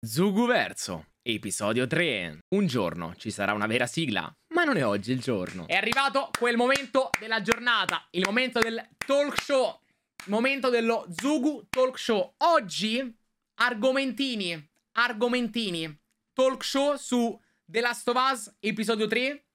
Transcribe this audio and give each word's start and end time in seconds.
Zugu 0.00 0.46
Verso, 0.46 1.06
episodio 1.22 1.88
3. 1.88 2.44
Un 2.50 2.68
giorno 2.68 3.16
ci 3.16 3.32
sarà 3.32 3.52
una 3.52 3.66
vera 3.66 3.88
sigla, 3.88 4.32
ma 4.54 4.62
non 4.62 4.76
è 4.76 4.86
oggi 4.86 5.10
il 5.10 5.20
giorno. 5.20 5.66
È 5.66 5.74
arrivato 5.74 6.30
quel 6.38 6.56
momento 6.56 7.10
della 7.18 7.42
giornata, 7.42 8.06
il 8.12 8.22
momento 8.24 8.60
del 8.60 8.80
talk 8.96 9.42
show, 9.42 9.80
momento 10.26 10.68
dello 10.68 11.04
Zugu 11.10 11.66
Talk 11.68 11.98
Show. 11.98 12.34
Oggi 12.36 13.12
argomentini, 13.54 14.70
argomentini, 14.92 16.00
talk 16.32 16.62
show 16.62 16.94
su 16.94 17.36
The 17.64 17.80
Last 17.80 18.06
of 18.06 18.30
Us 18.30 18.56
episodio 18.60 19.08
3 19.08 19.46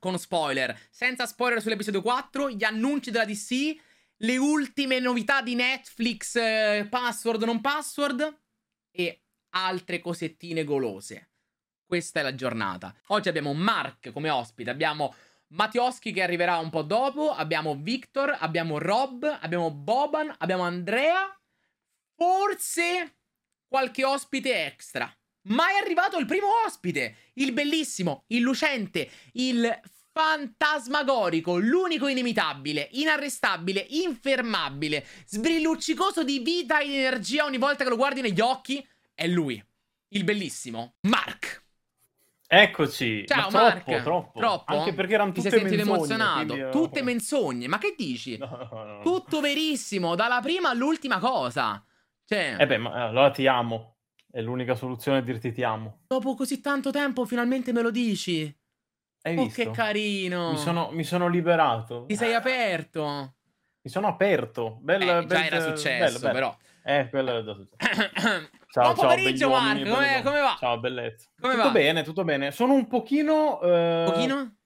con 0.00 0.18
spoiler, 0.18 0.76
senza 0.90 1.26
spoiler 1.26 1.62
sull'episodio 1.62 2.02
4, 2.02 2.50
gli 2.50 2.64
annunci 2.64 3.12
della 3.12 3.24
DC, 3.24 3.76
le 4.16 4.36
ultime 4.36 4.98
novità 4.98 5.42
di 5.42 5.54
Netflix, 5.54 6.34
eh, 6.34 6.88
password 6.90 7.44
non 7.44 7.60
password 7.60 8.40
e 8.90 9.23
altre 9.54 10.00
cosettine 10.00 10.64
golose. 10.64 11.30
Questa 11.86 12.20
è 12.20 12.22
la 12.22 12.34
giornata. 12.34 12.94
Oggi 13.08 13.28
abbiamo 13.28 13.52
Mark 13.52 14.10
come 14.12 14.30
ospite, 14.30 14.70
abbiamo 14.70 15.14
Mattioschi 15.48 16.12
che 16.12 16.22
arriverà 16.22 16.58
un 16.58 16.70
po' 16.70 16.82
dopo, 16.82 17.30
abbiamo 17.30 17.76
Victor, 17.76 18.36
abbiamo 18.40 18.78
Rob, 18.78 19.24
abbiamo 19.40 19.70
Boban, 19.70 20.34
abbiamo 20.38 20.62
Andrea, 20.62 21.38
forse 22.16 23.18
qualche 23.68 24.04
ospite 24.04 24.64
extra. 24.64 25.12
Ma 25.48 25.68
è 25.70 25.76
arrivato 25.76 26.18
il 26.18 26.26
primo 26.26 26.48
ospite, 26.64 27.16
il 27.34 27.52
bellissimo, 27.52 28.24
il 28.28 28.40
lucente, 28.40 29.10
il 29.32 29.80
fantasmagorico, 30.10 31.58
l'unico 31.58 32.06
inimitabile, 32.06 32.88
inarrestabile, 32.92 33.84
infermabile, 33.90 35.04
sbrilluccicoso 35.26 36.24
di 36.24 36.38
vita 36.38 36.80
e 36.80 36.86
di 36.86 36.96
energia 36.96 37.44
ogni 37.44 37.58
volta 37.58 37.84
che 37.84 37.90
lo 37.90 37.96
guardi 37.96 38.20
negli 38.20 38.40
occhi, 38.40 38.86
è 39.14 39.26
lui, 39.26 39.62
il 40.08 40.24
bellissimo 40.24 40.94
Mark. 41.02 41.62
Eccoci. 42.46 43.26
Ciao 43.26 43.50
Ma 43.50 43.62
Mark. 43.62 43.84
Troppo, 43.84 44.02
troppo. 44.02 44.38
Troppo? 44.38 44.76
Anche 44.76 44.92
perché 44.94 45.14
erano 45.14 45.30
Ti 45.32 45.36
tutte 45.38 45.50
sei 45.50 45.60
sentito 45.60 45.84
menzogne, 45.84 46.14
emozionato? 46.14 46.46
quindi, 46.46 46.60
eh, 46.62 46.70
Tutte 46.70 47.02
menzogne. 47.02 47.68
Ma 47.68 47.78
che 47.78 47.94
dici? 47.96 48.36
No, 48.36 48.68
no, 48.70 48.84
no. 48.84 49.00
Tutto 49.02 49.40
verissimo, 49.40 50.14
dalla 50.14 50.40
prima 50.40 50.68
all'ultima 50.70 51.18
cosa. 51.18 51.82
Cioè, 52.24 52.56
Eh 52.58 52.66
beh, 52.66 52.78
ma 52.78 53.06
allora 53.06 53.30
ti 53.30 53.46
amo. 53.46 53.96
È 54.30 54.40
l'unica 54.40 54.74
soluzione 54.74 55.22
dirti 55.22 55.52
ti 55.52 55.62
amo. 55.62 56.02
dopo 56.06 56.34
così 56.34 56.60
tanto 56.60 56.90
tempo 56.90 57.24
finalmente 57.24 57.72
me 57.72 57.82
lo 57.82 57.90
dici. 57.90 58.54
Hai 59.22 59.36
Oh, 59.38 59.44
visto? 59.44 59.62
che 59.62 59.70
carino. 59.70 60.50
Mi 60.50 60.58
sono, 60.58 60.90
mi 60.90 61.04
sono 61.04 61.28
liberato. 61.28 62.04
Ti 62.06 62.14
sei 62.16 62.34
aperto. 62.34 63.34
Mi 63.80 63.90
sono 63.90 64.06
aperto. 64.08 64.78
Bel, 64.80 65.00
Eh, 65.02 65.06
già 65.06 65.22
bel- 65.22 65.42
era 65.44 65.60
successo, 65.60 65.98
bello, 66.04 66.18
bello. 66.18 66.32
però. 66.32 66.56
Eh, 66.84 67.08
quello 67.08 67.38
è 67.38 67.42
già 67.44 67.54
successo. 67.54 68.50
Buon 68.80 68.94
Ciao, 68.96 69.06
pomeriggio, 69.08 69.48
ciao, 69.48 69.50
Mark. 69.50 69.74
beglioni, 69.78 69.90
Come, 69.90 70.06
bello. 70.06 70.22
come 70.24 70.40
va? 70.40 70.56
Ciao, 70.58 70.80
bellezza. 70.80 71.28
Come 71.40 71.54
tutto 71.54 71.66
va? 71.66 71.72
bene, 71.72 72.02
tutto 72.02 72.24
bene. 72.24 72.50
Sono 72.50 72.72
un 72.74 72.86
pochino... 72.88 73.60
eh, 73.60 74.04
Un 74.04 74.10
pochino? 74.12 74.56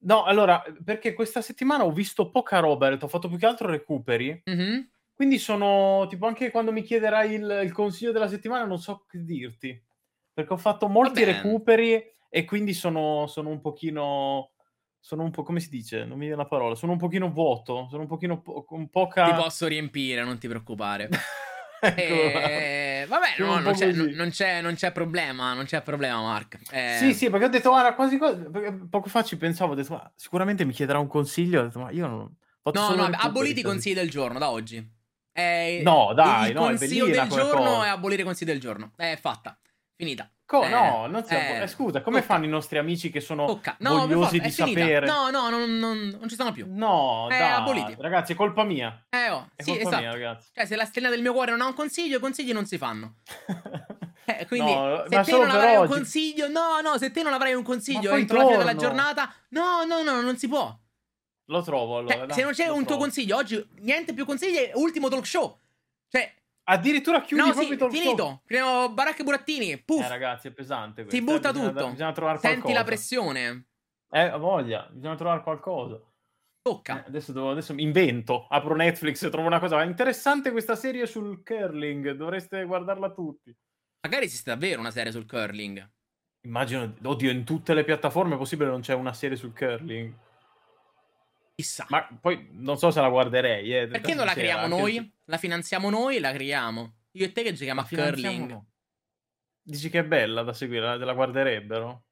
No, 0.00 0.22
allora, 0.24 0.62
perché 0.84 1.12
questa 1.12 1.40
settimana 1.42 1.84
ho 1.84 1.90
visto 1.90 2.30
poca 2.30 2.60
roba, 2.60 2.96
ho 3.00 3.08
fatto 3.08 3.28
più 3.28 3.36
che 3.36 3.46
altro 3.46 3.68
recuperi. 3.68 4.42
Mhm. 4.44 4.90
Quindi 5.12 5.38
sono, 5.38 6.06
tipo, 6.08 6.26
anche 6.26 6.52
quando 6.52 6.70
mi 6.70 6.82
chiederai 6.82 7.32
il, 7.32 7.60
il 7.64 7.72
consiglio 7.72 8.12
della 8.12 8.28
settimana, 8.28 8.64
non 8.64 8.78
so 8.78 9.04
che 9.08 9.24
dirti. 9.24 9.84
Perché 10.32 10.52
ho 10.52 10.56
fatto 10.56 10.86
molti 10.86 11.24
recuperi 11.24 12.00
e 12.30 12.44
quindi 12.44 12.72
sono, 12.74 13.26
sono 13.26 13.48
un 13.48 13.60
pochino... 13.60 14.52
Sono 15.00 15.22
un 15.24 15.30
po', 15.30 15.42
come 15.42 15.58
si 15.58 15.68
dice? 15.70 16.04
Non 16.04 16.18
mi 16.18 16.26
viene 16.26 16.36
la 16.42 16.46
parola. 16.46 16.74
Sono 16.76 16.92
un 16.92 16.98
pochino 16.98 17.30
vuoto, 17.30 17.88
sono 17.90 18.02
un 18.02 18.08
pochino 18.08 18.40
po- 18.40 18.64
con 18.64 18.88
poca... 18.88 19.24
Ti 19.24 19.32
posso 19.34 19.66
riempire, 19.66 20.22
non 20.22 20.38
ti 20.38 20.46
preoccupare. 20.46 21.08
Ecco. 21.80 22.00
Eh, 22.00 23.06
vabbè, 23.08 23.34
no, 23.38 23.58
non, 23.60 23.72
c'è, 23.72 23.92
non, 23.92 24.30
c'è, 24.30 24.60
non 24.60 24.74
c'è 24.74 24.92
problema, 24.92 25.54
non 25.54 25.64
c'è 25.64 25.80
problema, 25.82 26.20
Mark. 26.22 26.58
Eh, 26.70 26.96
Sì, 26.98 27.14
sì, 27.14 27.30
perché 27.30 27.46
ho 27.46 27.48
detto, 27.48 27.70
guarda, 27.70 27.94
quasi, 27.94 28.18
quasi 28.18 28.42
poco 28.90 29.08
fa 29.08 29.22
ci 29.22 29.36
pensavo, 29.36 29.72
ho 29.72 29.74
detto, 29.74 29.92
ma 29.92 30.12
sicuramente 30.16 30.64
mi 30.64 30.72
chiederà 30.72 30.98
un 30.98 31.06
consiglio, 31.06 31.60
ho 31.60 31.64
detto, 31.64 31.78
ma 31.80 31.90
io 31.90 32.06
non... 32.06 32.36
No, 32.72 32.94
no, 32.94 33.04
aboliti 33.04 33.60
i 33.60 33.62
consigli 33.62 33.94
del 33.94 34.10
giorno 34.10 34.38
da 34.38 34.50
oggi. 34.50 34.96
Eh, 35.32 35.80
No, 35.84 36.12
dai, 36.14 36.48
il 36.48 36.54
no, 36.54 36.62
consiglio 36.62 37.06
del 37.06 37.28
giorno 37.28 37.62
cosa. 37.64 37.84
è 37.86 37.88
abolire 37.88 38.22
i 38.22 38.24
consigli 38.24 38.48
del 38.48 38.60
giorno. 38.60 38.92
È 38.96 39.16
fatta. 39.20 39.58
Finita. 39.94 40.30
Co- 40.48 40.62
Eh, 40.62 40.68
no, 40.70 41.06
non 41.08 41.24
si 41.26 41.34
eh, 41.34 41.60
eh, 41.60 41.66
scusa, 41.66 42.00
come 42.00 42.20
tocca. 42.20 42.32
fanno 42.32 42.46
i 42.46 42.48
nostri 42.48 42.78
amici 42.78 43.10
che 43.10 43.20
sono 43.20 43.44
Tocca. 43.44 43.76
No, 43.80 44.06
vogliosi 44.06 44.40
di 44.40 44.48
finita. 44.50 44.66
sapere? 44.80 45.06
No, 45.06 45.28
no, 45.28 45.50
non, 45.50 45.76
non- 45.78 46.16
non 46.18 46.26
ci 46.26 46.36
sono 46.36 46.52
più. 46.52 46.64
No, 46.70 47.26
Eh, 47.30 47.36
dai, 47.36 47.52
aboliti. 47.52 47.94
ragazzi, 47.98 48.32
è 48.32 48.34
colpa 48.34 48.64
mia. 48.64 49.04
Eh, 49.10 49.28
oh, 49.28 49.50
È 49.54 49.62
sì, 49.62 49.72
colpa 49.72 49.86
esatto. 49.88 50.02
mia, 50.02 50.10
ragazzi. 50.10 50.48
Cioè, 50.54 50.64
se 50.64 50.76
la 50.76 50.86
stella 50.86 51.10
del 51.10 51.20
mio 51.20 51.34
cuore 51.34 51.50
non 51.50 51.60
ha 51.60 51.66
un 51.66 51.74
consiglio, 51.74 52.16
i 52.16 52.20
consigli 52.20 52.52
non 52.52 52.64
si 52.64 52.78
fanno. 52.78 53.16
Eh, 54.28 54.44
quindi, 54.46 54.74
No, 54.74 55.04
se 55.08 55.22
te 55.22 55.30
non 55.32 55.48
avrai 55.50 55.76
un 55.76 55.82
oggi. 55.84 55.92
consiglio, 55.92 56.48
no, 56.48 56.80
no, 56.82 56.98
se 56.98 57.10
te 57.10 57.22
non 57.22 57.32
avrai 57.32 57.54
un 57.54 57.62
consiglio 57.62 58.14
entro 58.14 58.36
la 58.36 58.44
fine 58.44 58.56
della 58.58 58.72
torno. 58.74 58.86
giornata, 58.86 59.32
no, 59.50 59.84
no, 59.84 60.02
no, 60.02 60.20
non 60.20 60.36
si 60.36 60.48
può. 60.48 60.78
Lo 61.46 61.62
trovo 61.62 61.96
allora. 61.96 62.26
Cioè, 62.26 62.32
se 62.34 62.42
non 62.42 62.52
c'è 62.52 62.66
un 62.68 62.76
tuo 62.80 62.84
trovo. 62.88 63.00
consiglio 63.04 63.36
oggi, 63.36 63.66
niente 63.78 64.12
più 64.12 64.26
consigli, 64.26 64.70
ultimo 64.74 65.08
talk 65.08 65.26
show. 65.26 65.58
Cioè, 66.10 66.30
Addirittura 66.70 67.22
chiudi 67.22 67.42
no, 67.42 67.52
proprio 67.52 67.72
sì, 67.72 67.78
show. 67.78 67.90
finito. 67.90 68.42
Primo 68.44 68.90
Baracca 68.92 69.20
e 69.20 69.24
Burattini, 69.24 69.82
puff, 69.82 70.04
Eh, 70.04 70.08
ragazzi, 70.08 70.48
è 70.48 70.50
pesante 70.52 71.02
questo. 71.04 71.10
si 71.10 71.16
eh, 71.16 71.24
butta 71.24 71.50
bisogna- 71.52 71.70
tutto. 71.72 71.90
Bisogna 71.90 72.12
trovare 72.12 72.38
Senti 72.38 72.54
qualcosa. 72.60 72.78
la 72.78 72.84
pressione. 72.84 73.66
Eh, 74.10 74.30
ho 74.32 74.38
voglia, 74.38 74.88
bisogna 74.90 75.16
trovare 75.16 75.42
qualcosa. 75.42 75.94
Eh, 75.96 76.02
Tocca. 76.60 77.04
adesso, 77.06 77.32
devo, 77.32 77.50
adesso 77.50 77.72
mi 77.72 77.82
invento, 77.82 78.46
apro 78.48 78.74
Netflix 78.76 79.22
e 79.22 79.30
trovo 79.30 79.46
una 79.46 79.58
cosa. 79.60 79.82
Interessante 79.82 80.50
questa 80.50 80.76
serie 80.76 81.06
sul 81.06 81.42
curling, 81.42 82.10
dovreste 82.12 82.62
guardarla 82.64 83.12
tutti. 83.12 83.54
Magari 84.02 84.26
esiste 84.26 84.50
davvero 84.50 84.80
una 84.80 84.90
serie 84.90 85.10
sul 85.10 85.26
curling. 85.26 85.90
Immagino, 86.46 86.94
oddio, 87.02 87.30
in 87.30 87.44
tutte 87.44 87.72
le 87.74 87.84
piattaforme 87.84 88.34
è 88.34 88.38
possibile 88.38 88.68
non 88.70 88.80
c'è 88.82 88.92
una 88.94 89.12
serie 89.14 89.36
sul 89.36 89.54
curling. 89.56 90.12
Chissà. 91.58 91.86
Ma 91.88 92.06
poi 92.20 92.50
non 92.52 92.78
so 92.78 92.92
se 92.92 93.00
la 93.00 93.08
guarderei. 93.08 93.76
Eh. 93.76 93.88
Perché 93.88 94.14
non 94.14 94.26
la 94.26 94.32
creiamo 94.32 94.62
anche 94.66 94.76
noi? 94.76 94.92
se- 94.94 95.10
La 95.24 95.38
finanziamo 95.38 95.90
noi 95.90 96.14
e 96.16 96.20
la 96.20 96.30
creiamo. 96.32 96.98
Io 97.12 97.24
e 97.24 97.32
te 97.32 97.42
che 97.42 97.52
giochiamo 97.52 97.80
a 97.80 97.84
finanziamo 97.84 98.30
curling. 98.36 98.50
no. 98.52 98.66
Dici 99.60 99.90
che 99.90 99.98
è 99.98 100.04
bella 100.04 100.42
da 100.44 100.52
seguire, 100.52 100.82
la- 100.84 101.04
la 101.04 101.12
guarderebbero? 101.14 102.04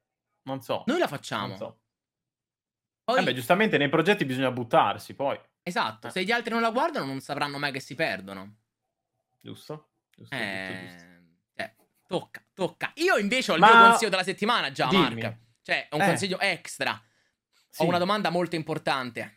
Non 0.43 0.61
so. 0.61 0.83
Noi 0.87 0.99
la 0.99 1.07
facciamo. 1.07 1.47
Non 1.47 1.57
so. 1.57 1.79
Poi, 3.05 3.19
Eh 3.19 3.23
beh, 3.23 3.33
giustamente 3.33 3.77
nei 3.77 3.87
progetti 3.87 4.25
bisogna 4.25 4.51
buttarsi, 4.51 5.13
poi. 5.13 5.39
esatto, 5.63 6.07
Eh. 6.07 6.11
se 6.11 6.25
gli 6.25 6.31
altri 6.31 6.51
non 6.51 6.59
la 6.61 6.71
guardano 6.71 7.05
non 7.05 7.21
sapranno 7.21 7.57
mai 7.57 7.71
che 7.71 7.79
si 7.79 7.95
perdono. 7.95 8.57
Giusto? 9.39 9.91
Giusto, 10.13 10.35
giusto, 10.35 10.81
giusto. 10.83 11.05
Eh, 11.55 11.63
eh, 11.63 11.75
tocca, 12.05 12.43
tocca. 12.53 12.91
Io 12.95 13.15
invece 13.15 13.53
ho 13.53 13.55
il 13.55 13.61
Ma- 13.61 13.73
mio 13.79 13.87
consiglio 13.91 14.09
della 14.09 14.23
settimana 14.23 14.71
già, 14.71 14.87
Dimmi. 14.89 15.21
Mark. 15.21 15.37
Cioè, 15.61 15.87
un 15.91 16.01
Eh. 16.01 16.05
consiglio 16.05 16.37
extra. 16.41 17.01
Sì, 17.69 17.83
Ho 17.83 17.87
una 17.87 17.97
domanda 17.97 18.29
molto 18.29 18.55
importante. 18.55 19.36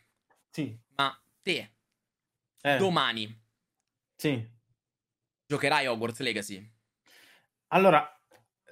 Sì. 0.51 0.77
Ma 0.95 1.17
te, 1.41 1.75
eh, 2.61 2.77
domani, 2.77 3.41
sì. 4.15 4.45
giocherai 5.45 5.87
Hogwarts 5.87 6.19
Legacy? 6.19 6.71
Allora, 7.67 8.07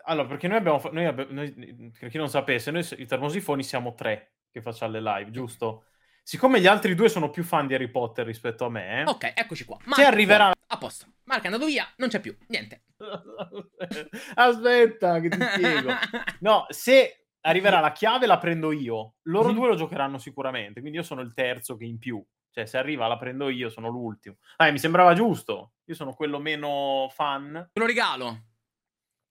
allora, 0.06 0.28
perché 0.28 0.48
noi 0.48 0.58
abbiamo, 0.58 0.80
fa- 0.80 0.90
noi 0.92 1.06
abbi- 1.06 1.28
noi- 1.30 1.92
per 1.98 2.10
chi 2.10 2.18
non 2.18 2.30
sapesse, 2.30 2.72
noi 2.72 2.86
i 2.98 3.06
termosifoni 3.06 3.64
siamo 3.64 3.94
tre 3.94 4.34
che 4.52 4.62
facciamo 4.62 4.92
le 4.92 5.02
live, 5.02 5.32
giusto? 5.32 5.86
Siccome 6.22 6.60
gli 6.60 6.68
altri 6.68 6.94
due 6.96 7.10
sono 7.10 7.30
più 7.30 7.44
fan 7.44 7.66
di 7.66 7.74
Harry 7.74 7.90
Potter 7.90 8.26
rispetto 8.26 8.66
a 8.66 8.70
me, 8.70 9.04
Ok, 9.08 9.32
eccoci 9.36 9.64
qua. 9.66 9.78
se 9.80 9.88
Mark 9.90 10.02
è 10.02 10.06
arriverà... 10.06 10.52
A 10.72 10.78
posto. 10.78 11.06
Mark 11.24 11.44
è 11.44 11.46
andato 11.48 11.66
via, 11.66 11.92
non 11.98 12.10
c'è 12.10 12.20
più. 12.20 12.36
Niente. 12.48 12.84
Aspetta, 14.36 15.20
che 15.20 15.30
ti 15.30 15.38
spiego. 15.54 15.92
No, 16.42 16.66
se 16.70 17.19
arriverà 17.42 17.80
la 17.80 17.92
chiave 17.92 18.26
la 18.26 18.38
prendo 18.38 18.72
io. 18.72 19.16
Loro 19.24 19.50
Mhm. 19.50 19.56
due 19.56 19.68
lo 19.70 19.76
giocheranno 19.76 20.18
sicuramente, 20.18 20.80
quindi 20.82 20.98
io 20.98 21.04
sono 21.04 21.22
il 21.22 21.34
terzo 21.34 21.76
che 21.78 21.86
in 21.86 21.98
più. 21.98 22.24
Cioè, 22.52 22.66
se 22.66 22.78
arriva 22.78 23.08
la 23.08 23.18
prendo 23.18 23.50
io, 23.50 23.70
sono 23.70 23.90
l'ultimo. 23.90 24.38
Ah, 24.58 24.72
mi 24.72 24.80
sembrava 24.80 25.14
giusto. 25.14 25.74
Io 25.86 25.94
sono 25.96 26.14
quello 26.14 26.40
meno 26.40 27.08
fan. 27.14 27.70
Te 27.72 27.80
lo 27.80 27.86
regalo. 27.86 28.44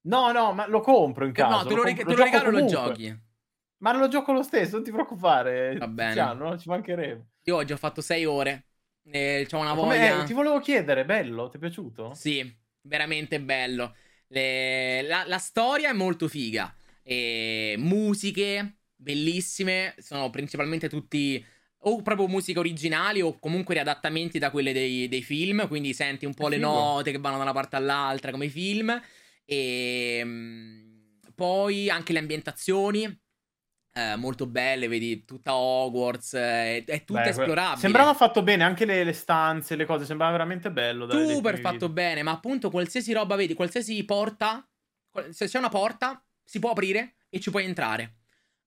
No, 0.03 0.31
no, 0.33 0.53
ma 0.53 0.67
lo 0.69 0.81
compro 0.81 1.25
in 1.27 1.33
caso. 1.33 1.57
no, 1.57 1.65
te 1.69 1.75
lo, 1.75 1.83
reg- 1.83 2.03
lo 2.05 2.15
gioco 2.15 2.23
regalo 2.23 2.49
e 2.49 2.61
lo 2.61 2.67
giochi. 2.67 3.21
Ma 3.79 3.93
lo 3.93 4.09
gioco 4.09 4.33
lo 4.33 4.43
stesso, 4.43 4.77
non 4.77 4.85
ti 4.85 4.91
preoccupare. 4.91 5.77
Va 5.77 5.89
bene. 5.89 6.09
Tiziano, 6.11 6.49
no? 6.51 6.59
ci 6.59 6.69
mancherebbe. 6.69 7.27
Io 7.45 7.57
oggi 7.57 7.73
ho 7.73 7.77
fatto 7.77 8.01
6 8.01 8.25
ore. 8.25 8.67
E 9.11 9.47
c'ho 9.51 9.59
una 9.59 9.73
voglia. 9.75 10.23
Eh, 10.23 10.25
ti 10.25 10.33
volevo 10.33 10.59
chiedere, 10.61 11.05
bello? 11.05 11.49
Ti 11.49 11.57
è 11.57 11.61
piaciuto? 11.61 12.13
Sì, 12.15 12.57
veramente 12.83 13.41
bello. 13.41 13.95
Le- 14.29 15.03
La, 15.03 15.25
la 15.27 15.39
storia 15.39 15.91
è 15.91 15.95
molto 15.95 16.29
figa. 16.29 16.73
E 17.09 17.75
musiche 17.79 18.81
bellissime. 18.95 19.95
Sono 19.99 20.29
principalmente 20.31 20.89
tutti 20.89 21.43
o 21.83 22.03
proprio 22.03 22.27
musiche 22.27 22.59
originali 22.59 23.23
o 23.23 23.39
comunque 23.39 23.75
riadattamenti 23.75 24.39
da 24.39 24.51
quelle 24.51 24.73
dei, 24.73 25.09
dei 25.09 25.23
film. 25.23 25.67
Quindi 25.69 25.95
senti 25.95 26.27
un 26.27 26.35
po' 26.35 26.49
le 26.49 26.59
note 26.59 27.11
che 27.13 27.19
vanno 27.19 27.37
da 27.39 27.45
una 27.45 27.53
parte 27.53 27.77
all'altra 27.77 28.31
come 28.31 28.47
i 28.47 28.51
film. 28.51 29.01
E 29.45 30.21
mm, 30.25 30.99
poi 31.35 31.89
anche 31.89 32.13
le 32.13 32.19
ambientazioni. 32.19 33.05
eh, 33.95 34.17
molto 34.17 34.47
belle, 34.47 34.89
vedi 34.89 35.25
tutta 35.25 35.55
Hogwarts, 35.57 36.35
eh, 36.35 36.85
è, 36.85 37.05
tutta 37.05 37.23
Beh, 37.23 37.29
esplorabile. 37.31 37.81
Sembrava 37.81 38.15
fatto 38.15 38.43
bene 38.43 38.65
anche 38.65 38.85
le, 38.85 39.03
le 39.05 39.13
stanze, 39.13 39.77
le 39.77 39.87
cose, 39.87 40.05
sembrava 40.05 40.33
veramente 40.33 40.71
bello. 40.71 41.07
dai, 41.07 41.27
Super 41.27 41.59
fatto 41.59 41.89
video. 41.89 41.89
bene, 41.89 42.23
ma 42.23 42.33
appunto 42.33 42.71
qualsiasi 42.71 43.13
roba 43.13 43.35
vedi, 43.37 43.55
qualsiasi 43.55 44.05
porta 44.05 44.63
se 45.31 45.47
c'è 45.47 45.59
una 45.59 45.69
porta, 45.69 46.23
si 46.49 46.59
può 46.61 46.71
aprire 46.71 47.17
e 47.29 47.41
ci 47.41 47.51
puoi 47.51 47.65
entrare. 47.65 48.15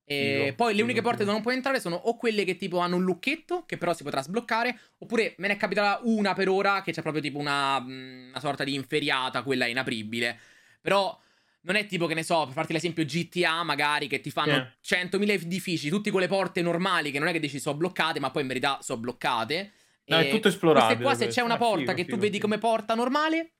E 0.03 0.53
Figo, 0.53 0.55
poi 0.55 0.75
le 0.75 0.83
figo, 0.83 0.83
uniche 0.83 1.01
porte 1.01 1.19
figo. 1.19 1.31
dove 1.31 1.33
non 1.33 1.41
puoi 1.41 1.55
entrare 1.55 1.79
sono 1.79 1.95
o 1.95 2.15
quelle 2.15 2.43
che 2.43 2.55
tipo 2.57 2.77
hanno 2.79 2.97
un 2.97 3.03
lucchetto, 3.03 3.65
che 3.65 3.77
però 3.77 3.93
si 3.93 4.03
potrà 4.03 4.21
sbloccare, 4.21 4.77
oppure 4.99 5.33
me 5.37 5.47
ne 5.47 5.53
è 5.53 5.57
capitata 5.57 5.99
una 6.03 6.33
per 6.33 6.47
ora 6.49 6.81
che 6.83 6.91
c'è 6.91 7.01
proprio 7.01 7.23
tipo 7.23 7.39
una, 7.39 7.79
mm, 7.79 8.27
una 8.29 8.39
sorta 8.39 8.63
di 8.63 8.75
inferiata, 8.75 9.41
quella 9.41 9.65
inapribile. 9.65 10.37
Però 10.81 11.17
non 11.61 11.75
è 11.75 11.85
tipo 11.87 12.05
che 12.07 12.13
ne 12.13 12.23
so, 12.23 12.43
per 12.45 12.53
farti 12.53 12.73
l'esempio 12.73 13.03
GTA 13.05 13.63
magari 13.63 14.07
che 14.07 14.19
ti 14.21 14.29
fanno 14.31 14.73
100.000 14.81 15.31
edifici, 15.31 15.89
tutti 15.89 16.09
con 16.11 16.19
le 16.21 16.27
porte 16.27 16.61
normali 16.61 17.09
che 17.11 17.19
non 17.19 17.27
è 17.27 17.31
che 17.31 17.39
dici 17.39 17.59
sono 17.59 17.77
bloccate, 17.77 18.19
ma 18.19 18.31
poi 18.31 18.41
in 18.43 18.47
verità 18.47 18.79
sono 18.81 18.99
bloccate. 18.99 19.71
No, 20.05 20.17
è 20.17 20.27
tutto 20.27 20.49
esplorabile 20.49 20.97
Queste 20.97 21.01
qua 21.01 21.13
se 21.13 21.17
questo. 21.23 21.39
c'è 21.39 21.41
una 21.45 21.55
Eh, 21.55 21.57
porta 21.57 21.93
figo, 21.93 21.95
che 21.95 22.05
tu 22.07 22.17
figo, 22.17 22.17
vedi 22.17 22.39
figo. 22.39 22.47
come 22.47 22.57
porta 22.57 22.95
normale, 22.95 23.51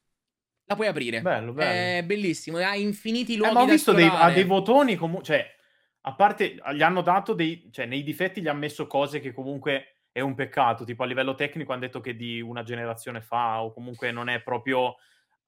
la 0.71 0.75
puoi 0.75 0.87
aprire. 0.87 1.21
Bello, 1.21 1.51
bello. 1.53 1.99
È 1.99 2.03
bellissimo, 2.03 2.57
ha 2.57 2.75
infiniti 2.75 3.33
Eh, 3.33 3.37
luoghi 3.37 3.53
ma 3.53 3.61
ho 3.61 3.65
visto 3.65 3.91
dei, 3.93 4.07
ha 4.11 4.31
dei 4.31 4.43
votoni 4.45 4.95
comunque, 4.95 5.25
cioè, 5.25 5.55
a 6.01 6.13
parte, 6.15 6.55
gli 6.73 6.81
hanno 6.81 7.01
dato 7.01 7.33
dei, 7.33 7.69
cioè, 7.71 7.85
nei 7.85 8.03
difetti 8.03 8.41
gli 8.41 8.47
hanno 8.47 8.59
messo 8.59 8.87
cose 8.87 9.19
che 9.19 9.31
comunque 9.33 9.97
è 10.11 10.19
un 10.19 10.33
peccato, 10.35 10.83
tipo 10.83 11.03
a 11.03 11.05
livello 11.05 11.35
tecnico 11.35 11.71
hanno 11.71 11.81
detto 11.81 12.01
che 12.01 12.15
di 12.15 12.41
una 12.41 12.63
generazione 12.63 13.21
fa 13.21 13.61
o 13.61 13.71
comunque 13.71 14.11
non 14.11 14.27
è 14.29 14.41
proprio 14.41 14.95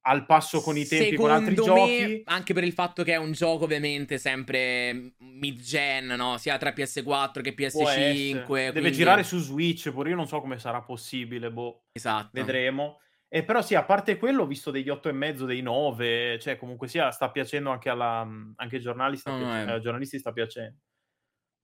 al 0.06 0.26
passo 0.26 0.60
con 0.60 0.76
i 0.76 0.86
tempi 0.86 1.16
con 1.16 1.30
altri 1.30 1.54
Secondo 1.56 1.86
me, 1.86 1.98
giochi. 1.98 2.22
anche 2.26 2.52
per 2.54 2.62
il 2.64 2.72
fatto 2.72 3.02
che 3.02 3.12
è 3.14 3.16
un 3.16 3.32
gioco 3.32 3.64
ovviamente 3.64 4.18
sempre 4.18 5.14
mid-gen, 5.18 6.06
no? 6.08 6.36
Sia 6.38 6.58
tra 6.58 6.70
PS4 6.76 7.40
che 7.42 7.54
Può 7.54 7.64
essere. 7.88 8.12
PS5. 8.12 8.46
Deve 8.46 8.70
quindi- 8.72 8.92
girare 8.92 9.22
su 9.22 9.38
Switch, 9.38 9.90
pure 9.92 10.10
io 10.10 10.16
non 10.16 10.26
so 10.26 10.40
come 10.40 10.58
sarà 10.58 10.82
possibile, 10.82 11.50
boh, 11.50 11.84
Esatto. 11.92 12.28
vedremo. 12.32 13.00
E 13.34 13.42
però 13.42 13.62
sì, 13.62 13.74
a 13.74 13.82
parte 13.82 14.16
quello, 14.16 14.44
ho 14.44 14.46
visto 14.46 14.70
degli 14.70 14.88
8 14.88 15.08
e 15.08 15.12
mezzo, 15.12 15.44
dei 15.44 15.60
9, 15.60 16.38
cioè 16.38 16.56
comunque 16.56 16.86
sia, 16.86 17.10
sta 17.10 17.32
piacendo 17.32 17.70
anche, 17.70 17.88
alla, 17.88 18.20
anche 18.20 18.76
ai 18.76 18.80
giornalisti, 18.80 19.28
No, 19.28 19.38
no, 19.38 19.50
ai 19.50 19.80
giornalisti 19.80 20.20
sta 20.20 20.30
piacendo. 20.30 20.78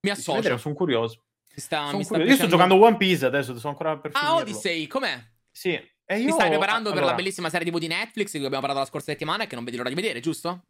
Mi 0.01 0.11
associo. 0.11 0.57
sono 0.57 0.75
curioso. 0.75 1.27
Sta, 1.55 1.87
Sono 1.91 2.03
curioso. 2.03 2.29
Io 2.29 2.35
sto 2.35 2.49
giocando 2.49 2.75
One 2.75 2.97
Piece 2.97 3.25
adesso, 3.25 3.57
sono 3.57 3.73
ancora 3.73 3.97
per 3.99 4.11
Ah, 4.15 4.19
finirlo. 4.19 4.41
Odyssey, 4.41 4.89
com'è? 4.89 5.17
Sì, 5.49 5.71
e 5.71 6.19
io... 6.19 6.27
Ti 6.27 6.33
stai 6.33 6.49
preparando 6.49 6.89
per 6.89 6.99
allora, 6.99 7.13
la 7.13 7.17
bellissima 7.17 7.49
serie 7.49 7.71
TV 7.71 7.79
di 7.79 7.87
Netflix 7.87 8.33
di 8.33 8.39
cui 8.39 8.47
abbiamo 8.47 8.67
parlato 8.67 8.81
la 8.81 8.91
scorsa 8.91 9.13
settimana 9.13 9.45
e 9.45 9.47
che 9.47 9.55
non 9.55 9.63
vedi 9.63 9.77
l'ora 9.77 9.91
di 9.91 9.95
vedere, 9.95 10.19
giusto? 10.19 10.65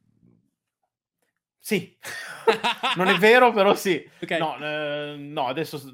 Sì, 1.59 1.97
non 2.97 3.09
è 3.09 3.17
vero, 3.17 3.53
però 3.53 3.75
sì. 3.75 4.07
Ok. 4.21 4.31
No, 4.33 4.59
eh, 4.59 5.17
no, 5.19 5.47
adesso 5.47 5.79
s- 5.79 5.91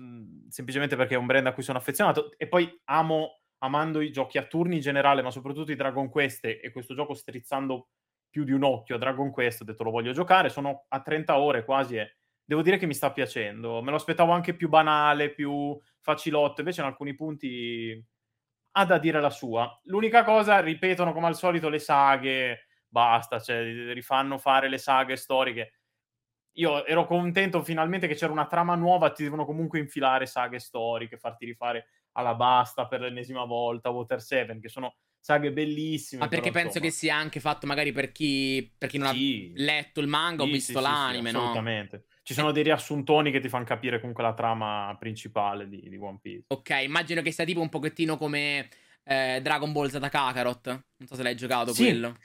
semplicemente 0.48 0.96
perché 0.96 1.14
è 1.14 1.18
un 1.18 1.26
brand 1.26 1.46
a 1.46 1.52
cui 1.52 1.62
sono 1.62 1.78
affezionato 1.78 2.32
e 2.36 2.48
poi 2.48 2.68
amo, 2.86 3.42
amando 3.58 4.00
i 4.00 4.10
giochi 4.10 4.38
a 4.38 4.44
turni 4.44 4.76
in 4.76 4.80
generale, 4.80 5.22
ma 5.22 5.30
soprattutto 5.30 5.72
i 5.72 5.76
Dragon 5.76 6.08
Quest 6.08 6.44
e 6.44 6.70
questo 6.72 6.94
gioco 6.94 7.14
strizzando 7.14 7.88
più 8.28 8.44
di 8.44 8.52
un 8.52 8.64
occhio 8.64 8.96
a 8.96 8.98
Dragon 8.98 9.30
Quest, 9.30 9.62
ho 9.62 9.64
detto 9.64 9.82
lo 9.82 9.90
voglio 9.90 10.12
giocare, 10.12 10.50
sono 10.50 10.84
a 10.88 11.00
30 11.00 11.38
ore 11.38 11.64
quasi 11.64 11.96
e 11.96 12.16
devo 12.44 12.62
dire 12.62 12.76
che 12.76 12.86
mi 12.86 12.94
sta 12.94 13.12
piacendo. 13.12 13.82
Me 13.82 13.90
lo 13.90 13.96
aspettavo 13.96 14.32
anche 14.32 14.54
più 14.54 14.68
banale, 14.68 15.30
più 15.30 15.78
facilotto, 16.00 16.60
invece 16.60 16.80
in 16.80 16.86
alcuni 16.86 17.14
punti 17.14 18.04
ha 18.72 18.84
da 18.84 18.98
dire 18.98 19.20
la 19.20 19.30
sua. 19.30 19.80
L'unica 19.84 20.22
cosa, 20.22 20.60
ripetono 20.60 21.12
come 21.12 21.26
al 21.26 21.34
solito 21.34 21.68
le 21.68 21.78
saghe, 21.78 22.66
basta, 22.86 23.40
cioè 23.40 23.92
rifanno 23.92 24.38
fare 24.38 24.68
le 24.68 24.78
saghe 24.78 25.16
storiche. 25.16 25.72
Io 26.58 26.84
ero 26.86 27.06
contento 27.06 27.62
finalmente 27.62 28.06
che 28.06 28.14
c'era 28.14 28.32
una 28.32 28.46
trama 28.46 28.74
nuova, 28.74 29.10
ti 29.10 29.22
devono 29.22 29.44
comunque 29.44 29.78
infilare 29.78 30.26
saghe 30.26 30.58
storiche, 30.58 31.18
farti 31.18 31.46
rifare 31.46 31.86
alla 32.16 32.34
basta 32.34 32.86
per 32.86 33.00
l'ennesima 33.00 33.44
volta, 33.44 33.90
Water 33.90 34.20
7, 34.20 34.58
che 34.58 34.68
sono 34.68 34.96
saghe 35.20 35.52
bellissime. 35.52 36.22
Ma 36.22 36.28
perché 36.28 36.50
però, 36.50 36.62
penso 36.62 36.78
insomma, 36.78 36.92
che 36.92 36.92
sia 36.92 37.16
anche 37.16 37.40
fatto 37.40 37.66
magari 37.66 37.92
per 37.92 38.12
chi, 38.12 38.72
per 38.76 38.88
chi 38.88 38.98
non 38.98 39.08
sì, 39.08 39.52
ha 39.56 39.60
letto 39.60 40.00
il 40.00 40.06
manga 40.06 40.42
o 40.42 40.46
sì, 40.46 40.52
visto 40.52 40.72
sì, 40.72 40.78
sì, 40.78 40.84
sì, 40.84 40.90
l'anime, 40.90 41.30
no? 41.30 41.38
Assolutamente. 41.38 42.04
Ci 42.22 42.34
sono 42.34 42.52
dei 42.52 42.62
riassuntoni 42.62 43.30
che 43.30 43.40
ti 43.40 43.48
fanno 43.48 43.64
capire 43.64 43.98
comunque 44.00 44.22
la 44.22 44.34
trama 44.34 44.96
principale 44.98 45.68
di, 45.68 45.88
di 45.88 45.96
One 45.96 46.18
Piece. 46.20 46.44
Ok, 46.48 46.70
immagino 46.82 47.22
che 47.22 47.30
sia 47.32 47.44
tipo 47.44 47.60
un 47.60 47.68
pochettino 47.68 48.16
come 48.16 48.68
eh, 49.04 49.40
Dragon 49.42 49.72
Ball 49.72 49.88
Z 49.88 49.98
Kakarot. 50.08 50.66
Non 50.66 51.08
so 51.08 51.14
se 51.14 51.22
l'hai 51.22 51.36
giocato 51.36 51.72
Sì. 51.72 51.84
quello. 51.84 52.16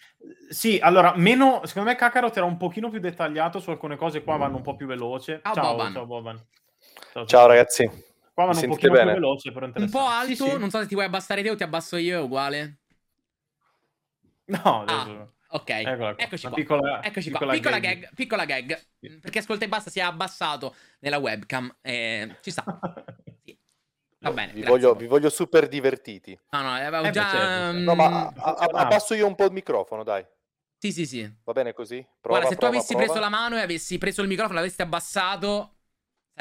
Sì, 0.49 0.79
allora, 0.81 1.13
meno, 1.15 1.61
secondo 1.65 1.89
me 1.89 1.95
Kakarot 1.95 2.35
era 2.35 2.45
un 2.45 2.57
pochino 2.57 2.89
più 2.89 2.99
dettagliato 2.99 3.59
su 3.59 3.69
alcune 3.69 3.95
cose, 3.95 4.23
qua 4.23 4.37
vanno 4.37 4.57
un 4.57 4.63
po' 4.63 4.75
più 4.75 4.85
veloce. 4.87 5.39
Ciao, 5.43 5.53
ciao, 5.53 5.71
Boban. 5.71 5.93
ciao 5.93 6.05
Boban. 6.05 6.45
Ciao, 7.13 7.25
Ciao 7.25 7.47
ragazzi. 7.47 8.09
Qua 8.43 8.53
vanno 8.53 8.59
un 8.65 8.69
pochino 8.69 8.91
bene? 8.93 9.11
più 9.11 9.21
veloce, 9.21 9.51
però 9.51 9.65
Un 9.73 9.89
po' 9.89 9.99
alto, 10.05 10.27
Sì, 10.45 10.49
sì. 10.51 10.57
non 10.57 10.69
so 10.69 10.79
se 10.79 10.87
ti 10.87 10.93
vuoi 10.93 11.05
abbassare 11.05 11.41
te 11.43 11.49
o 11.49 11.55
ti 11.55 11.63
abbasso 11.63 11.97
io, 11.97 12.17
è 12.19 12.21
uguale. 12.21 12.77
No, 14.45 14.83
Ah, 14.85 15.27
ok. 15.49 15.69
Eccola 15.69 16.13
qua. 16.15 16.23
Eccoci 16.23 16.47
qua. 16.47 16.55
piccola- 16.55 17.03
Eccoci 17.03 17.29
qua. 17.29 17.39
piccola 17.39 17.53
Piccola 17.53 17.79
gag. 17.79 17.99
gag. 17.99 18.13
Piccola 18.13 18.45
gag. 18.45 18.81
Sì. 18.99 19.09
Perché 19.19 19.39
ascolta 19.39 19.65
e 19.65 19.67
basta 19.67 19.89
si 19.89 19.99
è 19.99 20.01
abbassato 20.01 20.75
nella 20.99 21.17
webcam. 21.17 21.73
Eh, 21.81 22.35
ci 22.41 22.51
sta. 22.51 22.63
Sì. 23.43 23.57
Va 24.19 24.31
bene. 24.31 24.53
Vi 24.53 24.61
voglio, 24.61 24.93
vi 24.93 25.07
voglio 25.07 25.29
super 25.31 25.67
divertiti. 25.67 26.37
No, 26.51 26.61
no, 26.61 26.73
avevo 26.73 27.05
Eh, 27.05 27.09
già. 27.11 27.29
certo, 27.29 27.37
certo. 27.39 27.77
mm, 27.77 27.83
No, 27.83 27.95
ma 27.95 28.27
a- 28.27 28.51
a- 28.53 28.79
abbasso 28.81 29.15
io 29.15 29.25
un 29.25 29.33
po' 29.33 29.45
il 29.45 29.51
microfono, 29.51 30.03
dai. 30.03 30.23
Sì, 30.77 30.91
sì, 30.91 31.05
sì. 31.07 31.33
Va 31.43 31.53
bene 31.53 31.73
così? 31.73 31.97
Prova, 32.19 32.39
Guarda, 32.39 32.47
se 32.49 32.53
tu 32.53 32.59
prova, 32.59 32.75
avessi 32.75 32.93
prova. 32.93 33.05
preso 33.05 33.19
la 33.19 33.29
mano 33.29 33.57
e 33.57 33.61
avessi 33.61 33.97
preso 33.97 34.21
il 34.21 34.27
microfono, 34.27 34.59
l'avessi 34.59 34.81
abbassato, 34.81 35.77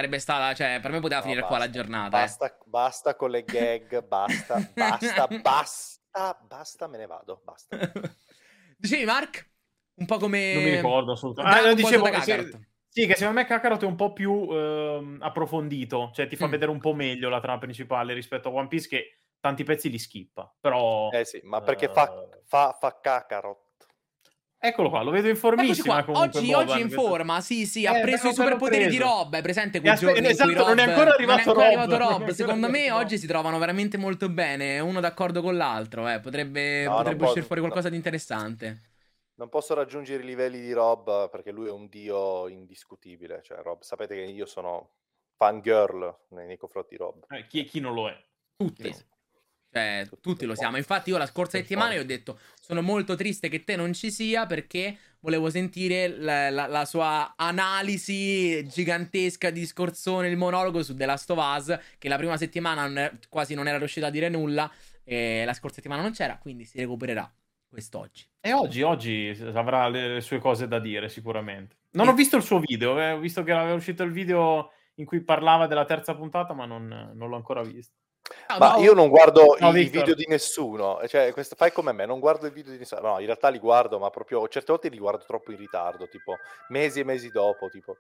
sarebbe 0.01 0.19
stata. 0.19 0.55
Cioè, 0.55 0.81
per 0.81 0.91
me 0.91 1.01
poteva 1.01 1.21
No, 1.21 1.27
finire 1.27 1.45
qua 1.45 1.59
la 1.59 1.65
basta, 1.67 1.79
giornata. 1.79 2.17
eh. 2.17 2.23
Basta, 2.23 2.59
basta 2.65 3.15
con 3.17 3.31
le 3.31 3.47
gag, 3.47 4.03
basta, 4.07 4.61
basta, 4.75 5.27
basta, 5.43 6.39
basta, 6.49 6.89
me 6.89 6.99
ne 6.99 7.07
vado, 7.07 7.41
basta. 7.45 7.77
Dicevi, 8.79 9.05
Mark? 9.05 9.49
Un 9.97 10.07
po' 10.07 10.17
come. 10.19 10.53
Non 10.55 10.63
mi 10.63 10.71
ricordo 10.71 11.13
assolutamente. 11.13 11.59
Ah, 11.59 11.63
Ball 11.63 11.75
dicevo, 11.75 12.21
se- 12.23 12.51
sì, 12.89 13.07
che 13.07 13.15
secondo 13.15 13.39
me 13.41 13.47
Kakarot 13.47 13.83
è 13.83 13.87
un 13.87 13.95
po' 13.95 14.13
più 14.13 14.49
ehm, 14.51 15.19
approfondito, 15.21 16.11
cioè 16.13 16.27
ti 16.27 16.35
fa 16.37 16.47
Mm. 16.47 16.51
vedere 16.51 16.71
un 16.71 16.81
po' 16.81 16.95
meglio 16.95 17.29
la 17.29 17.41
trama 17.41 17.59
principale 17.59 18.15
rispetto 18.15 18.49
a 18.49 18.53
One 18.53 18.67
Piece 18.69 18.89
che 18.89 19.21
tanti 19.39 19.63
pezzi 19.63 19.91
li 19.91 19.99
skippa, 19.99 20.53
però... 20.59 21.09
Eh 21.11 21.25
sì, 21.25 21.41
ma 21.45 21.61
perché 21.61 21.89
fa, 21.89 22.11
eh, 22.11 22.41
fa, 22.47 22.77
fa 22.81 22.99
Kakarot. 23.01 23.70
Eccolo 24.63 24.91
qua, 24.91 25.01
lo 25.03 25.11
vedo 25.11 25.27
Eccoci 25.29 25.47
informissima 25.47 25.95
qua. 25.95 26.05
comunque 26.05 26.39
Oggi, 26.39 26.51
Boban, 26.51 26.69
oggi 26.69 26.81
in 26.83 26.89
questo- 26.89 27.07
forma, 27.09 27.41
sì, 27.41 27.65
sì, 27.67 27.87
ha 27.87 27.97
Eh, 27.97 28.03
preso 28.03 28.29
i 28.29 28.35
superpoteri 28.35 28.89
di. 28.89 28.99
Rob. 28.99 29.35
È 29.35 29.41
presente 29.41 29.81
quei 29.81 29.95
giorni 29.97 30.19
in 30.19 30.27
esatto, 30.27 30.51
cui 30.51 30.59
Rob 30.59 30.69
non 30.69 30.79
è 30.79 30.83
ancora 30.83 31.15
arrivato 31.15 31.25
non 31.31 31.39
è 31.39 31.39
ancora 31.49 31.55
Rob. 31.69 31.79
arrivato 31.79 31.97
Rob. 32.03 32.13
ancora 32.13 32.33
Secondo 32.35 32.69
me 32.69 32.89
Rob. 32.91 32.99
oggi 32.99 33.17
si 33.19 33.27
trovano 33.27 33.59
veramente 33.59 33.97
molto 33.97 34.29
bene, 34.29 34.79
uno 34.81 35.01
d'accordo 35.01 35.41
con 35.41 35.57
l'altro, 35.57 36.07
eh. 36.09 36.21
Potrebbe, 36.21 36.85
No, 36.85 36.97
potrebbe 36.97 37.25
uscire 37.25 37.43
fuori 37.43 37.63
no. 37.63 37.67
qualcosa 37.69 37.89
di 37.89 37.97
interessante. 37.97 38.83
Non 39.37 39.49
posso 39.49 39.73
raggiungere 39.73 40.23
i 40.23 40.27
livelli 40.27 40.61
di 40.61 40.73
Rob 40.75 41.31
perché 41.31 41.51
lui 41.53 41.69
è 41.69 41.71
un 41.71 41.89
dio 41.89 42.47
indiscutibile. 42.49 43.41
Cioè, 43.43 43.63
Rob, 43.63 43.81
sapete 43.81 44.15
che 44.15 44.21
io 44.31 44.45
sono 44.45 44.91
fangirl 45.39 46.15
nei, 46.33 46.47
nei 46.47 46.59
confronti 46.59 46.91
di 46.91 46.97
Rob. 46.99 47.25
Eh, 47.31 47.47
chi, 47.47 47.65
chi 47.65 47.81
non 47.81 47.95
lo 47.95 48.11
è? 48.11 48.23
Tutti. 48.59 48.95
Cioè, 49.73 50.09
Tutti 50.21 50.45
lo 50.47 50.55
siamo. 50.55 50.77
Infatti, 50.77 51.11
io 51.11 51.17
la 51.19 51.27
scorsa 51.27 51.59
settimana 51.59 51.95
ho 51.99 52.05
detto: 52.05 52.39
Sono 52.61 52.83
molto 52.83 53.15
triste 53.15 53.49
che 53.49 53.63
te 53.65 53.77
non 53.77 53.93
ci 53.93 54.11
sia 54.11 54.47
perché 54.47 54.97
volevo 55.21 55.49
sentire 55.51 56.09
la, 56.09 56.51
la- 56.51 56.67
la 56.67 56.85
sua 56.85 57.35
analisi 57.37 58.67
gigantesca 58.67 59.51
di 59.51 59.65
scorzone, 59.67 60.29
il 60.29 60.37
monologo 60.37 60.83
su 60.83 60.95
The 60.95 61.07
Last 61.07 61.31
of 61.31 61.39
Us. 61.39 61.79
Che 61.99 62.09
la 62.09 62.17
prima 62.17 62.37
settimana 62.37 62.87
non 62.89 63.19
quasi 63.29 63.55
non 63.55 63.69
era 63.69 63.79
riuscito 63.79 64.07
a 64.07 64.11
dire 64.11 64.29
nulla. 64.29 64.71
E 65.05 65.45
la 65.45 65.55
scorsa 65.55 65.77
settimana 65.77 66.03
non 66.03 66.13
c'era, 66.13 66.37
quindi 66.39 66.65
si 66.65 66.79
recupererà 66.79 67.33
quest'oggi. 67.69 68.27
E 68.41 68.53
oggi, 68.53 68.83
oggi 68.83 69.37
avrà 69.55 69.89
le, 69.89 70.15
le 70.15 70.21
sue 70.21 70.39
cose 70.39 70.67
da 70.69 70.79
dire 70.81 71.09
sicuramente. 71.09 71.77
Non 71.93 72.07
E- 72.07 72.11
ho 72.11 72.15
visto 72.15 72.37
il 72.37 72.43
suo 72.43 72.59
video, 72.61 72.99
eh, 73.01 73.13
ho 73.13 73.19
visto 73.19 73.43
che 73.43 73.53
aveva 73.53 73.75
uscito 73.75 74.03
il 74.03 74.13
video 74.13 74.73
in 74.95 75.05
cui 75.07 75.21
parlava 75.21 75.67
della 75.67 75.85
terza 75.85 76.15
puntata, 76.15 76.53
ma 76.55 76.65
non, 76.67 77.13
non 77.15 77.29
l'ho 77.29 77.37
ancora 77.37 77.63
visto. 77.63 77.95
Ciao, 78.47 78.59
Ma 78.59 78.69
ciao. 78.71 78.83
io 78.83 78.95
non 78.95 79.09
guardo 79.09 79.57
Ciao, 79.59 79.71
i, 79.71 79.73
Victor. 79.75 80.01
video 80.01 80.15
di 80.15 80.27
nessuno, 80.29 81.01
cioè, 81.09 81.33
questo- 81.33 81.57
fai 81.57 81.73
come 81.73 81.93
me, 81.93 82.07
non 82.07 82.21
guardo 82.21 82.47
i 82.47 82.51
video 82.51 82.73
di 82.73 82.79
nessuno. 82.79 83.01
No, 83.01 83.19
in 83.19 83.27
realtà 83.27 83.49
li 83.49 83.59
guardo, 83.59 83.99
ma 83.99 84.11
proprio 84.11 84.47
certe 84.49 84.73
volte 84.73 84.89
li 84.89 84.99
guardo 84.99 85.25
troppo 85.27 85.51
in 85.51 85.59
ritardo, 85.59 86.09
tipo 86.09 86.37
mesi 86.69 87.01
e 87.01 87.05
mesi 87.05 87.31
dopo, 87.31 87.69
tipo. 87.69 87.97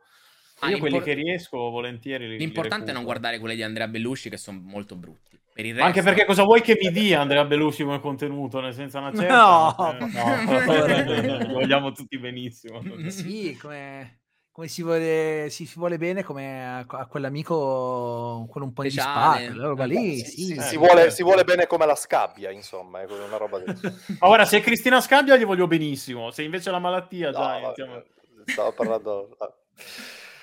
Ah, 0.60 0.68
Io 0.68 0.78
quelli 0.78 1.00
che 1.00 1.14
riesco 1.14 1.56
volentieri 1.56 2.24
li- 2.26 2.32
li 2.32 2.38
L'importante 2.38 2.90
è 2.90 2.94
non 2.94 3.04
guardare 3.04 3.38
quelle 3.38 3.54
di 3.54 3.62
Andrea 3.62 3.88
Bellusci, 3.88 4.28
che 4.28 4.36
sono 4.36 4.60
molto 4.62 4.94
brutti. 4.94 5.38
Per 5.52 5.64
il 5.64 5.74
Ma 5.74 5.84
Anche 5.86 5.96
resto- 5.96 6.10
perché 6.10 6.26
cosa 6.26 6.44
vuoi 6.44 6.60
che 6.60 6.76
mi 6.80 6.90
dia 6.92 7.20
Andrea 7.20 7.44
Bellucci 7.44 7.82
come 7.82 7.98
contenuto? 7.98 8.60
Nel 8.60 8.74
senso 8.74 8.98
una 8.98 9.10
certa... 9.16 9.74
No, 9.76 9.98
eh, 9.98 11.46
Li 11.46 11.46
vogliamo 11.52 11.92
tutti 11.92 12.18
benissimo. 12.18 12.82
Sì, 13.08 13.56
come, 13.60 14.19
come 14.60 14.68
si, 14.68 14.82
vuole, 14.82 15.48
si 15.48 15.70
vuole 15.74 15.96
bene 15.96 16.22
come 16.22 16.62
a, 16.62 16.84
a 16.86 17.06
quell'amico, 17.06 18.46
quello 18.50 18.66
un 18.66 18.72
po' 18.74 18.84
in 18.84 18.90
Speciale. 18.90 19.38
disparte, 19.48 19.66
roba 19.66 19.84
lì, 19.86 20.18
Si, 20.18 20.24
sì. 20.26 20.44
si- 20.44 20.54
eh, 20.54 20.60
si 20.60 20.76
vuole, 20.76 21.10
si 21.10 21.22
vuole 21.22 21.44
bene 21.44 21.66
come 21.66 21.86
la 21.86 21.94
scabbia, 21.94 22.50
insomma, 22.50 23.00
è 23.00 23.06
una 23.06 23.38
roba 23.38 23.58
del... 23.58 23.78
Ma 24.18 24.28
Ora, 24.28 24.44
se 24.44 24.58
è 24.58 24.60
Cristina 24.60 25.00
Scabbia 25.00 25.38
gli 25.38 25.46
voglio 25.46 25.66
benissimo, 25.66 26.30
se 26.30 26.42
invece 26.42 26.68
è 26.68 26.72
la 26.72 26.78
malattia 26.78 27.30
No, 27.30 27.38
già 27.38 27.60
vabbè. 27.86 28.04
Stavo 28.44 28.72
parlando... 28.72 29.34
ah. 29.38 29.54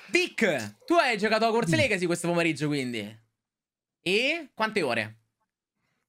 Dick, 0.07 0.77
tu 0.85 0.95
hai 0.95 1.15
giocato 1.19 1.45
a 1.45 1.51
Corse. 1.51 1.75
Legacy 1.75 2.07
questo 2.07 2.27
pomeriggio, 2.27 2.65
quindi? 2.67 3.19
E 4.01 4.49
quante 4.55 4.81
ore? 4.81 5.19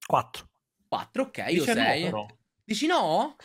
4. 0.07 0.49
4, 0.87 1.21
ok, 1.23 1.45
io 1.49 1.63
no, 1.63 1.73
6. 1.73 2.03
però. 2.05 2.25
Dici 2.63 2.87
no? 2.87 3.35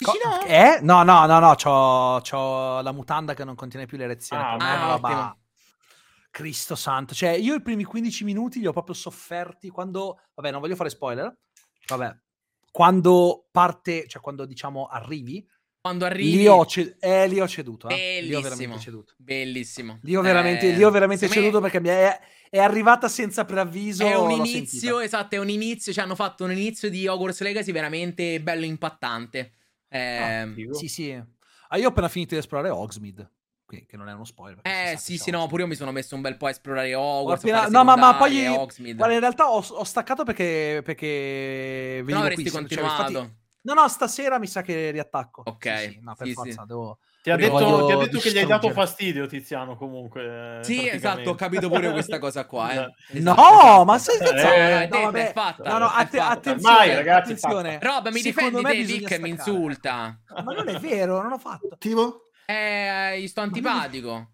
Co- 0.00 0.12
no? 0.24 0.44
Eh? 0.44 0.78
No, 0.82 1.02
no, 1.02 1.26
no, 1.26 1.38
no, 1.38 1.54
c'ho, 1.54 2.20
c'ho 2.20 2.80
la 2.80 2.92
mutanda 2.92 3.34
che 3.34 3.44
non 3.44 3.54
contiene 3.54 3.86
più 3.86 3.96
l'erezione. 3.96 4.42
Ah, 4.42 4.56
me 4.56 4.64
ah, 4.64 4.90
roba- 4.92 5.08
ottimo. 5.08 5.38
Cristo 6.30 6.74
santo. 6.76 7.14
Cioè, 7.14 7.30
io 7.30 7.54
i 7.54 7.62
primi 7.62 7.84
15 7.84 8.24
minuti 8.24 8.60
li 8.60 8.66
ho 8.66 8.72
proprio 8.72 8.94
sofferti 8.94 9.70
quando... 9.70 10.20
Vabbè, 10.34 10.50
non 10.52 10.60
voglio 10.60 10.76
fare 10.76 10.90
spoiler. 10.90 11.36
Vabbè. 11.86 12.16
Quando 12.70 13.48
parte, 13.50 14.06
cioè 14.06 14.20
quando 14.22 14.44
diciamo 14.44 14.86
arrivi, 14.86 15.44
Quando 15.80 16.04
arrivi... 16.04 16.36
lì 16.36 16.46
ho, 16.46 16.64
ce- 16.66 16.96
eh, 17.00 17.26
lì 17.26 17.40
ho 17.40 17.48
ceduto. 17.48 17.88
Eh. 17.88 18.20
Lì 18.20 18.34
ho 18.34 18.40
Bellissimo. 18.40 18.40
veramente 18.42 18.80
ceduto. 18.82 19.14
Bellissimo. 19.16 19.98
Lì 20.02 20.14
ho 20.14 20.20
veramente, 20.20 20.68
Eh, 20.68 20.76
lì 20.76 20.84
ho 20.84 20.90
veramente 20.90 21.26
me 21.26 21.32
ceduto 21.32 21.60
perché 21.60 21.80
mi 21.80 21.88
è, 21.88 22.20
è 22.50 22.58
arrivata 22.58 23.08
senza 23.08 23.44
preavviso. 23.44 24.04
È 24.04 24.14
un 24.14 24.30
inizio, 24.30 24.68
sentita. 24.68 25.02
esatto, 25.02 25.34
è 25.34 25.38
un 25.38 25.48
inizio. 25.48 25.92
Ci 25.92 25.98
hanno 25.98 26.14
fatto 26.14 26.44
un 26.44 26.52
inizio 26.52 26.88
di 26.90 27.08
Hogwarts 27.08 27.40
Legacy 27.40 27.72
veramente 27.72 28.40
bello 28.40 28.64
impattante. 28.64 29.54
Eh. 29.88 30.54
Sì, 30.72 30.88
sì. 30.88 31.22
Ah, 31.70 31.76
io 31.78 31.86
ho 31.86 31.90
appena 31.90 32.08
finito 32.08 32.34
di 32.34 32.40
esplorare 32.40 32.70
Hogsmeade, 32.70 33.30
qui, 33.64 33.84
che 33.86 33.96
non 33.96 34.08
è 34.08 34.12
uno 34.12 34.24
spoiler. 34.24 34.60
eh 34.62 34.96
sì, 34.98 35.18
sì, 35.18 35.30
no, 35.30 35.46
pure 35.46 35.62
io 35.62 35.68
mi 35.68 35.74
sono 35.74 35.92
messo 35.92 36.14
un 36.14 36.20
bel 36.22 36.36
po' 36.36 36.46
a 36.46 36.50
esplorare 36.50 36.94
Hogwarts. 36.94 37.42
appena- 37.44 37.66
no, 37.68 37.84
ma- 37.84 37.96
ma 37.96 38.14
poi-. 38.16 38.44
Guarda, 38.94 39.14
in 39.14 39.20
realtà 39.20 39.50
ho, 39.50 39.58
ho 39.68 39.84
staccato 39.84 40.24
perché, 40.24 40.80
perché 40.84 42.02
no 42.06 42.18
avresti 42.20 42.42
qui, 42.42 42.50
cioè, 42.50 42.60
continuato. 42.60 43.10
infatti- 43.18 43.36
no, 43.74 43.80
no, 43.82 43.88
stasera 43.88 44.38
mi 44.38 44.46
sa 44.46 44.62
che 44.62 44.90
riattacco. 44.90 45.42
Ok, 45.44 45.78
Sì, 45.78 45.88
sì, 45.90 45.98
no, 46.02 46.14
per 46.14 46.26
sì, 46.26 46.32
forza, 46.32 46.60
sì. 46.62 46.66
devo... 46.66 46.98
Ti 47.20 47.30
ha 47.32 47.36
detto, 47.36 47.84
ti 47.86 47.92
ha 47.92 47.96
detto 47.96 48.18
che 48.20 48.30
gli 48.30 48.38
hai 48.38 48.46
dato 48.46 48.70
fastidio, 48.70 49.26
Tiziano, 49.26 49.76
comunque. 49.76 50.58
eh, 50.60 50.64
Sì, 50.64 50.88
esatto, 50.88 51.30
ho 51.30 51.34
capito 51.34 51.68
pure 51.68 51.90
questa 51.90 52.18
cosa 52.20 52.46
qua. 52.46 52.70
Eh. 52.70 52.72
Esatto. 52.74 52.94
Esatto, 53.12 53.40
No, 53.42 53.58
esatto. 53.58 53.84
ma 53.84 53.98
sei 53.98 54.14
Eh, 54.14 54.18
scherzando? 54.26 54.54
eh, 54.54 54.58
è 54.58 54.70
no, 54.70 54.78
detta, 54.78 55.00
vabbè. 55.00 55.28
è 55.28 55.32
fatta. 55.32 55.62
No, 55.70 55.78
no, 55.78 55.88
fatta. 55.88 56.28
attenzione, 56.28 56.74
Ormai, 56.76 56.94
ragazzi, 56.94 57.32
attenzione. 57.32 57.78
Rob, 57.82 58.08
mi 58.08 58.20
Secondo 58.20 58.58
difendi 58.60 58.86
te, 58.86 58.98
Vic, 58.98 59.18
mi 59.18 59.28
insulta. 59.30 60.20
Ma 60.42 60.52
non 60.52 60.68
è 60.68 60.78
vero, 60.78 61.20
non 61.20 61.32
ho 61.32 61.38
fatto. 61.38 61.68
Attivo? 61.72 62.22
Eh, 62.46 63.20
gli 63.20 63.26
sto 63.28 63.40
antipatico. 63.42 64.30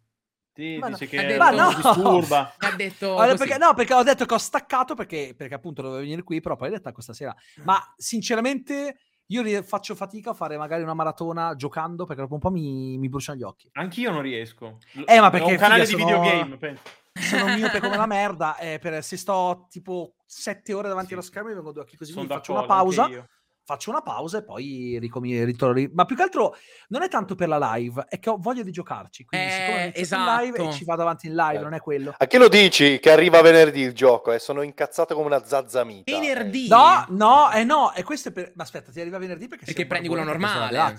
Sì, 0.54 0.76
Ma 0.78 0.88
dice 0.90 1.04
no, 1.06 1.10
che 1.10 1.18
ha 1.18 1.22
detto- 1.26 1.42
ma 1.42 1.50
no. 1.50 1.74
disturba. 1.74 2.54
Mi 2.60 2.66
ha 2.68 2.76
detto 2.76 3.18
Allora, 3.18 3.36
perché, 3.36 3.58
no, 3.58 3.74
perché 3.74 3.94
ho 3.94 4.02
detto 4.04 4.24
che 4.24 4.34
ho 4.34 4.38
staccato 4.38 4.94
perché, 4.94 5.34
perché 5.36 5.54
appunto 5.54 5.82
dovevo 5.82 6.00
venire 6.00 6.22
qui, 6.22 6.40
però 6.40 6.54
poi 6.54 6.68
ho 6.68 6.72
detto 6.72 6.92
questa 6.92 7.12
sera. 7.12 7.34
Ma 7.64 7.82
sinceramente 7.96 8.98
io 9.28 9.62
faccio 9.62 9.94
fatica 9.94 10.30
a 10.30 10.34
fare 10.34 10.56
magari 10.56 10.82
una 10.82 10.94
maratona 10.94 11.54
giocando 11.56 12.04
perché 12.04 12.22
dopo 12.22 12.34
un 12.34 12.40
po' 12.40 12.50
mi, 12.50 12.98
mi 12.98 13.08
bruciano 13.08 13.38
gli 13.38 13.42
occhi. 13.42 13.68
Anch'io 13.72 14.10
non 14.10 14.22
riesco. 14.22 14.78
Eh, 15.06 15.20
ma 15.20 15.26
Ho 15.26 15.30
perché, 15.30 15.50
un 15.52 15.56
canale 15.56 15.86
figa, 15.86 15.96
di 15.96 16.02
sono- 16.10 16.20
videogame, 16.22 16.56
penso. 16.58 16.82
Sono 17.16 17.54
miope 17.54 17.78
come 17.80 17.96
la 17.96 18.06
merda 18.06 18.56
e 18.56 18.78
per, 18.80 19.02
se 19.04 19.16
sto 19.16 19.66
tipo 19.70 20.14
sette 20.26 20.72
ore 20.74 20.88
davanti 20.88 21.08
Sì, 21.08 21.14
allo 21.14 21.22
schermo 21.22 21.48
mi 21.48 21.54
vengo 21.54 21.70
due 21.72 21.82
occhi 21.82 21.96
così, 21.96 22.12
Sono 22.12 22.26
faccio 22.26 22.52
una 22.52 22.64
pausa. 22.64 23.08
Io. 23.64 23.74
Faccio 23.74 23.90
una 23.90 24.02
pausa 24.02 24.38
e 24.38 24.44
poi 24.44 24.98
ricomi- 25.00 25.42
ritorno. 25.44 25.74
lì. 25.74 25.90
Ma 25.92 26.04
più 26.04 26.14
che 26.16 26.22
altro 26.22 26.54
non 26.88 27.02
è 27.02 27.08
tanto 27.08 27.34
per 27.34 27.48
la 27.48 27.72
live, 27.74 28.04
è 28.08 28.18
che 28.18 28.28
ho 28.30 28.36
voglia 28.38 28.62
di 28.62 28.70
giocarci. 28.70 29.24
Quindi, 29.24 29.46
Eh, 29.46 29.92
iniziato 29.96 30.22
in 30.32 30.38
live 30.44 30.56
esatto. 30.58 30.70
e 30.70 30.72
ci 30.78 30.84
vado 30.84 31.02
avanti 31.02 31.26
in 31.26 31.34
live, 31.34 31.58
Eh. 31.58 31.62
non 31.62 31.74
è 31.74 31.80
quello. 31.80 32.14
A 32.16 32.26
che 32.26 32.38
lo 32.38 32.48
dici 32.48 32.98
che 33.00 33.10
arriva 33.10 33.40
venerdì 33.40 33.80
il 33.80 33.92
gioco 33.94 34.32
e 34.32 34.38
sono 34.38 34.62
incazzato 34.62 35.14
come 35.14 35.26
una 35.26 35.44
zazzamita? 35.44 36.12
Venerdì. 36.12 36.68
No, 36.68 37.04
no, 37.08 37.50
eh 37.52 37.64
no, 37.64 37.92
e 37.94 38.02
questo 38.02 38.28
è 38.28 38.32
per... 38.32 38.52
Ma 38.54 38.62
aspetta, 38.64 38.92
ti 38.92 39.00
arriva 39.00 39.18
venerdì 39.18 39.48
perché, 39.48 39.64
Perché 39.64 39.86
prendi 39.86 40.08
quello 40.08 40.24
normale. 40.24 40.96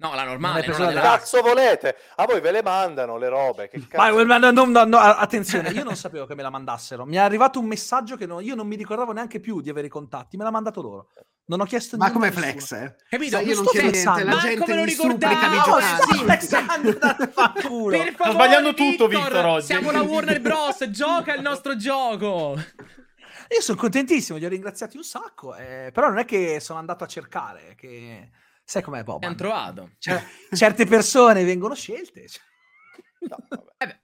No, 0.00 0.14
la 0.14 0.22
normale, 0.22 0.64
non 0.64 0.94
la 0.94 1.00
cazzo 1.00 1.40
volete? 1.40 1.96
A 2.16 2.24
voi 2.24 2.40
ve 2.40 2.52
le 2.52 2.62
mandano 2.62 3.16
le 3.16 3.28
robe. 3.28 3.68
Che 3.68 3.78
Ma, 3.78 3.86
cazzo? 4.10 4.24
ma 4.26 4.38
no, 4.38 4.50
no, 4.52 4.64
no, 4.64 4.84
no, 4.84 4.96
attenzione, 4.96 5.70
io 5.70 5.82
non 5.82 5.96
sapevo 5.96 6.24
che 6.24 6.36
me 6.36 6.42
la 6.42 6.50
mandassero. 6.50 7.04
Mi 7.04 7.16
è 7.16 7.18
arrivato 7.18 7.58
un 7.58 7.66
messaggio 7.66 8.14
che 8.16 8.24
non- 8.24 8.40
io 8.44 8.54
non 8.54 8.68
mi 8.68 8.76
ricordavo 8.76 9.10
neanche 9.10 9.40
più 9.40 9.60
di 9.60 9.70
avere 9.70 9.88
i 9.88 9.90
contatti. 9.90 10.36
Me 10.36 10.44
l'ha 10.44 10.52
mandato 10.52 10.82
loro. 10.82 11.08
Non 11.48 11.62
ho 11.62 11.64
chiesto 11.64 11.96
Ma 11.96 12.12
come 12.12 12.30
flex, 12.30 12.72
eh? 12.72 12.94
Capito? 13.08 13.36
Sai, 13.36 13.46
io 13.46 13.54
Non 13.54 13.64
chiedo 13.66 13.88
niente, 13.90 14.24
la 14.24 14.36
gente 14.36 14.66
me 14.66 14.74
lo 14.76 14.84
mi 14.84 14.90
supplica 14.90 15.28
di 15.28 15.34
ricordavo, 15.34 15.64
giocare. 15.80 15.96
sto 16.02 16.12
sì. 16.14 16.18
flexando, 16.24 16.88
andate 16.90 17.22
a 17.22 17.28
fanculo. 17.28 17.98
Per 17.98 18.12
favore, 18.14 18.32
sbagliando 18.32 18.74
tutto, 18.74 19.06
Victor, 19.06 19.44
oggi. 19.46 19.64
Siamo 19.66 19.90
la 19.90 20.02
Warner 20.02 20.40
Bros. 20.42 20.90
Gioca 20.90 21.34
il 21.34 21.40
nostro 21.40 21.74
gioco. 21.76 22.54
Io 23.50 23.60
sono 23.62 23.78
contentissimo, 23.78 24.36
li 24.36 24.44
ho 24.44 24.48
ringraziati 24.50 24.98
un 24.98 25.04
sacco, 25.04 25.54
eh, 25.56 25.88
però 25.90 26.08
non 26.08 26.18
è 26.18 26.26
che 26.26 26.60
sono 26.60 26.78
andato 26.78 27.04
a 27.04 27.06
cercare, 27.06 27.74
che... 27.78 28.28
sai 28.62 28.82
com'è 28.82 29.02
Bob? 29.02 29.16
Abbiamo 29.16 29.34
trovato. 29.36 29.92
Cioè, 29.98 30.22
certe 30.52 30.84
persone 30.84 31.44
vengono 31.44 31.74
scelte. 31.74 32.28
cioè. 32.28 32.42
No, 33.20 33.36
vabbè. 33.48 33.64
Eh 33.78 33.86
beh, 33.86 34.00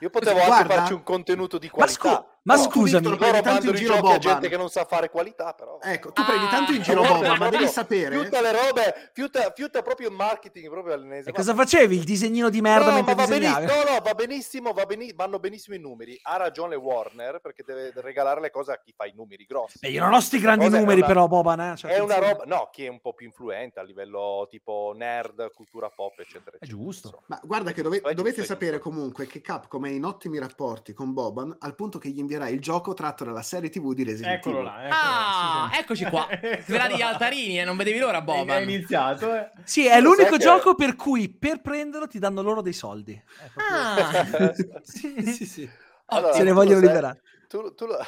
Io 0.00 0.10
potevo 0.10 0.38
anche 0.40 0.48
Guarda- 0.48 0.74
farci 0.74 0.92
un 0.94 1.04
contenuto 1.04 1.58
di 1.58 1.68
Ma, 1.68 1.72
qualità. 1.74 1.96
scu- 2.00 2.26
ma 2.44 2.56
No, 2.56 2.62
scusami, 2.62 3.06
Victor, 3.08 3.20
Loro 3.20 3.40
prendi 3.40 3.42
tanto 3.48 3.70
in 3.70 3.74
giro 3.76 3.94
giochi 3.94 3.98
a 4.06 4.10
Boban. 4.12 4.20
gente 4.20 4.48
che 4.48 4.56
non 4.56 4.68
sa 4.68 4.84
fare 4.84 5.10
qualità, 5.10 5.52
però. 5.52 5.78
Ecco, 5.80 6.10
tu 6.12 6.24
prendi 6.24 6.48
tanto 6.48 6.72
in 6.72 6.80
Ah, 6.80 6.82
giro 6.82 7.02
Boba, 7.06 7.36
ma 7.36 7.48
devi 7.48 7.66
sapere... 7.68 8.16
Tutte 8.22 8.40
le 8.40 8.52
robe, 8.52 9.10
fiuta, 9.12 9.52
fiuta 9.54 9.82
proprio 9.82 10.08
il 10.08 10.14
marketing 10.14 10.68
proprio 10.68 10.94
all'ennesima. 10.94 11.30
E 11.30 11.32
cosa 11.32 11.54
facevi? 11.54 11.96
Il 11.96 12.04
disegnino 12.04 12.48
di 12.50 12.60
merda 12.60 12.88
no, 12.88 12.94
mentre 12.94 13.14
ma 13.14 13.20
va 13.24 13.26
disegnavi? 13.28 13.64
benissimo, 13.66 13.84
no, 13.84 13.90
no, 13.94 14.00
va 14.02 14.14
benissimo, 14.14 14.72
va 14.72 14.84
beni- 14.86 15.12
vanno 15.14 15.38
benissimo 15.38 15.76
i 15.76 15.78
numeri. 15.80 16.18
Ha 16.22 16.36
ragione 16.36 16.74
Warner 16.74 17.38
perché 17.40 17.62
deve 17.64 17.92
regalare 17.96 18.40
le 18.40 18.50
cose 18.50 18.72
a 18.72 18.80
chi 18.82 18.92
fa 18.96 19.06
i 19.06 19.12
numeri 19.14 19.44
grossi. 19.44 19.78
Beh, 19.80 19.90
io 19.90 20.02
non 20.02 20.12
ho 20.14 20.20
sti 20.20 20.38
grandi 20.40 20.64
Cosa 20.64 20.76
è 20.76 20.80
numeri 20.80 20.98
una- 21.00 21.06
però 21.08 21.28
Boban, 21.28 21.60
eh. 21.60 21.76
cioè, 21.76 21.92
è 21.92 21.98
una 22.00 22.18
roba, 22.18 22.42
no, 22.46 22.68
chi 22.72 22.84
è 22.84 22.88
un 22.88 23.00
po' 23.00 23.12
più 23.14 23.26
influente 23.26 23.78
a 23.78 23.82
livello 23.84 24.46
tipo 24.50 24.92
nerd, 24.96 25.52
cultura 25.52 25.88
pop, 25.94 26.18
eccetera. 26.18 26.56
È 26.58 26.64
eccetera, 26.64 26.78
giusto. 26.82 27.06
insomma. 27.08 27.24
Ma 27.28 27.40
guarda 27.44 27.72
che 27.72 27.82
dove- 27.82 28.00
dovete 28.14 28.38
vai, 28.38 28.46
sapere 28.46 28.78
comunque 28.80 29.26
che 29.26 29.40
Capcom 29.40 29.86
è 29.86 29.90
in 29.90 30.04
ottimi 30.04 30.38
rapporti 30.38 30.92
con 30.92 31.12
Boban 31.12 31.54
al 31.60 31.74
punto 31.76 31.98
che 31.98 32.08
gli 32.08 32.18
invierà 32.32 32.48
il 32.48 32.60
gioco 32.60 32.94
tratto 32.94 33.24
dalla 33.24 33.42
serie 33.42 33.68
TV 33.68 33.92
di 33.92 34.04
Resident 34.04 34.34
Eccolo 34.38 34.60
Evil. 34.60 34.70
là. 34.70 34.84
Eccolo 34.84 34.94
Ah, 35.00 35.68
là, 35.70 35.78
eccoci 35.78 36.04
qua. 36.06 36.26
Svelati 36.64 36.96
gli 36.96 37.02
altarini 37.02 37.60
e 37.60 37.64
non 37.64 37.76
vedevi 37.76 37.98
l'ora, 37.98 38.18
È 38.18 38.22
Boban. 38.22 38.62
iniziato, 38.62 39.34
eh. 39.34 39.50
Sì, 39.64 39.86
è 39.86 40.00
l'unico 40.00 40.36
che- 40.36 40.38
gioco 40.38 40.74
per 40.74 40.96
cui 40.96 41.28
per 41.30 41.60
prenderlo 41.60 42.06
ti 42.06 42.18
danno 42.18 42.40
loro 42.42 42.62
dei 42.62 42.72
soldi. 42.72 43.12
È 43.14 43.50
proprio- 43.52 44.48
Ah, 44.48 44.52
sì, 44.82 45.32
sì, 45.32 45.46
sì. 45.46 45.70
Allora, 46.06 46.32
Se 46.34 46.42
ne 46.42 46.52
vogliono 46.52 46.80
liberare. 46.80 47.20
Tu, 47.52 47.74
tu 47.74 47.84
lo, 47.84 47.98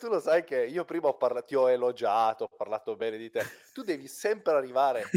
tu 0.00 0.08
lo 0.08 0.20
sai 0.20 0.42
che 0.44 0.64
io 0.64 0.86
prima 0.86 1.08
ho 1.08 1.16
parlato, 1.18 1.44
ti 1.48 1.54
ho 1.54 1.68
elogiato, 1.68 2.44
ho 2.44 2.56
parlato 2.56 2.96
bene 2.96 3.18
di 3.18 3.30
te. 3.30 3.44
Tu 3.74 3.82
devi 3.82 4.08
sempre 4.08 4.54
arrivare 4.54 5.02
a 5.02 5.08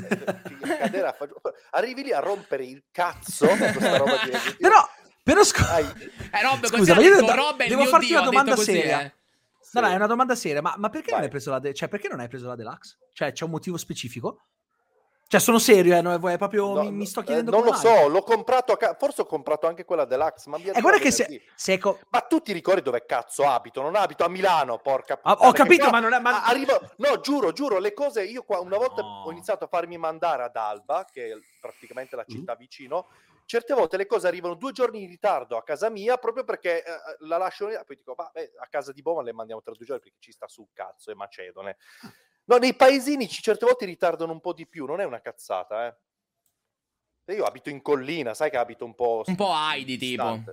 cadere 0.77 1.07
a 1.07 1.13
fa- 1.13 1.29
Arrivi 1.71 2.03
lì 2.03 2.11
a 2.11 2.19
rompere 2.19 2.65
il 2.65 2.83
cazzo 2.91 3.47
di. 3.47 4.57
Però, 4.59 4.85
però 5.33 5.43
scu- 5.43 5.67
Hai- 5.69 5.85
eh, 6.31 6.41
Rob, 6.41 6.65
Scusa, 6.65 6.95
ma 6.95 7.01
io 7.01 7.15
detto, 7.19 7.35
Rob 7.35 7.63
devo 7.65 7.85
farti 7.85 8.05
dio, 8.07 8.17
una 8.17 8.25
domanda 8.29 8.55
così, 8.55 8.71
seria. 8.73 9.01
eh. 9.01 9.13
No, 9.73 9.81
no, 9.81 9.87
è 9.89 9.95
una 9.95 10.07
domanda 10.07 10.33
seria, 10.35 10.61
ma, 10.61 10.73
ma 10.77 10.89
perché 10.89 11.11
non 11.11 11.21
hai 11.21 11.29
preso 11.29 11.51
la 11.51 11.59
de- 11.59 11.73
cioè, 11.75 11.87
perché 11.87 12.07
non 12.07 12.19
hai 12.19 12.27
preso 12.27 12.47
la 12.47 12.55
deluxe? 12.55 12.97
Cioè, 13.13 13.31
c'è 13.31 13.43
un 13.43 13.51
motivo 13.51 13.77
specifico? 13.77 14.39
Cioè, 15.27 15.39
sono 15.39 15.59
serio, 15.59 15.95
eh, 15.95 16.01
no, 16.01 16.11
è 16.27 16.37
proprio 16.39 16.73
No, 16.73 16.81
mi, 16.81 16.91
mi 16.91 17.05
sto 17.05 17.19
eh, 17.19 17.23
chiedendo 17.23 17.51
non 17.51 17.63
lo 17.63 17.69
mai. 17.69 17.79
so, 17.79 18.07
l'ho 18.07 18.23
comprato 18.23 18.71
a 18.71 18.77
ca- 18.77 18.95
forse 18.97 19.21
ho 19.21 19.25
comprato 19.27 19.67
anche 19.67 19.85
quella 19.85 20.05
deluxe, 20.05 20.49
ma 20.49 20.57
mi 20.57 20.63
E 20.63 20.69
arriva 20.69 20.81
guarda 20.81 20.97
che 20.99 21.11
se, 21.11 21.43
se 21.53 21.77
co- 21.77 21.99
Ma 22.09 22.21
tu 22.21 22.41
ti 22.41 22.51
ricordi 22.51 22.81
dove 22.81 23.05
cazzo 23.05 23.47
abito? 23.47 23.79
Non 23.83 23.95
abito 23.95 24.23
a 24.25 24.27
Milano, 24.27 24.79
porca 24.79 25.19
Ah, 25.21 25.33
puttana, 25.35 25.49
ho 25.49 25.51
capito, 25.51 25.87
ma 25.91 25.99
non 25.99 26.13
è... 26.13 26.19
ma- 26.19 26.43
arrivo- 26.45 26.81
No, 26.95 27.19
giuro, 27.19 27.51
giuro, 27.51 27.77
le 27.77 27.93
cose 27.93 28.23
io 28.23 28.41
qua 28.41 28.59
una 28.59 28.77
volta 28.77 29.03
No. 29.03 29.25
ho 29.27 29.31
iniziato 29.31 29.65
a 29.65 29.67
farmi 29.67 29.99
mandare 29.99 30.41
ad 30.41 30.55
Alba, 30.55 31.05
che 31.11 31.27
è 31.27 31.37
praticamente 31.61 32.15
Mm. 32.15 32.17
la 32.19 32.25
città 32.27 32.55
vicino. 32.55 33.05
Certe 33.49 33.73
volte 33.73 33.97
le 33.97 34.05
cose 34.05 34.27
arrivano 34.27 34.53
due 34.53 34.71
giorni 34.71 35.01
in 35.01 35.09
ritardo 35.09 35.57
a 35.57 35.63
casa 35.63 35.89
mia 35.89 36.17
proprio 36.17 36.43
perché 36.43 36.85
eh, 36.85 36.91
la 37.21 37.37
lascio 37.37 37.65
lì, 37.65 37.73
poi 37.83 37.95
dico, 37.95 38.13
vabbè, 38.13 38.51
a 38.59 38.67
casa 38.67 38.91
di 38.91 39.01
Boma 39.01 39.23
le 39.23 39.33
mandiamo 39.33 39.59
tra 39.63 39.73
due 39.73 39.87
giorni 39.87 40.03
perché 40.03 40.17
ci 40.19 40.31
sta 40.31 40.47
sul 40.47 40.67
cazzo, 40.71 41.09
è 41.09 41.15
macedone. 41.15 41.77
No, 42.43 42.57
nei 42.57 42.75
paesini 42.75 43.27
ci 43.27 43.41
certe 43.41 43.65
volte 43.65 43.85
ritardano 43.85 44.33
un 44.33 44.39
po' 44.39 44.53
di 44.53 44.67
più, 44.67 44.85
non 44.85 44.99
è 45.01 45.03
una 45.03 45.19
cazzata, 45.19 45.87
eh. 45.87 45.97
E 47.25 47.33
Io 47.33 47.43
abito 47.43 47.71
in 47.71 47.81
collina, 47.81 48.35
sai 48.35 48.51
che 48.51 48.57
abito 48.57 48.85
un 48.85 48.93
po'... 48.93 49.23
Un 49.25 49.35
po' 49.35 49.51
Heidi, 49.51 49.97
tipo. 49.97 50.43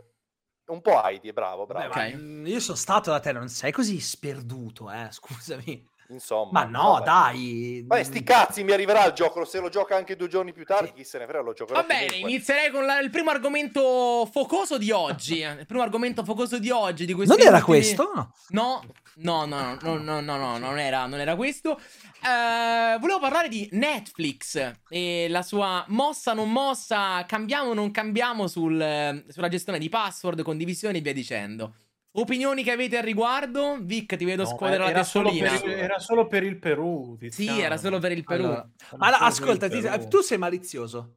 Un 0.68 0.80
po' 0.80 1.02
Heidi, 1.04 1.34
bravo, 1.34 1.66
bravo. 1.66 1.88
Vabbè, 1.88 2.12
ma, 2.12 2.16
Ok. 2.16 2.22
mm, 2.22 2.46
io 2.46 2.60
sono 2.60 2.78
stato 2.78 3.10
da 3.10 3.20
te, 3.20 3.30
non 3.30 3.50
sei 3.50 3.72
così 3.72 4.00
sperduto, 4.00 4.90
eh, 4.90 5.08
scusami. 5.12 5.86
Insomma. 6.10 6.50
Ma 6.52 6.64
no, 6.64 6.92
vabbè. 6.92 7.04
dai. 7.04 7.84
Vabbè, 7.86 8.02
sti 8.04 8.22
cazzi, 8.22 8.62
mi 8.64 8.72
arriverà 8.72 9.04
il 9.06 9.12
gioco. 9.12 9.44
Se 9.44 9.58
lo 9.60 9.68
gioca 9.68 9.96
anche 9.96 10.16
due 10.16 10.28
giorni 10.28 10.52
più 10.52 10.64
tardi, 10.64 10.92
chi 10.94 11.04
se 11.04 11.18
ne 11.18 11.25
frega, 11.26 11.40
lo 11.42 11.52
giocherò. 11.52 11.80
Va 11.80 11.86
bene, 11.86 12.06
comunque. 12.06 12.30
inizierei 12.30 12.70
con 12.70 12.84
la- 12.84 13.00
il 13.00 13.10
primo 13.10 13.30
argomento 13.30 14.28
focoso 14.32 14.78
di 14.78 14.90
oggi. 14.90 15.40
Il 15.40 15.64
primo 15.66 15.82
argomento 15.82 16.25
focoso 16.25 16.58
di 16.58 16.70
oggi. 16.70 17.06
Di 17.06 17.12
Non 17.14 17.25
era 17.40 17.56
ultimi- 17.56 17.62
questo? 17.62 18.10
No. 18.48 18.82
No, 19.18 19.44
no, 19.46 19.46
no, 19.46 19.78
no, 19.80 19.96
no, 19.98 20.20
no, 20.20 20.36
no, 20.36 20.58
non 20.58 20.78
era, 20.78 21.06
non 21.06 21.18
era 21.20 21.34
questo. 21.36 21.78
Eh, 22.22 22.98
volevo 22.98 23.18
parlare 23.18 23.48
di 23.48 23.68
Netflix 23.72 24.72
e 24.88 25.26
la 25.30 25.42
sua 25.42 25.84
mossa 25.88 26.34
non 26.34 26.52
mossa, 26.52 27.25
cambiamo 27.26 27.70
o 27.70 27.75
non 27.75 27.90
cambiamo 27.90 28.46
sul, 28.46 28.80
eh, 28.80 29.25
sulla 29.28 29.48
gestione 29.48 29.78
di 29.78 29.88
password, 29.88 30.42
condivisioni 30.42 30.98
e 30.98 31.00
via 31.00 31.12
dicendo. 31.14 31.75
Opinioni 32.18 32.62
che 32.62 32.70
avete 32.70 32.96
al 32.96 33.02
riguardo? 33.04 33.76
Vic, 33.80 34.16
ti 34.16 34.25
vedo 34.25 34.42
No, 34.44 34.49
scuotere 34.49 34.78
la 34.78 34.88
era, 34.88 35.04
solo 35.04 35.28
testolina. 35.30 35.61
per 35.61 35.68
il, 35.68 35.75
era 35.78 35.99
solo 35.99 36.26
per 36.26 36.42
il 36.44 36.58
Perù. 36.58 37.16
Sì, 37.20 37.28
Tiziano. 37.28 37.61
era 37.61 37.76
solo 37.76 37.99
per 37.99 38.12
il 38.12 38.25
Perù. 38.25 38.44
Allora, 38.44 38.68
il 38.99 39.14
ascolta, 39.20 39.68
ti- 39.68 39.80
Perù. 39.80 40.08
tu 40.08 40.20
sei 40.20 40.38
malizioso. 40.38 41.16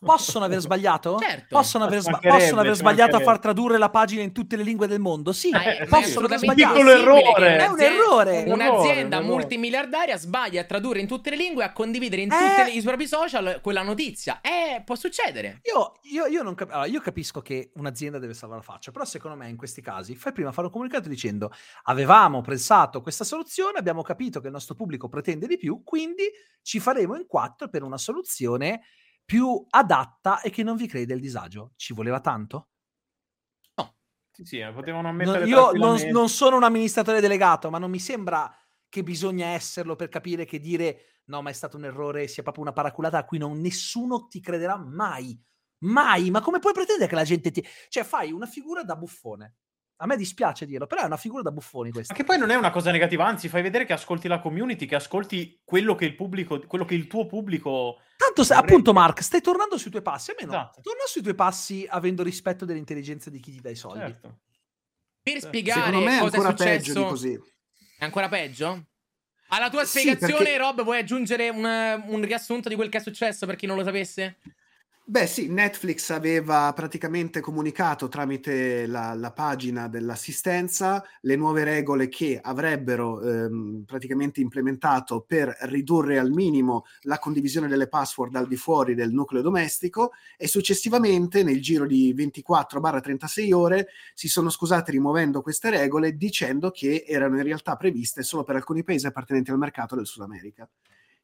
Possono 0.00 0.44
aver 0.44 0.60
sbagliato? 0.60 1.18
Certo. 1.18 1.46
Possono 1.48 1.84
aver, 1.84 2.00
sba- 2.00 2.18
possono 2.22 2.60
aver 2.60 2.74
sbagliato 2.74 3.16
a 3.16 3.20
far 3.20 3.38
tradurre 3.38 3.78
la 3.78 3.90
pagina 3.90 4.22
in 4.22 4.32
tutte 4.32 4.56
le 4.56 4.62
lingue 4.62 4.86
del 4.86 5.00
mondo? 5.00 5.32
Sì, 5.32 5.50
è 5.50 5.86
possono 5.88 6.26
aver 6.26 6.38
sbagliato. 6.38 6.74
che 6.74 6.80
errore. 6.90 7.56
È 7.56 7.66
un 7.66 7.72
un'azienda- 7.72 7.84
errore. 7.84 8.42
Un 8.46 8.52
Un'azienda 8.52 9.16
errore. 9.18 9.32
multimiliardaria 9.32 10.16
sbaglia 10.16 10.60
a 10.60 10.64
tradurre 10.64 11.00
in 11.00 11.06
tutte 11.06 11.30
le 11.30 11.36
lingue 11.36 11.64
e 11.64 11.66
a 11.66 11.72
condividere 11.72 12.22
in 12.22 12.30
Eh. 12.32 12.36
tutti 12.64 12.76
i 12.78 12.82
propri 12.82 13.06
social 13.06 13.60
quella 13.62 13.82
notizia. 13.82 14.40
Eh, 14.40 14.82
può 14.84 14.94
succedere. 14.94 15.60
Io, 15.64 15.92
io- 16.02 16.26
io 16.26 16.42
non 16.42 16.54
cap- 16.54 16.70
allora, 16.70 16.86
io 16.86 17.00
capisco 17.00 17.40
che 17.40 17.70
un'azienda 17.74 18.18
deve 18.18 18.34
salvare 18.34 18.60
la 18.64 18.72
faccia, 18.72 18.90
però 18.92 19.04
secondo 19.04 19.36
me 19.36 19.48
in 19.48 19.56
questi 19.56 19.80
casi 19.82 20.14
fai 20.14 20.32
prima 20.32 20.52
fare 20.52 20.66
un 20.66 20.72
comunicato 20.72 21.08
dicendo 21.08 21.50
avevamo 21.84 22.40
pensato 22.40 23.00
questa 23.00 23.24
soluzione, 23.24 23.78
abbiamo 23.78 24.02
capito 24.02 24.40
che 24.40 24.46
il 24.46 24.52
nostro 24.52 24.74
pubblico 24.74 25.08
pretende 25.08 25.46
di 25.46 25.56
più, 25.56 25.82
quindi 25.84 26.24
ci 26.62 26.78
faremo 26.80 27.16
in 27.16 27.26
quattro 27.26 27.68
per 27.68 27.82
una 27.82 27.98
soluzione 27.98 28.80
più 29.28 29.62
adatta 29.68 30.40
e 30.40 30.48
che 30.48 30.62
non 30.62 30.76
vi 30.76 30.86
crei 30.86 31.04
del 31.04 31.20
disagio. 31.20 31.72
Ci 31.76 31.92
voleva 31.92 32.18
tanto? 32.18 32.70
Sì, 34.38 34.44
sì, 34.44 34.58
eh, 34.60 34.72
potevano 34.72 35.08
Non- 35.08 35.16
mettere 35.16 35.44
io 35.46 35.72
non, 35.72 36.00
non 36.12 36.28
sono 36.30 36.56
un 36.56 36.62
amministratore 36.62 37.20
delegato, 37.20 37.68
ma 37.68 37.78
non 37.78 37.90
mi 37.90 37.98
sembra 37.98 38.50
che 38.88 39.02
bisogna 39.02 39.48
esserlo 39.48 39.96
per 39.96 40.08
capire 40.08 40.46
che 40.46 40.60
dire 40.60 41.22
no, 41.24 41.42
ma 41.42 41.50
è 41.50 41.52
stato 41.52 41.76
un 41.76 41.84
errore, 41.84 42.26
sia 42.26 42.42
proprio 42.42 42.62
una 42.62 42.72
paraculata 42.72 43.18
a 43.18 43.24
cui 43.24 43.36
non, 43.36 43.60
nessuno 43.60 44.28
ti 44.28 44.40
crederà 44.40 44.78
mai. 44.78 45.38
Mai, 45.80 46.30
ma 46.30 46.40
come 46.40 46.58
puoi 46.58 46.72
pretendere 46.72 47.08
che 47.08 47.16
la 47.16 47.24
gente 47.24 47.50
ti... 47.50 47.62
Cioè, 47.88 48.02
fai 48.02 48.32
una 48.32 48.46
figura 48.46 48.82
da 48.82 48.96
buffone. 48.96 49.56
A 50.00 50.06
me 50.06 50.16
dispiace 50.16 50.64
dirlo, 50.64 50.86
però 50.86 51.02
è 51.02 51.06
una 51.06 51.16
figura 51.16 51.42
da 51.42 51.50
buffoni 51.50 51.90
questa. 51.90 52.12
Ma 52.12 52.18
che 52.18 52.24
poi 52.24 52.38
non 52.38 52.50
è 52.50 52.54
una 52.54 52.70
cosa 52.70 52.92
negativa, 52.92 53.26
anzi, 53.26 53.48
fai 53.48 53.62
vedere 53.62 53.84
che 53.84 53.92
ascolti 53.92 54.28
la 54.28 54.38
community, 54.38 54.86
che 54.86 54.94
ascolti 54.94 55.60
quello 55.64 55.96
che 55.96 56.04
il 56.04 56.14
pubblico, 56.14 56.60
quello 56.66 56.84
che 56.84 56.94
il 56.94 57.08
tuo 57.08 57.26
pubblico. 57.26 58.00
Tanto, 58.16 58.44
se- 58.44 58.54
vorrebbe. 58.54 58.72
appunto, 58.72 58.92
Mark, 58.92 59.22
stai 59.22 59.40
tornando 59.40 59.76
sui 59.76 59.90
tuoi 59.90 60.02
passi. 60.02 60.30
Almeno 60.30 60.52
Esatto. 60.52 60.80
torna 60.82 61.02
sui 61.06 61.22
tuoi 61.22 61.34
passi 61.34 61.84
avendo 61.90 62.22
rispetto 62.22 62.64
dell'intelligenza 62.64 63.28
di 63.28 63.40
chi 63.40 63.50
ti 63.52 63.60
dà 63.60 63.70
i 63.70 63.74
soldi. 63.74 63.98
Certo. 63.98 64.38
Per 65.20 65.32
Certo. 65.32 65.46
spiegare 65.48 65.80
Secondo 65.86 66.06
me 66.06 66.16
è 66.16 66.20
cosa 66.20 66.36
ancora 66.36 66.48
è 66.54 66.56
successo... 66.56 66.76
peggio 66.92 67.00
di 67.02 67.08
così. 67.08 67.40
È 67.98 68.04
ancora 68.04 68.28
peggio? 68.28 68.86
Alla 69.48 69.70
tua 69.70 69.84
Sì, 69.84 69.98
spiegazione, 69.98 70.34
perché- 70.44 70.58
Rob, 70.58 70.82
vuoi 70.84 70.98
aggiungere 70.98 71.48
un, 71.48 71.64
un 71.64 72.22
riassunto 72.22 72.68
di 72.68 72.76
quel 72.76 72.88
che 72.88 72.98
è 72.98 73.00
successo 73.00 73.46
per 73.46 73.56
chi 73.56 73.66
non 73.66 73.76
lo 73.76 73.82
sapesse? 73.82 74.38
Beh 75.10 75.26
sì, 75.26 75.48
Netflix 75.48 76.10
aveva 76.10 76.70
praticamente 76.74 77.40
comunicato 77.40 78.08
tramite 78.08 78.86
la, 78.86 79.14
la 79.14 79.32
pagina 79.32 79.88
dell'assistenza 79.88 81.02
le 81.22 81.34
nuove 81.34 81.64
regole 81.64 82.08
che 82.08 82.38
avrebbero 82.38 83.18
ehm, 83.22 83.84
praticamente 83.86 84.42
implementato 84.42 85.24
per 85.26 85.56
ridurre 85.62 86.18
al 86.18 86.30
minimo 86.30 86.84
la 87.04 87.18
condivisione 87.18 87.68
delle 87.68 87.88
password 87.88 88.36
al 88.36 88.46
di 88.46 88.56
fuori 88.56 88.94
del 88.94 89.10
nucleo 89.10 89.40
domestico 89.40 90.10
e 90.36 90.46
successivamente 90.46 91.42
nel 91.42 91.62
giro 91.62 91.86
di 91.86 92.14
24-36 92.14 93.54
ore 93.54 93.88
si 94.12 94.28
sono 94.28 94.50
scusati 94.50 94.90
rimuovendo 94.90 95.40
queste 95.40 95.70
regole 95.70 96.18
dicendo 96.18 96.70
che 96.70 97.06
erano 97.08 97.38
in 97.38 97.44
realtà 97.44 97.76
previste 97.76 98.22
solo 98.22 98.44
per 98.44 98.56
alcuni 98.56 98.84
paesi 98.84 99.06
appartenenti 99.06 99.50
al 99.50 99.56
mercato 99.56 99.96
del 99.96 100.04
Sud 100.04 100.22
America. 100.24 100.68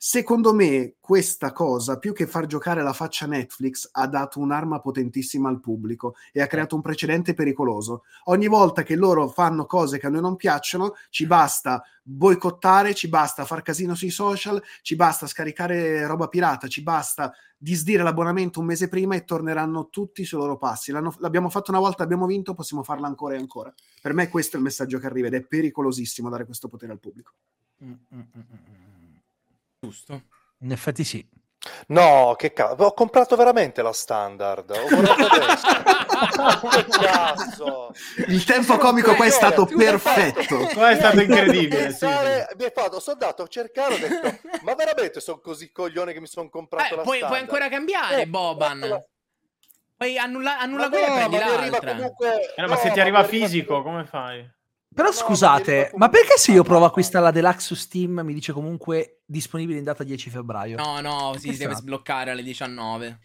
Secondo 0.07 0.53
me 0.53 0.97
questa 1.01 1.53
cosa, 1.53 1.99
più 1.99 2.13
che 2.13 2.27
far 2.27 2.45
giocare 2.45 2.83
la 2.83 2.93
faccia 2.93 3.25
Netflix, 3.25 3.89
ha 3.91 4.07
dato 4.07 4.39
un'arma 4.39 4.79
potentissima 4.79 5.49
al 5.49 5.61
pubblico 5.61 6.17
e 6.31 6.43
ha 6.43 6.47
creato 6.47 6.75
un 6.75 6.83
precedente 6.83 7.33
pericoloso. 7.33 8.03
Ogni 8.25 8.47
volta 8.47 8.83
che 8.83 8.97
loro 8.97 9.29
fanno 9.29 9.65
cose 9.65 9.99
che 9.99 10.07
a 10.07 10.11
noi 10.11 10.21
non 10.21 10.37
piacciono, 10.37 10.93
ci 11.09 11.27
basta 11.27 11.83
boicottare, 12.03 12.93
ci 12.93 13.09
basta 13.09 13.47
far 13.47 13.63
casino 13.63 13.95
sui 13.95 14.11
social, 14.11 14.63
ci 14.83 14.95
basta 14.95 15.27
scaricare 15.27 16.07
roba 16.07 16.29
pirata, 16.29 16.69
ci 16.69 16.83
basta 16.83 17.33
disdire 17.57 18.03
l'abbonamento 18.03 18.61
un 18.61 18.67
mese 18.67 18.89
prima 18.89 19.15
e 19.15 19.25
torneranno 19.25 19.89
tutti 19.89 20.23
sui 20.27 20.37
loro 20.37 20.59
passi. 20.59 20.93
L'hanno- 20.93 21.17
l'abbiamo 21.21 21.49
fatto 21.49 21.71
una 21.71 21.81
volta, 21.81 22.03
abbiamo 22.03 22.27
vinto, 22.27 22.53
possiamo 22.53 22.83
farla 22.83 23.07
ancora 23.07 23.37
e 23.37 23.39
ancora. 23.39 23.73
Per 24.03 24.13
me 24.13 24.29
questo 24.29 24.57
è 24.57 24.59
il 24.59 24.65
messaggio 24.65 24.99
che 24.99 25.07
arriva 25.07 25.29
ed 25.29 25.35
è 25.35 25.41
pericolosissimo 25.41 26.29
dare 26.29 26.45
questo 26.45 26.69
potere 26.69 26.93
al 26.93 27.01
pubblico. 27.01 27.33
Mm, 27.83 27.93
mm, 27.93 28.21
mm, 28.21 28.41
mm. 28.41 28.84
Giusto. 29.85 30.23
In 30.61 30.73
effetti 30.73 31.05
sì. 31.05 31.27
No, 31.89 32.35
che 32.37 32.53
cazzo, 32.53 32.83
ho 32.85 32.93
comprato 32.93 33.37
veramente 33.37 33.81
la 33.81 33.93
standard. 33.95 34.71
Ho 34.71 34.87
guardato 34.87 35.25
adesso. 35.25 36.69
che 36.69 36.85
cazzo. 37.01 37.91
Il 38.29 38.45
tempo 38.45 38.77
comico 38.77 39.15
qua 39.15 39.25
è 39.25 39.31
stato 39.31 39.65
Tu 39.65 39.77
perfetto. 39.77 40.59
Qua 40.75 40.91
è 40.91 40.97
stato 40.97 41.21
incredibile. 41.23 41.85
pensare- 41.85 42.47
sì. 42.51 42.57
Mi 42.59 42.65
hai 42.65 42.71
fatto, 42.75 43.01
sono 43.01 43.17
andato 43.19 43.43
a 43.45 43.47
cercare, 43.47 43.95
ho 43.95 43.99
detto, 43.99 44.39
ma 44.63 44.75
veramente 44.75 45.21
sono 45.21 45.39
così 45.41 45.73
coglione 45.73 46.13
che 46.13 46.21
mi 46.21 46.27
sono 46.27 46.51
comprato 46.51 46.93
Eh, 46.93 46.97
la 46.97 47.03
puoi, 47.03 47.05
puoi 47.05 47.19
standard? 47.19 47.43
ancora 47.43 47.69
cambiare, 47.71 48.21
Eh, 48.23 48.27
Boban. 48.27 48.79
la- 48.81 49.05
Puoi 49.97 50.19
annulla, 50.19 50.59
annulla 50.59 50.89
Ma 50.89 50.91
quella 50.91 51.07
e 51.07 51.09
no, 51.09 51.15
prendi 51.17 51.37
mi 51.37 51.43
arriva 51.43 51.61
l'altra. 51.71 51.95
comunque- 51.95 52.55
Eh, 52.57 52.61
no, 52.61 52.67
ma 52.69 52.77
se 52.77 52.91
ti 52.91 53.01
arriva 53.01 53.25
fisico, 53.25 53.83
come 53.83 54.05
fai? 54.05 54.47
Però 54.95 55.09
No, 55.09 55.15
ma 55.15 55.21
scusate, 55.21 55.91
ma 55.97 56.09
perché 56.09 56.37
se 56.39 56.53
io 56.53 56.63
provo 56.63 56.85
a 56.85 56.89
acquistare 56.89 57.25
la 57.25 57.31
Deluxe 57.33 57.61
su 57.67 57.75
Steam 57.75 58.21
mi 58.21 58.33
dice 58.33 58.53
comunque 58.53 59.23
disponibile 59.27 59.79
in 59.79 59.85
data 59.85 60.05
10 60.05 60.31
febbraio? 60.31 60.77
No, 60.77 61.01
no, 61.01 61.35
si 61.37 61.47
deve 61.49 61.55
strano. 61.57 61.77
sbloccare 61.77 62.31
alle 62.31 62.43
19. 62.43 63.19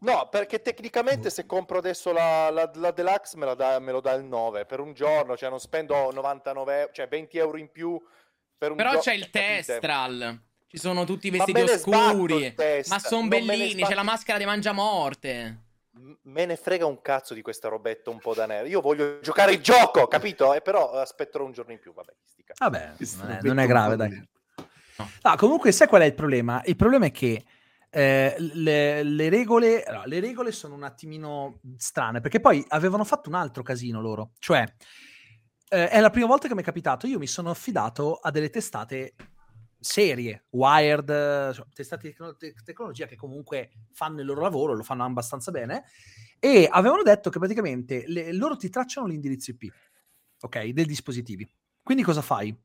No, 0.00 0.28
perché 0.30 0.62
tecnicamente 0.62 1.28
se 1.28 1.44
compro 1.44 1.78
adesso 1.78 2.12
la, 2.12 2.50
la- 2.50 2.70
la 2.74 2.90
Deluxe 2.92 3.36
me, 3.36 3.44
la 3.46 3.54
dà, 3.54 3.78
me 3.80 3.90
lo 3.92 4.00
dà 4.00 4.12
il 4.12 4.24
9 4.24 4.64
per 4.64 4.80
un 4.80 4.92
giorno, 4.94 5.36
cioè 5.36 5.50
non 5.50 5.58
spendo 5.58 6.10
99, 6.12 6.90
cioè 6.92 7.08
20 7.08 7.36
euro 7.38 7.56
in 7.58 7.70
più 7.70 8.00
per 8.56 8.70
un 8.70 8.76
Però 8.76 8.92
gio- 8.92 9.00
c'è 9.00 9.14
il 9.14 9.28
capite? 9.28 9.64
Testral. 9.64 10.40
Ci 10.68 10.78
sono 10.78 11.04
tutti 11.04 11.28
i 11.28 11.30
Ma 11.30 11.44
vestiti 11.44 11.66
sbatto 11.78 12.06
oscuri. 12.10 12.54
Ma 12.88 12.98
sono 12.98 13.26
bellini. 13.28 13.82
C'è 13.82 13.94
la 13.94 14.02
maschera 14.02 14.38
di 14.38 14.44
Mangiamorte. 14.44 15.62
Me 16.22 16.44
ne 16.44 16.56
frega 16.56 16.86
un 16.86 17.00
cazzo 17.00 17.34
di 17.34 17.42
questa 17.42 17.68
robetta 17.68 18.10
un 18.10 18.18
po' 18.18 18.34
da 18.34 18.46
nero. 18.46 18.66
Io 18.66 18.80
voglio 18.80 19.18
giocare 19.20 19.52
il 19.52 19.60
gioco, 19.60 20.06
capito? 20.06 20.54
Eh, 20.54 20.60
però 20.60 20.92
aspetterò 20.92 21.44
un 21.44 21.52
giorno 21.52 21.72
in 21.72 21.78
più, 21.78 21.92
vabbè. 21.92 22.12
sti 22.24 22.44
cazzi. 22.44 22.62
Vabbè, 22.62 22.92
non 23.18 23.30
è, 23.30 23.38
non 23.42 23.58
è 23.58 23.66
grave, 23.66 23.96
dai. 23.96 24.28
No, 25.22 25.36
comunque, 25.36 25.72
sai 25.72 25.88
qual 25.88 26.02
è 26.02 26.06
il 26.06 26.14
problema? 26.14 26.62
Il 26.64 26.76
problema 26.76 27.06
è 27.06 27.10
che 27.10 27.44
eh, 27.90 28.34
le, 28.38 29.02
le 29.02 29.28
regole, 29.28 29.82
allora, 29.82 30.06
le 30.06 30.20
regole 30.20 30.52
sono 30.52 30.74
un 30.74 30.82
attimino 30.82 31.60
strane, 31.76 32.20
perché 32.20 32.40
poi 32.40 32.64
avevano 32.68 33.04
fatto 33.04 33.28
un 33.28 33.34
altro 33.34 33.62
casino 33.62 34.00
loro. 34.00 34.32
Cioè, 34.38 34.64
eh, 35.70 35.88
è 35.88 36.00
la 36.00 36.10
prima 36.10 36.26
volta 36.26 36.48
che 36.48 36.54
mi 36.54 36.62
è 36.62 36.64
capitato, 36.64 37.06
io 37.06 37.18
mi 37.18 37.26
sono 37.26 37.50
affidato 37.50 38.14
a 38.14 38.30
delle 38.30 38.50
testate 38.50 39.14
serie, 39.80 40.44
Wired, 40.50 41.52
cioè, 41.54 41.66
testate 41.72 42.08
di 42.08 42.14
tecno- 42.14 42.36
te- 42.36 42.54
tecnologia 42.64 43.06
che 43.06 43.16
comunque 43.16 43.70
fanno 43.92 44.20
il 44.20 44.26
loro 44.26 44.40
lavoro, 44.42 44.74
lo 44.74 44.82
fanno 44.82 45.04
abbastanza 45.04 45.50
bene, 45.50 45.84
e 46.40 46.68
avevano 46.70 47.02
detto 47.02 47.30
che 47.30 47.38
praticamente 47.38 48.04
le- 48.06 48.32
loro 48.32 48.56
ti 48.56 48.68
tracciano 48.68 49.06
l'indirizzo 49.06 49.50
IP, 49.52 49.72
ok, 50.40 50.66
dei 50.68 50.84
dispositivi. 50.84 51.48
Quindi 51.82 52.02
cosa 52.02 52.22
fai? 52.22 52.56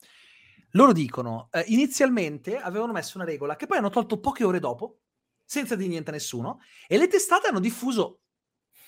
Loro 0.71 0.91
dicono, 0.91 1.49
eh, 1.51 1.63
inizialmente 1.67 2.57
avevano 2.57 2.93
messo 2.93 3.17
una 3.17 3.25
regola 3.25 3.55
che 3.55 3.67
poi 3.67 3.77
hanno 3.77 3.89
tolto 3.89 4.19
poche 4.19 4.43
ore 4.43 4.59
dopo, 4.59 5.01
senza 5.45 5.75
dire 5.75 5.89
niente 5.89 6.09
a 6.09 6.13
nessuno, 6.13 6.59
e 6.87 6.97
le 6.97 7.07
testate 7.07 7.47
hanno 7.47 7.59
diffuso... 7.59 8.19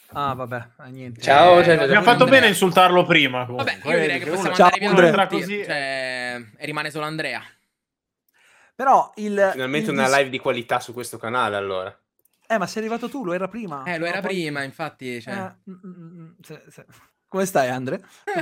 Ah, 0.10 0.34
vabbè, 0.34 0.68
eh, 0.86 0.90
niente. 0.92 1.20
Ciao, 1.22 1.60
Eh, 1.60 1.64
ciao, 1.64 1.74
Abbiamo 1.82 2.04
fatto 2.04 2.24
Andrea. 2.24 2.28
bene 2.30 2.46
a 2.46 2.50
insultarlo 2.50 3.04
prima. 3.06 3.46
Comunque. 3.46 3.74
Vabbè, 3.84 3.90
io 3.96 4.00
direi 4.02 4.20
che 4.20 4.30
possiamo 4.30 4.56
Ciao, 4.56 4.66
andare 4.66 4.80
via 4.80 4.90
Andrea. 4.90 5.28
così- 5.28 5.64
Cioè, 5.64 6.42
e 6.58 6.66
rimane 6.66 6.92
solo 6.92 7.06
Andrea. 7.06 7.42
Però 8.76 9.12
il... 9.16 9.50
Finalmente 9.54 9.90
il 9.92 9.96
una 9.98 10.08
dis- 10.08 10.16
live 10.18 10.30
di 10.30 10.40
qualità 10.40 10.80
su 10.80 10.94
questo 10.94 11.18
canale, 11.18 11.56
allora. 11.56 11.98
Eh, 12.48 12.58
ma 12.58 12.68
sei 12.68 12.84
arrivato 12.84 13.10
tu, 13.10 13.24
lo 13.24 13.34
era 13.34 13.48
prima. 13.48 13.84
Eh, 13.86 13.98
lo 13.98 14.06
era 14.06 14.20
poi- 14.20 14.30
prima, 14.32 14.64
infatti. 14.64 15.22
Cioè... 15.22 15.34
Eh, 15.34 15.72
mm, 15.72 15.74
mm, 15.86 16.20
mm, 16.22 16.32
se- 16.42 16.64
se- 16.70 16.86
Come 17.28 17.46
stai, 17.46 17.70
Andre? 17.70 18.02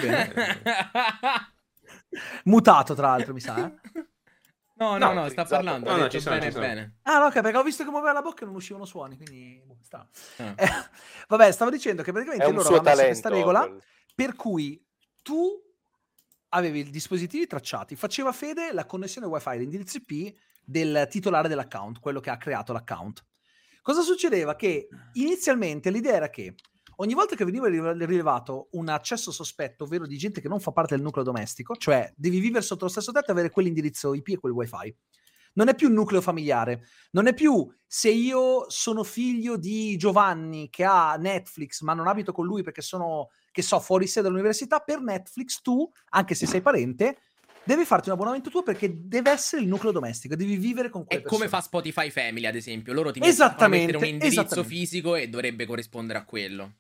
Mutato, 2.46 2.94
tra 2.94 3.08
l'altro, 3.10 3.34
mi 3.34 3.40
sa. 3.40 3.66
eh? 3.66 3.74
No, 4.76 4.98
no, 4.98 5.14
No, 5.14 5.14
no, 5.14 5.30
sta 5.30 5.44
utilizzato. 5.44 5.50
parlando. 5.50 5.90
No, 5.92 5.98
no, 5.98 6.10
ci 6.10 6.20
sono, 6.20 6.36
bene, 6.36 6.48
ci 6.48 6.54
sono. 6.54 6.66
bene. 6.66 6.96
Ah, 7.04 7.20
no, 7.20 7.26
ok, 7.28 7.42
perché 7.42 7.58
ho 7.58 7.64
visto 7.64 7.84
che 7.84 7.90
muoveva 7.92 8.12
la 8.12 8.22
bocca 8.24 8.42
e 8.42 8.46
non 8.48 8.56
uscivano 8.56 8.86
suoni, 8.86 9.16
quindi... 9.16 9.62
boh, 9.64 9.78
strano. 9.82 10.10
Ah. 10.38 10.54
Eh, 10.58 10.68
vabbè, 11.28 11.52
stavo 11.52 11.70
dicendo 11.70 12.02
che 12.02 12.10
È 12.10 12.12
praticamente 12.12 12.52
loro 12.52 12.60
avevano 12.68 12.82
messo 12.82 12.96
talento. 12.98 13.12
questa 13.22 13.30
regola 13.30 13.60
quel- 13.62 13.84
per 14.16 14.36
cui 14.36 14.84
tu 15.22 15.62
avevi 16.54 16.80
i 16.80 16.90
dispositivi 16.90 17.48
tracciati, 17.48 17.96
faceva 17.96 18.32
fede 18.32 18.72
la 18.72 18.86
connessione 18.86 19.28
wifi, 19.28 19.58
l'indirizzo 19.58 19.98
IP 19.98 20.36
del 20.64 21.08
titolare 21.10 21.48
dell'account, 21.48 22.00
quello 22.00 22.20
che 22.20 22.30
ha 22.30 22.38
creato 22.38 22.74
l'account. 22.74 23.26
Cosa 23.82 24.02
succedeva? 24.02 24.56
Che 24.56 24.88
inizialmente 25.14 25.90
l'idea 25.90 26.14
era 26.14 26.30
che 26.30 26.56
ogni 26.98 27.14
volta 27.14 27.36
che 27.36 27.44
veniva 27.44 27.68
rilevato 27.68 28.70
un 28.72 28.88
accesso 28.88 29.32
sospetto, 29.32 29.84
ovvero 29.84 30.06
di 30.06 30.18
gente 30.18 30.42
che 30.42 30.48
non 30.48 30.60
fa 30.60 30.72
parte 30.72 30.96
del 30.96 31.04
nucleo 31.04 31.24
domestico, 31.24 31.76
cioè 31.76 32.12
devi 32.16 32.40
vivere 32.40 32.64
sotto 32.64 32.86
lo 32.86 32.92
stesso 32.92 33.12
tetto 33.12 33.30
e 33.30 33.32
avere 33.32 33.50
quell'indirizzo 33.50 34.14
IP 34.14 34.30
e 34.30 34.38
quel 34.38 34.54
wifi. 34.54 34.96
Non 35.56 35.68
è 35.68 35.76
più 35.76 35.88
un 35.88 35.94
nucleo 35.94 36.22
familiare, 36.22 36.84
non 37.12 37.28
è 37.28 37.34
più 37.34 37.68
se 37.86 38.10
io 38.10 38.70
sono 38.70 39.04
figlio 39.04 39.56
di 39.58 39.96
Giovanni 39.98 40.70
che 40.70 40.84
ha 40.84 41.16
Netflix 41.16 41.82
ma 41.82 41.94
non 41.94 42.08
abito 42.08 42.32
con 42.32 42.46
lui 42.46 42.64
perché 42.64 42.82
sono, 42.82 43.30
che 43.54 43.62
so, 43.62 43.80
fuori 43.80 44.08
sede 44.08 44.24
dall'università, 44.28 44.80
per 44.80 45.00
Netflix 45.00 45.62
tu, 45.62 45.90
anche 46.10 46.34
se 46.34 46.48
sei 46.48 46.62
parente, 46.62 47.20
devi 47.64 47.86
farti 47.86 48.10
un 48.10 48.16
abbonamento 48.16 48.50
tuo 48.50 48.64
perché 48.64 48.92
deve 49.08 49.30
essere 49.30 49.62
il 49.62 49.68
nucleo 49.68 49.92
domestico, 49.92 50.36
devi 50.36 50.58
vivere 50.58 50.90
con 50.90 51.04
È 51.04 51.06
quelle 51.06 51.22
come 51.24 51.42
persone. 51.42 51.62
fa 51.62 51.66
Spotify 51.68 52.10
Family, 52.10 52.46
ad 52.48 52.56
esempio. 52.56 52.94
Loro 52.94 53.12
ti 53.12 53.20
mettono- 53.20 53.70
mettere 53.70 53.98
un 53.98 54.06
indirizzo 54.06 54.64
fisico 54.64 55.16
e 55.16 55.30
dovrebbe 55.30 55.66
corrispondere 55.68 56.18
a 56.20 56.26
quello. 56.26 56.74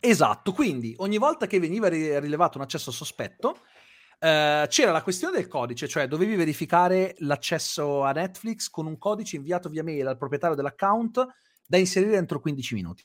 Esatto, 0.00 0.52
quindi 0.52 0.94
ogni 0.98 1.18
volta 1.18 1.46
che 1.46 1.60
veniva 1.60 1.88
ri- 1.88 2.18
rilevato 2.18 2.56
un 2.58 2.64
accesso 2.64 2.90
sospetto, 2.90 3.58
eh, 4.18 4.66
c'era 4.68 4.92
la 4.92 5.02
questione 5.02 5.36
del 5.36 5.46
codice, 5.46 5.86
cioè 5.88 6.08
dovevi 6.08 6.34
verificare 6.36 7.14
l'accesso 7.18 8.02
a 8.02 8.12
Netflix 8.12 8.68
con 8.70 8.86
un 8.86 8.96
codice 8.96 9.36
inviato 9.36 9.68
via 9.68 9.84
mail 9.84 10.06
al 10.06 10.16
proprietario 10.16 10.56
dell'account 10.56 11.26
da 11.66 11.76
inserire 11.76 12.16
entro 12.16 12.40
15 12.40 12.74
minuti. 12.74 13.04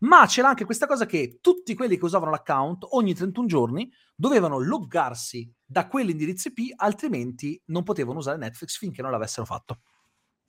Ma 0.00 0.26
c'era 0.26 0.48
anche 0.48 0.64
questa 0.64 0.86
cosa 0.86 1.06
che 1.06 1.38
tutti 1.40 1.74
quelli 1.74 1.96
che 1.96 2.04
usavano 2.04 2.30
l'account 2.30 2.86
ogni 2.90 3.14
31 3.14 3.46
giorni 3.46 3.92
dovevano 4.14 4.58
loggarsi 4.58 5.50
da 5.64 5.86
quell'indirizzo 5.86 6.48
IP, 6.48 6.72
altrimenti 6.76 7.60
non 7.66 7.82
potevano 7.82 8.18
usare 8.18 8.38
Netflix 8.38 8.78
finché 8.78 9.02
non 9.02 9.10
l'avessero 9.10 9.46
fatto. 9.46 9.80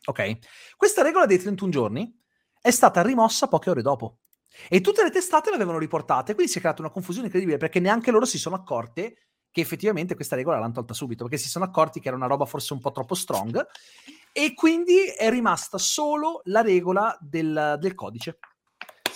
Ok? 0.05 0.37
Questa 0.75 1.01
regola 1.01 1.25
dei 1.25 1.39
31 1.39 1.71
giorni 1.71 2.21
è 2.61 2.71
stata 2.71 3.01
rimossa 3.01 3.47
poche 3.47 3.69
ore 3.69 3.81
dopo. 3.81 4.19
E 4.69 4.81
tutte 4.81 5.03
le 5.03 5.11
testate 5.11 5.51
l'avevano 5.51 5.77
riportate, 5.77 6.33
quindi 6.33 6.51
si 6.51 6.57
è 6.57 6.61
creata 6.61 6.81
una 6.81 6.91
confusione 6.91 7.27
incredibile 7.27 7.57
perché 7.57 7.79
neanche 7.79 8.11
loro 8.11 8.25
si 8.25 8.37
sono 8.37 8.55
accorte 8.55 9.27
che 9.51 9.61
effettivamente 9.61 10.15
questa 10.15 10.35
regola 10.35 10.59
l'hanno 10.59 10.73
tolta 10.73 10.93
subito, 10.93 11.23
perché 11.23 11.37
si 11.37 11.49
sono 11.49 11.65
accorti 11.65 11.99
che 11.99 12.07
era 12.07 12.17
una 12.17 12.27
roba 12.27 12.45
forse 12.45 12.73
un 12.73 12.79
po' 12.79 12.91
troppo 12.91 13.15
strong 13.15 13.65
e 14.31 14.53
quindi 14.53 15.05
è 15.05 15.29
rimasta 15.29 15.77
solo 15.77 16.41
la 16.45 16.61
regola 16.61 17.17
del, 17.19 17.77
del 17.79 17.95
codice, 17.95 18.37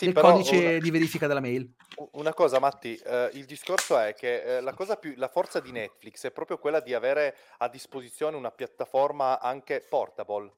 Sì, 0.06 0.12
però 0.14 0.32
codice 0.32 0.58
una- 0.58 0.78
di 0.80 0.92
verifica 0.92 1.28
della 1.28 1.40
mail. 1.40 1.74
Una 2.14 2.34
cosa, 2.34 2.60
Matti, 2.60 2.96
eh, 2.96 3.30
il 3.34 3.46
discorso 3.46 3.98
è 3.98 4.14
che 4.14 4.58
eh, 4.58 4.62
la, 4.62 4.74
cosa 4.74 4.96
più, 4.96 5.14
la 5.18 5.28
forza 5.28 5.60
di 5.60 5.72
Netflix 5.72 6.26
è 6.26 6.32
proprio 6.32 6.58
quella 6.58 6.80
di 6.80 6.94
avere 6.94 7.36
a 7.60 7.68
disposizione 7.68 8.36
una 8.38 8.52
piattaforma 8.52 9.40
anche 9.40 9.86
portable. 9.88 10.52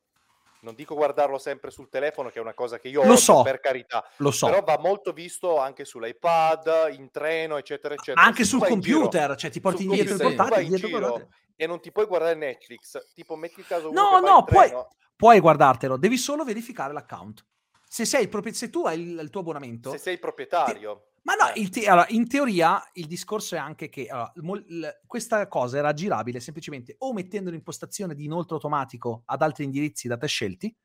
Non 0.61 0.75
dico 0.75 0.95
guardarlo 0.95 1.37
sempre 1.37 1.71
sul 1.71 1.89
telefono, 1.89 2.29
che 2.29 2.37
è 2.39 2.41
una 2.41 2.53
cosa 2.53 2.79
che 2.79 2.87
io 2.87 3.03
Lo 3.03 3.17
so. 3.17 3.41
per 3.41 3.59
carità, 3.59 4.01
Lo 4.17 4.31
so. 4.31 4.45
però 4.45 4.61
va 4.63 4.77
molto 4.79 5.11
visto 5.11 5.57
anche 5.59 5.83
sull'iPad, 5.83 6.93
in 6.97 7.11
treno, 7.11 7.57
eccetera, 7.57 7.95
eccetera. 7.95 8.25
Anche 8.25 8.45
sul 8.45 8.65
in 8.69 8.79
giro 8.79 8.99
computer, 9.01 9.35
cioè 9.35 9.49
ti 9.51 9.59
porti 9.59 9.83
indietro 9.83 10.13
il 10.15 10.21
computer, 10.21 10.45
portatile, 10.47 10.69
dietro 10.69 10.87
il 10.87 10.93
giro 10.93 11.27
e 11.57 11.67
non 11.67 11.81
ti 11.81 11.91
puoi 11.91 12.05
guardare 12.05 12.35
Netflix, 12.35 12.97
tipo 13.13 13.35
metti 13.35 13.59
il 13.59 13.67
caso 13.67 13.91
No, 13.91 14.19
no, 14.19 14.43
puoi- 14.45 14.71
Puoi 15.15 15.39
guardartelo, 15.39 15.95
devi 15.97 16.17
solo 16.17 16.43
verificare 16.43 16.91
l'account. 16.93 17.45
Se, 17.93 18.05
sei 18.05 18.23
il 18.23 18.29
proprio- 18.29 18.53
se 18.53 18.71
tu 18.71 18.87
hai 18.87 18.99
il, 18.99 19.19
il 19.21 19.29
tuo 19.29 19.41
abbonamento, 19.41 19.91
se 19.91 19.99
sei 19.99 20.13
il 20.13 20.19
proprietario. 20.19 21.09
Ma 21.25 21.35
no, 21.35 21.53
Eh. 21.53 21.59
il 21.59 21.69
te- 21.69 21.85
allora, 21.87 22.07
in 22.09 22.27
teoria 22.27 22.83
il 22.93 23.05
discorso 23.05 23.53
è 23.53 23.59
anche 23.59 23.87
che 23.87 24.07
allora, 24.07 24.33
mol- 24.37 24.65
l- 24.67 24.87
questa 25.05 25.47
cosa 25.47 25.77
era 25.77 25.89
aggirabile 25.89 26.39
semplicemente 26.39 26.95
o 26.97 27.13
mettendo 27.13 27.51
l'impostazione 27.51 28.15
di 28.15 28.23
inoltre 28.25 28.55
automatico 28.55 29.21
ad 29.27 29.43
altri 29.43 29.63
indirizzi 29.65 30.07
da 30.07 30.17
te 30.17 30.25
scelti 30.25 30.75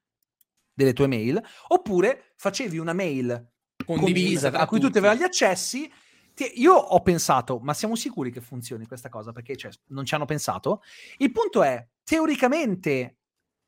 delle 0.70 0.92
tue 0.92 1.06
mail, 1.06 1.42
oppure 1.68 2.34
facevi 2.36 2.76
una 2.76 2.92
mail 2.92 3.52
condivisa 3.86 4.48
a 4.48 4.66
cui 4.66 4.78
tutti. 4.78 4.80
tutti 4.92 4.98
avevano 4.98 5.18
gli 5.20 5.24
accessi. 5.24 5.90
Ti- 6.34 6.60
Io 6.60 6.74
ho 6.74 7.00
pensato, 7.00 7.58
ma 7.60 7.72
siamo 7.72 7.96
sicuri 7.96 8.30
che 8.30 8.42
funzioni 8.42 8.86
questa 8.86 9.08
cosa? 9.08 9.32
Perché 9.32 9.56
cioè, 9.56 9.70
non 9.88 10.04
ci 10.04 10.14
hanno 10.14 10.26
pensato. 10.26 10.82
Il 11.16 11.32
punto 11.32 11.62
è, 11.62 11.84
teoricamente 12.04 13.16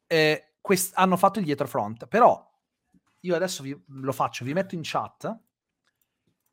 eh, 0.07 0.53
quest- 0.61 0.93
hanno 0.97 1.17
fatto 1.17 1.39
il 1.39 1.47
dietro 1.47 1.67
front, 1.67 2.07
però 2.07 2.49
io 3.21 3.35
adesso 3.35 3.63
vi- 3.63 3.79
lo 3.89 4.13
faccio, 4.13 4.45
vi 4.45 4.53
metto 4.53 4.75
in 4.75 4.81
chat 4.85 5.35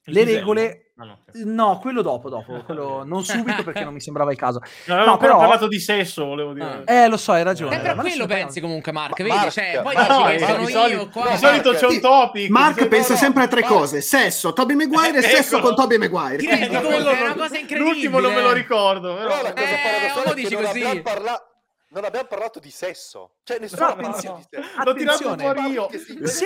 le 0.09 0.23
regole 0.23 0.81
Ah, 0.99 1.05
no. 1.05 1.19
No, 1.45 1.77
quello 1.77 2.01
dopo, 2.01 2.27
dopo, 2.27 2.63
quello 2.63 3.03
non 3.05 3.23
subito 3.23 3.61
perché 3.61 3.83
non 3.83 3.93
mi 3.93 3.99
sembrava 4.01 4.31
il 4.31 4.37
caso. 4.37 4.59
No, 4.87 4.95
avevo 4.95 5.11
ancora 5.11 5.27
però- 5.33 5.37
parlato 5.41 5.67
di 5.67 5.79
sesso, 5.79 6.25
volevo 6.25 6.53
dire. 6.53 6.81
Ah. 6.85 6.91
Eh, 7.03 7.07
lo 7.07 7.17
so, 7.17 7.33
hai 7.33 7.43
ragione. 7.43 7.75
Ma 7.75 7.81
adesso 7.91 8.01
quello 8.01 8.25
pensi 8.25 8.59
comunque, 8.59 8.91
Mark, 8.91 9.19
Ma- 9.19 9.25
vedi? 9.25 9.37
Mark, 9.37 9.51
cioè, 9.51 9.79
poi 9.83 9.93
ma 9.93 10.01
dici 10.07 10.17
no, 10.17 10.23
che 10.25 10.33
eh, 10.33 10.39
sono 10.39 10.55
di 10.57 10.63
io 10.63 10.69
solito, 10.79 11.09
qua. 11.09 11.29
di 11.29 11.37
solito 11.37 11.71
c'è 11.73 11.85
un 11.85 11.91
Sì. 11.91 11.99
topic. 11.99 12.49
Mark 12.49 12.87
pensa 12.87 13.15
sempre 13.15 13.43
a 13.43 13.47
tre 13.47 13.61
ma- 13.61 13.67
cose: 13.67 14.01
sesso, 14.01 14.53
Toby 14.53 14.73
Maguire 14.73 15.17
e 15.19 15.21
sesso 15.21 15.57
Eccolo. 15.57 15.75
con 15.75 15.83
Toby 15.83 15.97
Maguire. 15.99 16.43
Eh, 16.43 16.67
no, 16.67 16.81
quello 16.81 17.09
È 17.11 17.21
una 17.21 17.33
cosa 17.35 17.57
incredibile. 17.59 17.79
L'ultimo 17.91 18.19
non 18.19 18.33
me 18.33 18.41
lo 18.41 18.51
ricordo. 18.53 19.13
Però... 19.13 19.27
Però 19.27 19.41
la 19.43 19.53
cosa 19.53 19.65
Eh, 19.67 19.79
paradossale 19.83 20.23
è 20.23 20.29
che 20.29 20.41
dici 20.41 20.53
non 20.55 20.63
così. 20.63 20.81
abbiamo, 20.81 21.01
parla- 21.03 21.46
non 21.89 22.03
abbiamo 22.05 22.27
parlato 22.27 22.59
di 22.59 22.69
sesso. 22.71 23.37
Cioè, 23.43 23.59
nessuno 23.59 23.81
No, 23.85 23.87
ha 23.91 23.95
parlato 23.95 24.17
attenzione. 24.17 24.45
di 24.49 24.67
sesso. 24.67 24.83
L'ho 24.83 24.93
tirato 24.93 25.37
fuori 25.37 25.61
io. 25.71 25.89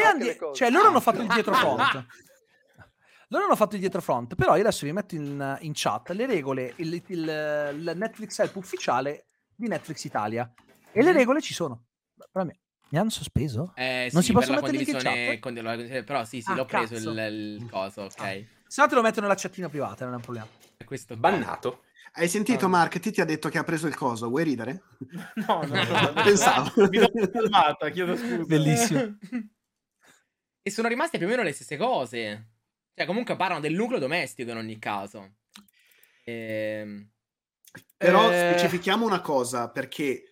Andi- 0.06 0.38
cioè, 0.54 0.70
loro 0.70 0.88
hanno 0.90 1.00
fatto 1.02 1.22
il 1.22 1.28
dietro 1.34 1.54
front. 1.54 2.06
Loro 3.30 3.46
hanno 3.46 3.56
fatto 3.56 3.76
il 3.76 3.80
dietro 3.82 4.02
front, 4.02 4.36
però 4.36 4.56
io 4.56 4.62
adesso 4.62 4.86
vi 4.86 4.92
metto 4.92 5.16
in, 5.16 5.58
in 5.62 5.72
chat 5.74 6.10
le 6.10 6.26
regole, 6.26 6.74
il, 6.78 6.94
il- 6.94 7.04
il 7.08 7.92
Netflix 7.96 8.38
Help 8.40 8.56
ufficiale 8.58 9.28
di 9.56 9.68
Netflix 9.68 10.04
Italia. 10.04 10.52
E 10.92 11.02
le 11.02 11.12
Mhm. 11.12 11.18
regole 11.18 11.42
ci 11.42 11.54
sono. 11.54 11.86
Però 12.30 12.44
mi, 12.46 12.54
mi 12.90 12.98
hanno 12.98 13.10
sospeso? 13.10 13.72
Eh, 13.76 14.10
Non 14.12 14.22
sì, 14.22 14.28
si 14.28 14.34
possono 14.34 14.56
la 14.60 14.62
mettere 14.70 14.84
in 14.84 14.98
chat? 14.98 15.40
condi- 15.40 15.62
la- 15.62 16.04
però 16.04 16.26
sì, 16.26 16.42
sì, 16.42 16.52
Ah, 16.52 16.56
l'ho 16.56 16.66
preso 16.66 16.96
cazzo. 16.96 17.10
il, 17.10 17.18
il 17.62 17.70
coso, 17.70 18.02
ok. 18.02 18.20
Ah. 18.20 18.34
Se 18.68 18.82
no 18.82 18.88
te 18.88 18.96
lo 18.96 19.02
metto 19.02 19.22
nella 19.22 19.36
chattina 19.36 19.70
privata, 19.70 20.04
non 20.04 20.14
è 20.14 20.18
un 20.18 20.22
problema. 20.24 20.48
È 20.78 20.84
Questo 20.84 21.18
qua. 21.18 21.30
Bannato. 21.30 21.84
Hai 22.14 22.28
sentito, 22.28 22.66
Ah. 22.66 22.70
Mark? 22.70 23.00
Ti 23.00 23.12
ti 23.12 23.22
ha 23.22 23.26
detto 23.26 23.48
che 23.50 23.58
ha 23.58 23.64
preso 23.64 23.88
il 23.88 23.96
coso. 23.96 24.28
Vuoi 24.28 24.44
ridere? 24.44 24.84
No, 25.48 25.62
no, 25.64 25.84
no. 25.84 26.14
Pensavo. 26.24 26.72
Mi 26.90 26.98
una 26.98 27.30
calmata, 27.30 27.90
chiedo 27.90 28.16
scusa. 28.18 28.44
Bellissimo. 28.44 29.18
e 30.62 30.70
sono 30.72 30.88
rimaste 30.90 31.18
più 31.18 31.28
o 31.28 31.30
meno 31.30 31.44
le 31.44 31.54
stesse 31.54 31.78
cose. 31.78 32.50
Cioè, 32.94 33.06
comunque 33.06 33.36
parlano 33.38 33.62
del 33.62 33.74
nucleo 33.74 34.00
domestico 34.00 34.52
in 34.52 34.58
ogni 34.58 34.78
caso. 34.78 35.36
Ehm, 36.26 37.10
Però 37.96 38.30
Eh, 38.30 38.50
specifichiamo 38.52 39.06
una 39.06 39.22
cosa, 39.22 39.70
perché 39.70 40.24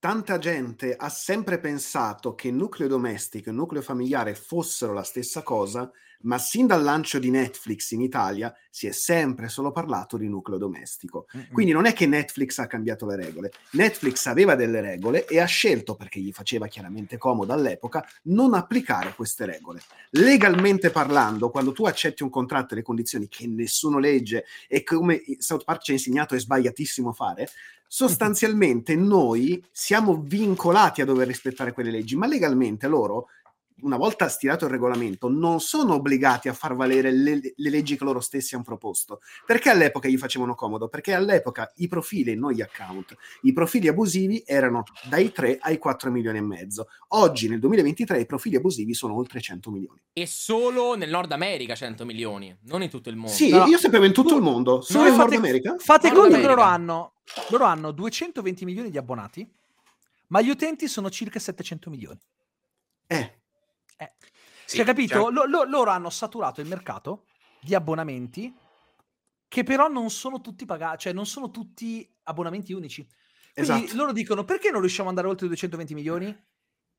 tanta 0.00 0.38
gente 0.38 0.96
ha 0.96 1.08
sempre 1.08 1.60
pensato 1.60 2.34
che 2.34 2.50
nucleo 2.50 2.88
domestico 2.88 3.50
e 3.50 3.52
nucleo 3.52 3.82
familiare 3.82 4.34
fossero 4.34 4.92
la 4.92 5.04
stessa 5.04 5.42
cosa, 5.42 5.88
ma 6.22 6.38
sin 6.38 6.66
dal 6.66 6.82
lancio 6.82 7.18
di 7.18 7.30
Netflix 7.30 7.90
in 7.92 8.00
Italia 8.00 8.54
si 8.70 8.86
è 8.86 8.92
sempre 8.92 9.48
solo 9.48 9.70
parlato 9.70 10.16
di 10.16 10.28
nucleo 10.28 10.58
domestico. 10.58 11.26
Quindi 11.52 11.72
non 11.72 11.86
è 11.86 11.92
che 11.92 12.06
Netflix 12.06 12.58
ha 12.58 12.66
cambiato 12.66 13.06
le 13.06 13.16
regole. 13.16 13.52
Netflix 13.72 14.26
aveva 14.26 14.54
delle 14.54 14.80
regole 14.80 15.26
e 15.26 15.38
ha 15.40 15.46
scelto, 15.46 15.94
perché 15.94 16.20
gli 16.20 16.32
faceva 16.32 16.66
chiaramente 16.66 17.18
comodo 17.18 17.52
all'epoca, 17.52 18.04
non 18.24 18.54
applicare 18.54 19.14
queste 19.14 19.46
regole. 19.46 19.80
Legalmente 20.10 20.90
parlando, 20.90 21.50
quando 21.50 21.72
tu 21.72 21.86
accetti 21.86 22.22
un 22.22 22.30
contratto 22.30 22.74
e 22.74 22.78
le 22.78 22.82
condizioni 22.82 23.28
che 23.28 23.46
nessuno 23.46 23.98
legge 23.98 24.44
e 24.66 24.82
come 24.82 25.22
South 25.38 25.64
Park 25.64 25.82
ci 25.82 25.90
ha 25.90 25.94
insegnato 25.94 26.34
è 26.34 26.40
sbagliatissimo 26.40 27.12
fare, 27.12 27.48
sostanzialmente 27.90 28.94
noi 28.94 29.64
siamo 29.72 30.20
vincolati 30.20 31.00
a 31.00 31.06
dover 31.06 31.26
rispettare 31.26 31.72
quelle 31.72 31.90
leggi, 31.90 32.16
ma 32.16 32.26
legalmente 32.26 32.86
loro 32.86 33.28
una 33.82 33.96
volta 33.96 34.28
stirato 34.28 34.64
il 34.64 34.70
regolamento, 34.70 35.28
non 35.28 35.60
sono 35.60 35.94
obbligati 35.94 36.48
a 36.48 36.52
far 36.52 36.74
valere 36.74 37.12
le, 37.12 37.40
le 37.54 37.70
leggi 37.70 37.96
che 37.96 38.04
loro 38.04 38.20
stessi 38.20 38.54
hanno 38.54 38.64
proposto. 38.64 39.20
Perché 39.46 39.70
all'epoca 39.70 40.08
gli 40.08 40.16
facevano 40.18 40.54
comodo? 40.54 40.88
Perché 40.88 41.12
all'epoca 41.14 41.70
i 41.76 41.88
profili, 41.88 42.34
non 42.34 42.52
gli 42.52 42.60
account, 42.60 43.16
i 43.42 43.52
profili 43.52 43.88
abusivi 43.88 44.42
erano 44.44 44.84
dai 45.08 45.32
3 45.32 45.58
ai 45.60 45.78
4 45.78 46.10
milioni 46.10 46.38
e 46.38 46.42
mezzo. 46.42 46.88
Oggi, 47.08 47.48
nel 47.48 47.58
2023, 47.60 48.20
i 48.20 48.26
profili 48.26 48.56
abusivi 48.56 48.94
sono 48.94 49.14
oltre 49.16 49.40
100 49.40 49.70
milioni. 49.70 50.00
e 50.12 50.26
solo 50.26 50.96
nel 50.96 51.10
Nord 51.10 51.30
America 51.32 51.74
100 51.74 52.04
milioni, 52.04 52.56
non 52.62 52.82
in 52.82 52.90
tutto 52.90 53.08
il 53.08 53.16
mondo. 53.16 53.32
Sì, 53.32 53.50
No, 53.50 53.66
io 53.66 53.78
sapevo 53.78 54.04
in 54.04 54.12
tutto 54.12 54.34
il 54.34 54.42
mondo, 54.42 54.80
solo 54.80 55.08
in 55.08 55.16
Nord 55.16 55.32
America. 55.32 55.76
Fate 55.78 56.10
conto 56.12 56.36
che 56.36 56.46
loro 56.46 56.62
hanno, 56.62 57.12
loro 57.50 57.64
hanno 57.64 57.92
220 57.92 58.64
milioni 58.64 58.90
di 58.90 58.98
abbonati, 58.98 59.48
ma 60.28 60.40
gli 60.40 60.50
utenti 60.50 60.88
sono 60.88 61.08
circa 61.10 61.38
700 61.38 61.88
milioni. 61.90 62.18
Eh. 63.06 63.37
Sì, 64.68 64.76
Cioè, 64.76 64.84
capito? 64.84 65.30
Lo- 65.30 65.44
lo- 65.46 65.64
loro 65.64 65.90
hanno 65.90 66.10
saturato 66.10 66.60
il 66.60 66.66
mercato 66.68 67.24
di 67.58 67.74
abbonamenti 67.74 68.54
che 69.48 69.62
però 69.62 69.88
non 69.88 70.10
sono 70.10 70.42
tutti 70.42 70.66
pagati, 70.66 71.04
cioè 71.04 71.14
non 71.14 71.24
sono 71.24 71.50
tutti 71.50 72.06
abbonamenti 72.24 72.74
unici. 72.74 73.06
Quindi 73.54 73.72
Esatto. 73.84 73.96
loro 73.96 74.12
dicono 74.12 74.44
perché 74.44 74.70
non 74.70 74.80
riusciamo 74.80 75.08
ad 75.08 75.16
andare 75.16 75.32
oltre 75.32 75.46
i 75.46 75.48
220 75.48 75.94
milioni? 75.94 76.46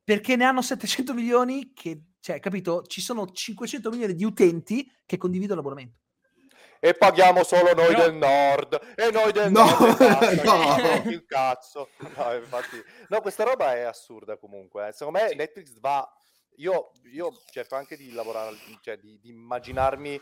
Perché 0.03 0.36
ne 0.36 0.45
hanno 0.45 0.63
700 0.63 1.13
milioni 1.13 1.71
che, 1.73 2.05
cioè, 2.19 2.39
capito? 2.39 2.82
Ci 2.88 3.01
sono 3.01 3.27
500 3.29 3.91
milioni 3.91 4.15
di 4.15 4.23
utenti 4.25 4.91
che 5.05 5.17
condividono 5.17 5.62
l'abbonamento. 5.62 5.97
E 6.79 6.93
paghiamo 6.95 7.43
solo 7.43 7.73
noi 7.75 7.88
Però- 7.93 8.01
del 8.03 8.13
nord. 8.15 8.93
E 8.95 9.12
noi 9.12 9.32
del 9.32 9.51
No, 9.51 9.63
nord. 9.65 9.97
basta, 9.97 10.41
no. 11.03 11.12
Il 11.12 11.23
cazzo. 11.27 11.89
No, 11.99 12.34
infatti, 12.34 12.82
no, 13.10 13.21
questa 13.21 13.43
roba 13.43 13.75
è 13.75 13.82
assurda 13.82 14.38
comunque. 14.39 14.88
eh. 14.88 14.91
Secondo 14.93 15.19
me 15.19 15.36
Netflix 15.36 15.77
va... 15.79 16.12
Io, 16.57 16.91
io 17.12 17.31
cerco 17.51 17.75
anche 17.75 17.95
di 17.95 18.12
lavorare, 18.12 18.55
cioè 18.81 18.97
di, 18.97 19.17
di 19.19 19.29
immaginarmi 19.29 20.19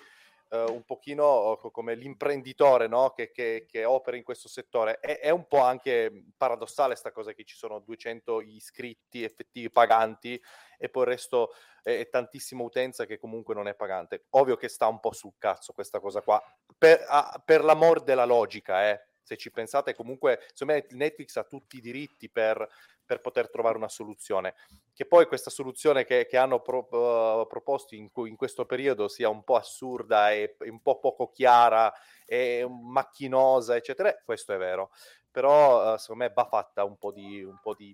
eh, 0.49 0.63
un 0.63 0.83
pochino 0.83 1.57
co- 1.59 1.71
come 1.71 1.95
l'imprenditore 1.95 2.87
no? 2.87 3.11
che, 3.11 3.31
che- 3.31 3.65
che 3.67 3.85
opera 3.85 4.17
in 4.17 4.23
questo 4.23 4.47
settore. 4.47 4.99
È, 4.99 5.19
è 5.19 5.29
un 5.29 5.47
po' 5.47 5.59
anche 5.61 6.25
paradossale 6.37 6.95
sta 6.95 7.11
cosa 7.11 7.33
che 7.33 7.43
ci 7.43 7.55
sono 7.55 7.79
200 7.79 8.41
iscritti 8.41 9.23
effettivi 9.23 9.69
paganti 9.71 10.41
e 10.77 10.89
poi 10.89 11.03
il 11.03 11.09
resto 11.09 11.53
è, 11.81 11.97
è 11.99 12.09
tantissima 12.09 12.63
utenza 12.63 13.05
che 13.05 13.17
comunque 13.17 13.53
non 13.55 13.67
è 13.67 13.75
pagante. 13.75 14.25
Ovvio 14.31 14.55
che 14.55 14.69
sta 14.69 14.87
un 14.87 14.99
po' 14.99 15.13
sul 15.13 15.33
cazzo 15.37 15.73
questa 15.73 15.99
cosa 15.99 16.21
qua, 16.21 16.41
per, 16.77 17.03
a- 17.07 17.41
per 17.43 17.63
l'amor 17.63 18.03
della 18.03 18.25
logica, 18.25 18.89
eh. 18.89 19.01
Se 19.27 19.35
ci 19.35 19.51
pensate, 19.51 19.93
comunque, 19.93 20.39
secondo 20.53 20.79
me 20.79 20.87
Netflix 20.91 21.35
ha 21.35 21.43
tutti 21.43 21.75
i 21.75 21.81
diritti 21.81 22.29
per, 22.29 22.65
per 23.05 23.19
poter 23.19 23.49
trovare 23.49 23.75
una 23.75 23.89
soluzione. 23.89 24.55
Che 24.93 25.05
poi 25.05 25.25
questa 25.25 25.49
soluzione 25.49 26.05
che, 26.05 26.25
che 26.27 26.37
hanno 26.37 26.61
pro, 26.61 26.87
uh, 26.89 27.45
proposto 27.45 27.93
in, 27.93 28.09
in, 28.13 28.37
questo 28.37 28.65
periodo 28.65 29.09
sia 29.09 29.27
un 29.27 29.43
po' 29.43 29.57
assurda 29.57 30.31
e, 30.31 30.55
un 30.59 30.81
po' 30.81 30.99
poco 30.99 31.29
chiara 31.29 31.93
e 32.25 32.65
macchinosa, 32.69 33.75
eccetera, 33.75 34.15
questo 34.23 34.53
è 34.53 34.57
vero. 34.57 34.91
Però, 35.29 35.93
uh, 35.93 35.97
secondo 35.97 36.23
me, 36.23 36.31
va 36.33 36.45
fatta 36.45 36.85
un 36.85 36.97
po' 36.97 37.11
di, 37.11 37.43
un 37.43 37.59
po 37.61 37.75
di, 37.75 37.93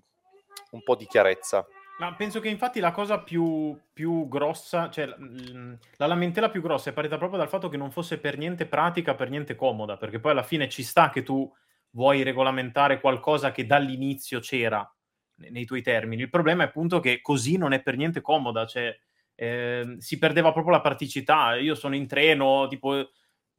un 0.70 0.84
po 0.84 0.94
di 0.94 1.06
chiarezza. 1.06 1.66
Ma 1.98 2.12
penso 2.14 2.40
che 2.40 2.48
infatti 2.48 2.80
la 2.80 2.90
cosa 2.90 3.20
più, 3.20 3.78
più 3.92 4.26
grossa, 4.28 4.90
cioè 4.90 5.06
la 5.06 6.06
lamentela 6.06 6.50
più 6.50 6.60
grossa 6.60 6.90
è 6.90 6.92
partita 6.92 7.18
proprio 7.18 7.38
dal 7.38 7.48
fatto 7.48 7.68
che 7.68 7.76
non 7.76 7.92
fosse 7.92 8.18
per 8.18 8.36
niente 8.36 8.66
pratica, 8.66 9.14
per 9.14 9.30
niente 9.30 9.54
comoda, 9.54 9.96
perché 9.96 10.18
poi 10.18 10.32
alla 10.32 10.42
fine 10.42 10.68
ci 10.68 10.82
sta 10.82 11.10
che 11.10 11.22
tu 11.22 11.48
vuoi 11.90 12.24
regolamentare 12.24 13.00
qualcosa 13.00 13.52
che 13.52 13.64
dall'inizio 13.64 14.40
c'era 14.40 14.88
nei 15.36 15.64
tuoi 15.64 15.82
termini. 15.82 16.22
Il 16.22 16.30
problema 16.30 16.64
è 16.64 16.66
appunto 16.66 16.98
che 16.98 17.20
così 17.20 17.56
non 17.56 17.72
è 17.72 17.80
per 17.80 17.96
niente 17.96 18.20
comoda, 18.20 18.66
cioè 18.66 18.96
eh, 19.36 19.96
si 19.98 20.18
perdeva 20.18 20.52
proprio 20.52 20.74
la 20.74 20.80
praticità. 20.80 21.54
Io 21.54 21.76
sono 21.76 21.94
in 21.94 22.08
treno, 22.08 22.66
tipo 22.66 23.08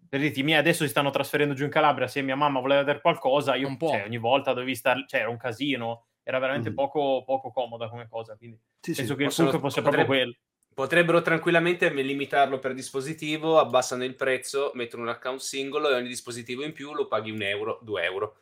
per 0.10 0.20
dirti, 0.20 0.42
i 0.42 0.44
miei 0.44 0.60
adesso 0.60 0.84
si 0.84 0.90
stanno 0.90 1.10
trasferendo 1.10 1.54
giù 1.54 1.64
in 1.64 1.70
Calabria, 1.70 2.08
se 2.08 2.22
mia 2.22 2.36
mamma 2.36 2.60
voleva 2.60 2.82
vedere 2.82 3.02
qualcosa, 3.02 3.56
io 3.56 3.76
cioè, 3.80 4.04
ogni 4.06 4.18
volta 4.18 4.54
dovevi 4.54 4.76
stare, 4.76 5.06
cioè 5.08 5.22
era 5.22 5.30
un 5.30 5.38
casino 5.38 6.06
era 6.28 6.40
veramente 6.40 6.72
mm. 6.72 6.74
poco, 6.74 7.24
poco, 7.24 7.52
comoda 7.52 7.88
come 7.88 8.08
cosa. 8.10 8.36
Quindi 8.36 8.60
sì, 8.80 8.94
penso 8.94 9.14
sì. 9.14 9.18
che 9.20 9.24
il 9.26 9.32
fulcro 9.32 9.60
fosse 9.60 9.82
potrebbe, 9.82 10.06
proprio 10.06 10.24
quello. 10.24 10.36
Potrebbero 10.74 11.22
tranquillamente 11.22 11.90
limitarlo 11.90 12.58
per 12.58 12.74
dispositivo, 12.74 13.60
abbassano 13.60 14.04
il 14.04 14.16
prezzo, 14.16 14.72
mettono 14.74 15.04
un 15.04 15.10
account 15.10 15.40
singolo 15.40 15.88
e 15.90 15.94
ogni 15.94 16.08
dispositivo 16.08 16.64
in 16.64 16.74
più 16.74 16.94
lo 16.94 17.08
paghi 17.08 17.30
un 17.30 17.44
euro, 17.44 17.80
due 17.84 18.04
euro. 18.04 18.38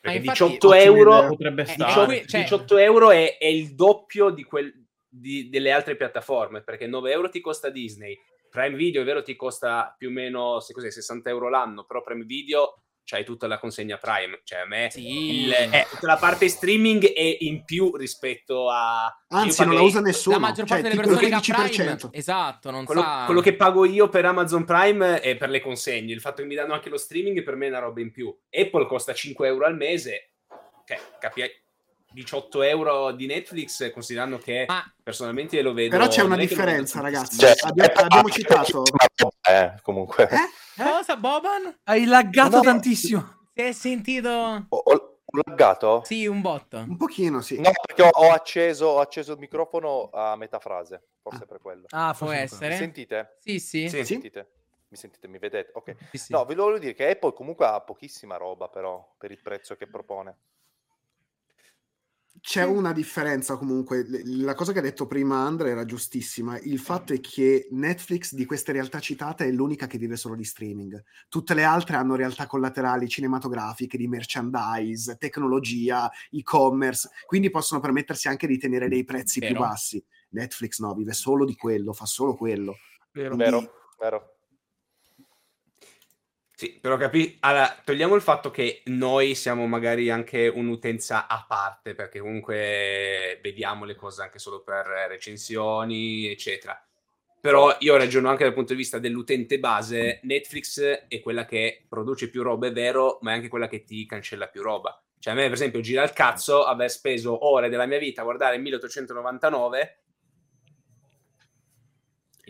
Perché 0.00 0.18
infatti, 0.18 0.44
18 0.44 0.72
euro, 0.74 1.28
potrebbe 1.28 1.62
18, 1.62 2.10
eh, 2.10 2.26
cioè... 2.26 2.42
18 2.42 2.76
euro 2.78 3.10
è, 3.10 3.38
è, 3.38 3.46
il 3.46 3.74
doppio 3.76 4.30
di 4.30 4.42
quel, 4.42 4.72
di, 5.08 5.48
delle 5.48 5.70
altre 5.70 5.96
piattaforme, 5.96 6.62
perché 6.62 6.88
9 6.88 7.10
euro 7.12 7.28
ti 7.30 7.40
costa 7.40 7.70
Disney, 7.70 8.18
Prime 8.50 8.76
Video 8.76 9.02
è 9.02 9.04
vero 9.04 9.22
ti 9.22 9.36
costa 9.36 9.94
più 9.96 10.08
o 10.08 10.12
meno 10.12 10.58
se 10.58 10.72
cos'è, 10.72 10.90
60 10.90 11.30
euro 11.30 11.48
l'anno, 11.48 11.84
però 11.84 12.02
Prime 12.02 12.24
Video 12.24 12.82
c'hai 13.08 13.24
tutta 13.24 13.46
la 13.46 13.58
consegna 13.58 13.96
Prime. 13.96 14.42
Cioè, 14.44 14.60
a 14.60 14.66
me 14.66 14.88
sì. 14.90 15.44
il, 15.44 15.52
eh, 15.52 15.86
tutta 15.88 16.06
la 16.06 16.16
parte 16.18 16.46
streaming 16.48 17.06
è 17.12 17.36
in 17.40 17.64
più 17.64 17.96
rispetto 17.96 18.68
a. 18.68 19.06
Anzi, 19.28 19.64
non 19.64 19.74
la 19.74 19.80
usa 19.80 20.00
nessuno. 20.00 20.36
La 20.36 20.42
maggior 20.42 20.66
parte 20.66 20.90
cioè, 20.90 20.94
delle 20.94 21.08
persone 21.08 21.28
che 21.28 21.34
ha 21.34 21.66
Prime, 21.66 21.96
esatto, 22.10 22.70
non 22.70 22.84
quello, 22.84 23.00
sa... 23.00 23.22
quello 23.24 23.40
che 23.40 23.54
pago 23.54 23.86
io 23.86 24.10
per 24.10 24.26
Amazon 24.26 24.64
Prime 24.64 25.20
è 25.20 25.36
per 25.36 25.48
le 25.48 25.60
consegne. 25.60 26.12
Il 26.12 26.20
fatto 26.20 26.42
che 26.42 26.48
mi 26.48 26.54
danno 26.54 26.74
anche 26.74 26.90
lo 26.90 26.98
streaming 26.98 27.42
per 27.42 27.56
me 27.56 27.66
è 27.66 27.70
una 27.70 27.78
roba 27.78 28.00
in 28.00 28.12
più. 28.12 28.36
Apple 28.50 28.86
costa 28.86 29.14
5 29.14 29.46
euro 29.48 29.64
al 29.64 29.76
mese. 29.76 30.32
Cioè, 30.84 31.00
capi- 31.18 31.50
18 32.10 32.62
euro 32.62 33.12
di 33.12 33.26
Netflix, 33.26 33.92
considerando 33.92 34.38
che 34.38 34.64
ah. 34.66 34.90
personalmente 35.02 35.60
lo 35.60 35.72
vedo. 35.72 35.96
Però 35.96 36.08
c'è 36.08 36.22
una 36.22 36.36
differenza, 36.36 37.00
ragazzi. 37.00 37.38
Cioè, 37.38 37.54
abbiamo, 37.60 37.92
abbiamo 37.94 38.28
citato. 38.30 38.82
Eh, 39.48 39.74
comunque. 39.82 40.28
Eh? 40.28 40.82
Cosa, 40.82 41.16
Boban? 41.16 41.78
Hai 41.84 42.04
laggato 42.04 42.56
no, 42.56 42.62
tantissimo. 42.62 43.46
Si 43.52 43.62
è 43.62 43.72
sentito. 43.72 44.28
Ho, 44.28 44.76
ho, 44.76 45.18
laggato? 45.44 46.02
Sì, 46.04 46.26
un 46.26 46.40
botto. 46.40 46.78
Un 46.78 46.96
pochino, 46.96 47.40
sì. 47.40 47.60
No, 47.60 47.70
perché 47.84 48.02
ho, 48.02 48.08
ho, 48.08 48.32
acceso, 48.32 48.86
ho 48.86 49.00
acceso, 49.00 49.32
il 49.32 49.38
microfono 49.38 50.08
a 50.10 50.36
metà 50.36 50.58
frase. 50.58 51.02
Forse 51.20 51.42
ah. 51.42 51.46
per 51.46 51.58
quello. 51.60 51.86
Ah, 51.90 52.14
può 52.16 52.30
essere. 52.30 52.70
Mi 52.70 52.76
sentite? 52.76 53.36
Sì, 53.40 53.58
sì. 53.58 53.88
sì. 53.88 53.96
Mi 53.98 54.04
sentite? 54.04 54.50
Mi 54.88 54.96
sentite? 54.96 55.28
Mi 55.28 55.38
vedete? 55.38 55.70
Ok. 55.74 55.94
Sì, 56.12 56.18
sì. 56.18 56.32
No, 56.32 56.44
vi 56.46 56.54
volevo 56.54 56.78
dire 56.78 56.94
che 56.94 57.10
Apple 57.10 57.34
comunque 57.34 57.66
ha 57.66 57.80
pochissima 57.80 58.36
roba, 58.36 58.68
però, 58.68 59.14
per 59.18 59.30
il 59.30 59.42
prezzo 59.42 59.76
che 59.76 59.86
propone. 59.86 60.36
C'è 62.40 62.64
una 62.64 62.92
differenza 62.92 63.56
comunque, 63.56 64.06
la 64.24 64.54
cosa 64.54 64.72
che 64.72 64.78
ha 64.78 64.82
detto 64.82 65.06
prima 65.06 65.38
Andre 65.38 65.70
era 65.70 65.84
giustissima, 65.84 66.58
il 66.60 66.78
fatto 66.78 67.12
è 67.12 67.20
che 67.20 67.68
Netflix 67.70 68.34
di 68.34 68.44
queste 68.44 68.72
realtà 68.72 69.00
citate 69.00 69.46
è 69.46 69.50
l'unica 69.50 69.86
che 69.86 69.98
vive 69.98 70.16
solo 70.16 70.34
di 70.34 70.44
streaming, 70.44 71.02
tutte 71.28 71.54
le 71.54 71.64
altre 71.64 71.96
hanno 71.96 72.16
realtà 72.16 72.46
collaterali 72.46 73.08
cinematografiche, 73.08 73.96
di 73.96 74.08
merchandise, 74.08 75.16
tecnologia, 75.18 76.10
e-commerce, 76.30 77.10
quindi 77.26 77.50
possono 77.50 77.80
permettersi 77.80 78.28
anche 78.28 78.46
di 78.46 78.58
tenere 78.58 78.88
dei 78.88 79.04
prezzi 79.04 79.40
Vero. 79.40 79.52
più 79.52 79.62
bassi. 79.62 80.04
Netflix 80.30 80.78
no, 80.80 80.94
vive 80.94 81.12
solo 81.12 81.44
di 81.44 81.56
quello, 81.56 81.92
fa 81.92 82.04
solo 82.04 82.36
quello. 82.36 82.76
Vero, 83.12 83.34
quindi... 83.34 83.44
vero. 83.44 83.72
vero. 83.98 84.37
Sì, 86.60 86.76
però 86.80 86.96
capi... 86.96 87.36
Allora, 87.42 87.80
togliamo 87.84 88.16
il 88.16 88.20
fatto 88.20 88.50
che 88.50 88.82
noi 88.86 89.36
siamo 89.36 89.68
magari 89.68 90.10
anche 90.10 90.48
un'utenza 90.48 91.28
a 91.28 91.44
parte, 91.46 91.94
perché 91.94 92.18
comunque 92.18 93.38
vediamo 93.40 93.84
le 93.84 93.94
cose 93.94 94.22
anche 94.22 94.40
solo 94.40 94.64
per 94.64 94.84
recensioni, 95.08 96.26
eccetera. 96.26 96.76
Però 97.40 97.76
io 97.78 97.96
ragiono 97.96 98.28
anche 98.28 98.42
dal 98.42 98.54
punto 98.54 98.72
di 98.72 98.78
vista 98.80 98.98
dell'utente 98.98 99.60
base, 99.60 100.18
Netflix 100.24 100.80
è 101.06 101.20
quella 101.20 101.44
che 101.44 101.86
produce 101.88 102.28
più 102.28 102.42
roba, 102.42 102.66
è 102.66 102.72
vero, 102.72 103.18
ma 103.20 103.30
è 103.30 103.34
anche 103.34 103.46
quella 103.46 103.68
che 103.68 103.84
ti 103.84 104.04
cancella 104.04 104.48
più 104.48 104.60
roba. 104.60 105.00
Cioè 105.20 105.34
a 105.34 105.36
me, 105.36 105.44
per 105.44 105.52
esempio, 105.52 105.78
gira 105.78 106.02
il 106.02 106.12
cazzo 106.12 106.64
aver 106.64 106.90
speso 106.90 107.46
ore 107.46 107.68
della 107.68 107.86
mia 107.86 107.98
vita 107.98 108.22
a 108.22 108.24
guardare 108.24 108.58
1899 108.58 109.98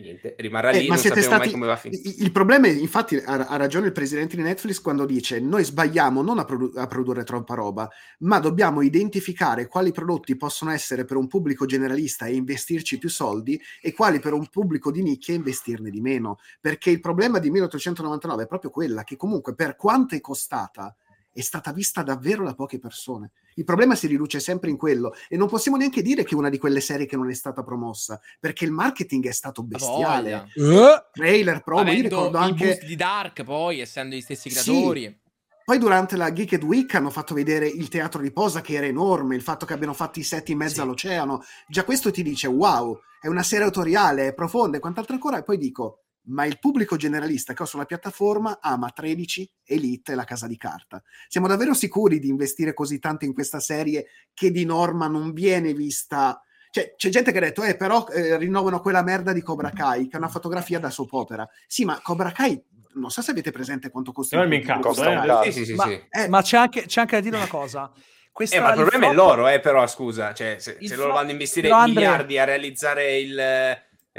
niente, 0.01 0.35
rimarrà 0.39 0.71
lì, 0.71 0.87
eh, 0.87 0.89
ma 0.89 0.97
siete 0.97 1.23
stati... 1.23 1.51
come 1.51 1.67
va 1.67 1.73
a 1.73 1.77
finire. 1.77 2.03
Il 2.19 2.33
problema 2.33 2.67
è, 2.67 2.71
infatti, 2.71 3.17
ha, 3.17 3.57
ragione 3.57 3.87
il 3.87 3.93
presidente 3.93 4.37
di 4.37 4.43
Netflix 4.43 4.81
quando 4.81 5.05
dice 5.05 5.41
noi 5.41 5.65
sbagliamo 5.65 6.23
non 6.23 6.39
a, 6.39 6.45
produ- 6.45 6.77
a, 6.77 6.87
produrre 6.87 7.25
troppa 7.25 7.55
roba, 7.55 7.89
ma 8.21 8.39
dobbiamo 8.39 8.83
identificare 8.83 9.67
quali 9.67 9.93
prodotti 9.93 10.37
possono 10.37 10.71
essere 10.71 11.05
per 11.05 11.17
un 11.17 11.27
pubblico 11.27 11.67
generalista 11.67 12.27
e 12.27 12.35
investirci 12.35 12.99
più 12.99 13.09
soldi 13.09 13.61
e 13.81 13.93
quali 13.93 14.21
per 14.21 14.33
un 14.33 14.47
pubblico 14.49 14.91
di 14.91 15.03
nicchia 15.03 15.35
investirne 15.35 15.91
di 15.91 16.01
meno. 16.01 16.39
Perché 16.61 16.91
il 16.91 17.01
problema 17.01 17.39
di 17.39 17.51
1899 17.51 18.43
è 18.43 18.47
proprio 18.47 18.71
quella 18.71 19.05
che 19.05 19.17
comunque 19.17 19.55
per 19.55 19.77
quanto 19.77 20.15
è 20.15 20.21
costata 20.21 20.95
è 21.39 21.43
stata 21.43 21.73
vista 21.73 22.03
davvero 22.03 22.45
da 22.45 22.55
poche 22.55 22.81
persone. 22.81 23.31
Il 23.55 23.65
problema 23.65 23.95
si 23.95 24.09
riduce 24.09 24.41
sempre 24.41 24.71
in 24.71 24.77
quello 24.77 25.15
e 25.29 25.37
non 25.37 25.47
possiamo 25.47 25.77
neanche 25.77 26.03
dire 26.03 26.25
che 26.25 26.35
è 26.35 26.39
una 26.39 26.49
di 26.49 26.59
quelle 26.59 26.81
serie 26.81 27.07
che 27.07 27.17
non 27.17 27.31
è 27.31 27.35
stata 27.35 27.63
promossa, 27.63 28.21
perché 28.41 28.65
il 28.65 28.73
marketing 28.73 29.29
è 29.29 29.33
stato 29.33 29.63
bestiale. 29.63 30.49
Uh, 30.57 31.01
Trailer, 31.13 31.63
promo, 31.63 31.93
io 31.93 32.03
ricordo 32.03 32.39
anche 32.39 32.81
di 32.85 32.97
Dark 32.97 33.45
poi, 33.45 33.79
essendo 33.79 34.17
gli 34.17 34.21
stessi 34.21 34.51
creatori. 34.51 35.03
Sì. 35.03 35.17
Poi 35.65 35.79
durante 35.79 36.17
la 36.17 36.33
Geeked 36.33 36.65
Week 36.65 36.93
hanno 36.95 37.11
fatto 37.11 37.35
vedere 37.35 37.69
il 37.69 37.89
teatro 37.89 38.21
di 38.21 38.33
posa 38.33 38.61
che 38.61 38.73
era 38.73 38.87
enorme, 38.87 39.37
il 39.37 39.43
fatto 39.43 39.65
che 39.65 39.75
abbiano 39.75 39.93
fatto 39.93 40.19
i 40.19 40.25
set 40.25 40.49
in 40.49 40.57
mezzo 40.57 40.75
sì. 40.75 40.81
all'oceano. 40.81 41.45
Già 41.69 41.85
questo 41.85 42.11
ti 42.11 42.25
dice 42.25 42.49
wow, 42.49 42.99
è 43.21 43.29
una 43.29 43.45
serie 43.45 43.67
autoriale, 43.67 44.29
è 44.29 44.35
profonda 44.35 44.79
e 44.79 44.81
quant'altro 44.81 45.15
ancora. 45.15 45.39
E 45.39 45.45
poi 45.45 45.59
dico, 45.59 46.05
ma 46.29 46.45
il 46.45 46.59
pubblico 46.59 46.97
generalista 46.97 47.53
che 47.53 47.63
ho 47.63 47.67
sulla 47.67 47.85
piattaforma 47.85 48.59
ama 48.61 48.91
13, 48.91 49.51
Elite 49.65 50.13
e 50.13 50.15
la 50.15 50.25
casa 50.25 50.47
di 50.47 50.57
carta. 50.57 51.03
Siamo 51.29 51.47
davvero 51.47 51.75
sicuri 51.75 52.19
di 52.19 52.29
investire 52.29 52.75
così 52.75 52.99
tanto 52.99 53.25
in 53.25 53.33
questa 53.33 53.61
serie 53.61 54.07
che 54.33 54.51
di 54.51 54.65
norma 54.65 55.07
non 55.07 55.33
viene 55.33 55.73
vista... 55.73 56.43
Cioè, 56.71 56.95
c'è 56.97 57.09
gente 57.09 57.33
che 57.33 57.39
ha 57.39 57.43
detto, 57.43 57.63
eh, 57.63 57.77
però 57.77 58.07
eh, 58.09 58.37
rinnovano 58.37 58.81
quella 58.81 59.03
merda 59.03 59.33
di 59.33 59.41
Cobra 59.41 59.71
Kai, 59.71 60.07
che 60.07 60.17
è 60.17 60.19
una 60.19 60.29
fotografia 60.29 60.79
da 60.79 60.91
soap 60.91 61.13
opera. 61.15 61.49
Sì, 61.67 61.85
ma 61.85 61.99
Cobra 62.03 62.31
Kai 62.31 62.63
non 62.95 63.11
so 63.11 63.23
se 63.23 63.31
avete 63.31 63.51
presente 63.51 63.91
quanto 63.91 64.13
costa. 64.13 64.37
No, 64.37 64.55
incazzo, 64.55 65.03
eh? 65.05 65.45
sì, 65.45 65.53
sì, 65.53 65.65
sì, 65.65 65.75
ma, 65.75 65.85
sì. 65.85 66.03
Eh, 66.11 66.29
ma 66.29 66.43
c'è, 66.43 66.59
anche, 66.59 66.85
c'è, 66.87 67.01
anche, 67.01 67.17
da 67.17 67.23
dire 67.23 67.37
una 67.37 67.47
cosa. 67.47 67.91
Questa, 68.33 68.57
eh, 68.57 68.61
ma 68.61 68.69
il 68.69 68.75
problema 68.75 69.07
flop... 69.07 69.13
è 69.13 69.17
loro, 69.17 69.49
eh, 69.49 69.61
però, 69.61 69.87
scusa. 69.87 70.35
Cioè, 70.35 70.57
se, 70.59 70.77
se 70.81 70.97
loro 70.97 71.13
vanno 71.13 71.29
a 71.29 71.33
investire 71.33 71.71
miliardi 71.87 72.39
a 72.39 72.45
realizzare 72.45 73.19
il 73.19 73.41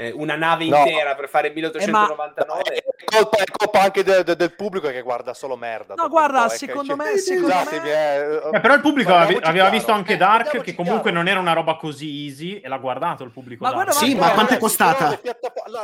eh, 0.00 0.12
una 0.12 0.34
nave 0.34 0.66
no. 0.66 0.78
intera 0.78 1.14
per 1.14 1.28
fare 1.28 1.50
1899. 1.50 2.62
Eh, 2.62 2.76
è, 2.78 3.04
colpa, 3.04 3.36
è 3.36 3.44
colpa 3.44 3.80
anche 3.82 4.02
de, 4.02 4.24
de, 4.24 4.34
del 4.34 4.54
pubblico 4.54 4.88
che 4.88 5.02
guarda 5.02 5.34
solo 5.34 5.56
merda. 5.56 5.92
No, 5.94 6.08
guarda, 6.08 6.48
secondo 6.48 6.96
me... 6.96 7.18
Secondo 7.18 7.54
me... 7.70 7.82
Eh, 7.84 8.40
eh, 8.54 8.60
però 8.60 8.74
il 8.74 8.80
pubblico 8.80 9.14
aveva 9.14 9.52
chiaro. 9.52 9.70
visto 9.70 9.92
anche 9.92 10.16
Dark, 10.16 10.62
che 10.62 10.74
comunque 10.74 11.10
chiaro. 11.10 11.16
non 11.18 11.28
era 11.28 11.38
una 11.38 11.52
roba 11.52 11.76
così 11.76 12.24
easy, 12.24 12.60
e 12.60 12.68
l'ha 12.68 12.78
guardato 12.78 13.24
il 13.24 13.30
pubblico. 13.30 13.62
Ma 13.62 13.72
guarda, 13.72 13.92
sì, 13.92 14.14
ma 14.14 14.30
quanto 14.30 14.54
è 14.54 14.58
costata? 14.58 15.20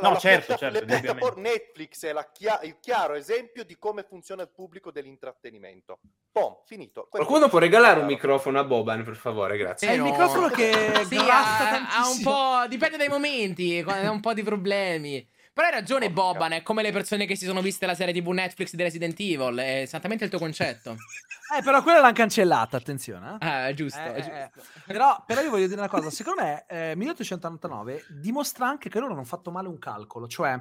No, 0.00 0.08
no, 0.08 0.16
certo, 0.16 0.56
certo. 0.56 1.34
Netflix 1.36 2.06
è 2.06 2.14
chia- 2.32 2.60
il 2.62 2.76
chiaro 2.80 3.14
esempio 3.14 3.64
di 3.64 3.76
come 3.78 4.02
funziona 4.02 4.42
il 4.42 4.48
pubblico 4.48 4.90
dell'intrattenimento. 4.90 5.98
Pom, 6.32 6.56
finito. 6.66 7.06
Qualcuno 7.10 7.48
può 7.48 7.58
regalare 7.58 8.00
un 8.00 8.06
microfono 8.06 8.58
a 8.58 8.64
Boban, 8.64 9.04
per 9.04 9.16
favore, 9.16 9.56
grazie. 9.56 9.88
È 9.88 9.92
il 9.92 10.02
microfono 10.02 10.48
che 10.48 11.04
sì, 11.06 11.16
ha, 11.16 11.98
ha 11.98 12.08
un 12.08 12.22
po'... 12.22 12.66
Dipende 12.68 12.96
dai 12.96 13.08
momenti 13.08 13.82
un 14.08 14.20
po' 14.20 14.34
di 14.34 14.42
problemi. 14.42 15.26
Però 15.56 15.68
hai 15.68 15.72
ragione, 15.72 16.10
Boban, 16.10 16.52
è 16.52 16.62
come 16.62 16.82
le 16.82 16.92
persone 16.92 17.24
che 17.24 17.34
si 17.34 17.46
sono 17.46 17.62
viste 17.62 17.86
la 17.86 17.94
serie 17.94 18.12
TV 18.12 18.28
Netflix 18.28 18.74
di 18.74 18.82
Resident 18.82 19.18
Evil, 19.18 19.56
è 19.56 19.80
esattamente 19.80 20.24
il 20.24 20.28
tuo 20.28 20.38
concetto. 20.38 20.90
eh, 21.56 21.62
però 21.62 21.82
quella 21.82 22.00
l'hanno 22.00 22.12
cancellata, 22.12 22.76
attenzione. 22.76 23.38
Eh. 23.40 23.46
Ah, 23.46 23.72
giusto. 23.72 23.98
Eh, 23.98 24.14
giusto. 24.16 24.32
Eh, 24.32 24.50
però, 24.84 25.24
però, 25.26 25.40
io 25.40 25.48
voglio 25.48 25.66
dire 25.66 25.78
una 25.78 25.88
cosa, 25.88 26.10
secondo 26.10 26.42
me 26.42 26.66
eh, 26.68 26.94
1899 26.94 28.04
dimostra 28.20 28.68
anche 28.68 28.90
che 28.90 28.98
loro 28.98 29.14
hanno 29.14 29.24
fatto 29.24 29.50
male 29.50 29.68
un 29.68 29.78
calcolo, 29.78 30.26
cioè 30.26 30.60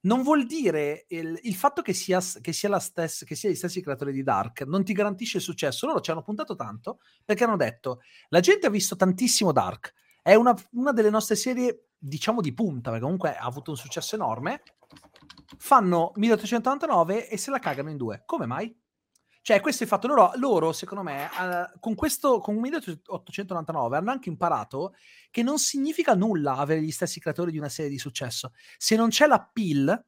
non 0.00 0.22
vuol 0.22 0.46
dire 0.46 1.04
il, 1.10 1.38
il 1.42 1.54
fatto 1.54 1.80
che 1.80 1.92
sia, 1.92 2.20
che, 2.40 2.52
sia 2.52 2.68
la 2.68 2.80
stessa, 2.80 3.24
che 3.24 3.36
sia 3.36 3.50
gli 3.50 3.54
stessi 3.54 3.82
creatori 3.82 4.12
di 4.12 4.24
Dark 4.24 4.62
non 4.62 4.82
ti 4.82 4.92
garantisce 4.94 5.36
il 5.36 5.44
successo. 5.44 5.86
Loro 5.86 6.00
ci 6.00 6.10
hanno 6.10 6.22
puntato 6.22 6.56
tanto 6.56 6.98
perché 7.24 7.44
hanno 7.44 7.56
detto 7.56 8.00
la 8.30 8.40
gente 8.40 8.66
ha 8.66 8.70
visto 8.70 8.96
tantissimo 8.96 9.52
Dark, 9.52 9.94
è 10.22 10.34
una, 10.34 10.54
una 10.72 10.92
delle 10.92 11.10
nostre 11.10 11.36
serie 11.36 11.90
diciamo 12.06 12.40
di 12.40 12.52
punta, 12.52 12.90
perché 12.90 13.04
comunque 13.04 13.34
ha 13.34 13.44
avuto 13.44 13.70
un 13.70 13.76
successo 13.76 14.14
enorme. 14.14 14.62
Fanno 15.56 16.12
1899 16.16 17.28
e 17.28 17.36
se 17.36 17.50
la 17.50 17.58
cagano 17.58 17.90
in 17.90 17.96
due. 17.96 18.22
Come 18.26 18.46
mai? 18.46 18.76
Cioè, 19.40 19.60
questo 19.60 19.82
è 19.82 19.86
il 19.86 19.92
fatto. 19.92 20.06
Loro, 20.06 20.32
loro 20.36 20.72
secondo 20.72 21.02
me, 21.02 21.24
uh, 21.24 21.78
con 21.78 21.94
questo, 21.94 22.40
con 22.40 22.56
1899 22.56 23.96
hanno 23.96 24.10
anche 24.10 24.28
imparato 24.28 24.94
che 25.30 25.42
non 25.42 25.58
significa 25.58 26.14
nulla 26.14 26.56
avere 26.56 26.82
gli 26.82 26.90
stessi 26.90 27.20
creatori 27.20 27.50
di 27.50 27.58
una 27.58 27.68
serie 27.68 27.90
di 27.90 27.98
successo. 27.98 28.52
Se 28.78 28.96
non 28.96 29.08
c'è 29.08 29.26
l'appeal, 29.26 30.02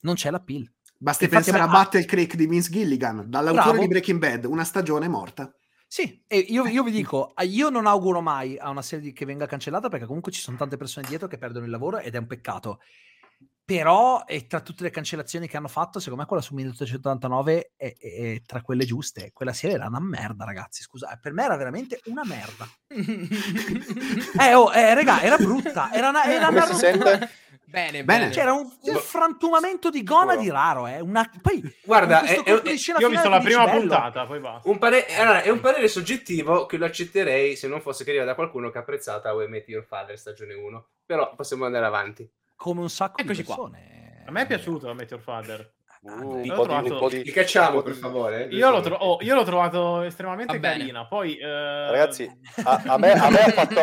non 0.00 0.14
c'è 0.14 0.30
l'appeal. 0.30 0.72
Basti 0.96 1.24
Infatti, 1.24 1.44
pensare 1.44 1.70
a 1.70 1.72
Battle 1.72 2.04
Creek 2.04 2.34
di 2.34 2.46
Vince 2.46 2.70
Gilligan, 2.70 3.24
dall'autore 3.28 3.64
Bravo. 3.64 3.80
di 3.80 3.88
Breaking 3.88 4.18
Bad, 4.18 4.44
una 4.44 4.64
stagione 4.64 5.08
morta. 5.08 5.52
Sì, 5.92 6.22
e 6.28 6.38
io, 6.38 6.66
io, 6.66 6.84
vi 6.84 6.92
dico, 6.92 7.34
io 7.42 7.68
non 7.68 7.84
auguro 7.86 8.20
mai 8.20 8.56
a 8.56 8.70
una 8.70 8.80
serie 8.80 9.12
che 9.12 9.24
venga 9.24 9.46
cancellata 9.46 9.88
perché 9.88 10.06
comunque 10.06 10.30
ci 10.30 10.40
sono 10.40 10.56
tante 10.56 10.76
persone 10.76 11.04
dietro 11.08 11.26
che 11.26 11.36
perdono 11.36 11.64
il 11.64 11.70
lavoro 11.72 11.98
ed 11.98 12.14
è 12.14 12.18
un 12.18 12.28
peccato. 12.28 12.78
Però, 13.70 14.24
e 14.26 14.48
tra 14.48 14.62
tutte 14.62 14.82
le 14.82 14.90
cancellazioni 14.90 15.46
che 15.46 15.56
hanno 15.56 15.68
fatto, 15.68 16.00
secondo 16.00 16.22
me 16.22 16.26
quella 16.26 16.42
su 16.42 16.54
1889 16.54 17.74
è, 17.76 17.94
è, 17.96 18.14
è 18.14 18.42
tra 18.44 18.62
quelle 18.62 18.84
giuste. 18.84 19.30
Quella 19.32 19.52
serie 19.52 19.76
era 19.76 19.86
una 19.86 20.00
merda, 20.00 20.44
ragazzi. 20.44 20.82
Scusa, 20.82 21.16
per 21.22 21.32
me 21.32 21.44
era 21.44 21.56
veramente 21.56 22.00
una 22.06 22.22
merda. 22.24 22.68
eh, 24.42 24.54
oh, 24.54 24.72
eh, 24.74 24.92
raga, 24.94 25.22
era 25.22 25.36
brutta. 25.36 25.92
Era 25.92 26.08
una, 26.08 26.24
era 26.24 26.48
una 26.48 26.66
sente? 26.66 27.30
Bene, 27.64 28.02
bene. 28.02 28.30
C'era 28.30 28.52
un, 28.52 28.68
un 28.80 28.96
frantumamento 28.96 29.88
di 29.88 30.02
gona 30.02 30.34
di 30.34 30.50
raro. 30.50 30.88
Eh. 30.88 30.98
Una, 30.98 31.30
poi, 31.40 31.62
Guarda, 31.84 32.22
è, 32.24 32.42
è, 32.42 32.50
io 32.50 32.56
ho 32.56 33.08
visto 33.08 33.28
la 33.28 33.38
prima 33.38 33.66
bello. 33.66 33.78
puntata, 33.78 34.26
poi 34.26 34.40
basta. 34.40 34.68
Un 34.68 34.78
pare- 34.78 35.06
allora, 35.14 35.42
è 35.42 35.48
un 35.48 35.60
parere 35.60 35.86
soggettivo 35.86 36.66
che 36.66 36.76
lo 36.76 36.86
accetterei 36.86 37.54
se 37.54 37.68
non 37.68 37.80
fosse 37.80 38.02
che 38.02 38.10
arriva 38.10 38.24
da 38.24 38.34
qualcuno 38.34 38.70
che 38.70 38.78
ha 38.78 38.80
apprezzata 38.80 39.32
We 39.32 39.46
Met 39.46 39.68
Your 39.68 39.84
Father 39.84 40.18
stagione 40.18 40.54
1. 40.54 40.88
Però 41.06 41.32
possiamo 41.36 41.66
andare 41.66 41.86
avanti 41.86 42.28
come 42.60 42.82
un 42.82 42.90
sacco 42.90 43.22
Eccoci 43.22 43.40
di 43.40 43.46
persone. 43.46 44.18
Qua. 44.18 44.28
A 44.28 44.30
me 44.32 44.42
è 44.42 44.46
piaciuto 44.46 44.92
Met 44.92 45.10
Your 45.10 45.22
Father. 45.22 45.72
Uh, 46.02 46.44
l'ho 46.46 46.62
trovato... 46.62 47.08
di, 47.08 47.24
Li 47.24 47.30
cacciamo 47.30 47.80
per 47.80 47.94
favore. 47.94 48.48
Io 48.50 48.70
l'ho, 48.70 48.80
tro- 48.80 48.96
oh, 48.96 49.18
io 49.22 49.34
l'ho, 49.34 49.44
trovato 49.44 50.02
estremamente 50.02 50.60
carina. 50.60 51.06
Poi, 51.06 51.38
eh... 51.38 51.90
ragazzi, 51.90 52.30
a, 52.64 52.82
a, 52.86 52.98
me, 52.98 53.12
a, 53.12 53.30
me 53.30 53.38
fatto... 53.52 53.80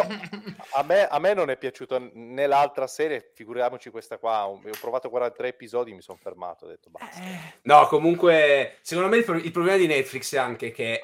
a, 0.73 0.83
me, 0.83 1.07
a, 1.07 1.19
me, 1.19 1.33
non 1.33 1.49
è 1.49 1.57
piaciuto 1.57 2.11
né 2.13 2.45
l'altra 2.45 2.85
serie, 2.85 3.31
figuriamoci 3.33 3.89
questa 3.89 4.19
qua. 4.19 4.47
Ho 4.47 4.59
provato 4.79 5.09
43 5.09 5.47
episodi, 5.47 5.93
mi 5.93 6.01
sono 6.01 6.19
fermato. 6.21 6.65
Ho 6.65 6.67
detto 6.67 6.91
basta. 6.91 7.19
Eh... 7.19 7.59
No, 7.63 7.87
comunque, 7.87 8.77
secondo 8.81 9.09
me 9.09 9.17
il, 9.17 9.23
pro- 9.23 9.37
il 9.37 9.51
problema 9.51 9.77
di 9.77 9.87
Netflix 9.87 10.35
è 10.35 10.39
anche 10.39 10.71
che 10.71 11.03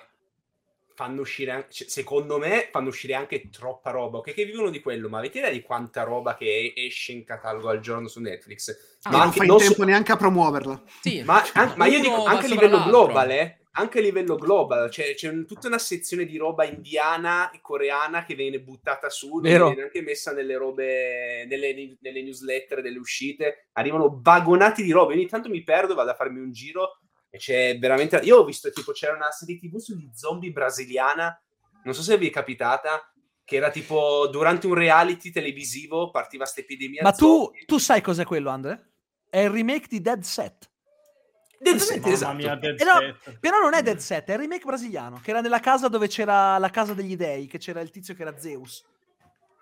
fanno 0.96 1.22
uscire, 1.22 1.68
cioè, 1.70 1.88
secondo 1.88 2.38
me, 2.38 2.70
fanno 2.72 2.90
uscire 2.90 3.14
anche 3.14 3.50
troppa 3.50 3.92
roba. 3.92 4.20
Ok, 4.20 4.34
che 4.34 4.46
vivono 4.46 4.70
di 4.70 4.82
quello, 4.82 5.10
ma 5.10 5.20
avete 5.20 5.40
idea 5.40 5.52
di 5.52 5.62
quanta 5.62 6.04
roba 6.04 6.36
che 6.36 6.74
esce 6.76 7.12
in 7.12 7.24
catalogo 7.24 7.70
al 7.70 7.80
giorno 7.80 8.08
su 8.08 8.20
Netflix? 8.20 8.98
Ah, 9.04 9.12
ma 9.12 9.24
non 9.24 9.34
fai 9.34 9.48
non 9.48 9.58
tempo 9.58 9.74
so... 9.74 9.84
neanche 9.84 10.12
a 10.12 10.18
promuoverla. 10.18 10.84
Sì, 11.02 11.24
ma, 11.24 11.44
an- 11.54 11.74
ma 11.76 11.86
io 11.88 12.00
dico 12.00 12.24
anche 12.26 12.46
a 12.46 12.50
livello 12.50 12.84
globale. 12.84 13.58
Anche 13.76 13.98
a 13.98 14.02
livello 14.04 14.36
globale, 14.36 14.92
cioè, 14.92 15.16
c'è 15.16 15.30
un, 15.30 15.48
tutta 15.48 15.66
una 15.66 15.80
sezione 15.80 16.26
di 16.26 16.38
roba 16.38 16.64
indiana 16.64 17.50
e 17.50 17.60
coreana 17.60 18.24
che 18.24 18.36
viene 18.36 18.60
buttata 18.60 19.10
su, 19.10 19.40
viene 19.42 19.82
anche 19.82 20.04
messa 20.04 20.32
nelle 20.32 20.56
robe, 20.58 21.48
nelle, 21.48 21.98
nelle 22.00 22.22
newsletter, 22.22 22.84
delle 22.84 23.00
uscite. 23.00 23.70
Arrivano 23.72 24.20
vagonati 24.22 24.84
di 24.84 24.92
roba. 24.92 25.14
Ogni 25.14 25.26
tanto 25.26 25.50
mi 25.50 25.64
perdo, 25.64 25.96
vado 25.96 26.12
a 26.12 26.14
farmi 26.14 26.40
un 26.40 26.52
giro 26.52 27.00
e 27.34 27.40
c'è 27.40 27.80
veramente. 27.80 28.18
Io 28.18 28.38
ho 28.38 28.46
visto 28.46 28.70
tipo 28.70 28.92
c'era 28.92 29.16
una 29.16 29.32
serie 29.32 29.58
TV 29.58 29.78
sugli 29.78 30.08
zombie 30.14 30.52
brasiliana. 30.52 31.36
Non 31.84 31.96
so 31.96 32.04
se 32.04 32.16
vi 32.16 32.28
è 32.28 32.32
capitata. 32.32 33.12
Che 33.44 33.56
era 33.56 33.72
tipo 33.72 34.28
durante 34.28 34.68
un 34.68 34.76
reality 34.76 35.32
televisivo 35.32 36.12
partiva 36.12 36.44
questa 36.44 36.62
epidemia. 36.62 37.02
Ma 37.02 37.12
tu, 37.12 37.52
tu, 37.66 37.80
sai 37.80 38.02
cos'è 38.02 38.24
quello, 38.24 38.52
Andre? 38.52 38.92
È 39.30 39.40
il 39.40 39.50
remake 39.50 39.88
di 39.90 40.00
Dead 40.00 40.22
Set. 40.22 40.70
Dead 41.60 41.78
Set, 41.78 42.06
esatto. 42.06 42.36
Mia, 42.36 42.56
Dead 42.56 42.78
però, 42.78 43.00
però, 43.40 43.60
non 43.60 43.74
è 43.74 43.82
Dead 43.82 43.98
Set, 43.98 44.30
è 44.30 44.34
il 44.34 44.40
remake 44.40 44.64
brasiliano. 44.64 45.20
Che 45.22 45.32
era 45.32 45.42
nella 45.42 45.60
casa 45.60 45.88
dove 45.88 46.08
c'era 46.08 46.58
la 46.60 46.70
casa 46.70 46.94
degli 46.94 47.18
dei, 47.18 47.48
che 47.48 47.58
c'era 47.58 47.82
il 47.82 47.90
tizio 47.90 48.14
che 48.14 48.22
era 48.22 48.38
Zeus. 48.38 48.86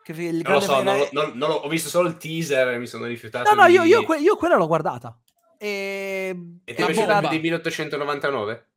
Che 0.03 0.11
il 0.11 0.41
non 0.43 0.53
lo 0.53 0.59
so, 0.59 0.83
non, 0.83 1.07
non, 1.11 1.31
non, 1.35 1.51
ho 1.51 1.67
visto 1.69 1.87
solo 1.87 2.09
il 2.09 2.17
teaser 2.17 2.67
e 2.67 2.77
mi 2.77 2.87
sono 2.87 3.05
rifiutato. 3.05 3.49
No, 3.49 3.61
no, 3.61 3.67
io, 3.67 3.83
io, 3.83 4.03
que- 4.03 4.19
io 4.19 4.35
quella 4.35 4.57
l'ho 4.57 4.67
guardata. 4.67 5.17
E, 5.63 6.35
e 6.63 6.73
ti 6.73 6.83
piace 6.83 7.27
di 7.29 7.39
1899? 7.39 8.67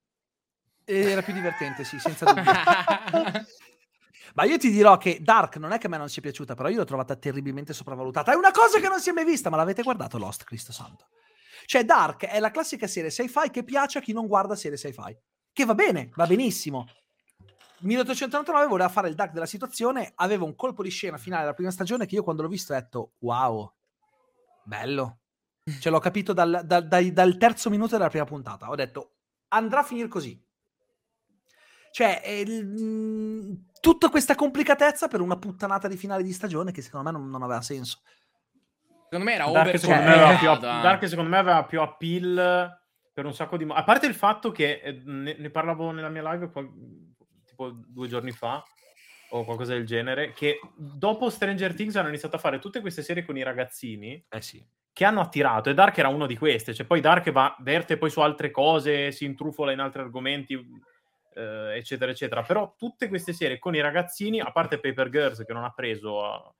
Era 0.84 1.22
più 1.22 1.32
divertente, 1.32 1.82
sì, 1.82 1.98
senza 1.98 2.26
dubbio. 2.30 2.52
Ma 4.34 4.44
io 4.44 4.58
ti 4.58 4.70
dirò 4.70 4.98
che 4.98 5.16
Dark 5.22 5.56
non 5.56 5.72
è 5.72 5.78
che 5.78 5.86
a 5.86 5.88
me 5.88 5.96
non 5.96 6.10
sia 6.10 6.20
piaciuta, 6.20 6.54
però 6.54 6.68
io 6.68 6.76
l'ho 6.76 6.84
trovata 6.84 7.16
terribilmente 7.16 7.72
sopravvalutata. 7.72 8.32
È 8.32 8.34
una 8.34 8.50
cosa 8.50 8.80
che 8.80 8.88
non 8.88 9.00
si 9.00 9.08
è 9.08 9.12
mai 9.14 9.24
vista, 9.24 9.48
ma 9.48 9.56
l'avete 9.56 9.80
guardato 9.82 10.18
Lost, 10.18 10.44
Cristo 10.44 10.72
Santo. 10.72 11.06
Cioè, 11.64 11.86
Dark 11.86 12.26
è 12.26 12.38
la 12.38 12.50
classica 12.50 12.86
serie 12.86 13.08
sci-fi 13.08 13.48
che 13.50 13.64
piace 13.64 13.96
a 13.96 14.02
chi 14.02 14.12
non 14.12 14.26
guarda 14.26 14.54
serie 14.54 14.76
sci-fi. 14.76 15.16
Che 15.54 15.64
va 15.64 15.74
bene, 15.74 16.10
va 16.14 16.26
benissimo. 16.26 16.86
1899 17.78 18.66
voleva 18.66 18.90
fare 18.90 19.08
il 19.08 19.14
Dark 19.14 19.32
della 19.32 19.46
situazione, 19.46 20.12
aveva 20.16 20.44
un 20.44 20.54
colpo 20.54 20.82
di 20.82 20.90
scena 20.90 21.16
finale 21.16 21.44
della 21.44 21.54
prima 21.54 21.70
stagione 21.70 22.04
che 22.04 22.16
io 22.16 22.22
quando 22.22 22.42
l'ho 22.42 22.48
visto 22.48 22.74
ho 22.74 22.76
detto, 22.76 23.12
wow, 23.20 23.72
bello, 24.64 25.20
Ce 25.66 25.88
l'ho 25.88 25.98
capito 25.98 26.34
dal, 26.34 26.60
dal, 26.64 26.86
dal, 26.86 27.06
dal, 27.06 27.36
terzo 27.38 27.70
minuto 27.70 27.96
della 27.96 28.10
prima 28.10 28.26
puntata. 28.26 28.68
Ho 28.68 28.74
detto, 28.74 29.14
andrà 29.48 29.80
a 29.80 29.84
finire 29.84 30.08
così. 30.08 30.38
Cioè, 31.90 32.20
eh, 32.22 32.44
tutta 33.80 34.10
questa 34.10 34.34
complicatezza 34.34 35.08
per 35.08 35.22
una 35.22 35.38
puttanata 35.38 35.88
di 35.88 35.96
finale 35.96 36.22
di 36.22 36.32
stagione 36.32 36.70
che 36.70 36.82
secondo 36.82 37.10
me 37.10 37.16
non, 37.16 37.30
non 37.30 37.42
aveva 37.42 37.62
senso. 37.62 38.00
Secondo 39.04 39.24
me 39.24 39.34
era 39.34 39.44
Dark 39.44 39.66
over 39.68 39.78
secondo, 39.78 40.02
me 40.02 40.12
aveva 40.12 40.36
più, 40.36 40.60
Dark 40.60 41.08
secondo 41.08 41.30
me 41.30 41.38
aveva 41.38 41.64
più 41.64 41.80
appeal 41.80 42.80
per 43.12 43.24
un 43.24 43.32
sacco 43.32 43.56
di... 43.56 43.64
A 43.66 43.84
parte 43.84 44.06
il 44.06 44.14
fatto 44.14 44.50
che, 44.50 44.80
eh, 44.82 45.00
ne, 45.04 45.36
ne 45.38 45.50
parlavo 45.50 45.92
nella 45.92 46.08
mia 46.10 46.32
live 46.32 46.50
qual... 46.50 46.68
tipo 47.46 47.70
due 47.70 48.08
giorni 48.08 48.32
fa, 48.32 48.62
o 49.30 49.44
qualcosa 49.44 49.72
del 49.72 49.86
genere, 49.86 50.32
che 50.32 50.58
dopo 50.76 51.30
Stranger 51.30 51.74
Things 51.74 51.96
hanno 51.96 52.08
iniziato 52.08 52.36
a 52.36 52.40
fare 52.40 52.58
tutte 52.58 52.80
queste 52.80 53.02
serie 53.02 53.24
con 53.24 53.36
i 53.36 53.42
ragazzini. 53.42 54.22
Eh 54.28 54.42
sì 54.42 54.73
che 54.94 55.04
hanno 55.04 55.20
attirato 55.20 55.68
e 55.68 55.74
Dark 55.74 55.98
era 55.98 56.06
uno 56.06 56.26
di 56.26 56.38
queste, 56.38 56.72
cioè 56.72 56.86
poi 56.86 57.00
Dark 57.00 57.32
va, 57.32 57.56
verte 57.58 57.98
poi 57.98 58.10
su 58.10 58.20
altre 58.20 58.52
cose, 58.52 59.10
si 59.10 59.24
intrufola 59.24 59.72
in 59.72 59.80
altri 59.80 60.02
argomenti, 60.02 60.54
eh, 61.34 61.76
eccetera, 61.76 62.12
eccetera. 62.12 62.42
Però 62.42 62.76
tutte 62.78 63.08
queste 63.08 63.32
serie 63.32 63.58
con 63.58 63.74
i 63.74 63.80
ragazzini, 63.80 64.38
a 64.38 64.52
parte 64.52 64.78
Paper 64.78 65.10
Girls 65.10 65.44
che 65.44 65.52
non 65.52 65.64
ha 65.64 65.70
preso 65.70 66.24
a, 66.24 66.54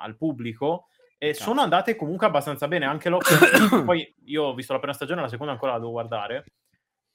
al 0.00 0.16
pubblico, 0.16 0.86
eh, 1.18 1.34
sono 1.34 1.60
andate 1.60 1.94
comunque 1.94 2.26
abbastanza 2.26 2.66
bene. 2.68 2.86
Anche 2.86 3.10
Lock 3.10 3.30
and 3.30 3.68
Key, 3.68 3.84
poi 3.84 4.14
io 4.24 4.44
ho 4.44 4.54
visto 4.54 4.72
la 4.72 4.78
prima 4.78 4.94
stagione, 4.94 5.20
la 5.20 5.28
seconda 5.28 5.52
ancora 5.52 5.72
la 5.72 5.78
devo 5.78 5.90
guardare. 5.90 6.44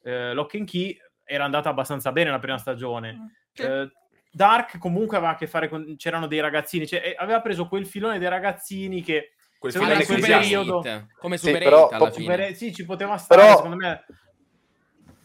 Eh, 0.04 0.34
Lock 0.34 0.54
and 0.54 0.70
Key 0.70 0.96
era 1.24 1.46
andata 1.46 1.70
abbastanza 1.70 2.12
bene 2.12 2.30
la 2.30 2.40
prima 2.40 2.60
stagione. 2.60 3.34
Eh, 3.54 3.92
Dark 4.32 4.78
comunque 4.78 5.18
aveva 5.18 5.32
a 5.32 5.36
che 5.36 5.48
fare 5.48 5.68
con... 5.68 5.96
c'erano 5.98 6.28
dei 6.28 6.40
ragazzini, 6.40 6.86
cioè, 6.86 7.16
aveva 7.18 7.42
preso 7.42 7.68
quel 7.68 7.88
filone 7.88 8.20
dei 8.20 8.30
ragazzini 8.30 9.02
che 9.02 9.34
quel 9.60 9.74
finale 9.74 10.06
quel 10.06 10.22
periodo 10.22 10.82
come 11.20 11.38
Super 11.38 11.58
sì, 11.58 11.64
però, 11.64 11.90
alla 11.90 12.12
fine. 12.12 12.34
Super, 12.34 12.56
sì, 12.56 12.74
ci 12.74 12.86
poteva 12.86 13.18
stare, 13.18 13.42
però, 13.42 13.56
secondo 13.58 13.76
me. 13.76 14.06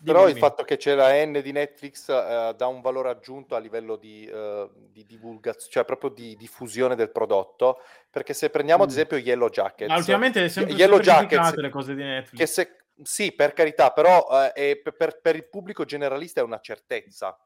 Però 0.05 0.29
il 0.29 0.37
fatto 0.37 0.65
che 0.65 0.77
c'è 0.77 0.95
la 0.95 1.25
N 1.25 1.41
di 1.43 1.53
Netflix 1.53 2.09
uh, 2.09 2.53
dà 2.55 2.67
un 2.67 2.83
valore 2.83 3.09
aggiunto 3.09 3.55
a 3.55 3.59
livello 3.59 3.97
di, 3.97 4.31
uh, 4.31 4.71
di 4.91 5.07
divulgazione, 5.07 5.71
cioè 5.71 5.85
proprio 5.87 6.11
di 6.11 6.37
diffusione 6.37 6.95
del 6.95 7.11
prodotto, 7.11 7.81
perché 8.11 8.35
se 8.35 8.51
prendiamo 8.51 8.83
mm. 8.83 8.87
ad 8.87 8.93
esempio 8.93 9.17
Yellow 9.17 9.49
Jackets... 9.49 9.91
Ma 9.91 9.97
ultimamente 9.97 10.45
è 10.45 10.49
sempre 10.49 10.75
Yellow 10.75 10.99
Jackets, 10.99 11.55
le 11.55 11.71
cose 11.71 11.95
di 11.95 12.03
Netflix. 12.03 12.39
Che 12.39 12.47
se, 12.47 12.77
sì, 13.03 13.33
per 13.33 13.55
carità, 13.55 13.93
però 13.93 14.27
uh, 14.29 14.53
per, 14.53 15.21
per, 15.23 15.37
il 15.37 15.49
pubblico 15.49 15.87
generalista 15.87 16.41
è 16.41 16.45
una 16.45 16.61
certezza. 16.61 17.39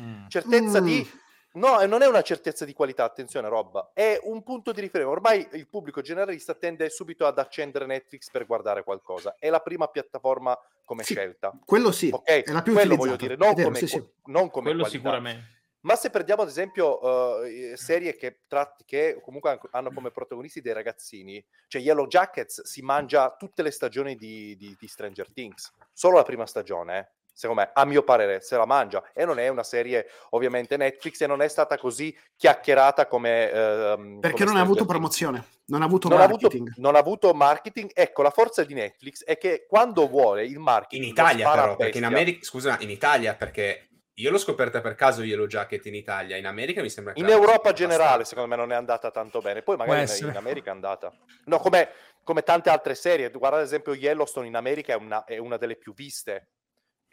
Mm. 0.00 0.26
Certezza 0.26 0.80
mm. 0.80 0.84
di 0.84 1.10
No, 1.54 1.84
non 1.84 2.00
è 2.00 2.06
una 2.06 2.22
certezza 2.22 2.64
di 2.64 2.72
qualità, 2.72 3.04
attenzione 3.04 3.48
Rob, 3.48 3.90
è 3.92 4.18
un 4.22 4.42
punto 4.42 4.72
di 4.72 4.80
riferimento. 4.80 5.14
Ormai 5.14 5.46
il 5.52 5.68
pubblico 5.68 6.00
generalista 6.00 6.54
tende 6.54 6.88
subito 6.88 7.26
ad 7.26 7.38
accendere 7.38 7.84
Netflix 7.84 8.30
per 8.30 8.46
guardare 8.46 8.82
qualcosa. 8.82 9.36
È 9.38 9.50
la 9.50 9.60
prima 9.60 9.86
piattaforma 9.88 10.58
come 10.84 11.02
sì, 11.02 11.12
scelta. 11.12 11.52
Quello 11.64 11.92
sì, 11.92 12.08
okay? 12.10 12.42
è 12.42 12.52
la 12.52 12.62
più 12.62 12.72
quello 12.72 12.96
voglio 12.96 13.16
dire, 13.16 13.36
non 13.36 13.52
vero, 13.54 13.68
come, 13.68 13.78
sì, 13.78 13.86
sì. 13.86 14.02
Non 14.24 14.48
come 14.48 14.70
quello 14.70 14.82
qualità. 14.82 14.88
sicuramente. 14.88 15.60
Ma 15.80 15.96
se 15.96 16.10
prendiamo 16.10 16.42
ad 16.42 16.48
esempio 16.48 17.00
uh, 17.04 17.74
serie 17.74 18.14
che, 18.14 18.42
tratti, 18.46 18.84
che 18.84 19.20
comunque 19.20 19.58
hanno 19.72 19.92
come 19.92 20.12
protagonisti 20.12 20.60
dei 20.60 20.72
ragazzini, 20.72 21.44
cioè 21.66 21.82
Yellow 21.82 22.06
Jackets 22.06 22.62
si 22.62 22.82
mangia 22.82 23.34
tutte 23.36 23.62
le 23.62 23.72
stagioni 23.72 24.14
di, 24.14 24.56
di, 24.56 24.76
di 24.78 24.86
Stranger 24.86 25.30
Things, 25.32 25.72
solo 25.92 26.18
la 26.18 26.22
prima 26.22 26.46
stagione, 26.46 26.98
eh 26.98 27.21
secondo 27.32 27.62
me, 27.62 27.70
a 27.72 27.84
mio 27.84 28.02
parere, 28.02 28.40
se 28.40 28.56
la 28.56 28.66
mangia. 28.66 29.02
E 29.14 29.24
non 29.24 29.38
è 29.38 29.48
una 29.48 29.62
serie, 29.62 30.06
ovviamente, 30.30 30.76
Netflix 30.76 31.20
e 31.20 31.26
non 31.26 31.42
è 31.42 31.48
stata 31.48 31.78
così 31.78 32.16
chiacchierata 32.36 33.06
come... 33.06 33.50
ehm, 33.50 34.20
Perché 34.20 34.38
come 34.44 34.50
non 34.52 34.60
ha 34.60 34.64
avuto 34.64 34.84
promozione, 34.84 35.44
non 35.66 35.82
ha 35.82 35.84
avuto 35.84 36.08
Non 36.08 36.20
ha, 36.20 36.24
avuto, 36.24 36.48
marketing. 36.48 36.72
non 36.76 36.94
ha 36.94 36.98
avuto 36.98 37.32
marketing. 37.34 37.90
Ecco, 37.94 38.22
la 38.22 38.30
forza 38.30 38.64
di 38.64 38.74
Netflix 38.74 39.24
è 39.24 39.38
che 39.38 39.66
quando 39.68 40.08
vuole 40.08 40.44
il 40.44 40.58
marketing... 40.58 41.02
In 41.04 41.08
Italia, 41.10 41.50
però, 41.50 41.76
perché 41.76 41.98
in. 41.98 42.04
America, 42.04 42.44
scusa, 42.44 42.76
in 42.80 42.90
Italia, 42.90 43.34
perché 43.34 43.88
io 44.16 44.30
l'ho 44.30 44.38
scoperta 44.38 44.82
per 44.82 44.94
caso 44.94 45.22
Yellow 45.22 45.46
Jacket 45.46 45.86
in 45.86 45.94
Italia, 45.94 46.36
in 46.36 46.44
America 46.46 46.82
mi 46.82 46.90
sembra 46.90 47.14
che 47.14 47.20
In 47.20 47.28
Europa 47.28 47.72
generale, 47.72 48.04
abbastanza. 48.04 48.28
secondo 48.28 48.50
me, 48.50 48.56
non 48.60 48.70
è 48.72 48.76
andata 48.76 49.10
tanto 49.10 49.40
bene. 49.40 49.62
Poi 49.62 49.76
magari 49.76 50.06
in 50.20 50.36
America 50.36 50.70
è 50.70 50.74
andata. 50.74 51.10
No, 51.46 51.58
come, 51.58 51.88
come 52.22 52.42
tante 52.42 52.68
altre 52.68 52.94
serie. 52.94 53.30
Guarda, 53.30 53.56
ad 53.56 53.62
esempio, 53.64 53.94
Yellowstone 53.94 54.46
in 54.46 54.54
America 54.56 54.92
è 54.92 54.96
una, 54.96 55.24
è 55.24 55.38
una 55.38 55.56
delle 55.56 55.76
più 55.76 55.94
viste. 55.94 56.48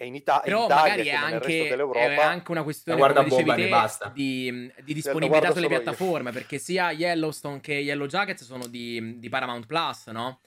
E 0.02 0.06
in, 0.06 0.16
Ita- 0.16 0.36
in 0.36 0.42
Però 0.44 0.64
Italia, 0.64 0.92
magari 0.92 1.08
è 1.10 1.12
anche, 1.12 1.68
è 1.92 2.16
anche 2.24 2.52
una 2.52 2.64
questione, 2.64 2.98
guarda 2.98 3.22
e 3.22 3.44
te, 3.44 3.68
basta. 3.68 4.08
di, 4.08 4.72
di 4.82 4.94
disponibilità 4.94 5.48
sulle 5.52 5.64
solo 5.64 5.74
io. 5.74 5.82
piattaforme, 5.82 6.32
perché 6.32 6.58
sia 6.58 6.92
Yellowstone 6.92 7.60
che 7.60 7.74
Yellow 7.74 8.08
Jackets 8.08 8.46
sono 8.46 8.68
di, 8.68 9.20
di 9.20 9.28
Paramount 9.28 9.66
Plus, 9.66 10.08
no? 10.08 10.40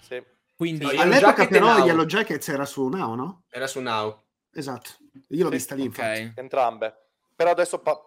Sì. 0.00 0.22
Quindi... 0.56 0.86
Yellow 0.86 1.02
All'epoca 1.02 1.34
Jacket 1.34 1.48
però 1.50 1.76
Now. 1.76 1.86
Yellow 1.86 2.04
Jackets 2.06 2.48
era 2.48 2.64
su 2.64 2.88
Now, 2.88 3.14
no? 3.14 3.42
Era 3.50 3.66
su 3.66 3.80
Now. 3.80 4.22
Esatto. 4.54 4.90
Io 5.28 5.42
l'ho 5.42 5.50
Sì, 5.50 5.56
vista 5.56 5.74
lì, 5.74 5.84
infatti. 5.84 6.22
ok. 6.22 6.32
Entrambe. 6.36 6.96
Però 7.36 7.50
adesso 7.50 7.80
pa- 7.80 8.02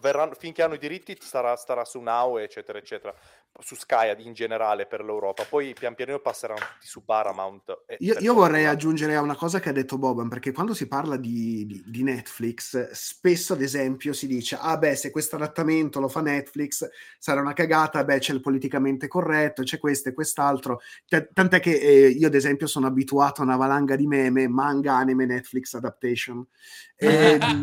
verranno, 0.00 0.34
finché 0.34 0.62
hanno 0.62 0.74
i 0.74 0.78
diritti 0.78 1.16
starà, 1.18 1.56
starà 1.56 1.86
su 1.86 1.98
Now, 2.00 2.36
eccetera, 2.36 2.76
eccetera. 2.76 3.14
Su 3.60 3.76
Sky 3.76 4.14
in 4.24 4.32
generale 4.32 4.84
per 4.86 5.04
l'Europa. 5.04 5.44
Poi 5.44 5.74
pian 5.74 5.94
pianino 5.94 6.18
passeranno 6.18 6.58
tutti 6.58 6.86
su 6.86 7.04
Paramount. 7.04 7.84
e 7.86 7.96
Io, 8.00 8.16
io 8.18 8.34
vorrei 8.34 8.66
aggiungere 8.66 9.14
a 9.14 9.20
una 9.20 9.36
cosa 9.36 9.60
che 9.60 9.68
ha 9.68 9.72
detto 9.72 9.96
Boban, 9.96 10.28
perché 10.28 10.50
quando 10.52 10.74
si 10.74 10.88
parla 10.88 11.16
di, 11.16 11.64
di- 11.64 11.82
di 11.86 12.02
Netflix, 12.02 12.90
spesso 12.90 13.52
ad 13.52 13.62
esempio 13.62 14.12
si 14.12 14.26
dice, 14.26 14.58
ah 14.60 14.76
beh, 14.76 14.96
se 14.96 15.10
questo 15.10 15.36
adattamento 15.36 16.00
lo 16.00 16.08
fa 16.08 16.20
Netflix 16.20 16.88
sarà 17.18 17.40
una 17.40 17.52
cagata, 17.52 18.02
beh 18.04 18.18
c'è 18.18 18.32
il 18.32 18.40
politicamente 18.40 19.06
corretto, 19.06 19.62
c'è 19.62 19.78
questo 19.78 20.08
e 20.08 20.14
quest'altro. 20.14 20.80
T- 21.06 21.28
tant'è 21.32 21.60
che 21.60 21.78
eh, 21.78 22.08
io 22.08 22.26
ad 22.26 22.34
esempio 22.34 22.66
sono 22.66 22.86
abituato 22.88 23.40
a 23.40 23.44
una 23.44 23.56
valanga 23.56 23.94
di 23.94 24.06
meme, 24.06 24.48
manga, 24.48 24.94
anime, 24.94 25.26
Netflix 25.26 25.74
adaptation. 25.74 26.44
Ehm, 26.96 27.60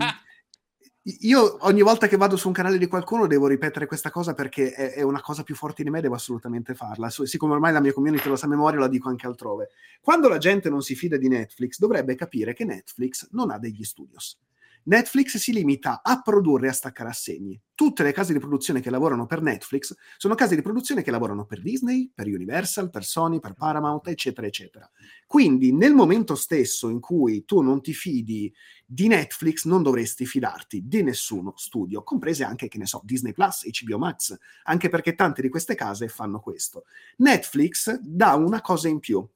io 1.04 1.58
ogni 1.66 1.82
volta 1.82 2.08
che 2.08 2.16
vado 2.16 2.36
su 2.36 2.48
un 2.48 2.54
canale 2.54 2.78
di 2.78 2.88
qualcuno 2.88 3.26
devo 3.26 3.48
ripetere 3.48 3.88
questa 3.88 4.12
cosa 4.12 4.36
perché 4.36 4.72
è, 4.72 4.94
è 4.94 5.02
una 5.02 5.22
cosa 5.22 5.42
più 5.42 5.56
forte 5.56 5.82
di 5.82 5.90
me, 5.90 6.00
devo 6.00 6.14
assolutamente 6.14 6.76
farla. 6.76 7.10
Siccome 7.10 7.54
ormai 7.54 7.74
la 7.74 7.80
mia 7.80 7.94
community 7.94 8.30
lo 8.30 8.36
sa 8.36 8.46
a 8.46 8.50
memoria, 8.50 8.80
la 8.80 8.88
dico 8.88 9.10
anche 9.10 9.26
altrove. 9.26 9.70
Quando 10.00 10.30
la 10.30 10.38
gente 10.38 10.70
non 10.70 10.82
si 10.82 10.94
fida 10.94 11.18
di 11.18 11.28
Netflix, 11.28 11.80
dovrebbe 11.80 12.14
capire 12.14 12.54
che 12.54 12.66
Netflix 12.66 13.30
non 13.32 13.50
ha 13.50 13.58
degli 13.58 13.84
studios. 13.84 14.40
Netflix 14.84 15.38
si 15.38 15.54
limita 15.54 16.02
a 16.04 16.22
produrre 16.22 16.68
e 16.68 16.70
a 16.70 16.74
staccare 16.74 17.10
assegni. 17.10 17.60
Tutte 17.76 18.04
le 18.04 18.12
case 18.12 18.34
di 18.34 18.40
produzione 18.40 18.80
che 18.80 18.90
lavorano 18.90 19.26
per 19.26 19.42
Netflix 19.42 19.96
sono 20.18 20.36
case 20.36 20.56
di 20.56 20.62
produzione 20.62 21.02
che 21.02 21.12
lavorano 21.12 21.46
per 21.46 21.62
Disney, 21.62 22.12
per 22.14 22.28
Universal, 22.28 22.90
per 22.90 23.04
Sony, 23.04 23.40
per 23.40 23.54
Paramount, 23.54 24.08
eccetera, 24.08 24.48
eccetera. 24.48 24.90
Quindi 25.28 25.72
nel 25.74 25.94
momento 25.94 26.36
stesso 26.36 26.90
in 26.90 27.00
cui 27.00 27.46
tu 27.46 27.62
non 27.62 27.82
ti 27.82 27.94
fidi 27.94 28.54
di 28.86 29.08
Netflix, 29.08 29.66
non 29.66 29.84
dovresti 29.84 30.26
fidarti 30.26 30.88
di 30.88 31.04
nessuno 31.04 31.54
studio, 31.56 32.04
comprese 32.04 32.44
anche, 32.44 32.68
che 32.68 32.78
ne 32.78 32.86
so, 32.86 33.02
Disney 33.04 33.34
Plus, 33.34 33.68
HBO 33.68 33.98
Max, 33.98 34.38
anche 34.64 34.90
perché 34.90 35.16
tante 35.16 35.42
di 35.42 35.50
queste 35.50 35.76
case 35.76 36.08
fanno 36.08 36.40
questo. 36.40 36.86
Netflix 37.18 37.98
dà 38.00 38.36
una 38.36 38.62
cosa 38.62 38.88
in 38.88 39.00
più. 39.00 39.28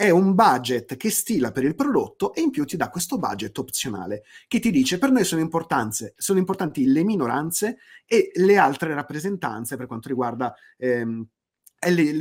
È 0.00 0.10
un 0.10 0.36
budget 0.36 0.96
che 0.96 1.10
stila 1.10 1.50
per 1.50 1.64
il 1.64 1.74
prodotto 1.74 2.32
e 2.32 2.40
in 2.40 2.50
più 2.50 2.64
ti 2.64 2.76
dà 2.76 2.88
questo 2.88 3.18
budget 3.18 3.58
opzionale 3.58 4.22
che 4.46 4.60
ti 4.60 4.70
dice 4.70 4.96
per 4.96 5.10
noi 5.10 5.24
sono, 5.24 5.44
sono 6.14 6.38
importanti 6.38 6.86
le 6.86 7.02
minoranze 7.02 7.78
e 8.06 8.30
le 8.34 8.56
altre 8.58 8.94
rappresentanze 8.94 9.76
per 9.76 9.88
quanto 9.88 10.06
riguarda 10.06 10.54
ehm, 10.76 11.26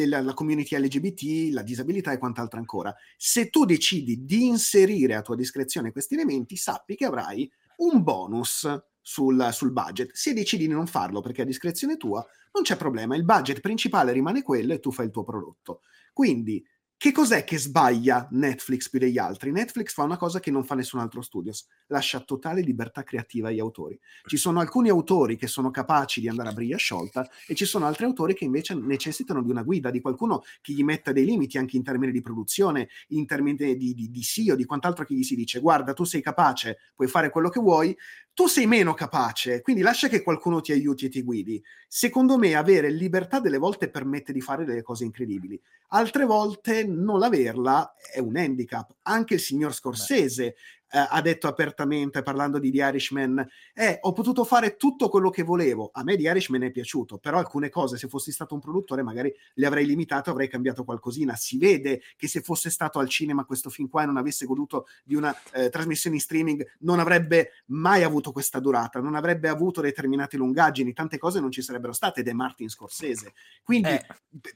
la 0.07 0.34
community 0.34 0.75
LGBT, 0.75 1.53
la 1.53 1.61
disabilità 1.61 2.11
e 2.11 2.17
quant'altro 2.17 2.57
ancora. 2.57 2.91
Se 3.15 3.51
tu 3.51 3.63
decidi 3.63 4.25
di 4.25 4.47
inserire 4.47 5.13
a 5.13 5.21
tua 5.21 5.36
discrezione 5.36 5.91
questi 5.91 6.15
elementi, 6.15 6.55
sappi 6.55 6.95
che 6.95 7.05
avrai 7.05 7.47
un 7.75 8.01
bonus 8.01 8.67
sul, 8.99 9.49
sul 9.51 9.71
budget. 9.71 10.09
Se 10.13 10.34
decidi 10.34 10.65
di 10.65 10.73
non 10.73 10.88
farlo 10.88 11.21
perché 11.21 11.41
è 11.41 11.43
a 11.43 11.47
discrezione 11.47 11.97
tua, 11.97 12.25
non 12.53 12.63
c'è 12.63 12.75
problema, 12.75 13.15
il 13.15 13.23
budget 13.23 13.59
principale 13.59 14.13
rimane 14.13 14.41
quello 14.41 14.73
e 14.73 14.80
tu 14.80 14.91
fai 14.91 15.05
il 15.05 15.11
tuo 15.11 15.23
prodotto. 15.23 15.82
Quindi, 16.11 16.65
che 17.00 17.12
cos'è 17.12 17.43
che 17.43 17.60
sbaglia 17.60 18.28
Netflix 18.32 18.89
più 18.89 18.98
degli 18.98 19.20
altri? 19.20 19.52
Netflix 19.52 19.93
fa 19.93 20.02
una 20.02 20.18
cosa 20.18 20.39
che 20.39 20.50
non 20.50 20.64
fa 20.64 20.74
nessun 20.74 21.00
altro 21.00 21.22
studios, 21.22 21.68
lascia 21.88 22.22
totale 22.22 22.62
libertà 22.62 23.04
creativa 23.04 23.50
agli 23.50 23.60
autori. 23.60 24.00
Ci 24.26 24.36
sono 24.36 24.60
alcuni 24.60 24.89
autori 24.89 25.36
che 25.36 25.45
sono 25.45 25.70
capaci 25.70 26.22
di 26.22 26.28
andare 26.28 26.50
a 26.50 26.54
briglia 26.54 26.78
sciolta 26.78 27.30
e 27.45 27.54
ci 27.54 27.66
sono 27.66 27.86
altri 27.86 28.06
autori 28.06 28.34
che 28.34 28.45
invece 28.45 28.74
necessitano 28.74 29.43
di 29.43 29.52
una 29.52 29.62
guida, 29.62 29.91
di 29.91 30.02
qualcuno 30.02 30.41
che 30.60 30.74
gli 30.74 30.84
metta 30.84 31.12
dei 31.12 31.26
limiti 31.26 31.60
anche 31.60 31.78
in 31.78 31.84
termini 31.84 32.12
di 32.12 32.22
produzione, 32.22 32.89
in 33.10 33.28
termini 33.28 33.78
di, 33.78 33.93
di, 33.93 34.10
di 34.10 34.24
SEO, 34.24 34.56
di 34.56 34.66
quant'altro 34.66 35.06
che 35.06 35.14
gli 35.14 35.24
si 35.24 35.36
dice 35.36 35.60
guarda 35.60 35.93
tu 35.93 36.04
sei 36.04 36.24
capace, 36.24 36.80
puoi 36.95 37.08
fare 37.08 37.30
quello 37.30 37.50
che 37.50 37.60
vuoi, 37.60 37.95
tu 38.38 38.46
sei 38.46 38.68
meno 38.68 38.94
capace, 38.94 39.64
quindi 39.64 39.82
lascia 39.82 40.10
che 40.10 40.22
qualcuno 40.22 40.62
ti 40.62 40.72
aiuti 40.72 41.06
e 41.06 41.10
ti 41.10 41.24
guidi. 41.24 41.60
Secondo 41.88 42.38
me 42.38 42.54
avere 42.54 42.92
libertà 42.92 43.40
delle 43.40 43.58
volte 43.58 43.90
permette 43.90 44.32
di 44.32 44.42
fare 44.42 44.64
delle 44.64 44.84
cose 44.84 45.06
incredibili, 45.06 45.60
altre 45.88 46.24
volte 46.26 46.86
non 46.86 47.24
averla 47.24 47.96
è 47.96 48.20
un 48.20 48.38
handicap. 48.38 48.94
Anche 49.02 49.34
il 49.34 49.40
signor 49.40 49.74
Scorsese 49.74 50.54
eh, 50.90 51.06
ha 51.10 51.22
detto 51.22 51.48
apertamente, 51.48 52.22
parlando 52.22 52.60
di 52.60 52.72
The 52.72 52.78
Irishman, 52.78 53.48
eh, 53.74 53.98
ho 54.02 54.14
potuto 54.14 54.44
fare 54.44 54.76
tutto 54.76 55.10
quello 55.10 55.30
che 55.30 55.44
volevo. 55.44 55.90
A 55.94 56.04
me 56.04 56.16
The 56.16 56.24
Irishman 56.24 56.64
è 56.64 56.72
piaciuto, 56.72 57.18
però 57.18 57.38
alcune 57.38 57.70
cose, 57.70 57.98
se 57.98 58.08
fossi 58.08 58.32
stato 58.32 58.54
un 58.54 58.62
produttore, 58.62 59.04
magari 59.04 59.34
le 59.56 59.66
avrei 59.66 59.86
limitato, 59.86 60.32
avrei 60.32 60.48
cambiato 60.48 60.84
qualcosina. 60.84 61.36
Si 61.36 61.58
vede 61.58 62.02
che 62.16 62.28
se 62.28 62.42
fosse 62.42 62.70
stato 62.70 63.00
al 63.00 63.10
cinema 63.10 63.46
questo 63.46 63.70
film 63.70 63.90
qua 63.90 64.04
e 64.04 64.06
non 64.06 64.18
avesse 64.18 64.46
goduto 64.46 64.88
di 65.04 65.16
una 65.16 65.36
eh, 65.54 65.70
trasmissione 65.70 66.16
in 66.16 66.22
streaming, 66.22 66.76
non 66.80 67.00
avrebbe 67.00 67.52
mai 67.68 68.04
avuto 68.04 68.32
questa 68.32 68.60
durata, 68.60 69.00
non 69.00 69.16
avrebbe 69.16 69.50
avuto 69.50 69.82
determinate 69.82 70.38
lungaggini, 70.38 70.94
tante 70.94 71.18
cose 71.18 71.40
non 71.40 71.52
ci 71.52 71.62
sarebbero 71.62 71.94
state 71.94 72.22
ed 72.22 72.28
è 72.28 72.34
Martin 72.34 72.70
Scorsese. 72.70 73.34
Quindi, 73.64 73.90
Eh. 73.90 74.06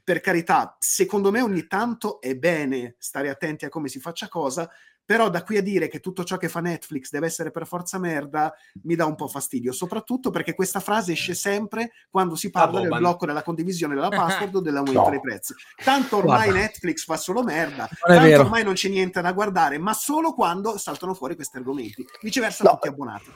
per 0.02 0.20
carità, 0.20 0.76
secondo 0.78 1.30
me 1.30 1.40
ogni 1.40 1.66
tanto 1.66 2.20
è 2.20 2.34
bene 2.34 2.94
stare 2.98 3.28
attenti 3.28 3.64
a 3.64 3.68
come 3.68 3.88
si 3.88 4.00
faccia 4.00 4.28
cosa, 4.28 4.70
però 5.04 5.28
da 5.28 5.42
qui 5.42 5.56
a 5.56 5.62
dire 5.62 5.88
che 5.88 6.00
tutto 6.00 6.24
ciò 6.24 6.36
che 6.36 6.48
fa 6.48 6.60
Netflix 6.60 7.10
deve 7.10 7.26
essere 7.26 7.50
per 7.50 7.66
forza 7.66 7.98
merda 7.98 8.54
mi 8.84 8.94
dà 8.94 9.04
un 9.04 9.14
po' 9.16 9.28
fastidio, 9.28 9.72
soprattutto 9.72 10.30
perché 10.30 10.54
questa 10.54 10.80
frase 10.80 11.12
esce 11.12 11.34
sempre 11.34 11.92
quando 12.10 12.34
si 12.36 12.50
parla 12.50 12.78
Ah, 12.78 12.82
del 12.82 12.90
blocco 12.98 13.26
della 13.26 13.42
condivisione 13.42 13.94
della 13.94 14.08
password 14.10 14.54
o 14.56 14.60
dell'aumento 14.60 15.00
No. 15.02 15.10
dei 15.10 15.20
prezzi. 15.20 15.54
Tanto 15.82 16.18
ormai 16.18 16.44
Guarda. 16.50 16.60
Netflix 16.60 17.04
fa 17.04 17.16
solo 17.16 17.42
merda, 17.42 17.88
tanto 18.00 18.22
vero. 18.22 18.42
ormai 18.42 18.62
non 18.64 18.74
c'è 18.74 18.88
niente 18.88 19.20
da 19.20 19.32
guardare, 19.32 19.78
ma 19.78 19.92
solo 19.92 20.32
quando 20.34 20.78
saltano 20.78 21.14
fuori 21.14 21.34
questi 21.34 21.56
argomenti. 21.56 22.06
Viceversa, 22.20 22.64
No. 22.64 22.70
tutti 22.72 22.88
abbonati. 22.88 23.30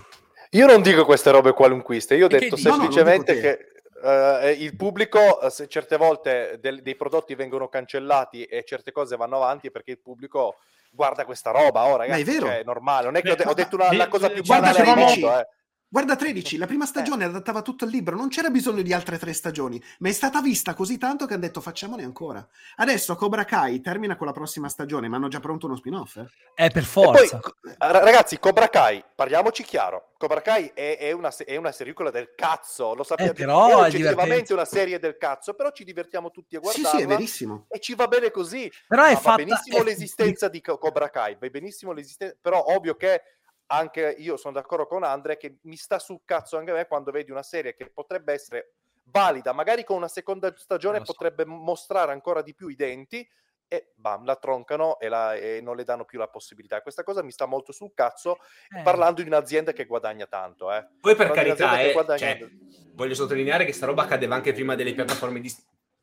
Io 0.50 0.66
non 0.66 0.80
dico 0.82 1.04
queste 1.04 1.30
robe 1.32 1.52
qualunquiste, 1.52 2.14
io 2.14 2.26
ho 2.26 2.28
che 2.28 2.38
detto 2.38 2.54
dici? 2.54 2.68
No, 2.68 2.76
no, 2.76 2.82
semplicemente 2.82 3.34
te. 3.34 3.40
che 3.40 3.58
eh, 4.04 4.52
il 4.52 4.76
pubblico, 4.76 5.40
eh, 5.40 5.50
se 5.50 5.66
certe 5.68 5.96
volte 5.96 6.58
del- 6.60 6.82
dei 6.82 6.94
prodotti 6.94 7.34
vengono 7.34 7.68
cancellati 7.68 8.44
e 8.44 8.62
certe 8.64 8.92
cose 8.92 9.16
vanno 9.16 9.36
avanti 9.36 9.70
perché 9.72 9.90
il 9.92 9.98
pubblico 10.00 10.56
guarda 10.96 11.24
questa 11.24 11.52
roba, 11.52 11.84
oh 11.84 11.96
ragazzi, 11.96 12.24
Ma 12.24 12.28
è 12.28 12.32
vero. 12.32 12.46
cioè, 12.46 12.58
è 12.58 12.64
normale, 12.64 13.04
non 13.04 13.14
è 13.16 13.22
che 13.22 13.30
ho, 13.30 13.34
de- 13.36 13.44
ho 13.46 13.54
detto 13.54 13.76
una, 13.76 13.92
la 13.94 14.08
cosa 14.08 14.28
più 14.30 14.42
banale 14.42 14.78
al 14.80 14.84
Tredici. 14.84 15.20
mondo, 15.20 15.38
eh. 15.38 15.48
Guarda 15.88 16.16
13, 16.16 16.56
la 16.56 16.66
prima 16.66 16.84
stagione 16.84 17.24
adattava 17.24 17.62
tutto 17.62 17.84
il 17.84 17.92
libro, 17.92 18.16
non 18.16 18.28
c'era 18.28 18.50
bisogno 18.50 18.82
di 18.82 18.92
altre 18.92 19.18
tre 19.18 19.32
stagioni, 19.32 19.80
ma 20.00 20.08
è 20.08 20.12
stata 20.12 20.40
vista 20.42 20.74
così 20.74 20.98
tanto 20.98 21.26
che 21.26 21.34
hanno 21.34 21.44
detto 21.44 21.60
facciamone 21.60 22.02
ancora. 22.02 22.44
Adesso 22.76 23.14
Cobra 23.14 23.44
Kai 23.44 23.80
termina 23.80 24.16
con 24.16 24.26
la 24.26 24.32
prossima 24.32 24.68
stagione, 24.68 25.06
ma 25.06 25.14
hanno 25.16 25.28
già 25.28 25.38
pronto 25.38 25.66
uno 25.66 25.76
spin-off. 25.76 26.16
eh? 26.16 26.26
È 26.54 26.70
per 26.72 26.82
E 26.82 26.86
poi, 26.86 27.14
forza. 27.28 27.38
co- 27.38 27.54
ra- 27.78 28.00
ragazzi, 28.00 28.36
Cobra 28.40 28.68
Kai, 28.68 29.02
parliamoci 29.14 29.62
chiaro, 29.62 30.14
Cobra 30.18 30.42
Kai 30.42 30.72
è, 30.74 30.98
è 30.98 31.12
una, 31.12 31.32
è 31.36 31.54
una 31.54 31.70
sericola 31.70 32.10
del 32.10 32.34
cazzo, 32.34 32.92
lo 32.94 33.04
sappiamo, 33.04 33.30
Eh, 33.30 33.34
però 33.34 33.68
è 33.68 33.74
oggettivamente 33.76 34.52
una 34.52 34.64
serie 34.64 34.98
del 34.98 35.16
cazzo, 35.16 35.54
però 35.54 35.70
ci 35.70 35.84
divertiamo 35.84 36.32
tutti 36.32 36.56
a 36.56 36.58
Sì, 36.64 36.80
guardarla 36.82 36.98
sì, 36.98 37.04
è 37.04 37.06
verissimo. 37.06 37.66
e 37.68 37.78
ci 37.78 37.94
va 37.94 38.08
bene 38.08 38.32
così. 38.32 38.70
Però 38.88 39.04
è 39.04 39.08
Ma 39.10 39.14
va 39.14 39.20
fatta... 39.20 39.36
benissimo 39.36 39.78
è- 39.78 39.84
l'esistenza 39.84 40.48
di 40.48 40.60
Co- 40.60 40.78
Cobra 40.78 41.10
Kai, 41.10 41.36
va 41.40 41.48
benissimo 41.48 41.92
l'esistenza, 41.92 42.36
però 42.40 42.64
ovvio 42.66 42.96
che 42.96 43.22
anche 43.66 44.14
io 44.18 44.36
sono 44.36 44.54
d'accordo 44.54 44.86
con 44.86 45.02
Andre 45.02 45.36
che 45.36 45.58
mi 45.62 45.76
sta 45.76 45.98
sul 45.98 46.20
cazzo 46.24 46.56
anche 46.56 46.70
a 46.70 46.74
me 46.74 46.86
quando 46.86 47.10
vedi 47.10 47.30
una 47.30 47.42
serie 47.42 47.74
che 47.74 47.90
potrebbe 47.90 48.32
essere 48.32 48.74
valida, 49.04 49.52
magari 49.52 49.84
con 49.84 49.96
una 49.96 50.08
seconda 50.08 50.52
stagione 50.56 50.98
so. 50.98 51.04
potrebbe 51.04 51.44
mostrare 51.44 52.12
ancora 52.12 52.42
di 52.42 52.54
più 52.54 52.68
i 52.68 52.74
denti 52.74 53.28
e 53.68 53.92
bam, 53.96 54.24
la 54.24 54.36
troncano 54.36 54.98
e, 55.00 55.08
la- 55.08 55.34
e 55.34 55.60
non 55.60 55.74
le 55.74 55.84
danno 55.84 56.04
più 56.04 56.18
la 56.18 56.28
possibilità. 56.28 56.82
Questa 56.82 57.02
cosa 57.02 57.22
mi 57.22 57.32
sta 57.32 57.46
molto 57.46 57.72
sul 57.72 57.92
cazzo 57.94 58.38
eh, 58.76 58.82
parlando 58.82 59.22
di 59.22 59.28
un'azienda 59.28 59.72
che 59.72 59.86
guadagna 59.86 60.26
tanto, 60.26 60.72
eh. 60.72 60.86
Poi 61.00 61.16
per 61.16 61.28
di 61.28 61.32
carità, 61.32 61.80
eh, 61.80 61.92
guadagna- 61.92 62.18
cioè, 62.18 62.48
voglio 62.94 63.14
sottolineare 63.14 63.64
che 63.64 63.72
sta 63.72 63.86
roba 63.86 64.02
accadeva 64.02 64.36
anche 64.36 64.52
prima 64.52 64.74
delle 64.76 64.94
piattaforme 64.94 65.40
di, 65.40 65.52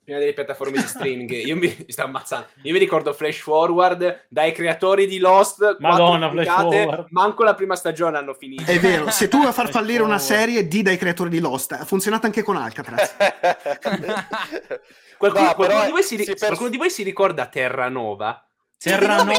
prima 0.04 0.20
delle 0.20 0.34
piattaforme 0.34 0.78
di 0.80 0.88
streaming. 0.88 1.32
Io 1.32 1.56
mi, 1.56 1.76
mi 1.86 1.92
sto 1.92 2.04
ammazzando. 2.04 2.48
Io 2.64 2.74
mi 2.74 2.80
ricordo 2.80 3.14
Flash 3.14 3.40
Forward 3.40 4.26
dai 4.30 4.52
creatori 4.52 5.08
di 5.08 5.20
Lost. 5.20 5.78
Madonna, 5.80 6.30
Forward. 6.30 7.08
Manco 7.10 7.44
la 7.44 7.56
prima 7.56 7.76
stagione 7.76 8.18
hanno 8.18 8.34
finito. 8.34 8.70
È 8.70 8.80
vero, 8.80 9.10
se 9.10 9.28
tu 9.28 9.40
vuoi 9.40 9.54
far 9.54 9.70
fallire 9.70 10.04
una 10.04 10.20
serie, 10.20 10.68
di 10.68 10.82
dai 10.82 10.98
creatori 10.98 11.30
di 11.30 11.40
Lost. 11.40 11.72
Ha 11.72 11.86
funzionato 11.86 12.26
anche 12.26 12.44
con 12.44 12.58
Alcatraz. 12.58 13.16
Qualcuno, 15.18 15.46
No, 15.46 15.54
qualcuno 15.56 15.86
di 15.86 15.92
voi 15.92 16.04
si, 16.04 16.18
pers- 16.18 16.46
qualcuno 16.46 16.70
di 16.70 16.78
voi 16.78 16.90
si 16.90 17.04
ricorda 17.04 17.46
Terranova? 17.46 18.46
Terranova. 18.78 19.32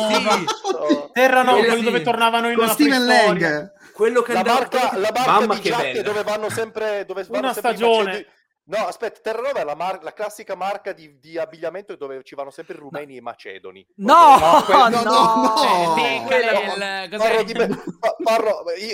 Oh, 0.78 1.10
Terranova, 1.12 1.58
Sì, 1.58 1.64
quello 1.66 1.78
sì. 1.78 1.84
dove 1.84 2.00
tornavano 2.02 2.48
in 2.48 2.54
con 2.54 2.64
una 2.64 2.72
Steven. 2.72 3.04
Lang. 3.04 3.72
Quello 3.92 4.22
che 4.22 4.32
la 4.32 4.38
andava- 4.38 4.58
marca, 4.60 4.96
la 4.96 5.10
marca 5.14 5.30
Mamma 5.30 5.54
di 5.54 5.60
che 5.60 6.02
dove 6.02 6.22
vanno 6.22 6.48
sempre 6.48 7.04
dove 7.06 7.24
vanno 7.24 7.38
Una 7.44 7.52
sempre 7.52 7.72
stagione. 7.76 8.26
No, 8.66 8.78
aspetta, 8.86 9.20
Terranova 9.20 9.60
è 9.60 9.64
la, 9.64 9.74
mar- 9.74 10.02
la 10.02 10.14
classica 10.14 10.54
marca 10.54 10.92
di, 10.92 11.18
di 11.18 11.36
abbigliamento 11.36 11.96
dove 11.96 12.22
ci 12.24 12.34
vanno 12.34 12.50
sempre 12.50 12.74
i 12.74 12.78
rumeni 12.78 13.14
e 13.14 13.18
i 13.18 13.20
macedoni. 13.20 13.86
No, 13.96 14.38
Dove- 14.40 14.64
quello- 14.64 15.02
no, 15.02 15.02
no, 15.02 15.54
no. 15.54 15.96
Eh, 15.96 16.22
cos'è? 16.24 17.16
Parlo 17.18 17.42
di 17.42 17.52
me- 17.52 17.66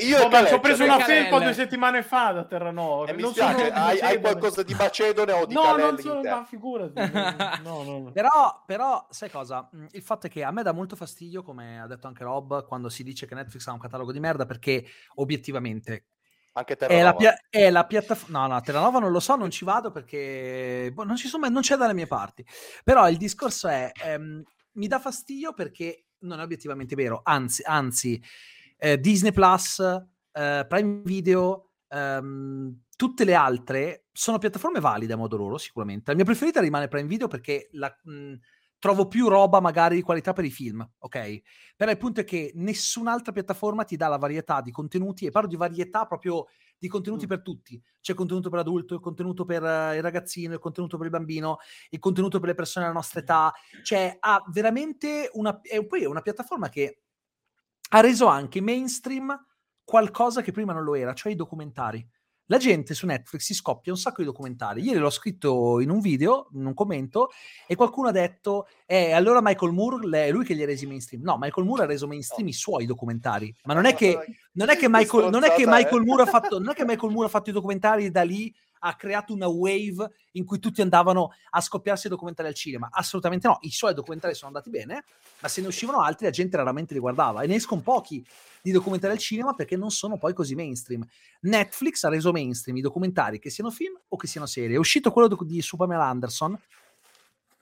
io 0.02 0.18
Oh, 0.24 0.28
e 0.30 0.52
ho 0.54 0.60
preso 0.60 0.82
una 0.84 0.98
felpa 0.98 1.38
due 1.38 1.52
settimane 1.54 2.02
fa 2.02 2.32
da 2.32 2.44
Terranova. 2.44 3.06
e 3.10 3.14
mi 3.14 3.22
Non 3.22 3.30
spiace, 3.30 3.52
sono 3.58 3.64
di 3.64 3.70
hai, 3.70 3.80
hai 3.80 3.92
Macedone. 4.00 4.20
qualcosa 4.20 4.62
di 4.64 4.74
macedone 4.74 5.32
o 5.32 5.46
di 5.46 5.54
No, 5.54 5.62
Calelle 5.62 5.82
non 5.82 5.94
in 5.94 6.00
sono, 6.00 6.20
ma 6.22 6.44
figurati. 6.44 6.92
No, 7.62 7.82
no, 7.84 7.98
no. 7.98 8.10
Però, 8.12 8.62
però, 8.66 9.06
sai 9.10 9.30
cosa? 9.30 9.68
Mm, 9.74 9.86
Il 9.92 10.02
fatto 10.02 10.26
è 10.26 10.30
che 10.30 10.42
a 10.42 10.50
me 10.50 10.62
dà 10.64 10.72
molto 10.72 10.96
fastidio, 10.96 11.42
come 11.42 11.80
ha 11.80 11.86
detto 11.86 12.06
anche 12.08 12.24
Rob, 12.24 12.66
quando 12.66 12.88
si 12.88 13.04
dice 13.04 13.26
che 13.26 13.34
Netflix 13.36 13.66
ha 13.68 13.72
un 13.72 13.78
catalogo 13.78 14.10
di 14.12 14.20
merda, 14.20 14.46
perché 14.46 14.84
obiettivamente 15.14 16.06
Anche 16.52 16.76
è 16.86 17.02
la, 17.02 17.12
Terranova. 17.12 17.16
pia- 17.16 17.40
è 17.48 17.70
la 17.70 17.86
piattaforma. 17.86 18.46
No, 18.46 18.54
no, 18.54 18.60
Terranova 18.60 18.98
non 18.98 19.12
lo 19.12 19.20
so, 19.20 19.36
non 19.36 19.50
ci 19.50 19.64
vado 19.64 19.90
perché 19.90 20.90
boh, 20.92 21.04
non, 21.04 21.16
ci 21.16 21.28
sono 21.28 21.48
non 21.48 21.62
c'è 21.62 21.76
dalle 21.76 21.94
mie 21.94 22.06
parti. 22.06 22.44
Però 22.82 23.08
il 23.08 23.16
discorso 23.16 23.68
è: 23.68 23.90
ehm, 24.04 24.42
mi 24.72 24.86
dà 24.88 24.98
fastidio 24.98 25.52
perché 25.52 26.06
non 26.20 26.40
è 26.40 26.42
obiettivamente 26.42 26.94
vero. 26.96 27.20
Anzi, 27.22 27.62
anzi 27.64 28.20
eh, 28.78 28.98
Disney 28.98 29.32
Plus, 29.32 29.78
eh, 30.32 30.66
Prime 30.68 31.02
Video, 31.04 31.70
ehm, 31.88 32.82
tutte 32.96 33.24
le 33.24 33.34
altre 33.34 34.06
sono 34.12 34.38
piattaforme 34.38 34.80
valide 34.80 35.12
a 35.12 35.16
modo 35.16 35.36
loro, 35.36 35.56
sicuramente. 35.56 36.10
La 36.10 36.16
mia 36.16 36.24
preferita 36.24 36.60
rimane 36.60 36.88
Prime 36.88 37.08
Video 37.08 37.28
perché 37.28 37.68
la, 37.72 37.94
mh, 38.02 38.34
trovo 38.80 39.06
più 39.06 39.28
roba 39.28 39.60
magari 39.60 39.96
di 39.96 40.02
qualità 40.02 40.32
per 40.32 40.44
i 40.44 40.50
film, 40.50 40.84
ok? 40.98 41.42
Però 41.76 41.90
il 41.90 41.98
punto 41.98 42.20
è 42.20 42.24
che 42.24 42.50
nessun'altra 42.54 43.30
piattaforma 43.30 43.84
ti 43.84 43.94
dà 43.94 44.08
la 44.08 44.16
varietà 44.16 44.60
di 44.62 44.72
contenuti, 44.72 45.26
e 45.26 45.30
parlo 45.30 45.48
di 45.48 45.56
varietà 45.56 46.06
proprio 46.06 46.46
di 46.78 46.88
contenuti 46.88 47.26
Mm. 47.26 47.28
per 47.28 47.42
tutti. 47.42 47.80
C'è 48.00 48.14
contenuto 48.14 48.48
per 48.48 48.58
l'adulto, 48.58 48.94
il 48.94 49.00
contenuto 49.00 49.44
per 49.44 49.62
eh, 49.62 49.96
il 49.96 50.02
ragazzino, 50.02 50.54
il 50.54 50.58
contenuto 50.58 50.96
per 50.96 51.06
il 51.06 51.12
bambino, 51.12 51.58
il 51.90 51.98
contenuto 51.98 52.40
per 52.40 52.48
le 52.48 52.54
persone 52.54 52.86
della 52.86 52.96
nostra 52.96 53.20
età. 53.20 53.52
Cioè, 53.82 54.16
ha 54.18 54.42
veramente 54.48 55.28
una... 55.34 55.60
E 55.60 55.86
poi 55.86 56.02
è 56.02 56.06
una 56.06 56.22
piattaforma 56.22 56.70
che 56.70 57.02
ha 57.90 58.00
reso 58.00 58.26
anche 58.26 58.62
mainstream 58.62 59.46
qualcosa 59.84 60.40
che 60.40 60.52
prima 60.52 60.72
non 60.72 60.84
lo 60.84 60.94
era, 60.94 61.12
cioè 61.12 61.32
i 61.32 61.36
documentari. 61.36 62.08
La 62.50 62.58
gente 62.58 62.94
su 62.94 63.06
Netflix 63.06 63.42
si 63.42 63.54
scoppia 63.54 63.92
un 63.92 63.98
sacco 63.98 64.22
di 64.22 64.26
documentari. 64.26 64.82
Ieri 64.82 64.98
l'ho 64.98 65.08
scritto 65.08 65.78
in 65.78 65.88
un 65.88 66.00
video, 66.00 66.48
in 66.54 66.66
un 66.66 66.74
commento, 66.74 67.30
e 67.64 67.76
qualcuno 67.76 68.08
ha 68.08 68.12
detto: 68.12 68.66
Eh, 68.86 69.12
allora 69.12 69.40
Michael 69.40 69.72
Moore 69.72 70.26
è 70.26 70.32
lui 70.32 70.44
che 70.44 70.54
li 70.54 70.64
ha 70.64 70.66
resi 70.66 70.84
mainstream. 70.84 71.22
No, 71.22 71.38
Michael 71.38 71.64
Moore 71.64 71.84
ha 71.84 71.86
reso 71.86 72.08
mainstream 72.08 72.48
i 72.48 72.52
suoi 72.52 72.86
documentari. 72.86 73.54
Ma 73.64 73.74
non 73.74 73.84
è 73.84 73.94
che, 73.94 74.18
non 74.54 74.68
è 74.68 74.76
che, 74.76 74.88
Michael, 74.88 75.30
non 75.30 75.44
è 75.44 75.46
che 75.54 75.62
stronzata, 75.62 75.78
eh. 75.78 75.82
Michael 75.84 76.02
Moore 76.02 76.22
ha 76.22 76.26
fatto, 76.26 76.58
non 76.58 76.70
è 76.70 76.74
che 76.74 76.84
Michael 76.84 77.12
Moore 77.12 77.26
ha 77.28 77.30
fatto 77.30 77.50
i 77.50 77.52
documentari 77.52 78.10
da 78.10 78.22
lì 78.22 78.52
ha 78.80 78.94
creato 78.96 79.32
una 79.32 79.46
wave 79.46 80.10
in 80.32 80.44
cui 80.44 80.58
tutti 80.58 80.80
andavano 80.80 81.32
a 81.50 81.60
scoppiarsi 81.60 82.06
i 82.06 82.10
documentari 82.10 82.48
al 82.48 82.54
cinema. 82.54 82.88
Assolutamente 82.90 83.46
no. 83.46 83.58
I 83.62 83.70
suoi 83.70 83.94
documentari 83.94 84.34
sono 84.34 84.48
andati 84.48 84.70
bene, 84.70 85.04
ma 85.40 85.48
se 85.48 85.60
ne 85.60 85.66
uscivano 85.68 86.00
altri 86.00 86.26
la 86.26 86.32
gente 86.32 86.56
raramente 86.56 86.94
li 86.94 87.00
guardava. 87.00 87.42
E 87.42 87.46
ne 87.46 87.54
escono 87.56 87.80
pochi 87.80 88.24
di 88.62 88.72
documentari 88.72 89.12
al 89.14 89.18
cinema 89.18 89.54
perché 89.54 89.76
non 89.76 89.90
sono 89.90 90.18
poi 90.18 90.32
così 90.34 90.54
mainstream. 90.54 91.06
Netflix 91.40 92.02
ha 92.04 92.08
reso 92.08 92.32
mainstream 92.32 92.76
i 92.76 92.80
documentari, 92.82 93.38
che 93.38 93.50
siano 93.50 93.70
film 93.70 93.98
o 94.08 94.16
che 94.16 94.26
siano 94.26 94.46
serie. 94.46 94.76
È 94.76 94.78
uscito 94.78 95.10
quello 95.12 95.28
di 95.28 95.62
su 95.62 95.76
Pamela 95.76 96.04
Anderson, 96.06 96.58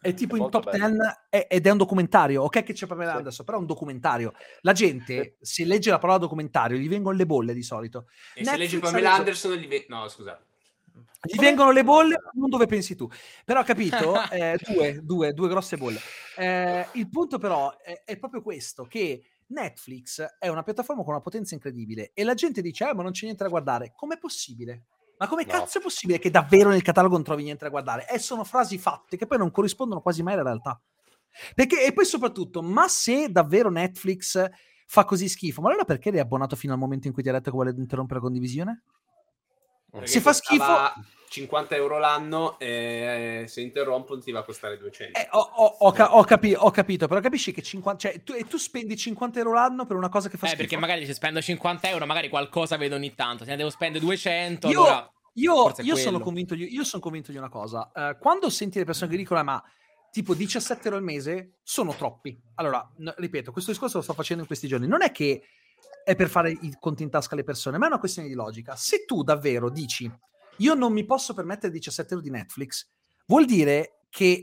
è 0.01 0.15
tipo 0.15 0.37
in 0.37 0.43
Molto 0.43 0.61
top 0.61 0.71
bello. 0.71 0.87
10 0.91 1.03
è- 1.29 1.47
ed 1.51 1.67
è 1.67 1.71
un 1.71 1.77
documentario. 1.77 2.43
Ok 2.45 2.63
che 2.63 2.73
c'è 2.73 2.87
Pamela 2.87 3.11
Sì. 3.13 3.17
Anderson, 3.17 3.45
però 3.45 3.59
è 3.59 3.61
un 3.61 3.67
documentario. 3.67 4.33
La 4.61 4.73
gente, 4.73 5.37
se 5.41 5.65
legge 5.65 5.91
la 5.91 5.99
parola 5.99 6.19
documentario, 6.19 6.79
gli 6.79 6.89
vengono 6.89 7.17
le 7.17 7.27
bolle 7.27 7.53
di 7.53 7.63
solito. 7.65 8.07
E 8.35 8.45
se 8.45 8.51
Netflix 8.57 8.75
ha 8.77 8.79
Pamela 8.81 9.09
reso- 9.09 9.19
Anderson 9.21 9.53
gli 9.55 9.67
ve- 9.67 9.87
No, 9.89 10.09
scusa. 10.09 10.41
Gli 11.23 11.39
vengono 11.39 11.71
le 11.71 11.85
bolle 11.85 12.17
non 12.35 12.49
dove 12.49 12.67
pensi 12.67 12.95
tu. 12.95 13.09
Però 13.45 13.63
capito? 13.63 13.97
Eh, 14.31 14.59
due, 14.63 15.01
due, 15.03 15.33
due 15.33 15.49
grosse 15.49 15.77
bolle. 15.77 15.99
Eh, 16.37 16.89
il 16.95 17.09
punto 17.09 17.39
però 17.39 17.77
è, 17.79 18.03
è 18.05 18.17
proprio 18.19 18.43
questo, 18.43 18.85
che 18.85 19.23
Netflix 19.49 20.23
è 20.39 20.49
una 20.49 20.63
piattaforma 20.63 21.03
con 21.03 21.13
una 21.13 21.23
potenza 21.23 21.55
incredibile 21.55 22.11
e 22.15 22.25
la 22.25 22.35
gente 22.35 22.61
dice, 22.61 22.89
eh, 22.89 22.95
ma 22.95 23.03
non 23.03 23.13
c'è 23.13 23.25
niente 23.25 23.43
da 23.43 23.49
guardare. 23.51 23.93
Com'è 23.95 24.19
possibile? 24.19 24.85
Ma 25.19 25.27
come 25.27 25.45
No. 25.45 25.53
cazzo 25.53 25.79
è 25.79 25.81
possibile 25.81 26.19
che 26.19 26.31
davvero 26.31 26.71
nel 26.71 26.83
catalogo 26.83 27.15
non 27.15 27.25
trovi 27.25 27.43
niente 27.43 27.65
da 27.65 27.71
guardare? 27.71 28.09
E 28.09 28.19
sono 28.19 28.45
frasi 28.45 28.79
fatte 28.79 29.17
che 29.17 29.27
poi 29.27 29.39
non 29.39 29.51
corrispondono 29.51 30.01
quasi 30.01 30.23
mai 30.23 30.35
alla 30.35 30.45
realtà. 30.45 30.81
Perché, 31.55 31.85
e 31.85 31.93
poi 31.93 32.05
soprattutto, 32.05 32.63
ma 32.63 32.89
se 32.89 33.31
davvero 33.31 33.71
Netflix 33.71 34.49
fa 34.87 35.05
così 35.05 35.29
schifo, 35.29 35.61
ma 35.61 35.69
allora 35.69 35.85
perché 35.85 36.09
eri 36.09 36.19
abbonato 36.19 36.57
fino 36.57 36.73
al 36.73 36.79
momento 36.79 37.07
in 37.07 37.13
cui 37.13 37.23
ti 37.23 37.29
ha 37.29 37.33
detto 37.33 37.51
che 37.51 37.57
vuole 37.57 37.75
interrompere 37.77 38.21
la 38.21 38.25
condivisione? 38.25 38.83
Se 40.05 40.21
fa 40.21 40.31
costava 40.33 40.95
50 41.31 41.75
euro 41.77 41.99
l'anno 41.99 42.59
e 42.59 43.45
se 43.49 43.61
interrompono 43.61 44.21
ti 44.21 44.31
va 44.33 44.41
a 44.41 44.43
costare 44.45 44.79
200. 44.79 45.19
Eh, 45.19 45.29
ho, 45.33 45.39
ho- 45.41 45.77
ho 45.81 45.93
ca- 45.93 46.15
ho 46.15 46.23
capi- 46.25 46.55
ho 46.57 46.71
capito, 46.71 47.07
però 47.07 47.21
capisci 47.21 47.53
che 47.53 47.63
50, 47.63 47.99
cioè, 48.09 48.23
tu, 48.23 48.33
e 48.33 48.45
tu 48.47 48.57
spendi 48.57 48.97
50 48.97 49.39
euro 49.39 49.53
l'anno 49.53 49.85
per 49.87 49.97
una 49.97 50.09
cosa 50.09 50.29
che 50.29 50.37
fa 50.37 50.47
Eh, 50.47 50.51
schifo. 50.51 50.63
perché 50.63 50.79
magari 50.79 51.05
se 51.07 51.15
spendo 51.15 51.41
50 51.41 51.89
euro, 51.89 52.07
magari 52.07 52.29
qualcosa 52.29 52.77
vedo 52.77 52.95
ogni 52.95 53.15
tanto. 53.15 53.45
Se 53.45 53.51
ne 53.51 53.57
devo 53.57 53.71
spendere 53.71 54.05
200, 54.05 54.69
io, 54.71 54.81
allora... 54.83 55.13
io, 55.35 55.75
io 55.83 55.97
sono 55.97 56.21
convinto 56.21 56.55
di, 56.55 56.73
io 56.73 56.85
sono 56.85 57.03
convinto 57.03 57.31
di 57.31 57.37
una 57.39 57.49
cosa. 57.51 57.91
Eh, 57.95 58.17
quando 58.19 58.49
senti 58.51 58.79
le 58.79 58.85
persone 58.85 59.11
che 59.11 59.17
dicono, 59.17 59.41
"Eh, 59.41 59.45
ma 59.45 59.63
tipo 60.11 60.33
17 60.35 60.85
euro 60.85 60.97
al 60.97 61.03
mese 61.05 61.59
sono 61.63 61.95
troppi. 61.95 62.39
Allora, 62.55 62.87
no, 62.99 63.13
ripeto, 63.17 63.53
questo 63.53 63.71
discorso 63.71 63.99
lo 63.99 64.03
sto 64.03 64.15
facendo 64.15 64.41
in 64.43 64.47
questi 64.49 64.67
giorni. 64.67 64.87
Non 64.87 65.03
è 65.03 65.13
che 65.13 65.43
è 66.09 66.17
per 66.17 66.31
fare 66.31 66.51
i 66.51 66.75
conti 66.81 67.03
in 67.03 67.11
tasca 67.11 67.35
alle 67.35 67.45
persone, 67.45 67.77
ma 67.77 67.85
è 67.85 67.89
una 67.89 67.99
questione 67.99 68.29
di 68.29 68.35
logica. 68.35 68.75
Se 68.77 69.05
tu 69.05 69.23
davvero 69.23 69.69
dici, 69.69 70.11
io 70.57 70.73
non 70.73 70.91
mi 70.95 71.05
posso 71.05 71.35
permettere 71.35 71.71
17 71.71 72.15
euro 72.15 72.25
di 72.25 72.31
Netflix, 72.31 72.89
vuol 73.27 73.45
dire 73.45 74.05
che 74.09 74.41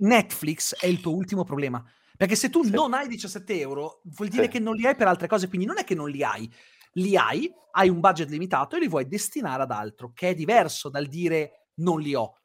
Netflix 0.00 0.74
è 0.78 0.84
il 0.84 1.00
tuo 1.00 1.14
ultimo 1.14 1.44
problema. 1.44 1.82
Perché 2.14 2.36
se 2.36 2.50
tu 2.50 2.62
Sì. 2.62 2.72
non 2.72 2.92
hai 2.92 3.08
17 3.08 3.58
euro, 3.58 4.02
vuol 4.04 4.28
dire 4.28 4.44
Sì. 4.44 4.48
che 4.50 4.58
non 4.58 4.74
li 4.76 4.86
hai 4.86 4.94
per 4.94 5.06
altre 5.08 5.28
cose. 5.28 5.48
Quindi 5.48 5.66
non 5.66 5.78
è 5.78 5.84
che 5.84 5.94
non 5.94 6.10
li 6.10 6.22
hai, 6.22 6.52
li 6.92 7.16
hai, 7.16 7.50
hai 7.70 7.88
un 7.88 7.98
budget 7.98 8.28
limitato 8.28 8.76
e 8.76 8.80
li 8.80 8.88
vuoi 8.88 9.08
destinare 9.08 9.62
ad 9.62 9.70
altro, 9.70 10.12
che 10.12 10.28
è 10.28 10.34
diverso 10.34 10.90
dal 10.90 11.06
dire 11.06 11.68
non 11.76 12.00
li 12.02 12.14
ho. 12.14 12.36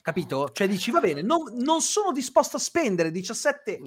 Capito? 0.00 0.50
Cioè 0.52 0.68
dici, 0.68 0.92
va 0.92 1.00
bene, 1.00 1.22
non, 1.22 1.42
non 1.56 1.80
sono 1.80 2.12
disposto 2.12 2.54
a 2.56 2.60
spendere 2.60 3.10
17 3.10 3.80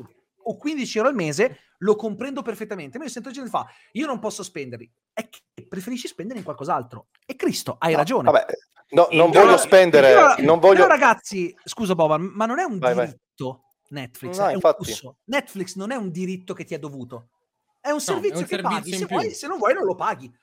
o 0.46 0.58
15 0.58 0.98
euro 0.98 1.10
al 1.10 1.16
mese, 1.16 1.60
lo 1.80 1.96
comprendo 1.96 2.42
perfettamente. 2.42 2.98
Ma 2.98 3.04
io 3.06 3.10
sento 3.10 3.30
gente 3.32 3.50
che 3.50 3.56
fa, 3.58 3.68
io 3.94 4.06
non 4.06 4.20
posso 4.20 4.44
spenderli. 4.44 4.90
È 5.12 5.28
che 5.30 5.42
preferisci 5.68 6.08
spendere 6.08 6.40
in 6.40 6.46
qualcos'altro. 6.46 7.08
E 7.26 7.36
Cristo, 7.36 7.76
hai 7.80 7.92
No, 7.92 7.98
ragione. 7.98 8.32
Vabbè, 8.32 8.46
no, 8.92 9.08
non 9.12 9.32
voglio 9.32 9.58
spendere, 9.58 10.14
Però- 10.14 10.36
non 10.40 10.60
voglio... 10.60 10.82
però 10.84 10.88
ragazzi, 10.88 11.56
scusa 11.64 11.96
Boba, 11.96 12.18
ma 12.18 12.46
non 12.46 12.60
è 12.60 12.64
un 12.64 12.78
Vai, 12.80 12.94
vai. 12.94 13.06
diritto 13.08 13.64
Netflix, 13.90 14.38
No, 14.40 14.48
è 14.48 14.54
infatti. 14.54 14.82
un 14.82 14.88
lusso. 14.88 15.18
Netflix 15.26 15.76
non 15.76 15.92
è 15.92 15.96
un 15.96 16.10
diritto 16.10 16.54
che 16.54 16.64
ti 16.64 16.74
è 16.74 16.80
dovuto. 16.80 17.30
È 17.80 17.90
un 17.92 17.98
è 17.98 18.02
servizio 18.02 18.38
un 18.40 18.44
che 18.46 18.56
servizio 18.56 18.70
paghi, 18.80 18.94
se 18.98 19.06
vuoi, 19.06 19.32
se 19.34 19.48
non 19.48 19.58
vuoi 19.58 19.74
non 19.74 19.84
lo 19.84 19.96
paghi. 19.96 20.34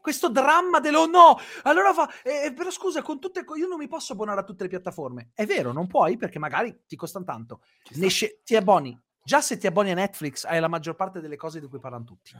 Questo 0.00 0.28
dramma 0.30 0.78
dello 0.78 1.06
no, 1.06 1.36
allora 1.64 1.92
fa, 1.92 2.08
eh, 2.22 2.52
però 2.54 2.70
scusa, 2.70 3.02
con 3.02 3.18
tutte, 3.18 3.44
io 3.56 3.66
non 3.66 3.76
mi 3.76 3.88
posso 3.88 4.12
abbonare 4.12 4.38
a 4.38 4.44
tutte 4.44 4.62
le 4.62 4.68
piattaforme. 4.68 5.30
È 5.34 5.44
vero, 5.46 5.72
non 5.72 5.88
puoi 5.88 6.16
perché 6.16 6.38
magari 6.38 6.84
ti 6.86 6.94
costano 6.94 7.24
tanto. 7.24 7.60
Ne 7.96 8.08
sce- 8.08 8.40
ti 8.44 8.54
abboni. 8.54 8.96
Già 9.26 9.40
se 9.40 9.56
ti 9.58 9.66
abboni 9.66 9.90
a 9.90 9.94
Netflix 9.94 10.44
hai 10.44 10.60
la 10.60 10.68
maggior 10.68 10.94
parte 10.94 11.20
delle 11.20 11.34
cose 11.34 11.58
di 11.58 11.66
cui 11.66 11.80
parlano 11.80 12.04
tutti 12.04 12.30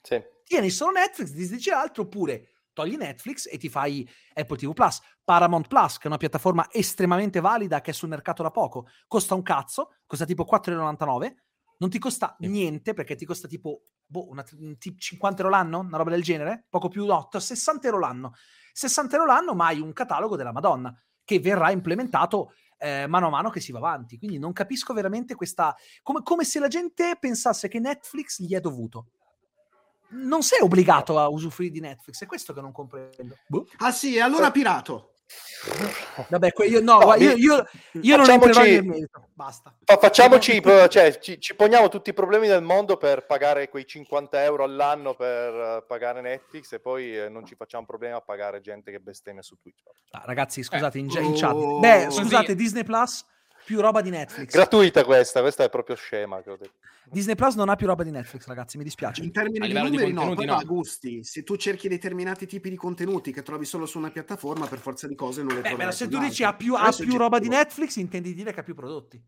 Sì. 0.00 0.22
tieni 0.44 0.70
solo 0.70 0.92
Netflix, 0.92 1.30
disdici 1.32 1.70
l'altro, 1.70 2.04
oppure 2.04 2.50
togli 2.72 2.94
Netflix 2.94 3.48
e 3.50 3.58
ti 3.58 3.68
fai 3.68 4.08
Apple 4.32 4.56
TV 4.56 4.72
Plus, 4.72 5.00
Paramount 5.24 5.66
Plus, 5.66 5.96
che 5.96 6.04
è 6.04 6.06
una 6.06 6.18
piattaforma 6.18 6.68
estremamente 6.70 7.40
valida 7.40 7.80
che 7.80 7.90
è 7.90 7.94
sul 7.94 8.10
mercato 8.10 8.44
da 8.44 8.52
poco, 8.52 8.86
costa 9.08 9.34
un 9.34 9.42
cazzo, 9.42 9.96
costa 10.06 10.24
tipo 10.24 10.44
4,99€, 10.44 11.34
non 11.78 11.90
ti 11.90 11.98
costa 11.98 12.36
Sì. 12.38 12.46
niente 12.46 12.94
perché 12.94 13.16
ti 13.16 13.24
costa 13.24 13.48
tipo 13.48 13.82
boh, 14.06 14.28
una, 14.28 14.44
un 14.60 14.78
tip 14.78 15.00
50 15.00 15.42
euro 15.42 15.52
l'anno, 15.52 15.80
una 15.80 15.96
roba 15.96 16.10
del 16.10 16.22
genere, 16.22 16.64
poco 16.70 16.86
più 16.86 17.04
8, 17.12 17.40
60 17.40 17.88
euro 17.88 17.98
l'anno. 17.98 18.34
60 18.72 19.16
euro 19.16 19.26
l'anno, 19.26 19.52
ma 19.56 19.66
hai 19.66 19.80
un 19.80 19.92
catalogo 19.92 20.36
della 20.36 20.52
Madonna 20.52 20.96
che 21.24 21.40
verrà 21.40 21.72
implementato 21.72 22.52
eh, 22.86 23.06
mano 23.06 23.26
a 23.26 23.30
mano 23.30 23.50
che 23.50 23.60
si 23.60 23.72
va 23.72 23.78
avanti. 23.78 24.18
Quindi 24.18 24.38
non 24.38 24.52
capisco 24.52 24.92
veramente 24.92 25.34
questa. 25.34 25.74
Come, 26.02 26.22
come 26.22 26.44
se 26.44 26.58
la 26.58 26.68
gente 26.68 27.16
pensasse 27.18 27.68
che 27.68 27.80
Netflix 27.80 28.40
gli 28.40 28.54
è 28.54 28.60
dovuto. 28.60 29.06
Non 30.08 30.42
sei 30.42 30.60
obbligato 30.60 31.18
a 31.18 31.28
usufruire 31.28 31.72
di 31.72 31.80
Netflix, 31.80 32.22
è 32.22 32.26
questo 32.26 32.52
che 32.52 32.60
non 32.60 32.70
comprendo. 32.70 33.36
Boh. 33.48 33.66
Ah 33.78 33.90
sì, 33.90 34.14
e 34.14 34.20
allora 34.20 34.52
pirato. 34.52 35.15
Vabbè, 36.28 36.52
que- 36.52 36.66
io, 36.66 36.80
no, 36.80 36.98
No, 36.98 37.14
io, 37.16 37.32
io- 37.34 37.66
io 38.00 38.16
non 38.16 38.30
entrerò 38.30 38.52
facciamoci- 38.54 38.70
nel 38.72 38.84
merito. 38.84 39.28
Basta. 39.34 39.74
Fa- 39.84 39.96
facciamoci, 39.98 40.62
cioè, 40.88 41.18
ci, 41.18 41.40
ci 41.40 41.54
poniamo 41.54 41.88
tutti 41.88 42.10
i 42.10 42.14
problemi 42.14 42.46
del 42.46 42.62
mondo 42.62 42.96
per 42.96 43.26
pagare 43.26 43.68
quei 43.68 43.86
50 43.86 44.42
euro 44.44 44.64
all'anno 44.64 45.14
per 45.14 45.52
eh, 45.54 45.84
pagare 45.86 46.20
Netflix 46.20 46.72
e 46.72 46.80
poi 46.80 47.16
eh, 47.18 47.28
non 47.28 47.44
ci 47.44 47.54
facciamo 47.54 47.84
problemi 47.84 48.14
a 48.14 48.20
pagare 48.20 48.60
gente 48.60 48.90
che 48.90 49.00
bestemmia 49.00 49.42
su 49.42 49.56
Twitch. 49.60 49.82
Ah, 50.12 50.22
ragazzi, 50.24 50.62
scusate, 50.62 50.98
in, 50.98 51.10
Eh. 51.14 51.20
in 51.20 51.34
chat. 51.34 51.52
Oh. 51.54 51.78
Beh, 51.80 52.06
scusate, 52.10 52.54
Disney 52.54 52.84
Plus 52.84 53.24
più 53.66 53.80
roba 53.80 54.00
di 54.00 54.10
Netflix. 54.10 54.52
Gratuita 54.52 55.04
questa, 55.04 55.40
questa 55.40 55.64
è 55.64 55.68
proprio 55.68 55.96
scema. 55.96 56.40
Che 56.40 56.50
ho 56.50 56.56
detto. 56.56 56.74
Disney 57.10 57.34
Plus 57.34 57.56
non 57.56 57.68
ha 57.68 57.74
più 57.74 57.88
roba 57.88 58.04
di 58.04 58.12
Netflix, 58.12 58.46
ragazzi, 58.46 58.78
mi 58.78 58.84
dispiace. 58.84 59.24
In 59.24 59.32
termini 59.32 59.58
di 59.58 59.66
livello 59.66 59.88
di 59.88 59.96
numeri 59.96 60.12
no, 60.12 60.34
poi 60.34 60.46
no. 60.46 60.62
gusti. 60.64 61.24
Se 61.24 61.42
tu 61.42 61.56
cerchi 61.56 61.88
determinati 61.88 62.46
tipi 62.46 62.70
di 62.70 62.76
contenuti 62.76 63.32
che 63.32 63.42
trovi 63.42 63.64
solo 63.64 63.84
su 63.84 63.98
una 63.98 64.10
piattaforma, 64.10 64.66
per 64.66 64.78
forza 64.78 65.08
di 65.08 65.16
cose 65.16 65.42
non 65.42 65.54
le 65.54 65.60
Eh, 65.60 65.68
troverai 65.68 65.92
se 65.92 66.06
tu 66.06 66.18
dici 66.18 66.44
ha 66.44 66.54
più, 66.54 66.74
ha 66.76 66.92
più 66.92 67.16
roba 67.16 67.40
di. 67.40 67.48
Netflix, 67.48 67.96
intendi 67.96 68.34
dire 68.34 68.52
che 68.52 68.60
ha 68.60 68.62
più 68.62 68.74
prodotti. 68.74 69.20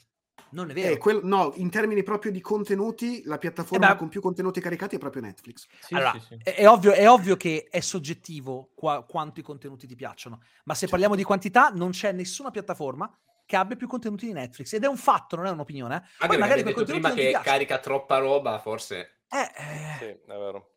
Non 0.51 0.71
è 0.71 0.73
vero. 0.73 0.95
Eh, 0.95 0.99
quel- 0.99 1.21
no, 1.25 1.53
in 1.57 1.69
termini 1.69 2.03
proprio 2.03 2.33
di 2.33 2.41
contenuti, 2.41 3.23
la 3.25 3.39
piattaforma 3.39 3.87
Eh 3.87 3.91
beh- 3.91 3.97
con 3.97 4.09
più 4.09 4.21
contenuti 4.21 4.61
caricati 4.61 4.97
è 4.97 4.99
proprio 4.99 5.23
Netflix. 5.23 5.67
Sì, 5.81 5.95
allora, 5.95 6.13
sì, 6.13 6.21
sì. 6.21 6.39
È, 6.43 6.55
è 6.55 6.69
ovvio, 6.69 6.93
è 6.93 7.11
ovvio 7.11 7.37
che 7.37 7.67
è 7.69 7.81
soggettivo 7.81 8.71
qua- 8.75 9.05
quanto 9.05 9.41
i 9.41 9.43
contenuti 9.43 9.87
ti 9.87 9.95
piacciono, 9.95 10.41
ma 10.65 10.75
se 10.75 10.87
parliamo 10.87 11.17
di 11.17 11.23
quantità, 11.23 11.69
non 11.69 11.91
c'è 11.91 12.13
nessuna 12.13 12.51
piattaforma 12.51 13.13
che 13.49 13.57
abbia 13.57 13.77
più 13.77 13.87
contenuti 13.89 14.27
di 14.27 14.35
Netflix. 14.35 14.75
Ed 14.75 14.85
è 14.85 14.87
un 14.89 14.99
fatto, 14.99 15.35
non 15.35 15.47
è 15.47 15.51
un'opinione. 15.51 15.95
eh. 15.95 15.99
Anche 16.19 16.27
Poi 16.27 16.37
magari 16.37 16.63
detto 16.63 16.85
prima 16.85 17.15
che 17.15 17.31
carica 17.43 17.79
troppa 17.79 18.19
roba, 18.19 18.59
forse. 18.59 19.21
Eh, 19.31 19.39
eh, 19.41 19.97
Sì, 19.99 20.05
è 20.05 20.21
vero. 20.27 20.75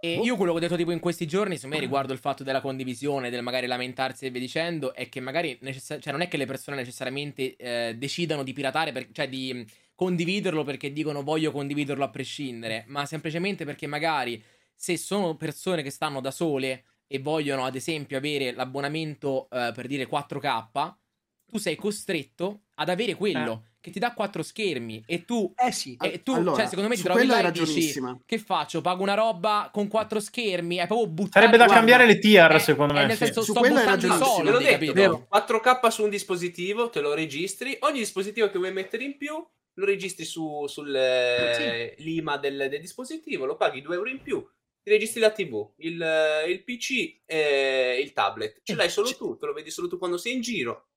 E 0.00 0.14
io 0.14 0.36
quello 0.36 0.52
che 0.52 0.56
ho 0.56 0.60
detto 0.62 0.76
tipo 0.76 0.92
in 0.92 0.98
questi 0.98 1.26
giorni, 1.26 1.56
secondo 1.56 1.76
me, 1.76 1.82
riguardo 1.82 2.14
il 2.14 2.18
fatto 2.18 2.42
della 2.42 2.62
condivisione, 2.62 3.28
del 3.28 3.42
magari 3.42 3.66
lamentarsi 3.66 4.24
e 4.24 4.30
via 4.30 4.40
dicendo, 4.40 4.94
è 4.94 5.10
che 5.10 5.20
magari 5.20 5.58
necessa- 5.60 5.98
cioè 5.98 6.10
non 6.10 6.22
è 6.22 6.28
che 6.28 6.38
le 6.38 6.46
persone 6.46 6.78
necessariamente 6.78 7.54
eh, 7.56 7.94
decidano 7.98 8.42
di 8.42 8.54
piratare, 8.54 8.92
per- 8.92 9.08
cioè 9.12 9.28
di 9.28 9.62
condividerlo 9.94 10.64
perché 10.64 10.90
dicono 10.90 11.22
voglio 11.22 11.52
condividerlo 11.52 12.02
a 12.02 12.08
prescindere, 12.08 12.84
ma 12.86 13.04
semplicemente 13.04 13.66
perché 13.66 13.86
magari 13.86 14.42
se 14.74 14.96
sono 14.96 15.36
persone 15.36 15.82
che 15.82 15.90
stanno 15.90 16.22
da 16.22 16.30
sole 16.30 16.84
e 17.06 17.18
vogliono 17.18 17.64
ad 17.64 17.74
esempio 17.74 18.16
avere 18.16 18.52
l'abbonamento 18.52 19.48
eh, 19.50 19.72
per 19.74 19.86
dire 19.86 20.08
4K, 20.08 20.94
tu 21.50 21.58
sei 21.58 21.76
costretto 21.76 22.62
ad 22.76 22.88
avere 22.88 23.14
quello 23.14 23.64
che 23.80 23.90
ti 23.90 23.98
dà 23.98 24.12
quattro 24.12 24.42
schermi 24.42 25.02
e 25.06 25.24
tu 25.24 25.52
eh 25.56 25.72
sì. 25.72 25.96
e 25.98 26.22
tu, 26.22 26.32
Allora, 26.34 26.56
cioè, 26.58 26.66
secondo 26.66 26.88
me 26.90 26.96
ti 26.96 27.02
trovi 27.02 27.26
quello 27.26 27.40
là 27.40 27.48
e 27.48 27.50
dici 27.50 27.94
che 28.26 28.38
faccio? 28.38 28.80
Pago 28.82 29.02
una 29.02 29.14
roba 29.14 29.70
con 29.72 29.88
quattro 29.88 30.20
schermi? 30.20 30.76
È 30.76 30.86
proprio 30.86 31.08
buttare 31.08 31.46
Sarebbe 31.46 31.56
da 31.56 31.64
guarda, 31.64 31.74
cambiare 31.74 32.06
le 32.06 32.18
tier, 32.18 32.52
Eh, 32.52 32.58
secondo 32.58 32.92
eh, 32.92 32.96
me. 32.96 33.06
nel 33.06 33.16
sì. 33.16 33.24
senso, 33.24 33.42
Su 33.42 33.52
sto 33.52 33.60
buttando 33.60 33.80
i 33.80 33.84
ragionissimo. 33.84 34.42
Te 34.42 34.50
l'ho 34.50 34.60
soldi, 34.60 34.64
detto, 34.64 34.92
capito? 34.92 35.26
4K 35.30 35.88
su 35.88 36.02
un 36.04 36.10
dispositivo, 36.10 36.90
te 36.90 37.00
lo 37.00 37.14
registri. 37.14 37.76
Ogni 37.80 37.98
dispositivo 38.00 38.50
che 38.50 38.58
vuoi 38.58 38.72
mettere 38.72 39.04
in 39.04 39.16
più, 39.16 39.34
lo 39.72 39.84
registri 39.86 40.24
su, 40.26 40.66
sul 40.66 40.94
eh, 40.94 41.94
l'IMA 41.98 42.36
del, 42.36 42.66
del 42.68 42.80
dispositivo, 42.80 43.46
lo 43.46 43.56
paghi 43.56 43.80
2 43.80 43.94
euro 43.94 44.10
in 44.10 44.20
più. 44.20 44.46
Ti 44.82 44.90
registri 44.90 45.20
la 45.20 45.30
TV, 45.30 45.72
il, 45.78 46.00
eh, 46.02 46.50
il 46.50 46.64
PC 46.64 47.20
e 47.24 48.00
il 48.02 48.12
tablet. 48.12 48.60
Ce 48.62 48.72
Eh, 48.72 48.76
l'hai 48.76 48.90
solo 48.90 49.10
tu, 49.14 49.36
te 49.36 49.46
lo 49.46 49.52
vedi 49.52 49.70
solo 49.70 49.88
tu 49.88 49.98
quando 49.98 50.16
sei 50.18 50.34
in 50.34 50.40
giro. 50.42 50.88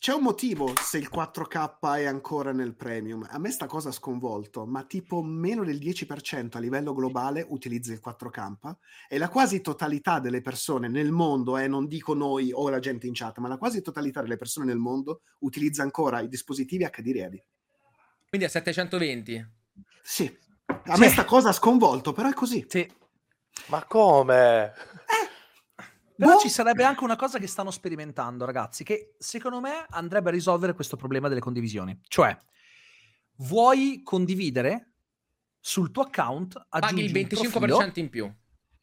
C'è 0.00 0.14
un 0.14 0.22
motivo 0.22 0.72
se 0.80 0.96
il 0.98 1.10
4K 1.12 1.96
è 1.96 2.04
ancora 2.04 2.52
nel 2.52 2.76
premium. 2.76 3.26
A 3.28 3.38
me 3.38 3.50
sta 3.50 3.66
cosa 3.66 3.88
ha 3.88 3.92
sconvolto, 3.92 4.64
ma 4.64 4.84
tipo 4.84 5.22
meno 5.22 5.64
del 5.64 5.76
10% 5.78 6.56
a 6.56 6.60
livello 6.60 6.94
globale 6.94 7.44
utilizza 7.48 7.92
il 7.92 8.00
4K 8.04 8.76
e 9.08 9.18
la 9.18 9.28
quasi 9.28 9.60
totalità 9.60 10.20
delle 10.20 10.40
persone 10.40 10.86
nel 10.86 11.10
mondo, 11.10 11.56
eh, 11.58 11.66
non 11.66 11.88
dico 11.88 12.14
noi 12.14 12.52
o 12.52 12.68
la 12.68 12.78
gente 12.78 13.08
in 13.08 13.12
chat, 13.12 13.38
ma 13.38 13.48
la 13.48 13.58
quasi 13.58 13.82
totalità 13.82 14.22
delle 14.22 14.36
persone 14.36 14.66
nel 14.66 14.78
mondo 14.78 15.22
utilizza 15.40 15.82
ancora 15.82 16.20
i 16.20 16.28
dispositivi 16.28 16.84
HD 16.84 17.10
ready. 17.12 17.42
Quindi 18.28 18.46
a 18.46 18.50
720. 18.50 19.46
Sì, 20.00 20.38
a 20.66 20.94
Sì. 20.94 21.00
me 21.00 21.08
sta 21.08 21.24
cosa 21.24 21.48
ha 21.48 21.52
sconvolto, 21.52 22.12
però 22.12 22.28
è 22.28 22.34
così. 22.34 22.64
Sì. 22.68 22.88
Ma 23.66 23.82
come? 23.84 24.72
Però 26.18 26.32
Boh. 26.32 26.38
ci 26.40 26.48
sarebbe 26.48 26.82
anche 26.82 27.04
una 27.04 27.14
cosa 27.14 27.38
che 27.38 27.46
stanno 27.46 27.70
sperimentando, 27.70 28.44
ragazzi, 28.44 28.82
che 28.82 29.14
secondo 29.18 29.60
me 29.60 29.86
andrebbe 29.90 30.30
a 30.30 30.32
risolvere 30.32 30.74
questo 30.74 30.96
problema 30.96 31.28
delle 31.28 31.38
condivisioni. 31.38 31.96
Cioè, 32.08 32.36
vuoi 33.36 34.02
condividere 34.02 34.94
sul 35.60 35.92
tuo 35.92 36.02
account, 36.02 36.54
Paghi 36.68 37.04
il 37.04 37.16
aggiungi 37.16 37.36
un 37.36 37.48
25% 37.48 37.50
profilo, 37.50 37.92
in 37.94 38.08
più. 38.10 38.32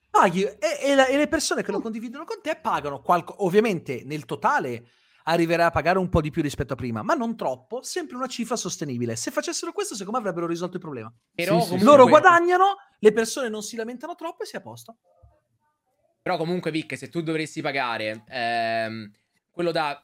paghi 0.09 0.43
e, 0.43 0.57
e 0.81 0.95
la- 0.95 1.07
e 1.07 1.17
le 1.17 1.27
persone 1.27 1.61
che 1.61 1.71
lo 1.71 1.81
condividono 1.81 2.23
con 2.23 2.37
te 2.41 2.55
pagano 2.55 3.01
qualco- 3.01 3.43
ovviamente 3.43 4.03
nel 4.05 4.23
totale 4.23 4.87
arriverai 5.25 5.65
a 5.65 5.71
pagare 5.71 5.97
un 5.99 6.07
po' 6.07 6.21
di 6.21 6.29
più 6.31 6.41
rispetto 6.41 6.71
a 6.71 6.75
prima, 6.77 7.01
ma 7.01 7.15
non 7.15 7.35
troppo, 7.35 7.81
sempre 7.81 8.15
una 8.15 8.27
cifra 8.27 8.55
sostenibile. 8.55 9.17
Se 9.17 9.29
facessero 9.31 9.73
questo, 9.73 9.93
secondo 9.95 10.19
me 10.19 10.23
avrebbero 10.25 10.47
risolto 10.47 10.75
il 10.75 10.81
problema. 10.81 11.11
Però 11.33 11.59
Sì, 11.59 11.79
sì, 11.79 11.83
Loro 11.83 12.05
guadagnano, 12.07 12.75
le 12.99 13.11
persone 13.11 13.49
non 13.49 13.61
si 13.61 13.75
lamentano 13.75 14.15
troppo 14.15 14.43
e 14.43 14.45
si 14.45 14.55
è 14.55 14.59
a 14.59 14.61
posto. 14.61 14.97
Però 16.25 16.37
comunque, 16.37 16.71
Vic, 16.71 16.97
se 16.97 17.09
tu 17.09 17.21
dovessi 17.21 17.61
pagare 17.61 18.23
ehm, 18.29 19.11
quello 19.51 19.69
da 19.69 20.03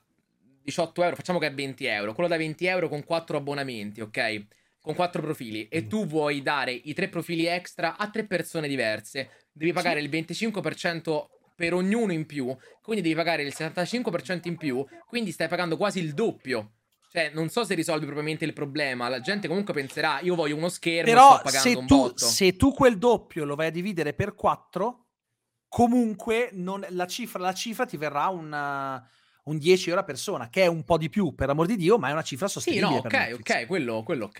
18 0.61 1.01
euro, 1.01 1.15
facciamo 1.15 1.39
che 1.39 1.47
è 1.47 1.51
20 1.51 1.85
euro, 1.85 2.13
quello 2.13 2.29
da 2.29 2.37
20 2.37 2.63
euro 2.67 2.87
con 2.89 3.03
4 3.03 3.37
abbonamenti, 3.37 4.01
ok? 4.01 4.45
Con 4.83 4.93
4 4.93 5.19
profili, 5.19 5.67
e 5.67 5.87
tu 5.87 6.05
vuoi 6.05 6.43
dare 6.43 6.73
i 6.73 6.93
3 6.93 7.09
profili 7.09 7.47
extra 7.47 7.97
a 7.97 8.07
3 8.07 8.25
persone 8.25 8.67
diverse, 8.67 9.47
devi 9.51 9.73
pagare 9.73 9.99
il 9.99 10.11
25% 10.11 11.25
per 11.55 11.73
ognuno 11.73 12.11
in 12.11 12.27
più, 12.27 12.55
quindi 12.83 13.01
devi 13.01 13.15
pagare 13.15 13.41
il 13.41 13.55
75% 13.57 14.41
in 14.43 14.57
più, 14.57 14.85
quindi 15.07 15.31
stai 15.31 15.47
pagando 15.47 15.75
quasi 15.75 15.97
il 15.97 16.13
doppio. 16.13 16.73
Cioè, 17.11 17.31
non 17.33 17.49
so 17.49 17.63
se 17.63 17.73
risolvi 17.73 18.05
propriamente 18.05 18.45
il 18.45 18.53
problema. 18.53 19.09
La 19.09 19.21
gente 19.21 19.47
comunque 19.47 19.73
penserà, 19.73 20.19
io 20.21 20.35
voglio 20.35 20.55
uno 20.55 20.69
schermo 20.69 21.11
Però 21.11 21.33
sto 21.33 21.43
pagando 21.45 21.69
se 21.69 21.75
un 21.75 21.87
tu, 21.87 21.97
botto. 21.97 22.25
se 22.25 22.55
tu 22.55 22.73
quel 22.73 22.99
doppio 22.99 23.43
lo 23.43 23.55
vai 23.55 23.67
a 23.67 23.71
dividere 23.71 24.13
per 24.13 24.35
4, 24.35 25.05
comunque 25.71 26.49
non- 26.51 26.85
la, 26.89 27.07
cifra, 27.07 27.39
la 27.39 27.53
cifra 27.53 27.85
ti 27.85 27.95
verrà 27.95 28.27
un, 28.27 28.51
un 29.43 29.57
10 29.57 29.87
euro 29.87 30.01
a 30.01 30.03
persona, 30.03 30.49
che 30.49 30.63
è 30.63 30.67
un 30.67 30.83
po' 30.83 30.97
di 30.97 31.07
più, 31.07 31.33
per 31.33 31.49
amor 31.49 31.65
di 31.65 31.77
Dio, 31.77 31.97
ma 31.97 32.09
è 32.09 32.11
una 32.11 32.23
cifra 32.23 32.47
Sì, 32.47 32.53
sostenibile. 32.55 32.95
no, 32.95 33.01
per 33.01 33.33
ok, 33.33 33.39
ok, 33.39 33.65
quello, 33.67 34.03
quello 34.03 34.25
ok. 34.25 34.39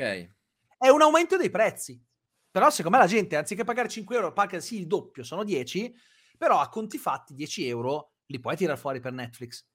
È 0.77 0.89
un 0.89 1.01
aumento 1.01 1.37
dei 1.37 1.49
prezzi. 1.49 2.03
Però 2.51 2.69
secondo 2.69 2.97
me 2.97 3.03
la 3.03 3.09
gente, 3.09 3.37
anziché 3.37 3.63
pagare 3.63 3.87
5 3.87 4.13
euro, 4.13 4.33
paga 4.33 4.59
sì 4.59 4.77
il 4.77 4.87
doppio, 4.87 5.23
sono 5.23 5.45
10, 5.45 5.95
però 6.37 6.59
a 6.59 6.67
conti 6.67 6.97
fatti 6.97 7.33
10 7.33 7.65
euro 7.65 8.15
li 8.25 8.41
puoi 8.41 8.57
tirare 8.57 8.77
fuori 8.77 8.99
per 8.99 9.13
Netflix. 9.13 9.65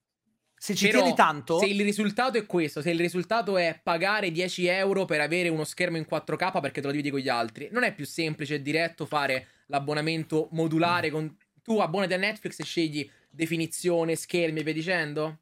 Se 0.58 0.74
ci 0.74 0.88
Però, 0.88 1.00
tieni 1.00 1.16
tanto... 1.16 1.58
Se 1.58 1.64
il 1.64 1.82
risultato 1.82 2.36
è 2.36 2.44
questo, 2.44 2.82
se 2.82 2.90
il 2.90 2.98
risultato 2.98 3.56
è 3.56 3.80
pagare 3.82 4.30
10 4.30 4.66
euro 4.66 5.06
per 5.06 5.20
avere 5.20 5.48
uno 5.48 5.64
schermo 5.64 5.96
in 5.96 6.04
4K 6.06 6.60
perché 6.60 6.80
te 6.82 6.86
lo 6.86 6.92
dividi 6.92 7.10
con 7.10 7.20
gli 7.20 7.28
altri, 7.28 7.68
non 7.72 7.82
è 7.82 7.94
più 7.94 8.04
semplice 8.04 8.56
e 8.56 8.62
diretto 8.62 9.06
fare 9.06 9.48
l'abbonamento 9.66 10.48
modulare 10.52 11.10
con... 11.10 11.34
Tu 11.66 11.78
abbonati 11.80 12.14
a 12.14 12.16
Netflix 12.16 12.60
e 12.60 12.64
scegli 12.64 13.10
definizione, 13.28 14.14
schermi 14.14 14.60
e 14.60 14.62
via 14.62 14.72
dicendo? 14.72 15.40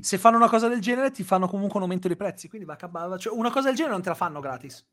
se 0.00 0.18
fanno 0.18 0.36
una 0.36 0.48
cosa 0.48 0.68
del 0.68 0.80
genere 0.80 1.10
ti 1.10 1.24
fanno 1.24 1.48
comunque 1.48 1.76
un 1.76 1.82
aumento 1.82 2.08
dei 2.08 2.16
prezzi 2.16 2.48
quindi 2.48 2.66
va 2.66 2.76
a. 2.78 3.18
Cioè, 3.18 3.36
una 3.36 3.50
cosa 3.50 3.66
del 3.66 3.74
genere 3.74 3.94
non 3.94 4.02
te 4.02 4.08
la 4.10 4.14
fanno 4.14 4.40
gratis 4.40 4.84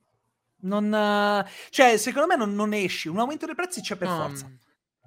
non, 0.62 1.46
cioè 1.70 1.98
secondo 1.98 2.28
me 2.28 2.36
non, 2.36 2.56
non 2.56 2.74
esci 2.74 3.08
un 3.08 3.20
aumento 3.20 3.46
dei 3.46 3.56
prezzi 3.56 3.82
c'è 3.82 3.96
per 3.96 4.08
No, 4.08 4.16
forza 4.16 4.48
mm, 4.48 4.56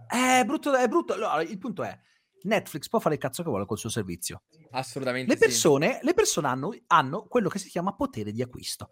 è 0.08 0.44
brutto 0.44 0.74
è 0.74 0.86
brutto 0.86 1.14
allora, 1.14 1.42
il 1.42 1.58
punto 1.58 1.82
è 1.82 1.98
Netflix 2.42 2.88
può 2.88 3.00
fare 3.00 3.16
il 3.16 3.20
cazzo 3.20 3.42
che 3.42 3.48
vuole 3.48 3.66
col 3.66 3.78
suo 3.78 3.88
servizio 3.88 4.42
Assolutamente 4.70 5.32
le 5.32 5.38
sì. 5.38 5.44
persone, 5.44 5.98
le 6.02 6.14
persone 6.14 6.46
hanno, 6.46 6.76
hanno 6.86 7.24
quello 7.24 7.48
che 7.48 7.58
si 7.58 7.68
chiama 7.68 7.94
potere 7.94 8.30
di 8.30 8.42
acquisto 8.42 8.90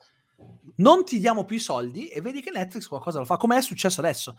non 0.76 1.04
ti 1.04 1.20
diamo 1.20 1.44
più 1.44 1.56
i 1.56 1.60
soldi 1.60 2.08
e 2.08 2.20
vedi 2.20 2.40
che 2.40 2.50
Netflix 2.50 2.88
qualcosa 2.88 3.20
lo 3.20 3.24
fa 3.24 3.36
come 3.36 3.56
è 3.56 3.62
successo 3.62 4.00
adesso 4.00 4.36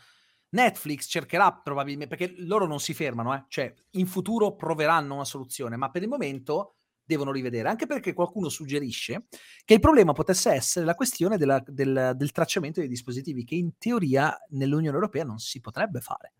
Netflix 0.55 1.05
cercherà 1.07 1.53
probabilmente 1.53 2.15
perché 2.15 2.33
loro 2.39 2.65
non 2.65 2.79
si 2.79 2.93
fermano, 2.93 3.35
eh? 3.35 3.45
cioè 3.47 3.71
in 3.91 4.07
futuro 4.07 4.55
proveranno 4.55 5.13
una 5.13 5.25
soluzione, 5.25 5.75
ma 5.75 5.91
per 5.91 6.01
il 6.01 6.07
momento 6.07 6.77
devono 7.05 7.31
rivedere, 7.31 7.69
anche 7.69 7.85
perché 7.85 8.13
qualcuno 8.13 8.49
suggerisce 8.49 9.27
che 9.63 9.75
il 9.75 9.79
problema 9.79 10.13
potesse 10.13 10.51
essere 10.51 10.85
la 10.85 10.95
questione 10.95 11.37
della- 11.37 11.63
del, 11.65 12.13
del 12.15 12.31
tracciamento 12.31 12.79
dei 12.79 12.89
dispositivi, 12.89 13.43
che 13.43 13.55
in 13.55 13.77
teoria 13.77 14.35
nell'Unione 14.49 14.95
Europea 14.95 15.23
non 15.23 15.37
si 15.37 15.61
potrebbe 15.61 15.99
fare. 15.99 16.33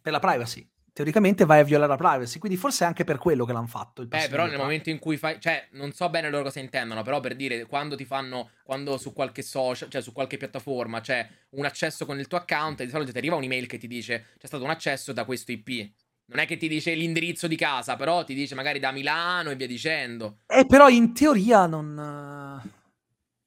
Per 0.00 0.12
la 0.12 0.20
privacy. 0.20 0.68
Teoricamente 0.98 1.44
vai 1.44 1.60
a 1.60 1.62
violare 1.62 1.90
la 1.90 1.96
privacy, 1.96 2.40
quindi 2.40 2.58
forse 2.58 2.82
è 2.82 2.88
anche 2.88 3.04
per 3.04 3.18
quello 3.18 3.44
che 3.44 3.52
l'hanno 3.52 3.68
fatto. 3.68 4.02
Il 4.02 4.08
Eh, 4.10 4.26
però 4.26 4.42
nel 4.42 4.54
indietro. 4.54 4.62
momento 4.64 4.90
in 4.90 4.98
cui 4.98 5.16
fai, 5.16 5.40
cioè, 5.40 5.68
non 5.74 5.92
so 5.92 6.10
bene 6.10 6.28
loro 6.28 6.42
cosa 6.42 6.58
intendono, 6.58 7.02
però 7.02 7.20
per 7.20 7.36
dire, 7.36 7.66
quando 7.66 7.94
ti 7.94 8.04
fanno, 8.04 8.50
quando 8.64 8.98
su 8.98 9.12
qualche 9.12 9.42
social, 9.42 9.88
cioè 9.90 10.02
su 10.02 10.10
qualche 10.10 10.36
piattaforma 10.38 11.00
c'è 11.00 11.24
un 11.50 11.64
accesso 11.64 12.04
con 12.04 12.18
il 12.18 12.26
tuo 12.26 12.38
account, 12.38 12.82
di 12.82 12.90
solito 12.90 13.12
ti 13.12 13.18
arriva 13.18 13.36
un'email 13.36 13.68
che 13.68 13.78
ti 13.78 13.86
dice 13.86 14.30
c'è 14.40 14.48
stato 14.48 14.64
un 14.64 14.70
accesso 14.70 15.12
da 15.12 15.24
questo 15.24 15.52
IP. 15.52 15.88
Non 16.30 16.40
è 16.40 16.46
che 16.48 16.56
ti 16.56 16.66
dice 16.66 16.92
l'indirizzo 16.94 17.46
di 17.46 17.54
casa, 17.54 17.94
però 17.94 18.24
ti 18.24 18.34
dice 18.34 18.56
magari 18.56 18.80
da 18.80 18.90
Milano 18.90 19.50
e 19.50 19.54
via 19.54 19.68
dicendo. 19.68 20.38
Eh, 20.48 20.66
però 20.66 20.88
in 20.88 21.14
teoria 21.14 21.66
non... 21.66 22.66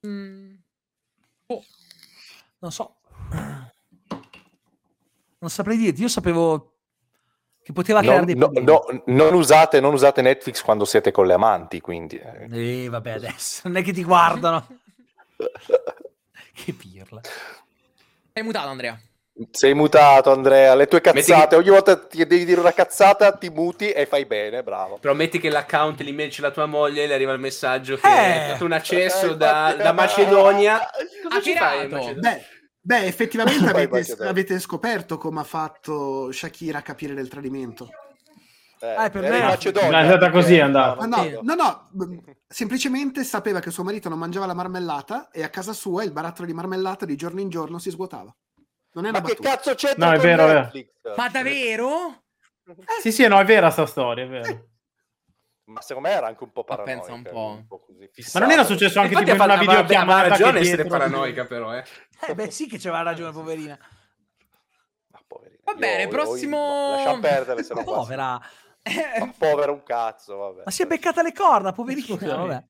eh, 0.04 0.08
Mm. 0.08 0.54
Oh, 1.48 1.62
Non 2.60 2.72
so. 2.72 2.96
Non 5.40 5.50
saprei 5.50 5.76
dirti, 5.76 6.02
io 6.02 6.08
sapevo... 6.08 6.71
Che 7.72 7.74
poteva 7.74 8.00
creare 8.02 8.18
Non, 8.18 8.26
dei 8.26 8.36
no- 8.36 8.50
problemi. 8.50 9.02
no- 9.06 9.14
non 9.16 9.34
usate, 9.34 9.80
non 9.80 9.94
usate 9.94 10.22
Netflix 10.22 10.62
quando 10.62 10.84
siete 10.86 11.12
con 11.12 11.26
le 11.26 11.34
amanti, 11.34 11.80
quindi. 11.80 12.18
eh. 12.18 12.84
Eh, 12.84 12.90
vabbè, 12.90 13.12
adesso 13.12 13.62
non 13.66 13.78
è 13.78 13.84
che 13.84 13.94
ti 13.94 14.04
guardano. 14.04 14.68
che 16.54 16.74
pirla. 16.74 17.22
Sei 18.34 18.44
mutato, 18.44 18.68
Andrea. 18.68 19.00
Sei 19.52 19.74
mutato, 19.74 20.32
Andrea. 20.32 20.76
Le 20.76 20.88
tue 20.88 21.02
cazzate. 21.02 21.48
che- 21.50 21.56
Ogni 21.56 21.70
volta 21.70 22.06
che 22.08 22.28
devi 22.28 22.46
dire 22.46 22.60
una 22.60 22.74
cazzata, 22.74 23.32
ti 23.34 23.50
muti 23.50 23.90
e 23.92 24.06
fai 24.06 24.26
bene. 24.26 24.62
Bravo. 24.64 24.98
Prometti 25.00 25.40
che 25.40 25.50
l'account 25.50 26.02
l'email 26.02 26.30
ce 26.30 26.42
l'ha 26.42 26.52
tua 26.52 26.66
moglie 26.66 27.04
e 27.04 27.08
le 27.08 27.14
arriva 27.14 27.32
il 27.34 27.40
messaggio 27.40 27.96
che 27.96 28.08
Eh. 28.08 28.12
hai 28.12 28.48
dato 28.50 28.66
un 28.66 28.72
accesso 28.74 29.32
Eh, 29.32 29.38
da, 29.38 29.74
da 29.78 29.94
Macedonia. 29.94 30.80
Cosa 31.28 31.42
ci 31.42 31.56
fai 31.56 31.86
in. 31.86 31.90
Macedonia? 31.92 32.20
Beh, 32.32 32.46
beh, 32.82 33.06
effettivamente 33.06 33.66
avete, 33.70 34.16
che 34.16 34.24
avete 34.28 34.60
scoperto 34.60 35.18
come 35.18 35.40
ha 35.42 35.44
fatto 35.46 36.32
Shakira 36.32 36.82
capire 36.82 37.14
del 37.14 37.28
tradimento. 37.30 37.90
Eh, 38.84 38.96
Ah, 38.96 39.10
per 39.12 39.24
in 39.24 39.30
me- 39.30 39.38
è 39.40 39.94
andata 39.94 40.32
così, 40.32 40.56
è 40.56 40.62
andata. 40.62 41.06
Ma 41.06 41.06
no, 41.06 41.40
no, 41.44 41.54
no, 41.54 41.90
semplicemente 42.48 43.24
sapeva 43.24 43.60
che 43.60 43.70
suo 43.70 43.84
marito 43.84 44.10
non 44.10 44.18
mangiava 44.18 44.48
la 44.48 44.56
marmellata 44.56 45.30
e 45.30 45.44
a 45.44 45.50
casa 45.50 45.72
sua 45.72 46.04
il 46.04 46.12
barattolo 46.12 46.48
di 46.48 46.54
marmellata 46.54 47.06
di 47.06 47.16
giorno 47.16 47.42
in 47.42 47.50
giorno 47.50 47.78
si 47.78 47.92
svuotava. 47.92 48.36
Non 48.94 49.06
è 49.06 49.10
una 49.10 49.20
Ma 49.22 49.28
che 49.28 49.34
battuta. 49.36 49.50
cazzo 49.56 49.76
c'entra 49.76 50.08
No, 50.10 50.14
è 50.16 50.20
vero. 50.20 50.48
Netflix? 50.48 50.88
Ma 51.16 51.30
davvero? 51.30 52.24
Sì, 53.02 53.12
sì, 53.12 53.28
no, 53.28 53.40
è 53.40 53.46
vera 53.46 53.70
sta 53.70 53.86
storia, 53.86 54.24
è 54.24 54.28
vero. 54.28 54.66
Ma 55.66 55.80
secondo 55.82 56.10
me 56.10 56.16
era 56.16 56.28
anche 56.28 56.44
un 56.44 56.52
po' 56.52 56.66
Ma 56.68 56.76
paranoica. 56.76 57.06
pensa 57.06 57.14
un 57.14 57.66
po'. 57.68 57.86
così, 57.86 58.00
Ma 58.00 58.08
fissata. 58.12 58.40
non 58.46 58.54
era 58.54 58.64
successo 58.66 59.00
anche 59.00 59.16
tipo 59.16 59.32
in 59.32 59.40
una 59.42 59.56
videochiamata 59.58 60.20
ha 60.26 60.28
ragione 60.28 60.52
che 60.54 60.58
a 60.58 60.62
essere 60.62 60.86
paranoica 60.86 61.46
però, 61.46 61.74
eh. 61.76 61.84
Eh, 62.28 62.36
beh, 62.36 62.52
sì 62.52 62.68
che 62.68 62.78
c'aveva 62.78 63.02
ragione, 63.02 63.32
poverina. 63.32 63.78
Ma 65.12 65.20
poverina. 65.28 65.60
Va 65.64 65.74
bene, 65.76 66.04
Io- 66.04 66.10
io- 66.10 66.10
prossimo- 66.10 66.92
Lasciamo 66.96 67.20
perdere 67.20 67.64
se 67.64 67.74
no. 67.74 67.84
Povera. 67.86 68.40
Ma 69.20 69.34
povera 69.38 69.72
un 69.72 69.84
cazzo, 69.84 70.36
vabbè. 70.38 70.62
Ma 70.66 70.72
si 70.72 70.82
è 70.84 70.86
beccata 70.88 71.22
le 71.22 71.34
corna, 71.34 71.72
poverina. 71.72 72.36
Vabbè. 72.36 72.66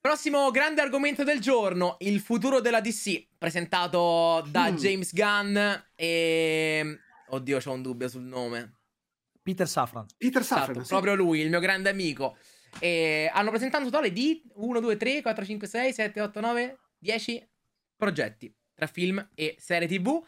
Prossimo 0.00 0.50
grande 0.50 0.80
argomento 0.80 1.24
del 1.24 1.40
giorno, 1.40 1.96
il 2.00 2.20
futuro 2.20 2.60
della 2.60 2.80
DC, 2.80 3.26
presentato 3.36 4.42
da 4.48 4.70
Mm. 4.70 4.76
James 4.76 5.12
Gunn 5.12 5.58
e... 5.94 6.98
Oddio, 7.28 7.58
c'ho 7.58 7.72
un 7.72 7.82
dubbio 7.82 8.08
sul 8.08 8.22
nome. 8.22 8.78
Peter 9.42 9.68
Safran. 9.68 10.06
Peter 10.16 10.40
Esatto, 10.40 10.60
Safran, 10.60 10.82
sì. 10.84 10.88
proprio 10.88 11.14
lui, 11.14 11.40
il 11.40 11.50
mio 11.50 11.60
grande 11.60 11.90
amico. 11.90 12.38
E 12.78 13.30
hanno 13.32 13.50
presentato 13.50 13.84
un 13.84 13.90
totale 13.90 14.10
di 14.10 14.42
1, 14.54 14.80
2, 14.80 14.96
3, 14.96 15.20
4, 15.20 15.44
5, 15.44 15.66
6, 15.66 15.92
7, 15.92 16.20
8, 16.22 16.40
9, 16.40 16.78
10 16.98 17.49
progetti 18.00 18.52
tra 18.74 18.86
film 18.88 19.24
e 19.34 19.54
serie 19.58 19.86
tv. 19.86 20.20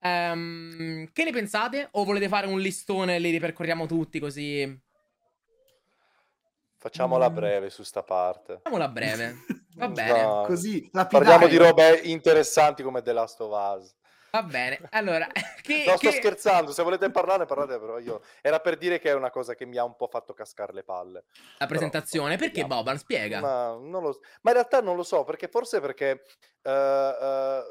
Ehm, 0.00 1.08
che 1.12 1.24
ne 1.24 1.32
pensate? 1.32 1.88
O 1.92 2.04
volete 2.04 2.28
fare 2.28 2.46
un 2.46 2.60
listone 2.60 3.16
e 3.16 3.18
li 3.18 3.30
ripercorriamo 3.30 3.86
tutti 3.86 4.20
così? 4.20 4.80
Facciamola 6.76 7.30
Mm. 7.30 7.34
breve 7.34 7.70
su 7.70 7.82
sta 7.82 8.02
parte. 8.02 8.56
Facciamola 8.56 8.88
breve. 8.88 9.36
Va 9.76 9.88
bene. 9.88 10.22
No, 10.22 10.44
Così, 10.46 10.88
Parliamo 10.92 11.48
di 11.48 11.56
robe 11.56 12.00
interessanti 12.04 12.82
come 12.82 13.02
The 13.02 13.12
Last 13.12 13.40
of 13.40 13.80
Us. 13.80 13.94
Va 14.34 14.42
bene. 14.42 14.80
Allora, 14.90 15.28
che, 15.62 15.84
No, 15.86 15.96
sto 15.96 16.08
che- 16.10 16.16
scherzando, 16.16 16.72
se 16.72 16.82
volete 16.82 17.08
parlare 17.12 17.46
parlate, 17.46 17.78
però 17.78 18.00
io... 18.00 18.20
Era 18.42 18.58
per 18.58 18.76
dire 18.76 18.98
che 18.98 19.10
è 19.10 19.14
una 19.14 19.30
cosa 19.30 19.54
che 19.54 19.64
mi 19.64 19.76
ha 19.76 19.84
un 19.84 19.94
po' 19.94 20.08
fatto 20.08 20.32
cascare 20.34 20.72
le 20.72 20.82
palle. 20.82 21.24
la 21.58 21.66
presentazione. 21.66 22.36
Però, 22.36 22.50
Perché. 22.50 22.66
Boban 22.66 22.98
spiega? 22.98 23.38
Ma, 23.38 23.68
lo- 23.74 24.18
ma 24.40 24.50
in 24.50 24.56
realtà 24.56 24.80
non 24.80 24.96
lo 24.96 25.04
so, 25.04 25.22
perché 25.22 25.46
forse 25.46 25.80
perché 25.80 26.24
eh, 26.62 26.70
eh, 26.70 27.62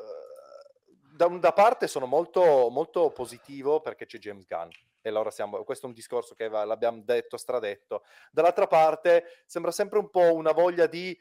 da, 1.12 1.28
da 1.28 1.52
parte 1.52 1.88
sono 1.88 2.06
molto, 2.06 2.70
molto 2.70 3.12
positivo 3.12 3.82
perché 3.82 4.06
c'è 4.06 4.18
James 4.18 4.46
Gunn. 4.48 4.70
E 5.06 5.10
allora 5.10 5.32
siamo, 5.32 5.66
questo 5.66 5.86
è 5.86 5.90
un 5.90 5.96
discorso 5.96 6.34
che 6.34 6.48
va- 6.48 6.64
l'abbiamo 6.64 7.02
detto, 7.04 7.36
stradetto. 7.36 8.06
Dall'altra 8.32 8.68
parte 8.68 9.44
sembra 9.46 9.72
sempre 9.72 10.00
un 10.00 10.10
po' 10.10 10.34
una 10.34 10.54
voglia 10.54 10.86
di 10.88 11.14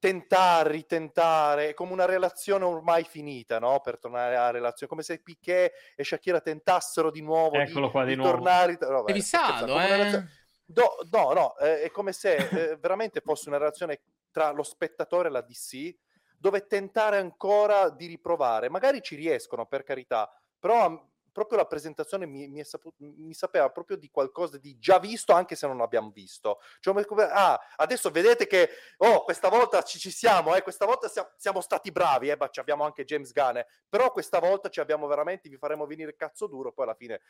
tentare, 0.00 0.70
ritentare, 0.70 1.68
è 1.68 1.74
come 1.74 1.92
una 1.92 2.06
relazione 2.06 2.64
ormai 2.64 3.04
finita, 3.04 3.58
no? 3.60 3.80
Per 3.80 3.98
tornare 3.98 4.34
alla 4.34 4.50
relazione, 4.50 4.90
come 4.90 5.02
se 5.02 5.20
Piquet 5.22 5.72
e 5.94 6.02
Shakira 6.02 6.40
tentassero 6.40 7.10
di 7.12 7.20
nuovo 7.22 7.56
Eccolo 7.58 7.90
qua 7.90 8.04
di 8.04 8.16
nuovo. 8.16 8.32
tornare. 8.32 8.76
no, 8.80 9.02
scherzando, 9.06 9.12
fissato, 9.12 9.80
eh? 9.80 9.88
relazione- 9.88 10.30
Do- 10.64 10.96
no, 11.10 11.32
no, 11.32 11.56
eh, 11.58 11.82
è 11.82 11.90
come 11.90 12.12
se 12.12 12.34
eh, 12.36 12.76
veramente 12.76 13.20
fosse 13.20 13.48
una 13.48 13.58
relazione 13.58 14.00
tra 14.30 14.50
lo 14.52 14.62
spettatore 14.62 15.28
e 15.28 15.30
la 15.32 15.42
DC, 15.42 15.94
dove 16.38 16.66
tentare 16.66 17.18
ancora 17.18 17.90
di 17.90 18.06
riprovare. 18.06 18.70
Magari 18.70 19.02
ci 19.02 19.16
riescono, 19.16 19.66
per 19.66 19.82
carità, 19.82 20.30
però 20.58 21.09
proprio 21.32 21.58
la 21.58 21.66
presentazione 21.66 22.26
mi, 22.26 22.48
mi 22.48 22.64
sapu- 22.64 22.94
mi 22.98 23.34
sapeva 23.34 23.70
proprio 23.70 23.96
di 23.96 24.10
qualcosa 24.10 24.58
di 24.58 24.78
già 24.78 24.98
visto, 24.98 25.32
anche 25.32 25.56
se 25.56 25.66
non 25.66 25.78
l'abbiamo 25.78 26.10
visto. 26.10 26.60
Cioè, 26.80 27.04
ah, 27.30 27.60
adesso 27.76 28.10
vedete 28.10 28.46
che, 28.46 28.68
oh, 28.98 29.24
questa 29.24 29.48
volta 29.48 29.82
ci, 29.82 29.98
ci 29.98 30.10
siamo, 30.10 30.54
eh, 30.54 30.62
questa 30.62 30.86
volta 30.86 31.08
siamo, 31.08 31.30
siamo 31.36 31.60
stati 31.60 31.90
bravi, 31.90 32.30
eh, 32.30 32.36
ma 32.36 32.48
ci 32.48 32.60
abbiamo 32.60 32.84
anche 32.84 33.04
James 33.04 33.32
Gunn, 33.32 33.58
eh, 33.58 33.66
però 33.88 34.12
questa 34.12 34.38
volta 34.38 34.68
ci 34.68 34.80
abbiamo 34.80 35.06
veramente, 35.06 35.48
vi 35.48 35.56
faremo 35.56 35.86
venire 35.86 36.16
cazzo 36.16 36.46
duro, 36.46 36.72
poi 36.72 36.84
alla 36.84 36.94
fine 36.94 37.20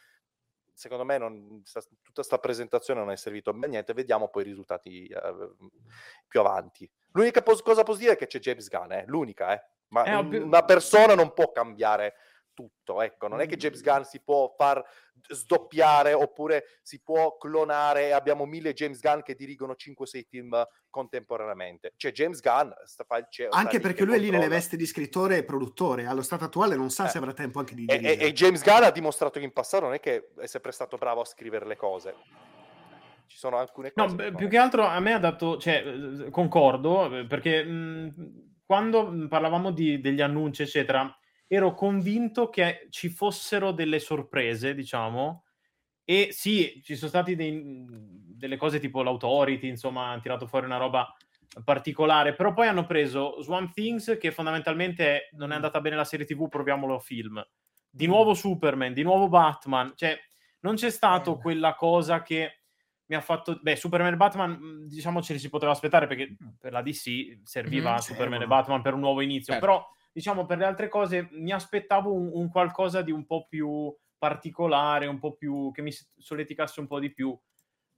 secondo 0.72 1.04
me 1.04 1.18
non, 1.18 1.62
tutta 1.62 1.82
questa 2.14 2.38
presentazione 2.38 3.00
non 3.00 3.10
è 3.10 3.16
servito 3.16 3.50
a 3.50 3.52
niente, 3.52 3.92
vediamo 3.92 4.28
poi 4.28 4.42
i 4.42 4.46
risultati 4.46 5.06
eh, 5.06 5.50
più 6.26 6.40
avanti. 6.40 6.90
L'unica 7.12 7.42
pos- 7.42 7.60
cosa 7.60 7.82
positiva 7.82 8.12
è 8.12 8.16
che 8.16 8.26
c'è 8.26 8.38
James 8.38 8.68
Gunn, 8.68 8.92
eh, 8.92 9.04
l'unica, 9.06 9.52
eh. 9.52 9.62
ma 9.88 10.04
Eh, 10.04 10.14
una 10.14 10.64
persona 10.64 11.14
non 11.14 11.34
può 11.34 11.52
cambiare 11.52 12.14
tutto, 12.60 13.00
ecco, 13.00 13.26
non 13.28 13.40
è 13.40 13.46
che 13.46 13.56
James 13.56 13.80
Gunn 13.82 14.02
si 14.02 14.20
può 14.20 14.52
far 14.56 14.82
sdoppiare 15.28 16.12
oppure 16.12 16.64
si 16.82 17.00
può 17.02 17.36
clonare 17.38 18.06
e 18.08 18.10
abbiamo 18.10 18.44
mille 18.44 18.72
James 18.74 19.00
Gunn 19.00 19.20
che 19.20 19.34
dirigono 19.34 19.74
5-6 19.74 20.22
film 20.28 20.62
contemporaneamente. 20.90 21.94
C'è 21.96 22.12
James 22.12 22.40
Gunn, 22.40 22.70
sta, 22.84 23.04
fa 23.04 23.16
il 23.18 23.26
CEO, 23.30 23.48
sta 23.50 23.58
Anche 23.58 23.80
perché 23.80 24.04
lui 24.04 24.14
è 24.16 24.18
lì 24.18 24.24
nelle 24.26 24.38
controlla. 24.38 24.56
vesti 24.60 24.76
di 24.76 24.86
scrittore 24.86 25.38
e 25.38 25.44
produttore. 25.44 26.06
Allo 26.06 26.22
stato 26.22 26.44
attuale 26.44 26.76
non 26.76 26.90
sa 26.90 27.06
Eh. 27.06 27.08
se 27.08 27.18
avrà 27.18 27.32
tempo 27.32 27.58
anche 27.60 27.74
di 27.74 27.84
E, 27.86 27.94
e- 27.94 27.98
dirigere. 27.98 28.26
e 28.28 28.32
James 28.32 28.62
Gunn 28.62 28.82
ha 28.82 28.90
dimostrato 28.90 29.38
che 29.38 29.44
in 29.44 29.52
passato 29.52 29.84
non 29.84 29.94
è 29.94 30.00
che 30.00 30.30
è 30.38 30.46
sempre 30.46 30.72
stato 30.72 30.96
bravo 30.98 31.22
a 31.22 31.24
scrivere 31.24 31.66
le 31.66 31.76
cose. 31.76 32.14
Ci 33.26 33.38
sono 33.38 33.58
alcune 33.58 33.92
No, 33.94 34.04
cose. 34.04 34.16
beh, 34.16 34.24
che 34.30 34.34
più 34.34 34.48
che 34.48 34.56
altro 34.58 34.84
a 34.84 34.98
me 35.00 35.12
ha 35.14 35.18
dato, 35.18 35.56
cioè, 35.56 35.84
eh, 36.26 36.30
concordo, 36.30 37.16
eh, 37.18 37.26
perché 37.26 37.62
mh, 37.64 38.48
quando 38.66 39.06
mh, 39.08 39.28
parlavamo 39.28 39.70
di- 39.70 40.00
degli 40.00 40.20
annunci, 40.20 40.62
eccetera, 40.62 41.16
ero 41.52 41.74
convinto 41.74 42.48
che 42.48 42.86
ci 42.90 43.08
fossero 43.08 43.72
delle 43.72 43.98
sorprese, 43.98 44.72
diciamo, 44.74 45.46
e 46.04 46.28
sì, 46.30 46.80
ci 46.84 46.94
sono 46.96 47.08
stati 47.10 47.34
dei- 47.34 47.84
delle 47.86 48.56
cose 48.56 48.78
tipo 48.78 49.02
l'Authority, 49.02 49.68
insomma, 49.68 50.10
hanno 50.10 50.20
tirato 50.20 50.46
fuori 50.46 50.66
una 50.66 50.76
roba 50.76 51.12
particolare, 51.64 52.34
però 52.34 52.52
poi 52.52 52.68
hanno 52.68 52.86
preso 52.86 53.40
Swamp 53.42 53.72
Things, 53.72 54.16
che 54.20 54.30
fondamentalmente 54.30 55.28
non 55.32 55.50
è 55.52 55.54
andata 55.56 55.80
bene 55.80 55.96
la 55.96 56.04
serie 56.04 56.24
TV, 56.26 56.48
proviamolo 56.48 56.94
a 56.94 57.00
film. 57.00 57.44
Di 57.90 58.06
nuovo 58.06 58.34
Superman, 58.34 58.92
di 58.92 59.02
nuovo 59.02 59.28
Batman, 59.28 59.92
cioè 59.96 60.16
non 60.60 60.76
c'è 60.76 60.90
stato 60.90 61.36
quella 61.38 61.74
cosa 61.74 62.22
che 62.22 62.60
mi 63.06 63.16
ha 63.16 63.20
fatto... 63.20 63.58
Beh, 63.60 63.74
Superman 63.74 64.12
e 64.12 64.16
Batman, 64.16 64.50
mh, 64.52 64.86
diciamo, 64.86 65.20
ce 65.22 65.32
li 65.32 65.38
si 65.40 65.48
poteva 65.48 65.72
aspettare 65.72 66.06
perché 66.06 66.36
per 66.58 66.70
la 66.72 66.82
DC 66.82 67.40
serviva 67.42 67.94
Mhm, 67.94 67.98
Superman 68.00 68.42
e. 68.42 68.46
Batman 68.46 68.82
per 68.82 68.94
un 68.94 69.00
nuovo 69.00 69.20
inizio, 69.20 69.54
Certo. 69.54 69.66
però 69.66 69.84
diciamo 70.12 70.46
per 70.46 70.58
le 70.58 70.64
altre 70.64 70.88
cose 70.88 71.28
mi 71.32 71.52
aspettavo 71.52 72.12
un, 72.12 72.30
un 72.32 72.48
qualcosa 72.48 73.02
di 73.02 73.10
un 73.12 73.26
po' 73.26 73.46
più 73.48 73.94
particolare, 74.18 75.06
un 75.06 75.18
po' 75.18 75.34
più 75.34 75.70
che 75.72 75.82
mi 75.82 75.92
s- 75.92 76.10
solleticasse 76.18 76.80
un 76.80 76.86
po' 76.86 76.98
di 77.00 77.12
più. 77.12 77.38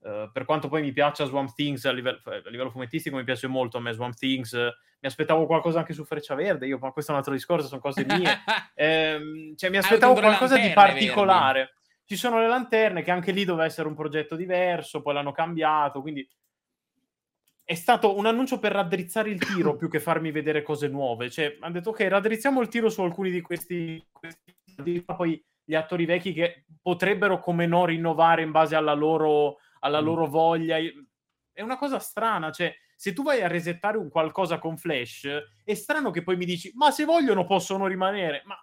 Eh, 0.05 0.29
per 0.31 0.45
quanto 0.45 0.67
poi 0.67 0.81
mi 0.81 0.91
piaccia 0.91 1.25
Swamp 1.25 1.53
Things 1.53 1.85
a 1.85 1.91
livello, 1.91 2.19
a 2.25 2.49
livello 2.49 2.69
fumettistico, 2.69 3.15
mi 3.15 3.23
piace 3.23 3.47
molto 3.47 3.77
a 3.77 3.81
me 3.81 3.93
Swamp 3.93 4.15
Things. 4.15 4.53
eh, 4.53 4.71
mi 4.99 5.07
aspettavo 5.09 5.45
qualcosa 5.45 5.79
anche 5.79 5.93
su 5.93 6.05
Freccia 6.05 6.33
Verde, 6.35 6.65
io, 6.65 6.77
ma 6.77 6.91
questo 6.91 7.11
è 7.11 7.13
un 7.13 7.19
altro 7.19 7.33
discorso, 7.35 7.67
sono 7.67 7.81
cose 7.81 8.05
mie. 8.05 8.39
Ehm, 8.75 9.55
cioè, 9.55 9.69
mi 9.69 9.77
aspettavo 9.77 10.13
qualcosa 10.13 10.57
di 10.57 10.71
particolare. 10.73 11.75
Ci 12.05 12.15
sono 12.15 12.39
le 12.39 12.47
lanterne, 12.47 13.01
che 13.01 13.11
anche 13.11 13.31
lì 13.31 13.45
doveva 13.45 13.65
essere 13.65 13.87
un 13.87 13.95
progetto 13.95 14.35
diverso, 14.35 15.01
poi 15.01 15.13
l'hanno 15.13 15.31
cambiato, 15.31 16.01
quindi 16.01 16.27
è 17.65 17.75
stato 17.75 18.17
un 18.17 18.25
annuncio 18.25 18.59
per 18.59 18.73
raddrizzare 18.73 19.29
il 19.29 19.39
tiro 19.39 19.75
più 19.75 19.89
che 19.89 19.99
farmi 19.99 20.31
vedere 20.31 20.61
cose 20.61 20.87
nuove. 20.87 21.29
Cioè, 21.29 21.57
hanno 21.61 21.73
detto, 21.73 21.89
ok, 21.91 22.01
raddrizziamo 22.01 22.61
il 22.61 22.67
tiro 22.67 22.89
su 22.89 23.01
alcuni 23.01 23.31
di 23.31 23.41
questi, 23.41 24.05
questi 24.11 25.01
poi 25.05 25.43
gli 25.63 25.75
attori 25.75 26.05
vecchi 26.05 26.33
che 26.33 26.65
potrebbero, 26.81 27.39
come 27.39 27.65
no, 27.65 27.85
rinnovare 27.85 28.41
in 28.41 28.51
base 28.51 28.75
alla 28.75 28.93
loro, 28.93 29.57
alla 29.79 30.01
Mm. 30.01 30.05
loro 30.05 30.27
voglia. 30.27 30.77
È 31.51 31.61
una 31.61 31.77
cosa 31.77 31.99
strana, 31.99 32.51
cioè, 32.51 32.73
se 32.95 33.13
tu 33.13 33.23
vai 33.23 33.41
a 33.41 33.47
resettare 33.47 33.97
un 33.97 34.09
qualcosa 34.09 34.59
con 34.59 34.77
Flash, 34.77 35.27
è 35.63 35.73
strano 35.73 36.11
che 36.11 36.23
poi 36.23 36.35
mi 36.35 36.45
dici, 36.45 36.71
ma 36.75 36.91
se 36.91 37.05
vogliono 37.05 37.45
possono 37.45 37.87
rimanere. 37.87 38.41
Ma 38.45 38.57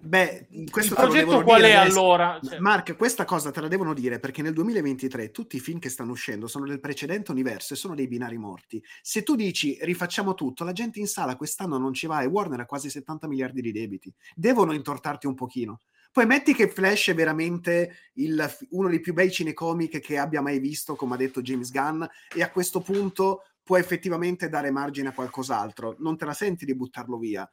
Beh, 0.00 0.46
questo 0.70 0.94
il 0.94 1.00
progetto 1.00 1.42
qual 1.42 1.60
dire 1.60 1.72
è 1.72 1.76
allora? 1.76 2.38
Cioè- 2.42 2.58
Mark, 2.58 2.96
questa 2.96 3.24
cosa 3.24 3.50
te 3.50 3.60
la 3.60 3.68
devono 3.68 3.94
dire 3.94 4.18
perché 4.18 4.42
nel 4.42 4.52
2023 4.52 5.30
tutti 5.30 5.56
i 5.56 5.60
film 5.60 5.78
che 5.78 5.88
stanno 5.88 6.12
uscendo 6.12 6.46
sono 6.46 6.66
del 6.66 6.80
precedente 6.80 7.30
universo 7.30 7.74
e 7.74 7.76
sono 7.76 7.94
dei 7.94 8.08
binari 8.08 8.38
morti. 8.38 8.82
Se 9.02 9.22
tu 9.22 9.34
dici 9.34 9.76
rifacciamo 9.80 10.34
tutto, 10.34 10.64
la 10.64 10.72
gente 10.72 11.00
in 11.00 11.06
sala 11.06 11.36
quest'anno 11.36 11.78
non 11.78 11.92
ci 11.92 12.06
va 12.06 12.22
e 12.22 12.26
Warner 12.26 12.60
ha 12.60 12.66
quasi 12.66 12.90
70 12.90 13.26
miliardi 13.26 13.60
di 13.60 13.72
debiti. 13.72 14.14
Devono 14.34 14.72
intortarti 14.72 15.26
un 15.26 15.34
pochino. 15.34 15.80
Poi 16.10 16.26
metti 16.26 16.54
che 16.54 16.68
Flash 16.68 17.10
è 17.10 17.14
veramente 17.14 18.10
il, 18.14 18.56
uno 18.70 18.88
dei 18.88 19.00
più 19.00 19.12
bei 19.12 19.30
cinecomic 19.30 20.00
che 20.00 20.18
abbia 20.18 20.40
mai 20.40 20.58
visto, 20.58 20.96
come 20.96 21.14
ha 21.14 21.18
detto 21.18 21.42
James 21.42 21.70
Gunn, 21.70 22.02
e 22.34 22.42
a 22.42 22.50
questo 22.50 22.80
punto 22.80 23.42
può 23.62 23.76
effettivamente 23.76 24.48
dare 24.48 24.70
margine 24.70 25.08
a 25.08 25.12
qualcos'altro. 25.12 25.96
Non 25.98 26.16
te 26.16 26.24
la 26.24 26.32
senti 26.32 26.64
di 26.64 26.74
buttarlo 26.74 27.18
via. 27.18 27.48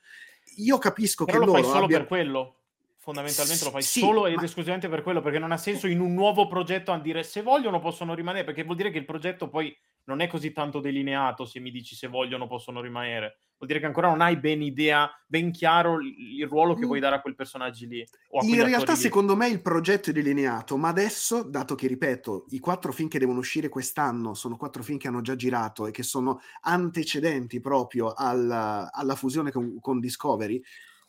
Io 0.57 0.77
capisco 0.77 1.25
Però 1.25 1.39
che 1.39 1.45
lo 1.45 1.51
fai 1.51 1.63
solo 1.63 1.85
abbia... 1.85 1.97
per 1.99 2.07
quello. 2.07 2.55
Fondamentalmente 2.97 3.63
lo 3.63 3.69
fai 3.69 3.83
Sì, 3.83 3.99
solo 3.99 4.25
ed 4.25 4.35
ma- 4.35 4.43
esclusivamente 4.43 4.89
per 4.89 5.03
quello, 5.03 5.21
perché 5.21 5.37
non 5.37 5.51
ha 5.51 5.57
senso 5.57 5.87
in 5.87 5.99
un 5.99 6.13
nuovo 6.13 6.47
progetto 6.47 6.91
a 6.91 6.99
dire 6.99 7.23
se 7.23 7.41
vogliono 7.43 7.79
possono 7.79 8.15
rimanere, 8.15 8.45
perché 8.45 8.63
vuol 8.63 8.77
dire 8.77 8.89
che 8.89 8.97
il 8.97 9.05
progetto 9.05 9.47
poi 9.47 9.75
non 10.05 10.21
è 10.21 10.27
così 10.27 10.51
tanto 10.51 10.79
delineato 10.79 11.45
se 11.45 11.59
mi 11.59 11.71
dici 11.71 11.95
se 11.95 12.07
vogliono 12.07 12.47
possono 12.47 12.81
rimanere. 12.81 13.39
Vuol 13.57 13.69
dire 13.69 13.79
che 13.79 13.85
ancora 13.85 14.09
non 14.09 14.21
hai 14.21 14.37
ben 14.37 14.61
idea, 14.61 15.09
ben 15.25 15.51
chiaro 15.51 15.99
il, 16.01 16.45
ruolo 16.47 16.73
che 16.73 16.83
Mm. 16.83 16.87
vuoi 16.87 16.99
dare 16.99 17.15
a 17.15 17.21
quel 17.21 17.35
personaggio 17.35 17.85
lì. 17.87 18.05
In 18.41 18.63
realtà, 18.63 18.93
lì. 18.93 18.99
secondo 18.99 19.35
me, 19.35 19.47
il 19.47 19.61
progetto 19.61 20.09
è 20.09 20.13
delineato, 20.13 20.75
ma 20.77 20.89
adesso, 20.89 21.41
dato 21.43 21.73
che, 21.73 21.87
ripeto, 21.87 22.47
i 22.49 22.59
quattro 22.59 22.91
film 22.91 23.07
che 23.07 23.17
devono 23.17 23.39
uscire 23.39 23.69
quest'anno 23.69 24.33
sono 24.33 24.57
quattro 24.57 24.83
film 24.83 24.97
che 24.97 25.07
hanno 25.07 25.21
già 25.21 25.35
girato 25.35 25.87
e 25.87 25.91
che 25.91 26.03
sono 26.03 26.41
antecedenti 26.61 27.61
proprio 27.61 28.13
alla, 28.13 28.91
alla 28.91 29.15
fusione 29.15 29.51
con, 29.51 29.79
con 29.79 29.99
Discovery, 30.01 30.61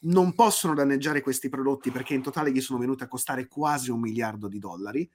non 0.02 0.34
possono 0.34 0.74
danneggiare 0.74 1.22
questi 1.22 1.48
prodotti 1.48 1.90
perché 1.90 2.14
in 2.14 2.22
totale 2.22 2.52
gli 2.52 2.60
sono 2.60 2.78
venuti 2.78 3.02
a 3.02 3.08
costare 3.08 3.48
quasi 3.48 3.90
un 3.90 4.00
miliardo 4.00 4.46
di 4.46 4.58
dollari. 4.60 5.10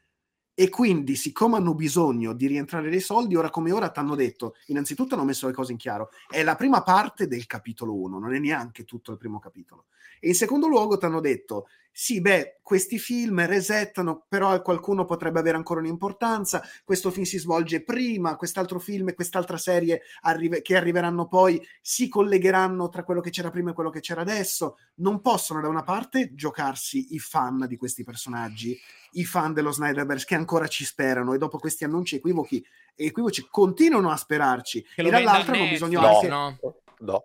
E 0.58 0.70
quindi, 0.70 1.16
siccome 1.16 1.56
hanno 1.56 1.74
bisogno 1.74 2.34
di 2.34 2.46
rientrare 2.46 2.90
dei 2.90 3.00
soldi, 3.00 3.36
ora 3.36 3.50
come 3.50 3.72
ora 3.72 3.90
ti 3.90 4.00
hanno 4.00 4.16
detto, 4.16 4.56
innanzitutto 4.68 5.16
hanno 5.16 5.24
messo 5.24 5.48
le 5.48 5.54
cose 5.54 5.72
in 5.72 5.78
chiaro, 5.78 6.10
è 6.30 6.44
la 6.44 6.56
prima 6.56 6.84
parte 6.84 7.28
del 7.28 7.46
capitolo 7.46 7.96
1, 7.96 8.20
non 8.20 8.34
è 8.34 8.40
neanche 8.40 8.84
tutto 8.84 9.12
il 9.12 9.18
primo 9.18 9.40
capitolo. 9.40 9.86
E 10.20 10.28
in 10.28 10.36
secondo 10.36 10.68
luogo 10.68 10.98
ti 10.98 11.06
hanno 11.06 11.22
detto, 11.22 11.68
sì, 11.94 12.22
beh, 12.22 12.60
questi 12.62 12.98
film 13.00 13.46
resettano, 13.46 14.26
però 14.30 14.62
qualcuno 14.62 15.04
potrebbe 15.04 15.40
avere 15.40 15.58
ancora 15.58 15.82
un'importanza, 15.82 16.64
questo 16.86 17.12
film 17.12 17.26
si 17.26 17.38
svolge 17.38 17.84
prima, 17.84 18.38
quest'altro 18.38 18.80
film 18.80 19.10
e 19.10 19.14
quest'altra 19.14 19.58
serie 19.58 20.02
arrive- 20.22 20.62
che 20.62 20.78
arriveranno 20.78 21.28
poi 21.28 21.62
si 21.82 22.08
collegheranno 22.08 22.88
tra 22.88 23.04
quello 23.04 23.20
che 23.20 23.30
c'era 23.30 23.52
prima 23.52 23.72
e 23.72 23.74
quello 23.74 23.90
che 23.90 24.00
c'era 24.00 24.22
adesso. 24.22 24.78
Non 24.96 25.20
possono 25.22 25.60
da 25.60 25.68
una 25.68 25.84
parte 25.84 26.34
giocarsi 26.34 27.14
i 27.14 27.20
fan 27.20 27.66
di 27.68 27.76
questi 27.76 28.04
personaggi, 28.04 28.80
i 29.14 29.26
fan 29.26 29.54
dello 29.54 29.72
Snyderverse 29.72 30.26
che 30.26 30.36
ancora 30.36 30.68
ci 30.68 30.86
sperano 30.86 31.34
e 31.34 31.38
dopo 31.38 31.58
questi 31.60 31.84
annunci 31.84 32.16
equivochi, 32.16 32.66
equivoci 32.96 33.48
continuano 33.50 34.12
a 34.12 34.16
sperarci 34.16 34.82
Che 34.96 35.02
e 35.02 35.10
dall'altra 35.10 35.52
Netflix, 35.52 35.72
bisogno 35.72 36.00
No. 36.00 36.08
anche 36.08 36.28
no? 36.28 36.60
No. 37.00 37.24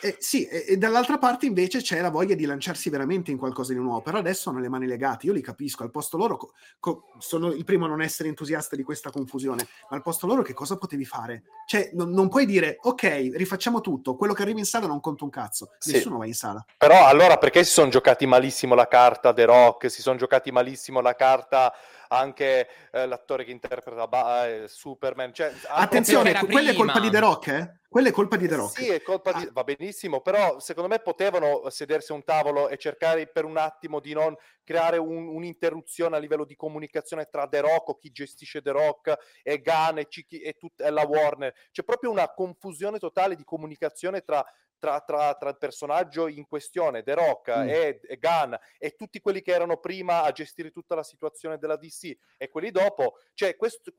Eh, 0.00 0.16
sì, 0.18 0.46
e, 0.46 0.64
e 0.68 0.76
dall'altra 0.76 1.18
parte 1.18 1.46
invece 1.46 1.80
c'è 1.80 2.00
la 2.00 2.10
voglia 2.10 2.34
di 2.34 2.44
lanciarsi 2.44 2.90
veramente 2.90 3.30
in 3.30 3.38
qualcosa 3.38 3.72
di 3.72 3.78
nuovo, 3.78 4.00
però 4.00 4.18
adesso 4.18 4.50
hanno 4.50 4.60
le 4.60 4.68
mani 4.68 4.86
legate, 4.86 5.26
io 5.26 5.32
li 5.32 5.40
capisco, 5.40 5.82
al 5.82 5.90
posto 5.90 6.16
loro 6.16 6.36
co- 6.36 6.52
co- 6.78 7.04
sono 7.18 7.52
il 7.52 7.64
primo 7.64 7.84
a 7.84 7.88
non 7.88 8.02
essere 8.02 8.28
entusiasta 8.28 8.76
di 8.76 8.82
questa 8.82 9.10
confusione, 9.10 9.66
ma 9.90 9.96
al 9.96 10.02
posto 10.02 10.26
loro 10.26 10.42
che 10.42 10.54
cosa 10.54 10.76
potevi 10.76 11.04
fare? 11.04 11.42
Cioè, 11.66 11.90
non, 11.94 12.10
non 12.10 12.28
puoi 12.28 12.46
dire, 12.46 12.78
ok, 12.80 13.30
rifacciamo 13.34 13.80
tutto, 13.80 14.16
quello 14.16 14.32
che 14.32 14.42
arriva 14.42 14.58
in 14.58 14.64
sala 14.64 14.86
non 14.86 15.00
conta 15.00 15.24
un 15.24 15.30
cazzo, 15.30 15.70
Sì. 15.78 15.92
nessuno 15.92 16.18
va 16.18 16.26
in 16.26 16.34
sala. 16.34 16.64
Però 16.76 17.06
allora 17.06 17.38
perché 17.38 17.64
si 17.64 17.72
sono 17.72 17.88
giocati 17.88 18.26
malissimo 18.26 18.74
la 18.74 18.88
carta 18.88 19.32
The 19.32 19.44
Rock, 19.44 19.90
si 19.90 20.02
sono 20.02 20.16
giocati 20.16 20.50
malissimo 20.50 21.00
la 21.00 21.14
carta 21.14 21.72
anche 22.12 22.68
eh, 22.92 23.06
l'attore 23.06 23.44
che 23.44 23.50
interpreta 23.50 24.06
Ba- 24.06 24.48
eh, 24.48 24.68
Superman? 24.68 25.32
Cioè, 25.32 25.52
Attenzione, 25.68 26.32
quella 26.46 26.70
è 26.70 26.74
colpa 26.74 27.00
di 27.00 27.10
The 27.10 27.18
Rock, 27.18 27.46
eh? 27.48 27.80
Quella 27.88 28.08
è 28.08 28.12
colpa 28.12 28.36
di 28.36 28.48
The 28.48 28.54
Rock. 28.56 28.78
Sì, 28.78 28.88
è 28.88 29.02
colpa 29.02 29.32
di... 29.32 29.44
Ah. 29.44 29.50
va 29.52 29.64
benissimo, 29.64 30.20
però 30.20 30.58
secondo 30.60 30.88
me 30.88 31.00
potevano 31.00 31.68
sedersi 31.68 32.12
a 32.12 32.14
un 32.14 32.24
tavolo 32.24 32.68
e 32.68 32.76
cercare 32.78 33.26
per 33.26 33.44
un 33.44 33.56
attimo 33.58 34.00
di 34.00 34.14
non 34.14 34.34
creare 34.64 34.96
un- 34.96 35.28
un'interruzione 35.28 36.16
a 36.16 36.18
livello 36.18 36.44
di 36.44 36.56
comunicazione 36.56 37.26
tra 37.30 37.46
The 37.46 37.60
Rock 37.60 37.88
o 37.88 37.98
chi 37.98 38.10
gestisce 38.10 38.62
The 38.62 38.70
Rock 38.70 39.14
e 39.42 39.60
Gunn 39.60 39.98
e, 39.98 40.06
Cicchi- 40.08 40.40
e, 40.40 40.54
tut- 40.54 40.80
e 40.80 40.90
la 40.90 41.04
Warner. 41.06 41.52
C'è 41.70 41.82
proprio 41.82 42.10
una 42.10 42.28
confusione 42.32 42.98
totale 42.98 43.36
di 43.36 43.44
comunicazione 43.44 44.20
tra, 44.22 44.42
tra- 44.82 45.00
tra- 45.02 45.34
tra 45.36 45.50
il 45.50 45.58
personaggio 45.58 46.26
in 46.26 46.48
questione, 46.48 47.04
The 47.04 47.14
Rock 47.14 47.56
Mm. 47.56 47.68
e, 47.68 48.00
e 48.02 48.18
Gunn, 48.18 48.52
e 48.78 48.96
tutti 48.96 49.20
quelli 49.20 49.40
che 49.40 49.52
erano 49.52 49.76
prima 49.76 50.24
a 50.24 50.32
gestire 50.32 50.72
tutta 50.72 50.96
la 50.96 51.04
situazione 51.04 51.56
della 51.56 51.76
DC 51.76 52.16
e 52.36 52.48
quelli 52.48 52.72
dopo. 52.72 53.18
Cioè, 53.32 53.54
questo, 53.54 53.92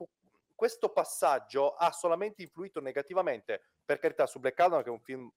questo 0.54 0.90
passaggio 0.90 1.72
ha 1.76 1.90
solamente 1.94 2.42
influito 2.42 2.82
negativamente, 2.82 3.62
per 3.86 3.98
carità, 4.00 4.26
su 4.28 4.40
Black 4.42 4.60
Adam, 4.60 4.82
che 4.84 4.90
è 4.90 4.92
un 4.92 5.00
film 5.00 5.32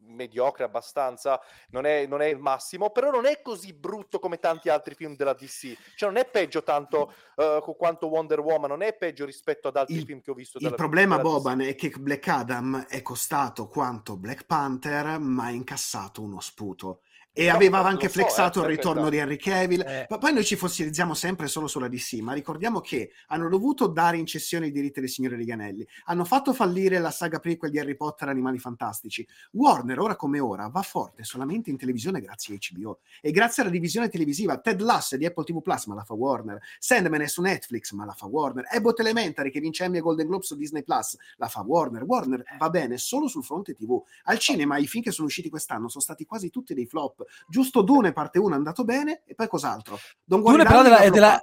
mediocre 0.00 0.64
abbastanza, 0.64 1.40
non 1.70 1.84
è, 1.84 2.06
non 2.06 2.20
è 2.22 2.26
il 2.26 2.38
massimo, 2.38 2.90
però 2.90 3.10
non 3.10 3.26
è 3.26 3.40
così 3.42 3.72
brutto 3.72 4.18
come 4.18 4.38
tanti 4.38 4.68
altri 4.68 4.94
film 4.94 5.16
della 5.16 5.34
DC. 5.34 5.76
Cioè, 5.96 6.08
non 6.08 6.18
è 6.18 6.26
peggio 6.26 6.62
tanto 6.62 7.12
co- 7.34 7.74
quanto 7.74 8.06
Wonder 8.08 8.40
Woman, 8.40 8.70
non 8.70 8.82
è 8.82 8.94
peggio 8.96 9.24
rispetto 9.24 9.68
ad 9.68 9.76
altri 9.76 9.96
Il- 9.96 10.04
film 10.04 10.20
che 10.20 10.30
ho 10.30 10.34
visto 10.34 10.58
Il 10.58 10.64
della 10.64 10.76
problema, 10.76 11.16
della 11.16 11.28
DC. 11.28 11.34
Boban, 11.34 11.60
è 11.60 11.74
che 11.74 11.90
Black 11.98 12.28
Adam 12.28 12.86
è 12.88 13.02
costato 13.02 13.68
quanto 13.68 14.16
Black 14.16 14.44
Panther, 14.44 15.18
ma 15.18 15.44
ha 15.44 15.50
incassato 15.50 16.22
uno 16.22 16.40
sputo. 16.40 17.02
E 17.38 17.46
No, 17.46 17.54
aveva 17.54 17.78
anche 17.84 18.08
so, 18.08 18.14
flexato 18.14 18.58
eh, 18.58 18.62
il 18.64 18.68
ritorno 18.70 19.08
di 19.08 19.16
Henry 19.16 19.36
Cavill. 19.36 19.84
Eh. 19.86 20.06
Ma 20.10 20.18
poi 20.18 20.32
noi 20.32 20.44
ci 20.44 20.56
fossilizziamo 20.56 21.14
sempre 21.14 21.46
solo 21.46 21.68
sulla 21.68 21.86
DC, 21.86 22.14
ma 22.14 22.32
ricordiamo 22.32 22.80
che 22.80 23.12
hanno 23.28 23.48
dovuto 23.48 23.86
dare 23.86 24.16
in 24.16 24.26
cessione 24.26 24.66
i 24.66 24.72
diritti 24.72 24.98
del 24.98 25.08
Signore 25.08 25.36
degli 25.36 25.52
Anelli. 25.52 25.86
Hanno 26.06 26.24
fatto 26.24 26.52
fallire 26.52 26.98
la 26.98 27.12
saga 27.12 27.38
prequel 27.38 27.70
di 27.70 27.78
Harry 27.78 27.94
Potter 27.94 28.28
Animali 28.28 28.58
Fantastici. 28.58 29.24
Warner, 29.52 30.00
ora 30.00 30.16
come 30.16 30.40
ora, 30.40 30.66
va 30.66 30.82
forte 30.82 31.22
solamente 31.22 31.70
in 31.70 31.76
televisione 31.76 32.20
grazie 32.20 32.56
a 32.56 32.58
HBO. 32.72 32.98
E 33.20 33.30
grazie 33.30 33.62
alla 33.62 33.70
divisione 33.70 34.08
televisiva 34.08 34.58
Ted 34.58 34.80
Lasso 34.80 35.16
di 35.16 35.24
Apple 35.24 35.44
TV 35.44 35.62
Plus, 35.62 35.86
ma 35.86 35.94
la 35.94 36.02
fa 36.02 36.14
Warner. 36.14 36.60
Sandman 36.80 37.20
è 37.20 37.28
su 37.28 37.40
Netflix, 37.40 37.92
ma 37.92 38.04
la 38.04 38.14
fa 38.14 38.26
Warner. 38.26 38.64
Abbott 38.68 38.98
Elementary, 38.98 39.52
che 39.52 39.60
vince 39.60 39.84
Emmy 39.84 39.98
e 39.98 40.00
Golden 40.00 40.26
Globe 40.26 40.42
su 40.42 40.56
Disney 40.56 40.82
Plus, 40.82 41.16
la 41.36 41.46
fa 41.46 41.60
Warner. 41.60 42.02
Warner 42.02 42.42
va 42.58 42.68
bene 42.68 42.98
solo 42.98 43.28
sul 43.28 43.44
fronte 43.44 43.74
TV. 43.74 43.96
Al 44.24 44.40
cinema 44.40 44.76
i 44.78 44.88
film 44.88 45.04
che 45.04 45.12
sono 45.12 45.28
usciti 45.28 45.48
quest'anno 45.48 45.88
sono 45.88 46.02
stati 46.02 46.24
quasi 46.24 46.50
tutti 46.50 46.74
dei 46.74 46.86
flop. 46.86 47.26
Giusto 47.48 47.82
Dune 47.82 48.12
parte 48.12 48.38
1 48.38 48.54
è 48.54 48.56
andato 48.56 48.84
bene 48.84 49.22
e 49.26 49.34
poi 49.34 49.48
cos'altro? 49.48 49.98
Don 50.24 50.42
Dune 50.42 50.64
però 50.64 50.82
della- 50.82 50.98
è 50.98 51.10
della-. 51.10 51.42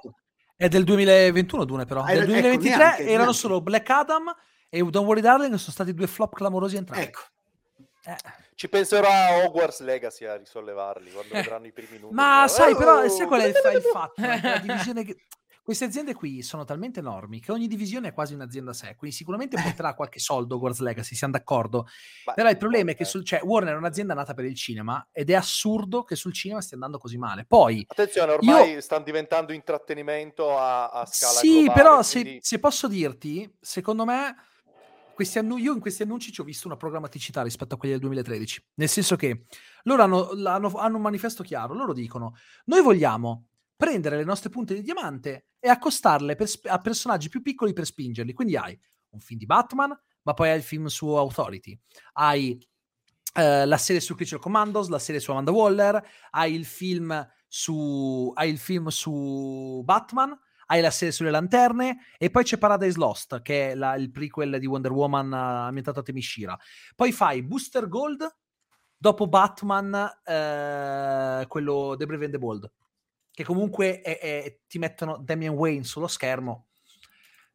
È 0.56 0.68
del 0.68 0.84
2021 0.84 1.64
Dune 1.64 1.84
però. 1.84 2.02
Ah, 2.02 2.06
Del 2.06 2.18
ecco, 2.18 2.26
2023 2.28 2.76
neanche, 2.76 3.02
erano 3.02 3.16
neanche. 3.18 3.32
solo 3.34 3.60
Black 3.60 3.90
Adam 3.90 4.34
e 4.68 4.78
Don't 4.82 5.06
Worry 5.06 5.20
Darling 5.20 5.54
sono 5.54 5.72
stati 5.72 5.92
due 5.94 6.06
flop 6.06 6.34
clamorosi 6.34 6.76
entrambi. 6.76 7.04
Ecco. 7.04 7.20
Eh. 8.04 8.16
Ci 8.54 8.68
penserà 8.70 9.08
a 9.08 9.44
Hogwarts 9.44 9.80
Legacy 9.80 10.24
a 10.24 10.36
risollevarli 10.36 11.10
quando 11.10 11.34
vedranno 11.34 11.66
i 11.66 11.72
primi 11.72 11.98
numeri. 11.98 12.14
Ma 12.14 12.44
Eh, 12.44 12.48
sai, 12.48 12.74
però, 12.74 13.02
oh! 13.02 13.08
sai 13.08 13.26
qual 13.26 13.40
è 13.42 13.46
il, 13.48 13.54
fa- 13.54 13.70
il 13.72 13.82
fatto? 13.82 14.14
La 14.22 14.58
divisione 14.58 15.04
che- 15.04 15.16
Queste 15.66 15.84
aziende 15.86 16.14
qui 16.14 16.42
sono 16.42 16.64
talmente 16.64 17.00
enormi 17.00 17.40
che 17.40 17.50
ogni 17.50 17.66
divisione 17.66 18.06
è 18.06 18.12
quasi 18.12 18.34
un'azienda 18.34 18.70
a 18.70 18.72
sé, 18.72 18.94
quindi 18.94 19.16
sicuramente 19.16 19.60
porterà 19.60 19.94
qualche 19.98 20.20
soldo 20.20 20.54
Hogwarts 20.54 20.78
Legacy, 20.78 21.16
siamo 21.16 21.32
d'accordo. 21.32 21.88
Ma- 22.24 22.34
Però 22.34 22.48
il 22.48 22.56
problema 22.56 22.92
è 22.92 22.94
che 22.94 23.04
sul, 23.04 23.24
cioè, 23.24 23.40
Warner 23.42 23.74
è 23.74 23.76
un'azienda 23.76 24.14
nata 24.14 24.32
per 24.32 24.44
il 24.44 24.54
cinema 24.54 25.08
ed 25.10 25.28
è 25.28 25.34
assurdo 25.34 26.04
che 26.04 26.14
sul 26.14 26.32
cinema 26.32 26.60
stia 26.60 26.76
andando 26.76 26.98
così 26.98 27.18
male. 27.18 27.46
Poi, 27.46 27.84
Attenzione, 27.84 28.30
ormai 28.30 28.80
stanno 28.80 29.02
diventando 29.02 29.52
intrattenimento 29.52 30.56
a, 30.56 30.86
a 30.86 31.04
scala 31.04 31.32
sì, 31.40 31.62
globale, 31.64 31.72
però 31.82 32.02
se, 32.04 32.20
quindi- 32.20 32.38
se 32.42 32.58
posso 32.60 32.86
dirti, 32.86 33.52
secondo 33.60 34.04
me, 34.04 34.36
annu- 35.34 35.58
io 35.58 35.72
in 35.72 35.80
questi 35.80 36.04
annunci 36.04 36.30
ci 36.30 36.42
ho 36.42 36.44
visto 36.44 36.68
una 36.68 36.76
programmaticità 36.76 37.42
rispetto 37.42 37.74
a 37.74 37.76
quelli 37.76 37.94
del 37.94 38.02
2013. 38.04 38.66
Nel 38.74 38.88
senso 38.88 39.16
che 39.16 39.46
loro 39.82 40.04
hanno, 40.04 40.28
hanno- 40.44 40.72
hanno 40.76 40.96
un 40.96 41.02
manifesto 41.02 41.42
chiaro, 41.42 41.74
loro 41.74 41.92
dicono, 41.92 42.36
noi 42.66 42.82
vogliamo 42.82 43.46
prendere 43.76 44.16
le 44.16 44.24
nostre 44.24 44.48
punte 44.48 44.72
di 44.72 44.80
diamante 44.80 45.48
e 45.66 45.68
accostarle 45.68 46.36
per 46.36 46.48
a 46.66 46.80
personaggi 46.80 47.28
più 47.28 47.42
piccoli 47.42 47.72
per 47.72 47.86
spingerli. 47.86 48.32
Quindi 48.32 48.56
hai 48.56 48.78
un 49.10 49.20
film 49.20 49.38
di 49.38 49.46
Batman, 49.46 49.98
ma 50.22 50.32
poi 50.32 50.50
hai 50.50 50.56
il 50.56 50.62
film 50.62 50.86
su 50.86 51.08
Authority, 51.08 51.76
hai 52.14 52.56
eh, 53.34 53.66
la 53.66 53.76
serie 53.76 54.00
su 54.00 54.14
Creature 54.14 54.40
Commandos, 54.40 54.88
la 54.88 55.00
serie 55.00 55.20
su 55.20 55.32
Amanda 55.32 55.50
Waller, 55.50 56.00
hai 56.30 56.54
il 56.54 56.64
film 56.64 57.28
su, 57.48 58.30
hai 58.34 58.48
il 58.48 58.58
film 58.58 58.86
su 58.88 59.82
Batman, 59.84 60.38
hai 60.66 60.80
la 60.80 60.90
serie 60.90 61.12
sulle 61.12 61.30
lanterne 61.30 61.98
e 62.16 62.30
poi 62.30 62.44
c'è 62.44 62.58
Paradise 62.58 62.98
Lost, 62.98 63.42
che 63.42 63.72
è 63.72 63.74
la- 63.74 63.96
il 63.96 64.12
prequel 64.12 64.58
di 64.60 64.66
Wonder 64.66 64.92
Woman 64.92 65.32
eh, 65.32 65.36
ambientato 65.36 65.98
a 65.98 66.02
Temishira. 66.04 66.56
Poi 66.94 67.10
fai 67.10 67.42
Booster 67.42 67.88
Gold, 67.88 68.24
dopo 68.96 69.26
Batman, 69.26 69.94
eh, 70.24 71.44
quello 71.48 71.96
The 71.98 72.06
Brave 72.06 72.24
and 72.24 72.32
the 72.34 72.38
Bold, 72.38 72.70
che 73.36 73.44
comunque 73.44 74.00
è- 74.00 74.18
è- 74.18 74.60
ti 74.66 74.78
mettono 74.78 75.18
Damian 75.18 75.52
Wayne 75.52 75.84
sullo 75.84 76.06
schermo. 76.06 76.68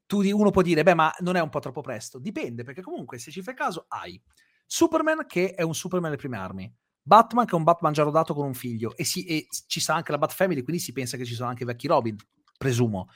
Tu 0.05 0.21
uno 0.29 0.51
può 0.51 0.61
dire, 0.61 0.83
beh, 0.83 0.93
ma 0.93 1.11
non 1.21 1.35
è 1.35 1.41
un 1.41 1.49
po' 1.49 1.57
troppo 1.57 1.81
presto? 1.81 2.19
Dipende, 2.19 2.63
perché 2.63 2.83
comunque 2.83 3.17
se 3.17 3.31
ci 3.31 3.41
fai 3.41 3.55
caso 3.55 3.85
hai 3.87 4.21
Superman 4.67 5.25
che 5.25 5.55
è 5.55 5.63
un 5.63 5.73
Superman 5.73 6.11
alle 6.11 6.19
prime 6.19 6.37
armi, 6.37 6.71
Batman 7.01 7.45
che 7.45 7.53
è 7.53 7.55
un 7.55 7.63
Batman 7.63 7.93
già 7.93 8.03
rodato 8.03 8.35
con 8.35 8.45
un 8.45 8.53
figlio 8.53 8.95
e, 8.95 9.03
si- 9.03 9.25
e 9.25 9.47
ci 9.65 9.79
sa 9.79 9.95
anche 9.95 10.11
la 10.11 10.19
Bat 10.19 10.33
Family, 10.33 10.61
quindi 10.61 10.79
si 10.79 10.91
pensa 10.91 11.17
che 11.17 11.25
ci 11.25 11.33
sono 11.33 11.49
anche 11.49 11.63
i 11.63 11.65
vecchi 11.65 11.87
Robin, 11.87 12.15
presumo. 12.59 13.09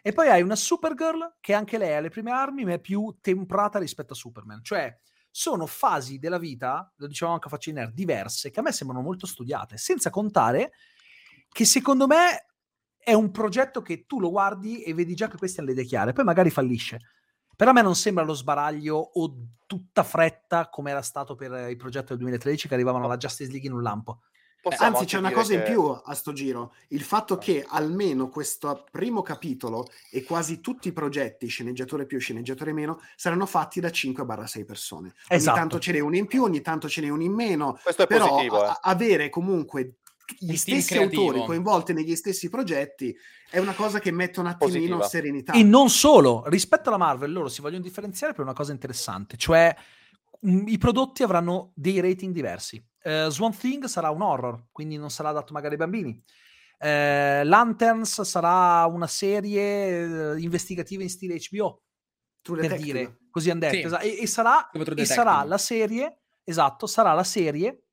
E 0.00 0.12
poi 0.12 0.28
hai 0.28 0.40
una 0.40 0.56
Supergirl 0.56 1.36
che 1.38 1.52
anche 1.52 1.76
lei 1.76 1.96
ha 1.96 2.00
le 2.00 2.08
prime 2.08 2.30
armi, 2.30 2.64
ma 2.64 2.72
è 2.72 2.80
più 2.80 3.18
temprata 3.20 3.78
rispetto 3.78 4.14
a 4.14 4.16
Superman. 4.16 4.62
Cioè, 4.64 4.98
sono 5.30 5.66
fasi 5.66 6.18
della 6.18 6.38
vita, 6.38 6.90
lo 6.96 7.06
dicevamo 7.06 7.34
anche 7.34 7.48
a 7.48 7.50
Facci 7.50 7.74
diverse, 7.92 8.50
che 8.50 8.60
a 8.60 8.62
me 8.62 8.72
sembrano 8.72 9.02
molto 9.02 9.26
studiate, 9.26 9.76
senza 9.76 10.08
contare 10.08 10.72
che 11.48 11.64
secondo 11.64 12.06
me 12.06 12.46
è 12.96 13.12
un 13.12 13.30
progetto 13.30 13.82
che 13.82 14.04
tu 14.04 14.18
lo 14.18 14.30
guardi 14.30 14.82
e 14.82 14.92
vedi 14.92 15.14
già 15.14 15.28
che 15.28 15.36
questi 15.36 15.60
hanno 15.60 15.68
le 15.68 15.74
idee 15.74 15.84
chiare, 15.84 16.12
poi 16.12 16.24
magari 16.24 16.50
fallisce. 16.50 16.98
Però 17.54 17.70
a 17.70 17.72
me 17.72 17.82
non 17.82 17.94
sembra 17.94 18.24
lo 18.24 18.34
sbaraglio 18.34 18.96
o 18.96 19.34
tutta 19.66 20.02
fretta 20.02 20.68
come 20.68 20.90
era 20.90 21.02
stato 21.02 21.34
per 21.34 21.70
il 21.70 21.76
progetto 21.76 22.08
del 22.08 22.18
2013 22.18 22.68
che 22.68 22.74
arrivavano 22.74 23.04
alla 23.04 23.16
Justice 23.16 23.50
League 23.50 23.68
in 23.68 23.74
un 23.74 23.82
lampo. 23.82 24.20
Possiamo 24.60 24.96
Anzi, 24.96 25.08
c'è 25.08 25.18
una 25.18 25.30
cosa 25.30 25.52
che... 25.52 25.58
in 25.58 25.62
più 25.62 25.82
a 25.84 26.14
sto 26.14 26.32
giro: 26.32 26.74
il 26.88 27.02
fatto 27.02 27.38
che 27.38 27.64
almeno 27.68 28.28
questo 28.28 28.84
primo 28.90 29.22
capitolo 29.22 29.86
e 30.10 30.24
quasi 30.24 30.60
tutti 30.60 30.88
i 30.88 30.92
progetti, 30.92 31.46
sceneggiatore 31.46 32.04
più, 32.04 32.18
sceneggiatore 32.18 32.72
meno, 32.72 33.00
saranno 33.14 33.46
fatti 33.46 33.78
da 33.78 33.88
5-6 33.88 34.64
persone. 34.64 35.14
Esatto. 35.28 35.50
Ogni 35.50 35.60
tanto 35.60 35.78
ce 35.78 35.92
n'è 35.92 36.00
uno 36.00 36.16
in 36.16 36.26
più, 36.26 36.42
ogni 36.42 36.62
tanto 36.62 36.88
ce 36.88 37.00
n'è 37.00 37.08
uno 37.08 37.22
in 37.22 37.32
meno. 37.32 37.78
Questo 37.80 38.02
è 38.02 38.06
però 38.08 38.28
positivo. 38.28 38.64
Eh. 38.64 38.66
A- 38.66 38.78
avere 38.82 39.28
comunque 39.28 39.98
gli 40.38 40.56
stessi 40.56 40.96
autori 40.96 41.44
coinvolti 41.44 41.92
negli 41.92 42.16
stessi 42.16 42.48
progetti 42.48 43.14
è 43.50 43.58
una 43.58 43.74
cosa 43.74 44.00
che 44.00 44.10
mette 44.10 44.40
un 44.40 44.46
attimino 44.46 44.96
Positiva. 44.96 45.06
serenità. 45.06 45.52
E 45.52 45.62
non 45.62 45.88
solo, 45.88 46.44
rispetto 46.46 46.88
alla 46.88 46.98
Marvel, 46.98 47.32
loro 47.32 47.48
si 47.48 47.60
vogliono 47.60 47.82
differenziare 47.82 48.32
per 48.32 48.42
una 48.42 48.52
cosa 48.52 48.72
interessante, 48.72 49.36
cioè 49.36 49.74
mh, 50.40 50.64
i 50.66 50.78
prodotti 50.78 51.22
avranno 51.22 51.72
dei 51.74 52.00
rating 52.00 52.32
diversi. 52.32 52.84
Uh, 53.02 53.28
Swan 53.28 53.56
Thing 53.56 53.84
sarà 53.84 54.10
un 54.10 54.22
horror, 54.22 54.66
quindi 54.72 54.96
non 54.96 55.10
sarà 55.10 55.28
adatto 55.28 55.52
magari 55.52 55.74
ai 55.74 55.78
bambini. 55.78 56.22
Uh, 56.78 57.44
Lanterns 57.44 58.22
sarà 58.22 58.84
una 58.86 59.06
serie 59.06 60.04
uh, 60.32 60.36
investigativa 60.36 61.02
in 61.02 61.08
stile 61.08 61.38
HBO, 61.50 61.82
True 62.42 62.60
per 62.60 62.68
Detective. 62.70 62.98
dire, 62.98 63.18
così 63.30 63.50
hanno 63.50 63.60
detto. 63.60 63.74
Sì. 63.74 63.84
Esatto. 63.84 64.04
E, 64.04 64.18
e, 64.20 64.26
sarà, 64.26 64.70
e 64.70 65.04
sarà 65.04 65.44
la 65.44 65.58
serie, 65.58 66.18
esatto, 66.42 66.86
sarà 66.86 67.12
la 67.12 67.24
serie 67.24 67.85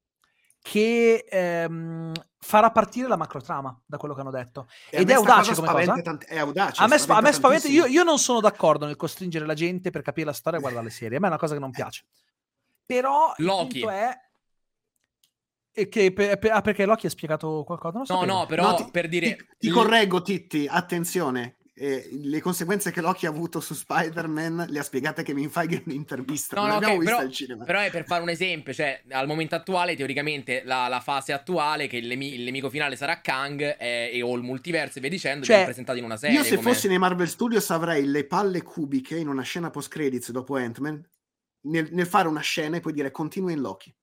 che 0.63 1.25
ehm, 1.29 2.13
farà 2.39 2.71
partire 2.71 3.09
la 3.09 3.17
macrotrama, 3.17 3.77
da 3.85 3.97
quello 3.97 4.13
che 4.13 4.21
hanno 4.21 4.31
detto. 4.31 4.69
E 4.89 5.01
Ed 5.01 5.09
è 5.09 5.13
audace 5.13 5.53
come 5.53 5.67
cosa. 5.67 6.01
Tant- 6.01 6.23
è 6.23 6.39
audace. 6.39 6.81
A 6.81 6.87
me, 6.87 6.97
spaventa, 6.97 7.27
a 7.27 7.29
me 7.29 7.35
spaventa 7.35 7.67
io, 7.67 7.85
io, 7.85 8.03
non 8.03 8.17
sono 8.17 8.39
d'accordo 8.39 8.85
nel 8.85 8.95
costringere 8.95 9.45
la 9.45 9.55
gente 9.55 9.89
per 9.89 10.01
capire 10.01 10.27
la 10.27 10.33
storia 10.33 10.59
e 10.59 10.61
guardare 10.61 10.85
le 10.85 10.91
serie. 10.91 11.17
A 11.17 11.19
me 11.19 11.25
è 11.25 11.29
una 11.29 11.37
cosa 11.37 11.53
che 11.53 11.59
non 11.59 11.71
piace. 11.71 12.05
Però 12.85 13.33
Loki. 13.37 13.77
il 13.77 13.83
punto 13.83 13.89
è 13.89 14.17
e 15.75 15.89
che 15.89 16.13
per, 16.13 16.39
per, 16.39 16.51
ah, 16.51 16.61
perché 16.61 16.85
Loki 16.85 17.07
ha 17.07 17.09
spiegato 17.09 17.63
qualcosa? 17.65 17.97
no, 17.97 18.05
sapevo. 18.05 18.31
no, 18.31 18.45
però 18.45 18.69
no, 18.69 18.75
ti, 18.75 18.87
per 18.89 19.09
dire. 19.09 19.35
Ti, 19.35 19.47
ti 19.57 19.69
correggo, 19.69 20.21
Titti, 20.21 20.65
attenzione 20.65 21.57
eh, 21.75 22.07
le 22.11 22.39
conseguenze 22.39 22.91
che 22.91 23.01
Loki 23.01 23.25
ha 23.25 23.29
avuto 23.29 23.59
su 23.59 23.73
Spider-Man 23.73 24.67
le 24.69 24.79
ha 24.79 24.83
spiegate 24.83 25.23
Kevin 25.23 25.49
Feige 25.49 25.75
in 25.75 25.83
un'intervista. 25.87 26.55
No, 26.55 26.67
non 26.67 26.81
no, 26.81 26.87
okay, 26.93 27.03
però, 27.03 27.27
cinema. 27.29 27.63
Però 27.63 27.79
è 27.79 27.89
per 27.89 28.05
fare 28.05 28.21
un 28.21 28.29
esempio, 28.29 28.73
cioè 28.73 29.01
al 29.09 29.25
momento 29.25 29.55
attuale, 29.55 29.95
teoricamente, 29.95 30.61
la, 30.65 30.87
la 30.87 30.99
fase 30.99 31.33
attuale, 31.33 31.87
che 31.87 31.97
il, 31.97 32.07
nemi- 32.07 32.35
il, 32.35 32.43
nemico 32.43 32.69
finale 32.69 32.95
sarà 32.95 33.21
Kang 33.21 33.75
eh, 33.79 34.11
e 34.13 34.21
o 34.21 34.35
il 34.35 34.43
multiverso 34.43 34.99
e 34.99 35.01
via 35.01 35.09
dicendo, 35.09 35.45
cioè, 35.45 35.63
presentati 35.63 35.97
in 35.97 36.05
una 36.05 36.17
serie. 36.17 36.37
Io 36.37 36.43
se 36.43 36.57
come... 36.57 36.71
fossi 36.71 36.87
nei 36.87 36.99
Marvel 36.99 37.27
Studios 37.27 37.69
avrei 37.71 38.05
le 38.05 38.25
palle 38.25 38.61
cubiche 38.61 39.17
in 39.17 39.27
una 39.27 39.41
scena 39.41 39.71
post-credits 39.71 40.29
dopo 40.31 40.55
Ant-Man 40.55 41.03
nel, 41.61 41.89
nel 41.91 42.05
fare 42.05 42.27
una 42.27 42.41
scena 42.41 42.77
e 42.77 42.79
poi 42.81 42.93
dire 42.93 43.09
continua 43.09 43.51
in 43.51 43.61
Loki. 43.61 43.93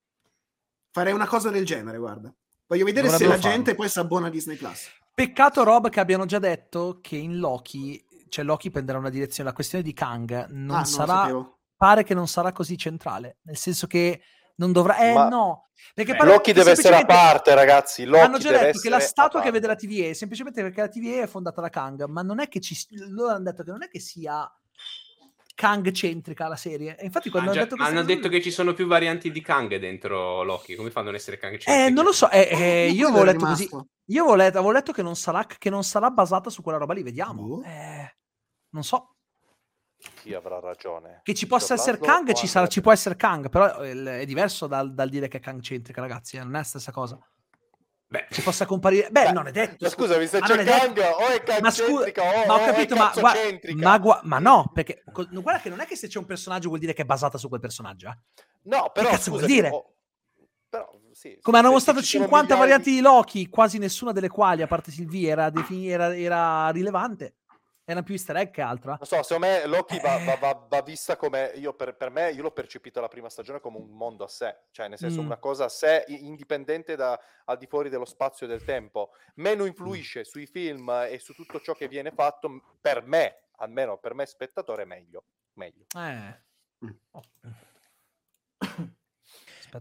Farei 0.90 1.12
una 1.12 1.26
cosa 1.26 1.50
del 1.50 1.64
genere, 1.64 1.98
guarda. 1.98 2.34
Voglio 2.66 2.84
vedere 2.84 3.08
se 3.08 3.26
la 3.26 3.36
farlo. 3.36 3.48
gente 3.48 3.74
poi 3.74 3.88
si 3.88 3.98
abbona 3.98 4.26
a 4.26 4.30
Disney 4.30 4.56
Plus. 4.56 4.88
Peccato, 5.20 5.64
Rob, 5.64 5.90
che 5.90 6.00
abbiano 6.00 6.24
già 6.24 6.38
detto 6.38 7.00
che 7.02 7.16
in 7.16 7.36
Loki, 7.36 8.02
cioè 8.30 8.42
Loki 8.42 8.70
prenderà 8.70 8.96
una 8.96 9.10
direzione. 9.10 9.50
La 9.50 9.54
questione 9.54 9.84
di 9.84 9.92
Kang 9.92 10.46
non 10.48 10.78
ah, 10.78 10.84
sarà. 10.84 11.26
Non 11.26 11.56
pare 11.76 12.04
che 12.04 12.14
non 12.14 12.26
sarà 12.26 12.52
così 12.52 12.78
centrale. 12.78 13.36
Nel 13.42 13.58
senso 13.58 13.86
che 13.86 14.22
non 14.56 14.72
dovrà. 14.72 14.96
Eh, 14.96 15.12
Ma... 15.12 15.28
no. 15.28 15.68
Perché 15.92 16.16
pare... 16.16 16.30
Loki 16.30 16.54
deve 16.54 16.70
essere 16.70 16.96
a 16.96 17.04
parte, 17.04 17.54
ragazzi. 17.54 18.04
Loki 18.04 18.24
hanno 18.24 18.38
già 18.38 18.50
detto 18.50 18.78
che 18.78 18.88
la 18.88 18.98
statua 18.98 19.42
che 19.42 19.50
vede 19.50 19.66
la 19.66 19.74
TVA 19.74 20.08
è 20.08 20.12
semplicemente 20.14 20.62
perché 20.62 20.80
la 20.80 20.88
TVA 20.88 21.22
è 21.24 21.26
fondata 21.26 21.60
da 21.60 21.68
Kang. 21.68 22.04
Ma 22.06 22.22
non 22.22 22.40
è 22.40 22.48
che 22.48 22.60
ci. 22.60 22.74
Loro 23.10 23.34
hanno 23.34 23.44
detto 23.44 23.62
che 23.62 23.70
non 23.72 23.82
è 23.82 23.88
che 23.88 24.00
sia 24.00 24.50
Kang 25.60 25.90
centrica 25.90 26.48
la 26.48 26.56
serie. 26.56 26.96
E 26.96 27.04
infatti 27.04 27.28
quando 27.28 27.50
ah, 27.50 27.52
già, 27.52 27.60
hanno 27.60 27.68
detto, 27.68 27.82
hanno 27.82 28.02
detto 28.02 28.28
che 28.30 28.40
ci 28.40 28.50
sono 28.50 28.72
più 28.72 28.86
varianti 28.86 29.30
di 29.30 29.42
Kang 29.42 29.76
dentro 29.76 30.42
Loki, 30.42 30.74
come 30.74 30.90
fanno 30.90 31.10
ad 31.10 31.16
essere 31.16 31.36
Kang 31.36 31.58
centrica? 31.58 31.86
Eh, 31.86 31.90
non 31.90 32.04
lo 32.04 32.12
so, 32.12 32.30
eh, 32.30 32.48
eh, 32.50 32.88
io 32.90 33.08
avevo 33.08 33.24
letto 33.24 33.44
così. 33.44 33.68
Io 34.06 34.22
avevo 34.22 34.36
letto, 34.36 34.56
avevo 34.56 34.72
letto 34.72 34.92
che, 34.92 35.02
non 35.02 35.16
sarà, 35.16 35.44
che, 35.44 35.68
non 35.68 35.84
sarà, 35.84 36.10
basata 36.10 36.48
su 36.48 36.62
quella 36.62 36.78
roba 36.78 36.94
lì, 36.94 37.02
vediamo. 37.02 37.42
Uh. 37.42 37.62
Eh, 37.62 38.16
non 38.70 38.82
so. 38.84 39.16
Chi 40.22 40.32
avrà 40.32 40.60
ragione? 40.60 41.20
Che 41.22 41.34
ci 41.34 41.46
possa 41.46 41.74
essere 41.74 41.98
Kang, 41.98 42.32
ci, 42.32 42.46
sarà, 42.46 42.66
ci, 42.66 42.80
può 42.80 42.90
essere 42.90 43.16
Kang, 43.16 43.50
però 43.50 43.80
è 43.80 44.24
diverso 44.24 44.66
dal, 44.66 44.94
dal 44.94 45.10
dire 45.10 45.28
che 45.28 45.36
è 45.36 45.40
Kang 45.40 45.60
centrica, 45.60 46.00
ragazzi, 46.00 46.38
non 46.38 46.54
è 46.54 46.58
la 46.58 46.62
stessa 46.62 46.90
cosa. 46.90 47.18
Beh, 48.10 48.26
ci 48.32 48.42
possa 48.42 48.66
comparire. 48.66 49.08
Beh, 49.08 49.30
non 49.30 49.46
è 49.46 49.52
detto. 49.52 49.84
Ma 49.84 49.88
scusa, 49.88 50.18
mi 50.18 50.26
sta 50.26 50.40
cercando 50.40 51.00
o 51.00 51.28
è 51.28 51.40
cancentrica 51.44 51.60
ma, 51.60 51.70
scu- 51.70 52.46
ma 52.46 52.54
ho 52.54 52.64
capito, 52.64 52.96
ma, 52.96 53.12
gua- 53.14 53.34
ma, 53.76 53.98
gua- 53.98 54.20
ma, 54.24 54.38
no, 54.40 54.70
perché 54.74 55.04
guarda 55.12 55.60
che 55.60 55.68
non 55.68 55.78
è 55.78 55.86
che 55.86 55.94
se 55.94 56.08
c'è 56.08 56.18
un 56.18 56.24
personaggio 56.24 56.66
vuol 56.66 56.80
dire 56.80 56.92
che 56.92 57.02
è 57.02 57.04
basata 57.04 57.38
su 57.38 57.46
quel 57.46 57.60
personaggio. 57.60 58.08
Eh? 58.08 58.18
No, 58.62 58.90
però. 58.92 59.06
Che 59.10 59.14
cazzo 59.14 59.30
vuol 59.30 59.44
dire? 59.44 59.68
Oh, 59.68 59.94
però, 60.68 60.90
sì, 61.12 61.38
Come 61.40 61.58
hanno 61.58 61.70
mostrato 61.70 62.02
50 62.02 62.36
miliardi... 62.40 62.58
varianti 62.58 62.90
di 62.90 63.00
Loki, 63.00 63.48
quasi 63.48 63.78
nessuna 63.78 64.10
delle 64.10 64.28
quali, 64.28 64.62
a 64.62 64.66
parte 64.66 64.90
Sylvie, 64.90 65.30
era, 65.30 65.48
defin- 65.48 65.88
era, 65.88 66.16
era 66.16 66.68
rilevante 66.70 67.36
era 67.90 68.02
più 68.02 68.14
easter 68.14 68.36
egg 68.36 68.50
che 68.50 68.60
altro. 68.60 68.90
Non 68.90 69.06
so, 69.06 69.22
secondo 69.22 69.46
me 69.46 69.66
Loki 69.66 69.98
va, 70.00 70.18
va, 70.24 70.36
va, 70.36 70.52
va 70.68 70.82
vista 70.82 71.16
come 71.16 71.52
io 71.56 71.74
per, 71.74 71.96
per, 71.96 72.10
me, 72.10 72.30
io 72.30 72.42
l'ho 72.42 72.50
percepito 72.50 73.00
la 73.00 73.08
prima 73.08 73.28
stagione 73.28 73.60
come 73.60 73.78
un 73.78 73.90
mondo 73.90 74.24
a 74.24 74.28
sé, 74.28 74.64
cioè 74.70 74.88
nel 74.88 74.98
senso 74.98 75.22
mm. 75.22 75.26
una 75.26 75.38
cosa 75.38 75.64
a 75.64 75.68
sé 75.68 76.04
indipendente 76.08 76.96
da, 76.96 77.18
al 77.44 77.58
di 77.58 77.66
fuori 77.66 77.88
dello 77.88 78.04
spazio 78.04 78.46
e 78.46 78.48
del 78.48 78.64
tempo. 78.64 79.10
Meno 79.36 79.64
influisce 79.64 80.20
mm. 80.20 80.24
sui 80.24 80.46
film 80.46 80.90
e 81.08 81.18
su 81.18 81.34
tutto 81.34 81.60
ciò 81.60 81.74
che 81.74 81.88
viene 81.88 82.10
fatto, 82.10 82.76
per 82.80 83.02
me, 83.04 83.42
almeno 83.56 83.98
per 83.98 84.14
me 84.14 84.26
spettatore, 84.26 84.84
meglio. 84.84 85.24
meglio. 85.54 85.84
Eh. 85.96 86.42
Mm. 86.84 86.90
Oh. 87.12 87.22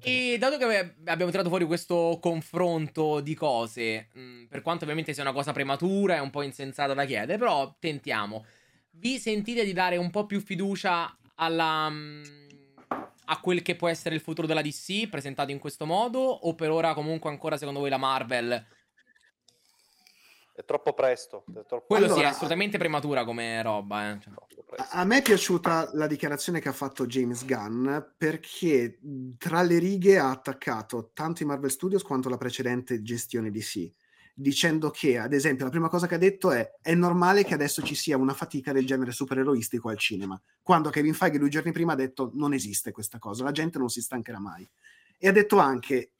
E 0.01 0.37
dato 0.37 0.57
che 0.57 0.95
abbiamo 1.05 1.31
tirato 1.31 1.49
fuori 1.49 1.65
questo 1.65 2.17
confronto 2.21 3.19
di 3.19 3.33
cose, 3.33 4.09
mh, 4.13 4.21
mm, 4.21 4.45
per 4.45 4.61
quanto 4.61 4.83
ovviamente 4.83 5.13
sia 5.13 5.23
una 5.23 5.33
cosa 5.33 5.51
prematura 5.51 6.15
e 6.15 6.19
un 6.19 6.29
po' 6.29 6.41
insensata 6.41 6.93
da 6.93 7.05
chiedere, 7.05 7.37
però 7.37 7.75
tentiamo. 7.79 8.45
Vi 8.91 9.17
sentite 9.17 9.63
di 9.63 9.73
dare 9.73 9.97
un 9.97 10.09
po' 10.09 10.25
più 10.25 10.41
fiducia 10.41 11.17
alla, 11.35 11.89
mh, 11.89 11.95
mm, 11.95 12.23
a 13.25 13.39
quel 13.39 13.61
che 13.61 13.75
può 13.75 13.87
essere 13.87 14.15
il 14.15 14.21
futuro 14.21 14.47
della 14.47 14.61
DC 14.61 15.07
presentato 15.09 15.51
in 15.51 15.59
questo 15.59 15.85
modo? 15.85 16.19
O 16.19 16.55
per 16.55 16.71
ora 16.71 16.93
comunque 16.93 17.29
ancora 17.29 17.57
secondo 17.57 17.79
voi 17.79 17.89
la 17.89 17.97
Marvel 17.97 18.65
è 20.59 20.65
troppo 20.65 20.93
presto. 20.93 21.45
È 21.47 21.65
troppo... 21.65 21.85
Quello 21.87 22.05
allora, 22.05 22.19
sì, 22.19 22.25
è 22.25 22.29
assolutamente 22.29 22.77
prematura 22.77 23.23
come 23.23 23.61
roba. 23.61 24.11
Eh. 24.11 24.19
Cioè. 24.19 24.33
A 24.91 25.05
me 25.05 25.19
è 25.19 25.21
piaciuta 25.21 25.91
la 25.93 26.05
dichiarazione 26.05 26.59
che 26.59 26.67
ha 26.67 26.73
fatto 26.73 27.05
James 27.05 27.45
Gunn 27.45 27.97
perché 28.17 28.99
tra 29.37 29.61
le 29.61 29.79
righe 29.79 30.19
ha 30.19 30.29
attaccato 30.29 31.11
tanto 31.13 31.43
i 31.43 31.45
Marvel 31.45 31.71
Studios 31.71 32.03
quanto 32.03 32.27
la 32.27 32.35
precedente 32.35 33.01
gestione 33.01 33.51
di 33.51 33.59
DC, 33.59 33.89
dicendo 34.33 34.89
che, 34.89 35.17
ad 35.17 35.31
esempio, 35.31 35.63
la 35.63 35.71
prima 35.71 35.87
cosa 35.87 36.07
che 36.07 36.15
ha 36.15 36.19
detto 36.19 36.51
è 36.51 36.75
è 36.81 36.93
normale 36.93 37.45
che 37.45 37.53
adesso 37.53 37.81
ci 37.81 37.95
sia 37.95 38.17
una 38.17 38.33
fatica 38.33 38.73
del 38.73 38.85
genere 38.85 39.13
supereroistico 39.13 39.87
al 39.87 39.97
cinema, 39.97 40.39
quando 40.61 40.89
Kevin 40.89 41.13
Feige 41.13 41.39
due 41.39 41.49
giorni 41.49 41.71
prima 41.71 41.93
ha 41.93 41.95
detto 41.95 42.31
non 42.33 42.53
esiste 42.53 42.91
questa 42.91 43.17
cosa, 43.17 43.45
la 43.45 43.51
gente 43.51 43.79
non 43.79 43.87
si 43.87 44.01
stancherà 44.01 44.39
mai. 44.39 44.67
E 45.17 45.27
ha 45.27 45.31
detto 45.31 45.57
anche, 45.57 46.11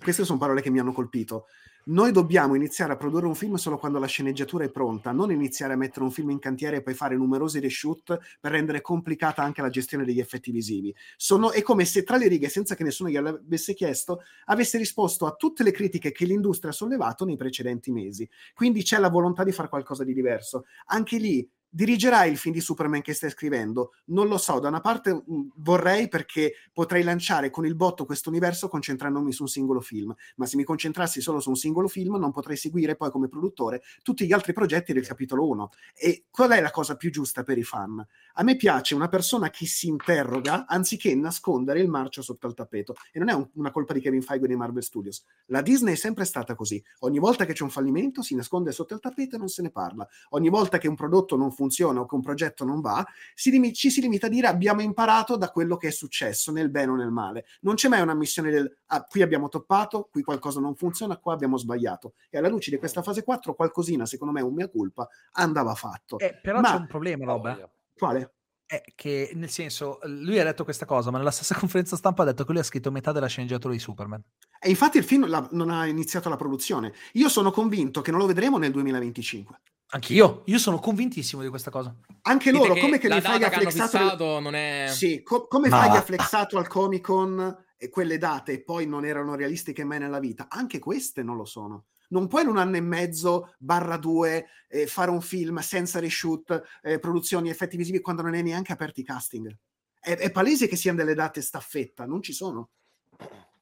queste 0.00 0.24
sono 0.24 0.38
parole 0.38 0.62
che 0.62 0.70
mi 0.70 0.78
hanno 0.78 0.92
colpito, 0.92 1.46
noi 1.88 2.12
dobbiamo 2.12 2.54
iniziare 2.54 2.92
a 2.92 2.96
produrre 2.96 3.26
un 3.26 3.34
film 3.34 3.54
solo 3.54 3.78
quando 3.78 3.98
la 3.98 4.06
sceneggiatura 4.06 4.64
è 4.64 4.70
pronta, 4.70 5.10
non 5.12 5.30
iniziare 5.30 5.72
a 5.72 5.76
mettere 5.76 6.04
un 6.04 6.10
film 6.10 6.30
in 6.30 6.38
cantiere 6.38 6.76
e 6.76 6.82
poi 6.82 6.92
fare 6.92 7.16
numerosi 7.16 7.60
reshoot 7.60 8.18
per 8.40 8.52
rendere 8.52 8.80
complicata 8.82 9.42
anche 9.42 9.62
la 9.62 9.70
gestione 9.70 10.04
degli 10.04 10.20
effetti 10.20 10.50
visivi. 10.50 10.94
Sono, 11.16 11.50
è 11.50 11.62
come 11.62 11.84
se 11.86 12.02
tra 12.02 12.16
le 12.16 12.28
righe, 12.28 12.50
senza 12.50 12.74
che 12.74 12.84
nessuno 12.84 13.08
gliel'avesse 13.08 13.72
chiesto, 13.72 14.20
avesse 14.46 14.76
risposto 14.76 15.24
a 15.24 15.32
tutte 15.32 15.62
le 15.62 15.70
critiche 15.70 16.12
che 16.12 16.26
l'industria 16.26 16.72
ha 16.72 16.74
sollevato 16.74 17.24
nei 17.24 17.36
precedenti 17.36 17.90
mesi. 17.90 18.28
Quindi 18.54 18.82
c'è 18.82 18.98
la 18.98 19.08
volontà 19.08 19.42
di 19.42 19.52
fare 19.52 19.68
qualcosa 19.68 20.04
di 20.04 20.12
diverso. 20.12 20.66
Anche 20.86 21.16
lì 21.16 21.48
Dirigerà 21.70 22.24
il 22.24 22.38
film 22.38 22.54
di 22.54 22.60
Superman 22.60 23.02
che 23.02 23.12
stai 23.12 23.30
scrivendo? 23.30 23.92
Non 24.06 24.26
lo 24.26 24.38
so, 24.38 24.58
da 24.58 24.68
una 24.68 24.80
parte 24.80 25.12
mm, 25.12 25.48
vorrei 25.56 26.08
perché 26.08 26.54
potrei 26.72 27.02
lanciare 27.02 27.50
con 27.50 27.66
il 27.66 27.74
botto 27.74 28.06
questo 28.06 28.30
universo 28.30 28.68
concentrandomi 28.68 29.32
su 29.32 29.42
un 29.42 29.48
singolo 29.48 29.80
film, 29.80 30.14
ma 30.36 30.46
se 30.46 30.56
mi 30.56 30.64
concentrassi 30.64 31.20
solo 31.20 31.40
su 31.40 31.50
un 31.50 31.56
singolo 31.56 31.88
film 31.88 32.16
non 32.16 32.32
potrei 32.32 32.56
seguire 32.56 32.96
poi 32.96 33.10
come 33.10 33.28
produttore 33.28 33.82
tutti 34.02 34.26
gli 34.26 34.32
altri 34.32 34.52
progetti 34.52 34.92
del 34.92 35.06
capitolo 35.06 35.46
1. 35.46 35.70
E 35.94 36.24
qual 36.30 36.50
è 36.50 36.60
la 36.60 36.70
cosa 36.70 36.96
più 36.96 37.10
giusta 37.10 37.42
per 37.42 37.58
i 37.58 37.64
fan? 37.64 38.04
A 38.34 38.42
me 38.42 38.56
piace 38.56 38.94
una 38.94 39.08
persona 39.08 39.50
che 39.50 39.66
si 39.66 39.88
interroga 39.88 40.66
anziché 40.66 41.14
nascondere 41.14 41.80
il 41.80 41.88
marcio 41.88 42.22
sotto 42.22 42.46
al 42.46 42.54
tappeto. 42.54 42.94
E 43.12 43.18
non 43.18 43.28
è 43.28 43.34
un, 43.34 43.48
una 43.54 43.70
colpa 43.70 43.92
di 43.92 44.00
Kevin 44.00 44.22
Feige 44.22 44.46
dei 44.46 44.56
Marvel 44.56 44.82
Studios. 44.82 45.24
La 45.46 45.60
Disney 45.60 45.94
è 45.94 45.96
sempre 45.96 46.24
stata 46.24 46.54
così. 46.54 46.82
Ogni 47.00 47.18
volta 47.18 47.44
che 47.44 47.52
c'è 47.52 47.62
un 47.62 47.70
fallimento 47.70 48.22
si 48.22 48.34
nasconde 48.34 48.72
sotto 48.72 48.94
il 48.94 49.00
tappeto 49.00 49.36
e 49.36 49.38
non 49.38 49.48
se 49.48 49.62
ne 49.62 49.70
parla. 49.70 50.06
Ogni 50.30 50.48
volta 50.48 50.78
che 50.78 50.88
un 50.88 50.94
prodotto 50.94 51.36
non 51.36 51.50
funziona 51.58 51.98
o 52.00 52.06
che 52.06 52.14
un 52.14 52.20
progetto 52.22 52.64
non 52.64 52.80
va, 52.80 53.04
si 53.34 53.50
limi- 53.50 53.72
ci 53.74 53.90
si 53.90 54.00
limita 54.00 54.26
a 54.26 54.30
dire 54.30 54.46
abbiamo 54.46 54.80
imparato 54.80 55.36
da 55.36 55.50
quello 55.50 55.76
che 55.76 55.88
è 55.88 55.90
successo, 55.90 56.52
nel 56.52 56.70
bene 56.70 56.92
o 56.92 56.94
nel 56.94 57.10
male. 57.10 57.46
Non 57.62 57.74
c'è 57.74 57.88
mai 57.88 58.00
una 58.00 58.14
missione 58.14 58.50
del 58.50 58.72
ah, 58.86 59.02
qui 59.02 59.22
abbiamo 59.22 59.48
toppato, 59.48 60.08
qui 60.10 60.22
qualcosa 60.22 60.60
non 60.60 60.76
funziona, 60.76 61.16
qua 61.16 61.32
abbiamo 61.32 61.56
sbagliato. 61.56 62.14
E 62.30 62.38
alla 62.38 62.48
luce 62.48 62.70
di 62.70 62.76
questa 62.78 63.02
fase 63.02 63.24
4, 63.24 63.54
qualcosina, 63.54 64.06
secondo 64.06 64.32
me, 64.32 64.40
un 64.40 64.54
mea 64.54 64.68
culpa, 64.68 65.08
andava 65.32 65.74
fatto. 65.74 66.18
Eh, 66.20 66.38
però 66.40 66.60
Ma- 66.60 66.70
c'è 66.70 66.76
un 66.76 66.86
problema, 66.86 67.24
Rob. 67.24 67.46
eh. 67.46 67.68
Quale? 67.96 68.32
È 68.64 68.82
che, 68.94 69.30
nel 69.34 69.48
senso, 69.48 69.98
lui 70.04 70.38
ha 70.38 70.44
detto 70.44 70.62
questa 70.62 70.84
cosa, 70.84 71.10
ma 71.10 71.16
nella 71.18 71.30
stessa 71.30 71.54
conferenza 71.58 71.96
stampa 71.96 72.22
ha 72.22 72.26
detto 72.26 72.44
che 72.44 72.52
lui 72.52 72.60
ha 72.60 72.64
scritto 72.64 72.90
metà 72.92 73.12
della 73.12 73.26
sceneggiatura 73.26 73.72
di 73.72 73.78
Superman. 73.80 74.22
E 74.60 74.68
infatti 74.68 74.98
il 74.98 75.04
film 75.04 75.26
la- 75.26 75.48
non 75.52 75.70
ha 75.70 75.86
iniziato 75.86 76.28
la 76.28 76.36
produzione. 76.36 76.92
Io 77.14 77.28
sono 77.28 77.50
convinto 77.50 78.00
che 78.02 78.10
non 78.10 78.20
lo 78.20 78.26
vedremo 78.26 78.58
nel 78.58 78.70
2025. 78.72 79.60
Anch'io. 79.90 80.42
Io 80.46 80.58
sono 80.58 80.78
convintissimo 80.78 81.42
di 81.42 81.48
questa 81.48 81.70
cosa. 81.70 81.94
Anche 82.22 82.50
Dite 82.50 82.62
loro, 82.62 82.74
che 82.74 82.80
come 82.80 82.98
che 82.98 83.08
li 83.08 83.20
fai 83.20 83.42
ha 83.42 83.50
flexato... 83.50 84.38
non 84.38 84.54
è... 84.54 84.86
Sì, 84.90 85.22
co- 85.22 85.46
come 85.46 85.68
Ma 85.68 85.78
fai 85.78 85.96
ha 85.96 86.02
flexato 86.02 86.58
al 86.58 86.66
Comic 86.66 87.02
Con 87.02 87.64
e 87.76 87.88
quelle 87.88 88.18
date 88.18 88.52
e 88.52 88.62
poi 88.62 88.86
non 88.86 89.06
erano 89.06 89.34
realistiche 89.34 89.84
mai 89.84 89.98
nella 89.98 90.18
vita? 90.18 90.46
Anche 90.50 90.78
queste 90.78 91.22
non 91.22 91.36
lo 91.36 91.46
sono. 91.46 91.86
Non 92.10 92.26
puoi 92.26 92.42
in 92.42 92.48
un 92.48 92.58
anno 92.58 92.76
e 92.76 92.80
mezzo, 92.80 93.54
barra 93.58 93.96
due, 93.96 94.46
eh, 94.68 94.86
fare 94.86 95.10
un 95.10 95.20
film 95.20 95.58
senza 95.58 96.00
reshoot, 96.00 96.62
eh, 96.82 96.98
produzioni, 96.98 97.48
effetti 97.48 97.76
visivi, 97.76 98.00
quando 98.00 98.22
non 98.22 98.34
è 98.34 98.42
neanche 98.42 98.72
aperti 98.72 99.00
i 99.00 99.04
casting. 99.04 99.54
È, 99.98 100.16
è 100.16 100.30
palese 100.30 100.68
che 100.68 100.76
siano 100.76 100.98
delle 100.98 101.14
date 101.14 101.40
staffetta, 101.40 102.04
non 102.04 102.22
ci 102.22 102.32
sono. 102.32 102.70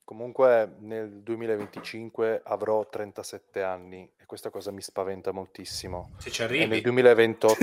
Comunque 0.06 0.76
nel 0.82 1.20
2025 1.24 2.42
avrò 2.44 2.88
37 2.88 3.60
anni 3.64 4.08
e 4.16 4.24
questa 4.24 4.50
cosa 4.50 4.70
mi 4.70 4.80
spaventa 4.80 5.32
moltissimo. 5.32 6.12
Se 6.18 6.30
ci 6.30 6.42
E 6.42 6.46
nel 6.46 6.58
arrivi. 6.60 6.80
2028... 6.82 7.56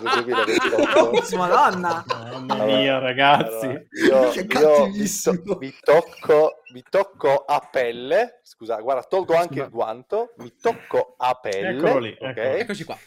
nel 0.00 0.24
2028 0.24 1.36
Madonna! 1.36 2.02
Mamma 2.06 2.64
mia, 2.64 2.98
ragazzi. 2.98 3.66
Allora, 3.66 4.32
io, 4.32 4.32
cattivissimo. 4.48 5.42
to- 5.42 5.58
tocco, 5.82 6.62
tocco 6.88 7.44
a 7.46 7.68
pelle. 7.70 8.40
Scusa, 8.42 8.80
guarda, 8.80 9.02
tolgo 9.02 9.34
anche 9.34 9.60
il 9.60 9.68
guanto. 9.68 10.32
Mi 10.38 10.54
tocco 10.58 11.14
a 11.18 11.34
pelle. 11.34 11.76
Eccolo 11.76 11.98
lì, 11.98 12.16
ok? 12.18 12.36
eccolo. 12.36 12.56
Eccoci 12.56 12.84
qua. 12.84 12.98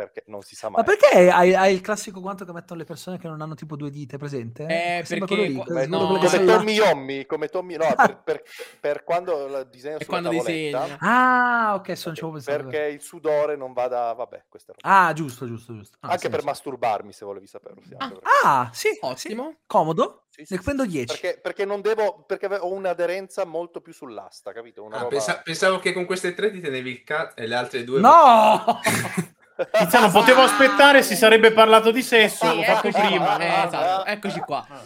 Perché 0.00 0.22
non 0.26 0.40
si 0.42 0.54
sa 0.56 0.70
Ma 0.70 0.76
mai. 0.76 0.84
perché 0.84 1.30
hai, 1.30 1.54
hai 1.54 1.74
il 1.74 1.80
classico 1.82 2.20
guanto 2.20 2.44
che 2.46 2.52
mettono 2.52 2.78
le 2.80 2.86
persone 2.86 3.18
che 3.18 3.28
non 3.28 3.40
hanno 3.42 3.54
tipo 3.54 3.76
due 3.76 3.90
dita 3.90 4.16
presente? 4.16 4.62
Eh, 4.64 5.04
perché 5.06 5.26
quello 5.26 5.42
lì, 5.42 5.88
no, 5.88 6.06
come 6.18 6.44
Tommy. 6.44 6.72
Yommi, 6.72 7.26
come 7.26 7.48
Tommy, 7.48 7.76
no, 7.76 7.86
per, 7.96 8.20
per- 8.24 8.42
per 8.80 9.04
quando 9.04 9.64
disegno 9.64 9.98
E 9.98 10.04
sulla 10.04 10.20
quando 10.20 10.38
tavoletta, 10.38 10.78
disegna. 10.84 10.98
Ah, 11.00 11.74
ok, 11.74 11.96
sono 11.96 12.14
pensato. 12.32 12.62
perché 12.62 12.86
il 12.86 13.02
sudore 13.02 13.56
non 13.56 13.72
vada, 13.74 14.12
vabbè, 14.14 14.44
queste 14.48 14.72
robe. 14.72 14.82
Ah, 14.94 15.12
giusto, 15.12 15.46
giusto, 15.46 15.74
giusto. 15.74 15.98
Ah, 16.00 16.08
Anche 16.12 16.22
sì, 16.22 16.28
per 16.30 16.40
sì. 16.40 16.46
masturbarmi, 16.46 17.12
se 17.12 17.24
volevi 17.26 17.46
saperlo. 17.46 17.82
sì, 17.82 17.94
per- 17.96 18.20
Ah, 18.44 18.70
sì, 18.72 18.88
Ottimo. 19.02 19.48
sì. 19.50 19.56
Comodo. 19.66 20.24
Sì, 20.30 20.44
sì, 20.44 20.54
Ne 20.54 20.60
prendo 20.62 20.82
sì, 20.84 20.88
10. 20.90 21.06
Perché, 21.20 21.40
perché 21.40 21.64
non 21.64 21.80
devo, 21.80 22.22
perché 22.26 22.46
ho 22.46 22.72
un'aderenza 22.72 23.44
molto 23.44 23.80
più 23.80 23.92
sull'asta, 23.92 24.52
capito? 24.52 24.82
Una 24.84 24.96
Ah, 24.96 24.98
roba... 25.00 25.10
pensa- 25.10 25.40
pensavo 25.42 25.78
che 25.80 25.92
con 25.92 26.04
queste 26.06 26.34
tre 26.34 26.50
ti 26.52 26.60
tenevi 26.60 26.90
il 26.90 27.02
cazzo 27.02 27.36
e 27.36 27.46
le 27.46 27.54
altre 27.56 27.82
due... 27.84 28.00
No! 28.00 28.80
Tiziano, 29.70 30.10
potevo 30.10 30.42
aspettare, 30.42 31.02
si 31.02 31.14
sarebbe 31.16 31.52
parlato 31.52 31.90
di 31.90 32.02
sesso, 32.02 32.48
Sì, 32.48 32.56
l'ho 32.56 32.62
fatto 32.62 32.88
eccoci 32.88 33.06
prima. 33.06 33.24
qua, 33.24 33.38
eh, 33.38 33.66
esatto, 33.66 34.04
eccoci 34.06 34.38
qua. 34.40 34.66
Ah. 34.68 34.82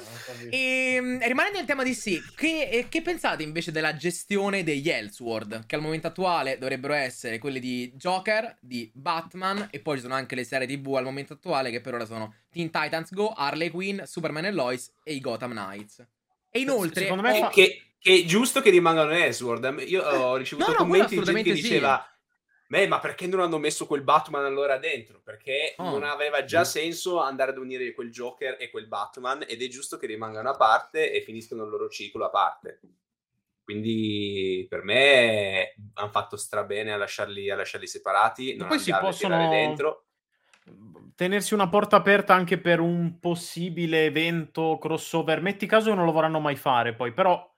E 0.51 0.99
mm, 1.01 1.21
rimanendo 1.23 1.59
nel 1.59 1.67
tema 1.67 1.83
di 1.83 1.95
sì, 1.95 2.21
che, 2.35 2.69
eh, 2.71 2.89
che 2.89 3.03
pensate 3.03 3.43
invece 3.43 3.71
della 3.73 3.95
gestione 3.97 4.63
degli 4.65 4.89
Elseworld? 4.89 5.67
Che 5.67 5.75
al 5.75 5.81
momento 5.81 6.07
attuale 6.09 6.59
dovrebbero 6.59 6.93
essere 6.95 7.39
quelli 7.39 7.61
di 7.61 7.93
Joker, 7.95 8.57
di 8.61 8.91
Batman, 8.95 9.69
e 9.71 9.81
poi 9.81 9.97
ci 9.97 10.03
sono 10.03 10.15
anche 10.15 10.35
le 10.35 10.45
serie 10.45 10.67
TV 10.67 10.95
al 10.97 11.05
momento 11.05 11.35
attuale 11.35 11.71
che 11.71 11.81
per 11.81 11.95
ora 11.95 12.05
sono 12.07 12.35
Teen 12.51 12.71
Titans 12.71 13.13
Go, 13.13 13.31
Harley 13.33 13.71
Quinn, 13.71 14.01
Superman 14.03 14.45
e 14.47 14.51
Lois 14.53 14.93
e 15.03 15.15
i 15.15 15.21
Gotham 15.21 15.51
Knights. 15.53 16.05
E 16.51 16.61
inoltre, 16.61 17.03
Secondo 17.03 17.23
me 17.23 17.33
ho- 17.33 17.41
fa- 17.43 17.49
Che, 17.49 17.83
che 17.99 18.15
è 18.15 18.25
giusto 18.25 18.61
che 18.61 18.71
rimangano 18.71 19.13
in 19.13 19.23
Elseworld. 19.23 19.85
Io 19.89 20.03
ho 20.03 20.37
ricevuto 20.37 20.71
No, 20.71 20.77
no, 20.77 20.85
commenti 20.85 21.17
di 21.19 21.23
gente 21.25 21.43
che 21.43 21.45
assolutamente 21.55 21.57
sì. 21.57 21.69
Beh, 22.75 22.89
ma 22.89 22.99
perché 22.99 23.29
non 23.29 23.39
hanno 23.39 23.59
messo 23.59 23.87
quel 23.87 24.03
Batman 24.03 24.45
allora 24.45 24.79
dentro? 24.79 25.21
Perché 25.23 25.75
Oh. 25.79 25.91
non 25.91 26.03
aveva 26.03 26.43
già 26.45 26.65
senso 26.65 27.21
andare 27.21 27.53
ad 27.53 27.59
unire 27.59 27.93
quel 27.95 28.11
Joker 28.11 28.57
e 28.59 28.69
quel 28.69 28.89
Batman 28.89 29.45
ed 29.47 29.63
è 29.63 29.69
giusto 29.69 29.97
che 29.97 30.09
rimangano 30.09 30.51
a 30.51 30.57
parte 30.57 31.13
e 31.13 31.21
finiscono 31.21 31.63
il 31.63 31.71
loro 31.71 31.89
ciclo 31.89 32.25
a 32.25 32.31
parte. 32.31 32.81
Quindi 33.63 34.67
per 34.69 34.83
me 34.83 35.75
hanno 35.95 36.09
fatto 36.11 36.37
strabene 36.37 36.93
a 36.93 36.97
lasciarli, 36.97 37.49
a 37.49 37.55
lasciarli 37.55 37.87
separati, 37.87 38.57
non 38.57 38.67
poi 38.67 38.81
si 38.81 38.93
possono- 38.99 39.49
dentro. 39.49 40.07
tenersi 41.15 41.55
una 41.55 41.69
porta 41.69 41.95
aperta 41.95 42.35
anche 42.35 42.59
per 42.59 42.81
un 42.81 43.21
possibile 43.21 44.07
evento 44.07 44.79
crossover. 44.81 45.41
Metti 45.41 45.65
caso 45.67 45.91
che 45.91 45.95
non 45.95 46.07
lo 46.07 46.11
vorranno 46.11 46.41
mai 46.41 46.57
fare, 46.57 46.93
poi, 46.93 47.13
però 47.13 47.54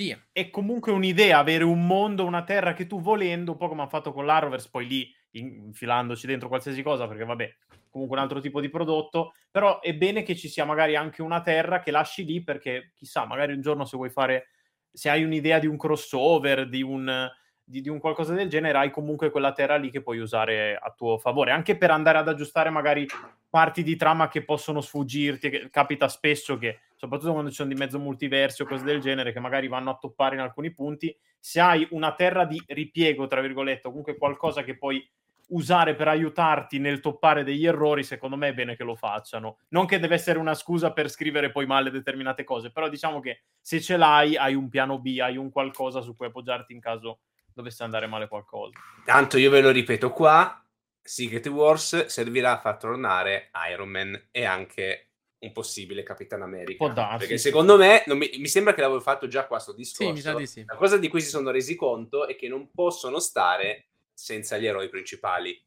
Sì. 0.00 0.16
è 0.30 0.48
comunque 0.50 0.92
un'idea 0.92 1.38
avere 1.38 1.64
un 1.64 1.84
mondo, 1.84 2.24
una 2.24 2.44
terra 2.44 2.72
che 2.72 2.86
tu 2.86 3.00
volendo, 3.00 3.50
un 3.52 3.56
po' 3.58 3.66
come 3.66 3.80
hanno 3.80 3.90
fatto 3.90 4.12
con 4.12 4.24
l'Arrowverse, 4.26 4.68
poi 4.70 4.86
lì 4.86 5.12
in- 5.32 5.64
infilandoci 5.66 6.24
dentro 6.24 6.46
qualsiasi 6.46 6.82
cosa, 6.82 7.08
perché 7.08 7.24
vabbè, 7.24 7.56
comunque 7.90 8.16
un 8.16 8.22
altro 8.22 8.38
tipo 8.40 8.60
di 8.60 8.68
prodotto, 8.68 9.34
però 9.50 9.80
è 9.80 9.92
bene 9.94 10.22
che 10.22 10.36
ci 10.36 10.48
sia 10.48 10.64
magari 10.64 10.94
anche 10.94 11.20
una 11.20 11.40
terra 11.40 11.80
che 11.80 11.90
lasci 11.90 12.24
lì 12.24 12.44
perché 12.44 12.92
chissà, 12.94 13.26
magari 13.26 13.54
un 13.54 13.60
giorno 13.60 13.84
se 13.84 13.96
vuoi 13.96 14.10
fare 14.10 14.50
se 14.92 15.10
hai 15.10 15.24
un'idea 15.24 15.58
di 15.58 15.66
un 15.66 15.76
crossover, 15.76 16.68
di 16.68 16.82
un 16.82 17.28
di, 17.64 17.82
di 17.82 17.88
un 17.88 17.98
qualcosa 17.98 18.34
del 18.34 18.48
genere, 18.48 18.78
hai 18.78 18.90
comunque 18.90 19.30
quella 19.30 19.52
terra 19.52 19.76
lì 19.76 19.90
che 19.90 20.00
puoi 20.00 20.18
usare 20.18 20.76
a 20.80 20.90
tuo 20.96 21.18
favore, 21.18 21.50
anche 21.50 21.76
per 21.76 21.90
andare 21.90 22.18
ad 22.18 22.28
aggiustare 22.28 22.70
magari 22.70 23.06
parti 23.50 23.82
di 23.82 23.96
trama 23.96 24.28
che 24.28 24.44
possono 24.44 24.80
sfuggirti, 24.80 25.50
che 25.50 25.68
capita 25.70 26.08
spesso 26.08 26.56
che, 26.56 26.80
soprattutto 26.98 27.30
quando 27.30 27.50
ci 27.50 27.56
sono 27.56 27.68
di 27.68 27.76
mezzo 27.76 27.98
multiversi 28.00 28.62
o 28.62 28.66
cose 28.66 28.84
del 28.84 29.00
genere, 29.00 29.32
che 29.32 29.38
magari 29.38 29.68
vanno 29.68 29.90
a 29.90 29.98
toppare 29.98 30.34
in 30.34 30.40
alcuni 30.40 30.74
punti, 30.74 31.16
se 31.38 31.60
hai 31.60 31.86
una 31.92 32.12
terra 32.14 32.44
di 32.44 32.60
ripiego, 32.66 33.28
tra 33.28 33.40
virgolette, 33.40 33.86
o 33.86 33.90
comunque 33.90 34.16
qualcosa 34.16 34.64
che 34.64 34.76
puoi 34.76 35.08
usare 35.50 35.94
per 35.94 36.08
aiutarti 36.08 36.80
nel 36.80 37.00
toppare 37.00 37.44
degli 37.44 37.64
errori, 37.64 38.02
secondo 38.02 38.36
me 38.36 38.48
è 38.48 38.54
bene 38.54 38.76
che 38.76 38.82
lo 38.82 38.96
facciano. 38.96 39.58
Non 39.68 39.86
che 39.86 40.00
deve 40.00 40.16
essere 40.16 40.40
una 40.40 40.54
scusa 40.54 40.92
per 40.92 41.08
scrivere 41.08 41.52
poi 41.52 41.66
male 41.66 41.92
determinate 41.92 42.42
cose, 42.42 42.72
però 42.72 42.88
diciamo 42.88 43.20
che 43.20 43.44
se 43.60 43.80
ce 43.80 43.96
l'hai, 43.96 44.36
hai 44.36 44.54
un 44.54 44.68
piano 44.68 44.98
B, 44.98 45.18
hai 45.20 45.36
un 45.36 45.50
qualcosa 45.50 46.00
su 46.00 46.16
cui 46.16 46.26
appoggiarti 46.26 46.72
in 46.72 46.80
caso 46.80 47.20
dovesse 47.54 47.84
andare 47.84 48.08
male 48.08 48.26
qualcosa. 48.26 48.76
Tanto 49.04 49.38
io 49.38 49.50
ve 49.50 49.60
lo 49.60 49.70
ripeto 49.70 50.10
qua, 50.10 50.62
Secret 51.00 51.46
Wars 51.46 52.06
servirà 52.06 52.52
a 52.52 52.60
far 52.60 52.76
tornare 52.76 53.50
Iron 53.70 53.88
Man 53.88 54.28
e 54.30 54.44
anche 54.44 55.07
un 55.40 55.52
possibile 55.52 56.02
Capitan 56.02 56.42
America. 56.42 56.76
Può 56.84 56.92
darsi, 56.92 57.18
Perché 57.18 57.38
secondo 57.38 57.76
me, 57.76 58.02
non 58.06 58.18
mi, 58.18 58.30
mi 58.38 58.48
sembra 58.48 58.74
che 58.74 58.80
l'avevo 58.80 59.00
fatto 59.00 59.28
già 59.28 59.46
qua 59.46 59.58
sto 59.58 59.72
discorso. 59.72 60.06
Sì, 60.08 60.12
mi 60.12 60.20
sa 60.20 60.34
di 60.34 60.46
sì. 60.46 60.64
La 60.66 60.74
cosa 60.74 60.96
di 60.96 61.08
cui 61.08 61.20
si 61.20 61.28
sono 61.28 61.50
resi 61.50 61.76
conto 61.76 62.26
è 62.26 62.34
che 62.36 62.48
non 62.48 62.70
possono 62.72 63.18
stare 63.20 63.86
senza 64.12 64.58
gli 64.58 64.66
eroi 64.66 64.88
principali, 64.88 65.60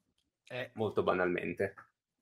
molto 0.74 1.04
banalmente. 1.04 1.76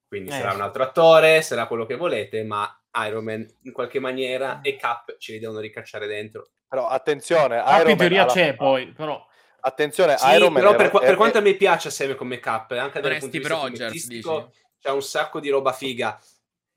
Quindi 0.08 0.30
Eh. 0.30 0.34
sarà 0.34 0.54
un 0.54 0.62
altro 0.62 0.84
attore, 0.84 1.42
sarà 1.42 1.66
quello 1.66 1.86
che 1.86 1.96
volete, 1.96 2.44
ma 2.44 2.72
Iron 3.08 3.24
Man 3.24 3.48
in 3.64 3.72
qualche 3.72 4.00
maniera 4.00 4.62
e 4.62 4.76
Cap 4.76 5.18
ce 5.18 5.34
li 5.34 5.40
devono 5.40 5.60
ricacciare 5.60 6.06
dentro. 6.08 6.50
Però 6.68 6.88
attenzione, 6.88 7.58
Ah, 7.58 7.78
Iron 7.80 7.92
in 7.92 7.98
teoria 7.98 8.18
Man 8.26 8.26
alla- 8.30 8.34
c'è 8.34 8.56
poi, 8.56 8.92
però... 8.92 9.26
Attenzione, 9.62 10.18
Sì, 10.18 10.30
Iron 10.36 10.54
Man 10.54 10.62
però 10.62 10.74
è- 10.74 10.78
per, 10.78 10.90
qua- 10.90 11.02
è- 11.02 11.06
per 11.08 11.16
quanto 11.16 11.38
è- 11.38 11.42
a 11.42 11.44
me 11.44 11.54
piace 11.56 11.90
assieme 11.90 12.16
come 12.16 12.40
Cap, 12.40 12.72
anche 12.72 13.00
Non 13.02 13.10
dal 13.10 13.20
punto 13.20 13.38
di 13.38 13.90
vista 13.92 14.50
c'è 14.80 14.90
un 14.92 15.02
sacco 15.04 15.40
di 15.42 15.50
roba 15.50 15.74
figa, 15.74 16.18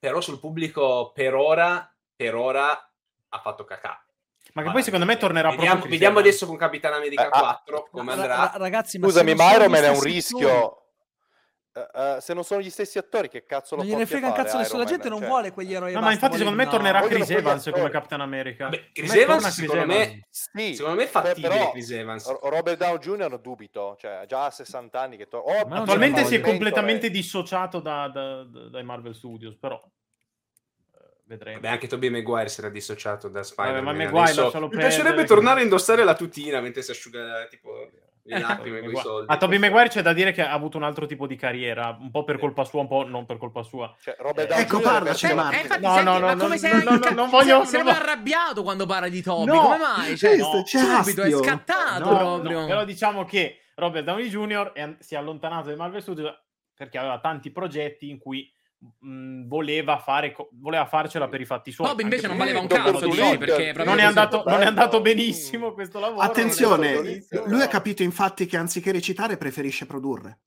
però 0.03 0.19
sul 0.19 0.37
pubblico 0.37 1.13
per 1.15 1.33
ora, 1.33 1.89
per 2.13 2.35
ora 2.35 2.71
ha 3.29 3.39
fatto 3.39 3.63
cacà. 3.63 4.05
Ma 4.51 4.63
che 4.63 4.71
poi 4.71 4.83
secondo 4.83 5.05
me 5.05 5.15
tornerà 5.15 5.47
vediamo, 5.51 5.69
proprio 5.75 5.91
vediamo 5.91 6.19
adesso 6.19 6.45
con 6.45 6.57
Capitan 6.57 6.91
America 6.91 7.23
Eh, 7.23 7.29
ah, 7.31 7.39
4 7.39 7.87
come 7.89 8.13
Ra- 8.13 8.21
andrà. 8.21 8.35
ra- 8.35 8.51
ragazzi, 8.57 8.99
ma 8.99 9.07
Scusami, 9.07 9.33
ma 9.33 9.53
Iron 9.53 9.71
Man 9.71 9.83
è 9.85 9.87
un 9.87 10.01
rischio. 10.01 10.82
Eh, 11.75 11.87
eh, 11.93 12.17
se 12.21 12.35
non 12.35 12.43
sono 12.43 12.61
gli 12.61 12.69
stessi 12.69 12.99
attori, 12.99 13.29
che 13.29 13.45
cazzo 13.45 13.75
lo 13.75 13.81
Non 13.81 13.89
gliene 13.89 14.05
frega 14.05 14.27
un 14.27 14.33
cazzo 14.33 14.57
nessuno. 14.59 14.83
La 14.83 14.85
gente 14.87 15.09
Man? 15.09 15.13
non 15.13 15.19
Cioè, 15.21 15.27
vuole 15.29 15.51
quegli 15.51 15.73
eroi. 15.73 15.91
No, 15.93 16.01
ma 16.01 16.11
infatti 16.11 16.37
secondo 16.37 16.55
me 16.55 16.65
vuole- 16.65 16.77
tornerà 16.77 16.99
vogliono 16.99 17.25
Chris 17.25 17.35
Evans 17.37 17.69
come. 17.73 17.89
Captain 17.89 18.21
America. 18.21 18.69
Beh, 18.69 18.89
Chris 18.93 19.11
me 19.11 19.19
Evans, 19.21 19.41
torna 19.41 19.53
Chris 19.55 19.65
secondo 19.65 19.85
me- 19.87 20.03
Evans. 20.03 20.49
Sì, 20.53 20.75
Secondo 20.75 20.97
me 20.97 21.03
è 21.03 21.07
fattibile 21.07 21.47
però 21.49 21.71
Chris 21.71 21.89
Evans. 21.89 22.27
Ro- 22.27 22.39
Robert 22.49 22.77
Downey 22.77 22.99
Jr. 22.99 23.39
dubito, 23.39 23.95
cioè 23.99 24.23
già 24.27 24.45
a 24.45 24.51
60 24.51 24.99
anni 25.01 25.17
che... 25.17 25.27
To- 25.27 25.37
oh, 25.37 25.61
Attualmente 25.67 26.25
si 26.25 26.35
è 26.35 26.41
completamente 26.41 27.09
dissociato 27.09 27.79
da- 27.79 28.07
da- 28.07 28.43
da- 28.43 28.69
dai 28.69 28.83
Marvel 28.83 29.15
Studios, 29.15 29.55
però 29.55 29.81
eh, 29.83 30.99
vedremo. 31.25 31.59
Beh, 31.59 31.67
anche 31.69 31.87
Tobey 31.87 32.09
Maguire 32.09 32.49
si 32.49 32.59
era 32.59 32.69
dissociato 32.69 33.29
da 33.29 33.41
Spider-Man. 33.41 33.83
ma 33.83 33.93
Maguire 34.03 34.29
Adesso 34.31 34.59
mi 34.59 34.69
piacerebbe 34.69 35.23
tornare 35.25 35.61
a 35.61 35.63
indossare 35.63 36.03
la 36.03 36.13
tutina 36.13 36.59
mentre 36.61 36.83
si 36.83 36.91
asciuga 36.91 37.47
tipo 37.49 37.89
le 38.25 38.39
lacrime 38.39 38.79
con 38.81 38.91
i 38.91 38.95
soldi. 38.97 39.31
A 39.33 39.37
Tobey 39.37 39.57
Maguire 39.59 39.89
c'è 39.89 40.01
da 40.01 40.13
dire 40.13 40.31
che 40.31 40.41
ha 40.41 40.51
avuto 40.51 40.77
un 40.77 40.83
altro 40.83 41.05
tipo 41.05 41.27
di 41.27 41.35
carriera, 41.35 41.97
un 41.99 42.09
po' 42.11 42.23
per 42.23 42.39
colpa 42.39 42.63
sua, 42.63 42.81
un 42.81 42.87
po' 42.87 43.03
non 43.07 43.25
per 43.25 43.37
colpa 43.37 43.63
sua. 43.63 43.93
Cioè, 43.99 44.15
Robert 44.19 44.51
Eh, 44.51 44.61
ecco, 44.61 44.79
parlaci, 44.79 45.33
Marco. 45.33 45.55
Eh, 45.57 45.61
infatti, 45.61 45.81
No, 45.81 45.89
senti, 45.89 46.05
no, 46.05 46.13
no, 46.13 46.25
ma 46.25 46.33
no, 46.33 46.39
come 46.41 46.55
no, 46.55 46.57
sei, 46.59 46.83
no, 46.83 46.95
no, 46.95 47.09
non 47.13 47.29
voglio- 47.29 47.65
sei, 47.65 47.81
arrabbiato 47.81 48.63
quando 48.63 48.85
parla 48.85 49.09
di 49.09 49.21
Toby? 49.21 49.45
No, 49.51 49.61
come 49.61 49.77
mai? 49.77 50.17
Cioè, 50.17 50.37
questo 50.37 50.63
c'è 50.63 50.79
subito 50.79 51.21
è 51.23 51.31
scattato 51.31 52.09
No, 52.11 52.17
proprio. 52.17 52.59
no, 52.61 52.65
però 52.67 52.85
diciamo 52.85 53.25
che 53.25 53.57
Robert 53.75 54.05
Downey 54.05 54.29
Jr. 54.29 54.71
è- 54.73 54.95
si 54.99 55.15
è 55.15 55.17
allontanato 55.17 55.67
dai 55.67 55.75
Marvel 55.75 56.01
Studios 56.01 56.31
perché 56.75 56.97
aveva 56.97 57.19
tanti 57.19 57.51
progetti 57.51 58.09
in 58.09 58.19
cui 58.19 58.52
mh, 58.99 59.47
voleva, 59.47 59.99
fare, 59.99 60.31
co- 60.31 60.49
voleva 60.53 60.85
farcela 60.85 61.27
per 61.27 61.41
i 61.41 61.45
fatti 61.45 61.71
suoi. 61.71 61.87
Bob 61.87 61.99
invece 61.99 62.27
non 62.27 62.37
valeva 62.37 62.59
un 62.59 62.67
cazzo 62.67 62.91
di 62.91 63.11
Twitter, 63.11 63.27
lui 63.27 63.37
perché 63.37 63.83
non 63.83 63.99
è, 63.99 64.03
andato, 64.03 64.43
non 64.45 64.61
è 64.61 64.65
andato 64.65 65.01
benissimo 65.01 65.73
questo 65.73 65.99
lavoro. 65.99 66.21
Attenzione, 66.21 67.25
lui 67.45 67.61
ha 67.61 67.65
no. 67.65 67.67
capito 67.67 68.03
infatti 68.03 68.45
che 68.45 68.57
anziché 68.57 68.91
recitare 68.91 69.37
preferisce 69.37 69.85
produrre. 69.85 70.39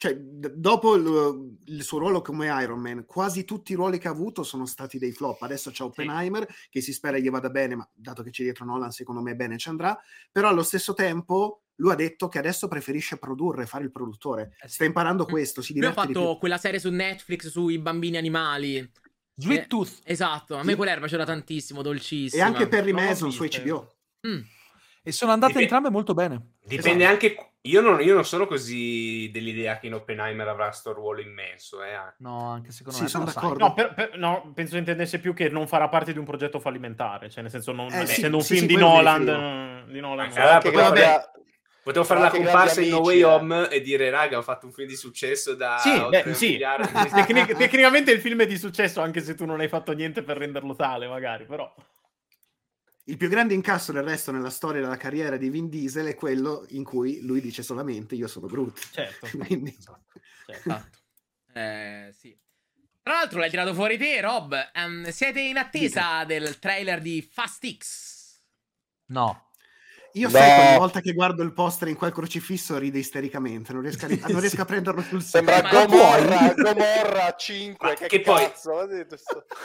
Cioè, 0.00 0.16
d- 0.16 0.52
dopo 0.54 0.94
il, 0.94 1.56
il 1.64 1.82
suo 1.82 1.98
ruolo 1.98 2.22
come 2.22 2.46
Iron 2.62 2.78
Man, 2.78 3.04
quasi 3.04 3.44
tutti 3.44 3.72
i 3.72 3.74
ruoli 3.74 3.98
che 3.98 4.06
ha 4.06 4.12
avuto 4.12 4.44
sono 4.44 4.64
stati 4.64 4.96
dei 4.96 5.10
flop. 5.10 5.42
Adesso 5.42 5.72
c'è 5.72 5.82
Oppenheimer, 5.82 6.46
che 6.70 6.80
si 6.80 6.92
spera 6.92 7.18
gli 7.18 7.28
vada 7.28 7.50
bene, 7.50 7.74
ma 7.74 7.88
dato 7.92 8.22
che 8.22 8.30
c'è 8.30 8.44
dietro 8.44 8.64
Nolan, 8.64 8.92
secondo 8.92 9.20
me 9.20 9.34
bene 9.34 9.58
ci 9.58 9.68
andrà. 9.68 9.98
Però 10.30 10.48
allo 10.48 10.62
stesso 10.62 10.94
tempo 10.94 11.62
lui 11.80 11.92
ha 11.92 11.94
detto 11.94 12.28
che 12.28 12.38
adesso 12.38 12.68
preferisce 12.68 13.18
produrre, 13.18 13.66
fare 13.66 13.84
il 13.84 13.90
produttore. 13.92 14.54
Eh 14.60 14.68
sì. 14.68 14.74
Sta 14.74 14.84
imparando 14.84 15.24
questo, 15.24 15.62
si 15.62 15.72
Lui 15.74 15.84
ha 15.84 15.88
diverte 15.90 16.08
di 16.08 16.14
fatto 16.14 16.30
più. 16.30 16.38
quella 16.40 16.58
serie 16.58 16.78
su 16.80 16.90
Netflix 16.90 17.48
sui 17.48 17.78
bambini 17.78 18.16
animali. 18.16 18.90
Sweet 19.36 19.62
Eh, 19.62 19.66
Tooth. 19.68 20.00
Esatto, 20.04 20.56
a 20.56 20.62
me 20.64 20.70
Sì. 20.70 20.76
quella 20.76 20.90
era 20.92 21.00
piaceva 21.00 21.24
tantissimo, 21.24 21.80
E 21.80 21.82
dolcissima. 21.84 22.44
anche 22.44 22.66
Perry 22.66 22.90
l'ho 22.90 22.96
Mason 23.00 23.30
su 23.30 23.44
HBO. 23.44 23.94
Mm. 24.26 24.40
E 25.04 25.12
sono 25.12 25.30
andate 25.32 25.52
Dipende- 25.52 25.62
entrambe 25.74 25.90
molto 25.96 26.14
bene. 26.14 26.54
Dipende 26.64 27.04
Esatto. 27.04 27.12
anche. 27.26 27.42
Io 27.62 27.80
non, 27.80 28.00
io 28.00 28.14
non 28.14 28.24
sono 28.24 28.46
così 28.46 29.30
dell'idea 29.32 29.78
che 29.78 29.86
in 29.88 29.94
Oppenheimer 29.94 30.46
avrà 30.48 30.70
sto 30.70 30.92
ruolo 30.92 31.20
immenso. 31.20 31.82
Eh. 31.82 31.96
No, 32.18 32.50
anche 32.50 32.70
secondo 32.72 32.96
Sì, 32.98 33.04
me. 33.04 33.08
sono 33.10 33.24
d'accordo. 33.24 33.64
No, 33.66 33.74
per- 33.74 33.94
per- 33.94 34.16
no, 34.18 34.52
penso 34.54 34.76
intendesse 34.76 35.18
più 35.18 35.34
che 35.34 35.48
non 35.48 35.66
farà 35.66 35.88
parte 35.88 36.12
di 36.12 36.18
un 36.18 36.24
progetto 36.24 36.60
fallimentare, 36.60 37.28
cioè 37.30 37.42
nel 37.42 37.50
senso, 37.50 37.72
non, 37.72 37.86
Eh, 37.88 38.06
sì, 38.06 38.12
essendo 38.12 38.36
un 38.38 38.42
sì, 38.42 38.54
film 38.56 38.68
sì, 38.68 38.74
di 38.74 38.80
Nolan, 38.80 39.28
eh, 39.28 39.92
di 39.92 40.00
Nolan, 40.00 40.26
Eh, 40.26 40.28
non- 40.30 40.38
allora, 40.38 40.54
Anche 40.54 40.70
poteva- 40.70 40.90
grandi 40.90 41.00
a- 41.02 41.30
Potevo 41.88 42.04
fare 42.04 42.20
la 42.20 42.28
comparsa 42.28 42.82
in 42.82 42.90
No 42.90 42.98
Way 42.98 43.22
amici, 43.22 43.22
Home 43.22 43.68
e 43.70 43.80
dire, 43.80 44.10
raga, 44.10 44.36
ho 44.36 44.42
fatto 44.42 44.66
un 44.66 44.72
film 44.72 44.86
di 44.88 44.94
successo 44.94 45.54
da 45.54 45.78
Sì, 45.78 45.98
beh, 46.06 46.34
sì. 46.34 46.48
miliardo." 46.50 46.86
Tecnic- 47.08 47.56
tecnicamente 47.56 48.10
il 48.10 48.20
film 48.20 48.42
è 48.42 48.46
di 48.46 48.58
successo 48.58 49.00
anche 49.00 49.22
se 49.22 49.34
tu 49.34 49.46
non 49.46 49.60
hai 49.60 49.68
fatto 49.68 49.92
niente 49.92 50.22
per 50.22 50.36
renderlo 50.36 50.74
tale, 50.74 51.08
magari, 51.08 51.46
però. 51.46 51.74
Il 53.04 53.16
più 53.16 53.30
grande 53.30 53.54
incasso 53.54 53.90
del 53.92 54.02
resto 54.02 54.32
nella 54.32 54.50
storia 54.50 54.82
della 54.82 54.98
carriera 54.98 55.38
di 55.38 55.48
Vin 55.48 55.70
Diesel 55.70 56.08
è 56.08 56.14
quello 56.14 56.66
in 56.68 56.84
cui 56.84 57.22
lui 57.22 57.40
dice 57.40 57.62
solamente 57.62 58.14
io 58.16 58.28
sono 58.28 58.48
Groot. 58.48 58.90
Certo. 58.92 59.26
Quindi, 59.46 59.74
certo. 59.80 60.90
Eh, 61.54 62.10
sì. 62.12 62.38
Tra 63.02 63.14
l'altro 63.14 63.38
l'hai 63.38 63.48
tirato 63.48 63.72
fuori 63.72 63.96
te, 63.96 64.20
Rob. 64.20 64.54
Ehm, 64.74 65.08
siete 65.08 65.40
in 65.40 65.56
attesa 65.56 66.24
del 66.24 66.58
trailer 66.58 67.00
di 67.00 67.22
Fast 67.22 67.66
X? 67.78 68.40
No. 69.06 69.47
Io 70.18 70.28
No. 70.28 70.30
sai 70.36 70.54
che 70.60 70.68
ogni 70.68 70.78
volta 70.78 71.00
che 71.00 71.12
guardo 71.12 71.42
il 71.42 71.52
poster 71.52 71.88
in 71.88 71.96
quel 71.96 72.12
crocifisso 72.12 72.76
rido 72.78 72.98
istericamente, 72.98 73.72
non 73.72 73.82
riesco 73.82 74.04
a, 74.04 74.08
ri- 74.08 74.20
non 74.26 74.40
riesco 74.40 74.60
a 74.62 74.64
prenderlo 74.64 75.00
sul 75.02 75.22
serio. 75.22 75.48
Sembra 75.50 75.70
Ma 75.72 75.84
Gomorra, 75.86 76.54
Gomorra 76.54 77.34
5, 77.38 77.88
Ma 77.88 77.94
che, 77.94 78.06
che 78.06 78.20
poi- 78.20 78.42
cazzo? 78.44 78.86
Questo- 79.08 79.44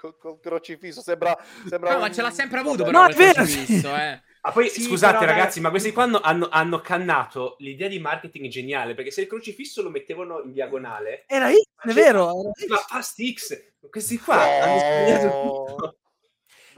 Col, 0.00 0.16
col 0.16 0.40
crocifisso, 0.40 1.02
sembra... 1.02 1.36
sembra 1.68 1.92
No, 1.92 1.98
ma 1.98 2.06
un- 2.06 2.14
ce 2.14 2.22
l'ha 2.22 2.30
sempre 2.30 2.58
avuto, 2.60 2.84
però. 2.84 3.02
No, 3.06 3.14
vero, 3.14 3.32
crocifisso, 3.34 3.94
sì. 3.94 4.00
eh. 4.00 4.22
Ma 4.42 4.50
poi, 4.52 4.70
Sì, 4.70 4.80
scusate 4.80 5.18
però, 5.18 5.30
ragazzi, 5.30 5.54
dai. 5.56 5.62
ma 5.64 5.68
questi 5.68 5.92
qua 5.92 6.04
hanno, 6.22 6.48
hanno- 6.50 6.80
cannato 6.80 7.56
l'idea 7.58 7.88
di 7.88 7.98
marketing 7.98 8.48
geniale, 8.48 8.94
perché 8.94 9.10
se 9.10 9.20
il 9.20 9.26
crocifisso 9.26 9.82
lo 9.82 9.90
mettevano 9.90 10.40
in 10.42 10.52
diagonale, 10.52 11.24
Era 11.26 11.50
X, 11.50 11.54
è 11.86 11.92
vero. 11.92 12.30
era 12.30 12.66
ma. 12.68 12.76
Fast 12.78 13.20
X, 13.34 13.62
questi 13.90 14.18
qua 14.18 14.36
hanno 14.40 14.78
sbagliato 14.78 15.28
tutto. 15.76 15.98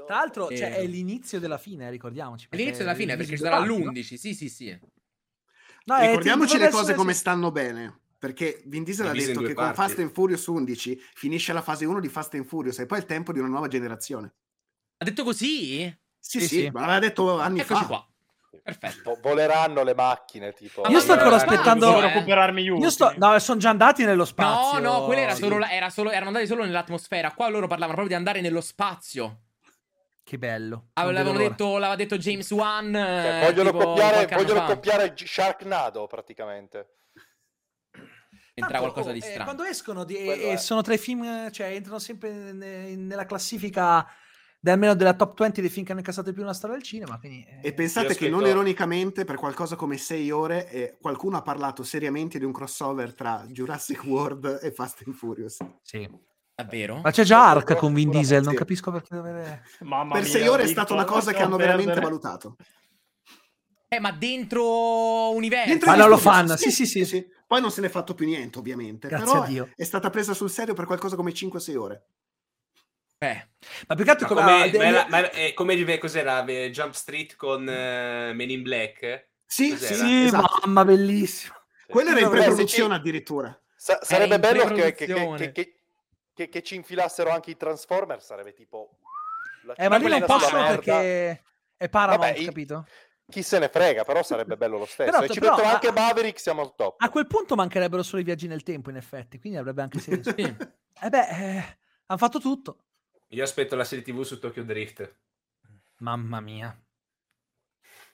No. 0.02 0.08
Tra 0.08 0.16
l'altro, 0.16 0.48
Eh. 0.50 0.56
cioè, 0.56 0.74
è 0.76 0.86
l'inizio 0.86 1.38
della 1.40 1.58
fine, 1.58 1.88
ricordiamoci. 1.90 2.46
All'inizio 2.50 2.84
della 2.84 2.94
fine, 2.96 3.16
perché 3.16 3.36
ci 3.36 3.42
sarà 3.42 3.58
party, 3.58 3.82
no? 3.82 3.90
l'11. 3.90 4.14
Sì, 4.16 4.34
sì, 4.34 4.48
sì. 4.48 4.78
No, 5.84 5.98
Ricordiamoci 5.98 6.58
le 6.58 6.70
cose 6.70 6.94
come 6.94 7.12
stanno 7.12 7.50
bene. 7.50 8.00
Perché 8.18 8.62
Vin 8.66 8.84
Diesel 8.84 9.08
ha 9.08 9.12
detto 9.12 9.40
che 9.40 9.52
con 9.52 9.64
parti. 9.64 9.80
Fast 9.80 9.98
and 9.98 10.12
Furious 10.12 10.46
11 10.46 11.00
finisce 11.14 11.52
la 11.52 11.60
fase 11.60 11.84
1 11.86 11.98
di 11.98 12.08
Fast 12.08 12.34
and 12.34 12.44
Furious 12.44 12.78
e 12.78 12.86
poi 12.86 12.98
è 12.98 13.00
il 13.00 13.06
tempo 13.08 13.32
di 13.32 13.40
una 13.40 13.48
nuova 13.48 13.66
generazione. 13.66 14.32
Ha 14.98 15.04
detto 15.04 15.24
così? 15.24 15.82
Sì, 16.20 16.38
Sì, 16.40 16.46
sì, 16.46 16.70
ma 16.70 16.80
l'aveva 16.82 17.00
detto 17.00 17.40
anni 17.40 17.58
Eccoci 17.60 17.80
fa. 17.80 17.86
qua. 17.86 18.06
Perfetto. 18.62 19.02
Vo- 19.14 19.18
voleranno 19.20 19.82
le 19.82 19.94
macchine, 19.96 20.52
tipo... 20.52 20.86
Io 20.88 21.00
sto 21.00 21.14
ancora 21.14 21.34
aspettando. 21.34 21.86
Devo 21.86 21.98
eh. 21.98 22.12
recuperarmi. 22.12 22.62
Io 22.62 22.90
sto. 22.90 23.12
No, 23.16 23.36
sono 23.40 23.58
già 23.58 23.70
andati 23.70 24.04
nello 24.04 24.18
No, 24.18 24.24
spazio. 24.24 24.78
no, 24.78 25.04
quello 25.04 25.20
era 25.22 25.34
Sì. 25.34 25.42
solo, 25.42 25.58
la- 25.58 25.72
era 25.72 25.90
solo- 25.90 26.10
erano 26.10 26.28
andati 26.28 26.46
solo 26.46 26.62
nell'atmosfera. 26.62 27.32
Qua 27.32 27.48
loro 27.48 27.66
parlavano 27.66 27.96
proprio 27.96 28.08
di 28.08 28.14
andare 28.14 28.40
nello 28.40 28.60
spazio. 28.60 29.40
Che 30.24 30.38
bello. 30.38 30.90
Ah, 30.94 31.10
detto, 31.10 31.72
l'aveva 31.78 31.96
detto 31.96 32.16
James 32.16 32.50
Wan. 32.52 32.92
Cioè, 32.92 33.40
eh, 33.42 33.44
vogliono 33.50 33.70
tipo 33.72 33.84
copiare, 33.84 34.26
vogliono 34.34 34.64
copiare 34.66 35.14
Sharknado, 35.16 36.06
praticamente. 36.06 36.94
Entra 38.54 38.72
Tanto, 38.78 38.92
qualcosa 38.92 39.12
di 39.12 39.18
eh, 39.18 39.22
strano. 39.22 39.44
quando 39.44 39.62
escono 39.64 40.04
di- 40.04 40.16
e 40.16 40.52
è. 40.52 40.56
sono 40.58 40.82
tra 40.82 40.92
i 40.94 40.98
film, 40.98 41.22
eh, 41.24 41.50
cioè 41.50 41.68
entrano 41.68 41.98
sempre 41.98 42.52
ne- 42.52 42.94
nella 42.96 43.24
classifica 43.24 44.06
de- 44.60 44.70
almeno 44.70 44.94
della 44.94 45.14
top 45.14 45.38
20 45.40 45.60
dei 45.62 45.70
film 45.70 45.84
che 45.86 45.92
hanno 45.92 46.00
incassato 46.00 46.28
di 46.28 46.34
più 46.34 46.42
nella 46.42 46.54
storia 46.54 46.76
del 46.76 46.84
cinema. 46.84 47.18
Quindi, 47.18 47.44
eh, 47.48 47.60
E 47.68 47.72
pensate 47.72 48.14
che 48.14 48.28
non 48.28 48.46
ironicamente, 48.46 49.24
per 49.24 49.36
qualcosa 49.36 49.74
come 49.74 49.96
6 49.96 50.30
ore, 50.30 50.68
eh, 50.70 50.96
qualcuno 51.00 51.38
ha 51.38 51.42
parlato 51.42 51.82
seriamente 51.82 52.38
di 52.38 52.44
un 52.44 52.52
crossover 52.52 53.14
tra 53.14 53.42
Jurassic 53.48 54.04
World 54.04 54.60
e 54.62 54.70
Fast 54.70 55.02
and 55.06 55.14
Furious. 55.16 55.56
sì. 55.82 56.08
Davvero? 56.54 57.00
Ma 57.02 57.10
c'è 57.10 57.24
già 57.24 57.48
Ark 57.50 57.76
con 57.76 57.94
Vin 57.94 58.10
Diesel, 58.10 58.42
non 58.42 58.52
Sì. 58.52 58.58
capisco 58.58 58.90
perché 58.92 59.14
deve... 59.20 59.62
Mamma 59.80 60.12
per 60.14 60.22
mia, 60.22 60.30
6 60.30 60.48
ore 60.48 60.62
è 60.64 60.66
stata 60.66 60.92
una 60.92 61.04
cosa 61.04 61.32
che 61.32 61.42
hanno 61.42 61.56
veramente 61.56 61.98
valutato. 62.00 62.56
Eh, 63.88 64.00
ma 64.00 64.10
dentro 64.12 65.30
universo. 65.32 65.68
Dentro 65.68 65.90
Ma 65.90 65.96
gli 65.96 66.00
non 66.00 66.08
lo 66.08 66.16
fanno, 66.18 66.56
sì, 66.56 66.70
sì, 66.70 66.86
sì. 66.86 67.26
Poi 67.46 67.60
non 67.60 67.70
se 67.70 67.80
n'è 67.82 67.88
fatto 67.88 68.14
più 68.14 68.26
niente, 68.26 68.58
ovviamente. 68.58 69.08
Grazie 69.08 69.26
però 69.26 69.42
a 69.42 69.46
Dio. 69.46 69.68
è 69.76 69.84
stata 69.84 70.08
presa 70.10 70.32
sul 70.34 70.50
serio 70.50 70.72
per 70.74 70.86
qualcosa 70.86 71.16
come 71.16 71.32
5-6 71.32 71.76
ore. 71.76 72.04
Eh, 73.18 73.48
Ma 73.86 73.94
più 73.94 74.04
che 74.04 74.10
altro 74.10 74.34
Ma 74.34 74.40
come- 74.42 74.72
ah, 74.88 74.90
ma 74.92 75.06
ma 75.08 75.30
è 75.30 75.52
come 75.54 75.74
rive- 75.74 75.98
cos'era? 75.98 76.44
eh, 76.44 76.70
Jump 76.70 76.92
Street 76.94 77.36
con 77.36 77.68
eh, 77.68 78.32
Men 78.34 78.50
in 78.50 78.62
Black? 78.62 79.28
Sì, 79.46 79.70
Cos'era? 79.70 79.94
sì, 79.94 80.00
Sì, 80.00 80.24
esatto. 80.24 80.60
mamma, 80.64 80.84
bellissimo. 80.84 81.54
Quello 81.86 82.10
era 82.10 82.20
in 82.20 82.30
pre-produzione 82.30 82.94
addirittura. 82.94 83.56
Sa- 83.76 83.98
sarebbe 84.02 84.34
in 84.36 84.40
bello 84.40 84.64
che, 84.72 84.94
che- 84.94 85.06
che- 85.06 85.52
che- 85.52 85.74
che- 86.34 86.48
che 86.48 86.62
ci 86.62 86.74
infilassero 86.74 87.30
anche 87.30 87.50
i 87.50 87.56
Transformers, 87.56 88.24
sarebbe 88.24 88.52
tipo... 88.52 88.98
Eh, 89.76 89.88
ma 89.88 89.96
lì 89.96 90.08
non 90.08 90.24
possono 90.24 90.66
perché 90.66 91.44
è 91.76 91.88
Paramount, 91.88 92.32
Vabbè, 92.32 92.44
capito? 92.44 92.86
Chi 93.28 93.42
se 93.42 93.58
ne 93.60 93.68
frega, 93.68 94.04
però 94.04 94.22
sarebbe 94.22 94.56
bello 94.56 94.78
lo 94.78 94.84
stesso. 94.86 95.10
Però- 95.10 95.22
e 95.24 95.28
ci 95.28 95.38
però- 95.38 95.54
mettono 95.54 95.70
a- 95.70 95.74
anche 95.74 95.92
Maverick, 95.92 96.38
siamo 96.40 96.60
al 96.62 96.74
top. 96.74 97.00
A 97.00 97.08
quel 97.10 97.26
punto 97.26 97.54
mancherebbero 97.54 98.02
solo 98.02 98.20
i 98.20 98.24
viaggi 98.24 98.46
nel 98.46 98.62
tempo, 98.62 98.90
in 98.90 98.96
effetti, 98.96 99.38
quindi 99.38 99.58
avrebbe 99.58 99.82
anche 99.82 100.00
senso. 100.00 100.32
sì. 100.36 100.42
Eh 100.42 101.08
beh, 101.08 101.28
eh, 101.28 101.78
hanno 102.06 102.18
fatto 102.18 102.38
tutto. 102.40 102.84
Io 103.28 103.42
aspetto 103.42 103.74
la 103.76 103.84
serie 103.84 104.04
TV 104.04 104.22
su 104.22 104.38
Tokyo 104.38 104.64
Drift. 104.64 105.16
Mamma 105.98 106.40
mia. 106.40 106.76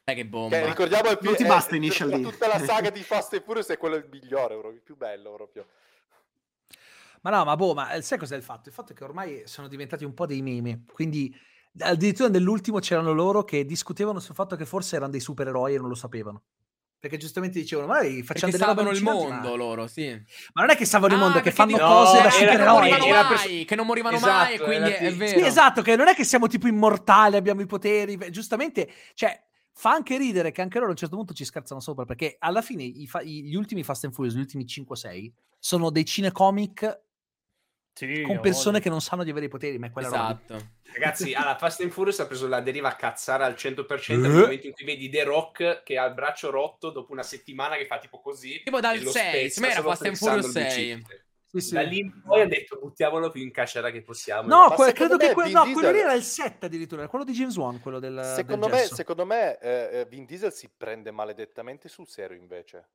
Dai 0.05 0.15
che 0.15 0.25
bomba. 0.27 0.59
Che, 0.59 0.67
ricordiamo 0.67 1.11
il 1.11 1.19
Non 1.21 1.35
ti 1.35 1.43
eh, 1.43 1.47
basta 1.47 1.77
D. 1.77 2.23
Tutta 2.23 2.47
la 2.47 2.59
saga 2.59 2.91
di 2.91 3.03
Fast 3.03 3.33
and 3.35 3.43
Furious 3.43 3.69
è 3.69 3.77
quello 3.77 3.97
il 3.97 4.07
migliore, 4.11 4.55
proprio, 4.55 4.73
il 4.73 4.81
più 4.83 4.97
bello 4.97 5.35
proprio. 5.35 5.67
Ma 7.23 7.31
no, 7.31 7.45
ma 7.45 7.57
boh, 7.57 7.75
ma 7.75 7.93
eh, 7.93 8.03
sai 8.03 8.19
cos'è 8.19 8.37
il 8.37 8.43
fatto? 8.43 8.69
Il 8.69 8.75
fatto 8.75 8.93
è 8.93 8.95
che 8.95 9.05
ormai 9.05 9.43
sono 9.45 9.69
diventati 9.69 10.05
un 10.05 10.15
po' 10.15 10.27
dei 10.27 10.43
meme, 10.43 10.85
quindi 10.93 11.35
addirittura 11.81 12.29
nell'ultimo 12.29 12.79
c'erano 12.79 13.13
loro 13.13 13.45
che 13.45 13.65
discutevano 13.65 14.19
sul 14.21 14.35
fatto 14.35 14.57
che 14.57 14.65
forse 14.65 14.97
erano 14.97 15.11
dei 15.13 15.21
supereroi 15.21 15.75
e 15.75 15.79
non 15.79 15.89
lo 15.89 15.95
sapevano. 15.95 16.43
Perché 17.01 17.17
giustamente 17.17 17.61
dicevano, 17.61 17.87
ma 17.87 18.01
noi 18.01 18.25
facciamo 18.25 18.51
Perché 18.51 18.75
delle 18.75 18.91
il 18.97 19.03
mondo 19.05 19.29
ma... 19.29 19.55
loro, 19.55 19.87
sì. 19.87 20.09
ma 20.55 20.63
non 20.63 20.71
è 20.71 20.77
che 20.77 20.85
salvano 20.85 21.15
il 21.15 21.21
Ah, 21.21 21.23
mondo, 21.23 21.39
è 21.39 21.43
che 21.43 21.53
fanno 21.53 21.73
dicono- 21.77 21.95
cose 21.95 22.17
No, 22.17 22.23
da 22.23 22.29
era- 22.29 22.31
che 22.31 22.45
non 22.45 22.51
supereroi. 22.51 22.75
morivano 22.91 23.07
mai, 23.09 23.27
per- 23.57 23.65
che 23.67 23.75
non 23.77 23.87
morivano 23.87 24.17
Esatto, 24.17 24.31
mai, 24.33 24.55
e 24.55 24.59
quindi 24.59 24.91
è 24.91 25.11
ti- 25.11 25.17
vero. 25.17 25.39
Sì, 25.39 25.45
esatto, 25.47 25.83
che 25.83 25.95
non 25.95 26.09
è 26.09 26.15
che 26.17 26.25
siamo 26.25 26.49
tipo 26.49 26.67
immortali, 26.67 27.37
abbiamo 27.37 27.61
i 27.61 27.67
poteri, 27.67 28.19
giustamente, 28.31 28.91
cioè, 29.15 29.41
fa 29.73 29.93
anche 29.93 30.19
ridere 30.19 30.51
che 30.51 30.61
anche 30.61 30.75
loro 30.79 30.89
a 30.89 30.91
un 30.91 30.97
certo 30.97 31.15
punto 31.15 31.35
ci 31.35 31.45
scherzano 31.45 31.79
sopra, 31.79 32.05
perché 32.05 32.35
alla 32.41 32.63
fine 32.63 32.83
i 32.83 33.07
fa- 33.07 33.23
gli 33.23 33.55
ultimi 33.55 33.85
Fast 33.85 34.03
and 34.03 34.13
Furious, 34.13 34.35
gli 34.35 34.41
ultimi 34.41 34.65
5-6, 34.67 35.33
sono 35.61 35.91
dei 35.91 36.05
cinecomic 36.05 37.01
Sì, 37.99 38.23
con 38.23 38.39
persone 38.41 38.71
voglia. 38.73 38.83
che 38.85 38.89
non 38.91 39.01
sanno 39.01 39.25
di 39.25 39.31
avere 39.31 39.47
i 39.47 39.49
poteri, 39.49 39.77
ma 39.79 39.87
è 39.87 39.91
quella 39.91 40.09
roba. 40.09 40.41
Esatto. 40.45 40.67
Ragazzi, 40.93 41.35
alla 41.35 41.57
Fast 41.57 41.81
and 41.81 41.91
Furious 41.91 42.21
ha 42.21 42.27
preso 42.27 42.47
la 42.47 42.61
deriva 42.61 42.95
cazzara 42.95 43.45
al 43.45 43.55
100% 43.55 44.13
Eh. 44.13 44.17
nel 44.17 44.31
momento 44.31 44.67
in 44.69 44.73
cui 44.73 44.85
vedi 44.85 45.09
The 45.09 45.25
Rock 45.25 45.83
che 45.83 45.99
ha 45.99 46.05
il 46.07 46.15
braccio 46.15 46.51
rotto 46.51 46.91
dopo 46.91 47.11
una 47.13 47.25
settimana 47.25 47.77
che 47.77 47.87
fa 47.87 47.99
tipo 47.99 48.21
così. 48.21 48.61
Tipo 48.63 48.79
dal 48.79 48.97
e 48.97 49.01
lo 49.03 49.11
6, 49.11 49.51
spezza 49.51 49.55
secondo 49.55 49.67
me 49.67 49.73
era 49.73 49.83
Fast 49.83 50.05
and 50.07 50.17
Furious 50.17 50.47
il 50.47 50.53
6. 50.53 50.65
bicipite. 50.95 51.23
Sì, 51.51 51.61
sì. 51.61 51.75
Da 51.75 51.81
lì 51.81 51.99
in 52.01 52.23
poi 52.25 52.43
ha 52.43 52.47
detto 52.47 52.79
buttiamolo 52.79 53.31
più 53.31 53.43
in 53.43 53.51
cacciara 53.51 53.91
che 53.91 54.03
possiamo. 54.03 54.47
No, 54.49 54.69
Ma 54.69 54.75
que- 54.75 54.93
credo 54.93 55.17
che 55.17 55.33
que- 55.33 55.45
no, 55.51 55.63
Diesel- 55.65 55.73
quello 55.73 55.91
lì 55.91 55.99
era 56.01 56.13
il 56.13 56.23
7 56.23 56.67
addirittura, 56.67 57.09
quello 57.09 57.25
di 57.25 57.33
James 57.33 57.57
Wan, 57.57 57.81
quello 57.81 57.99
del 57.99 58.23
Secondo 58.37 58.67
del 58.67 58.75
me, 58.75 58.83
secondo 58.85 59.25
me 59.25 59.59
eh, 59.59 59.89
eh, 60.01 60.07
Vin 60.11 60.27
Diesel 60.27 60.53
si 60.53 60.69
prende 60.77 61.11
maledettamente 61.11 61.89
sul 61.89 62.07
serio 62.07 62.37
invece. 62.37 62.87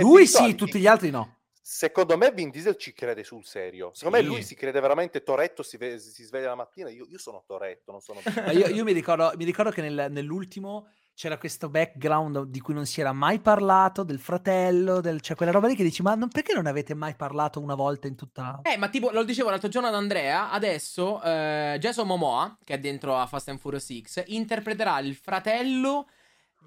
Lui 0.00 0.26
sì, 0.26 0.54
tutti 0.54 0.80
gli 0.80 0.86
altri 0.86 1.10
no. 1.10 1.36
Secondo 1.64 2.16
me 2.16 2.32
Vin 2.32 2.50
Diesel 2.50 2.76
ci 2.76 2.92
crede 2.92 3.22
sul 3.22 3.44
serio. 3.44 3.92
Secondo 3.94 4.16
Sì. 4.18 4.22
me 4.24 4.28
lui 4.28 4.42
si 4.42 4.56
crede 4.56 4.80
veramente 4.80 5.22
Toretto, 5.22 5.62
si, 5.62 5.76
ve- 5.76 5.98
si 6.00 6.24
sveglia 6.24 6.48
la 6.48 6.56
mattina, 6.56 6.90
io, 6.90 7.06
io 7.08 7.18
sono 7.18 7.44
Toretto, 7.46 7.92
non 7.92 8.00
sono... 8.00 8.20
Ma 8.44 8.50
io, 8.50 8.66
io 8.66 8.82
mi, 8.82 8.92
ricordo, 8.92 9.32
mi 9.36 9.44
ricordo 9.44 9.70
che 9.70 9.80
nel- 9.80 10.08
nell'ultimo 10.10 10.88
c'era 11.14 11.38
questo 11.38 11.68
background 11.68 12.46
di 12.46 12.58
cui 12.60 12.74
non 12.74 12.84
si 12.84 13.00
era 13.00 13.12
mai 13.12 13.38
parlato, 13.38 14.02
del 14.02 14.18
fratello, 14.18 15.00
del... 15.00 15.20
cioè 15.20 15.36
quella 15.36 15.52
roba 15.52 15.68
lì 15.68 15.76
che 15.76 15.84
dici, 15.84 16.02
ma 16.02 16.16
non- 16.16 16.30
perché 16.30 16.52
non 16.52 16.66
avete 16.66 16.94
mai 16.94 17.14
parlato 17.14 17.60
una 17.60 17.76
volta 17.76 18.08
in 18.08 18.16
tutta... 18.16 18.60
Eh, 18.64 18.76
ma 18.76 18.88
tipo, 18.88 19.10
lo 19.10 19.22
dicevo 19.22 19.48
l'altro 19.50 19.68
giorno 19.68 19.86
ad 19.86 19.94
Andrea, 19.94 20.50
adesso 20.50 21.22
eh, 21.22 21.76
Jason 21.78 22.08
Momoa, 22.08 22.58
che 22.64 22.74
è 22.74 22.78
dentro 22.80 23.16
a 23.16 23.26
Fast 23.26 23.48
and 23.50 23.60
Furious 23.60 23.84
6, 23.84 24.24
interpreterà 24.34 24.98
il 24.98 25.14
fratello 25.14 26.08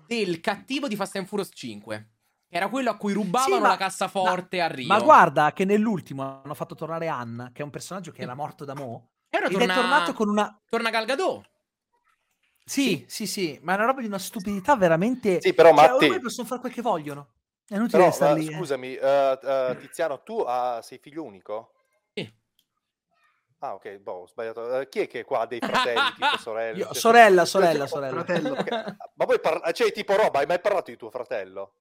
del 0.07 0.39
cattivo 0.39 0.87
di 0.87 0.95
Fast 0.95 1.17
and 1.17 1.25
Furious 1.27 1.49
5. 1.51 2.09
Era 2.49 2.69
quello 2.69 2.89
a 2.91 2.97
cui 2.97 3.13
rubavano 3.13 3.55
Sì, 3.55 3.61
ma- 3.61 3.67
la 3.69 3.77
cassaforte 3.77 4.61
a 4.61 4.67
Rio. 4.67 4.87
Ma 4.87 4.99
guarda 4.99 5.51
che 5.53 5.65
nell'ultimo 5.65 6.41
hanno 6.43 6.53
fatto 6.53 6.75
tornare 6.75 7.07
Anna, 7.07 7.51
che 7.51 7.61
è 7.61 7.65
un 7.65 7.71
personaggio 7.71 8.11
che 8.11 8.21
era 8.21 8.33
morto 8.35 8.65
da 8.65 8.73
mo', 8.75 9.09
E 9.29 9.37
ora 9.37 9.47
ed 9.47 9.51
torna, 9.53 9.73
è 9.73 9.75
tornato 9.75 10.13
con 10.13 10.29
una... 10.29 10.61
torna 10.69 10.89
Gal 10.89 11.05
Gadot. 11.05 11.49
Sì, 12.63 13.05
sì, 13.07 13.27
sì, 13.27 13.59
ma 13.61 13.73
è 13.73 13.75
una 13.75 13.85
roba 13.85 14.01
di 14.01 14.07
una 14.07 14.17
stupidità 14.17 14.75
veramente... 14.75 15.39
Sì, 15.39 15.53
però 15.53 15.69
Cioè, 15.69 15.87
Matti, 15.87 16.03
ormai 16.05 16.19
possono 16.19 16.47
fare 16.47 16.61
quel 16.61 16.73
che 16.73 16.81
vogliono. 16.81 17.33
È 17.67 17.75
inutile 17.75 18.03
però, 18.03 18.13
stare 18.13 18.39
eh, 18.39 18.43
lì. 18.43 18.47
eh. 18.47 18.55
scusami, 18.55 18.95
eh, 18.95 19.39
eh, 19.43 19.77
Tiziano, 19.79 20.23
tu 20.23 20.39
ah, 20.39 20.81
sei 20.81 20.97
figlio 20.97 21.23
unico? 21.23 21.73
Sì. 22.13 22.33
Ah, 23.59 23.73
ok, 23.75 23.97
boh, 23.97 24.11
ho 24.21 24.27
sbagliato. 24.27 24.79
Eh, 24.79 24.89
chi 24.89 24.99
è 25.01 25.07
che 25.07 25.23
qua 25.23 25.41
ha 25.41 25.45
dei 25.45 25.59
fratelli, 25.59 26.13
tipo 26.13 26.37
sorelle? 26.41 26.79
Io- 26.79 26.85
Cioè, 26.87 26.95
sorella, 26.95 27.45
se- 27.45 27.51
sorella, 27.51 27.87
sorella. 27.87 28.23
Fratello, 28.23 28.53
ok, 28.59 28.95
Ma 29.15 29.25
poi 29.25 29.39
parla- 29.39 29.71
cioè, 29.71 29.91
tipo 29.91 30.15
roba, 30.15 30.39
hai 30.39 30.45
mai 30.47 30.59
parlato 30.59 30.89
di 30.91 30.97
tuo 30.97 31.09
fratello? 31.11 31.73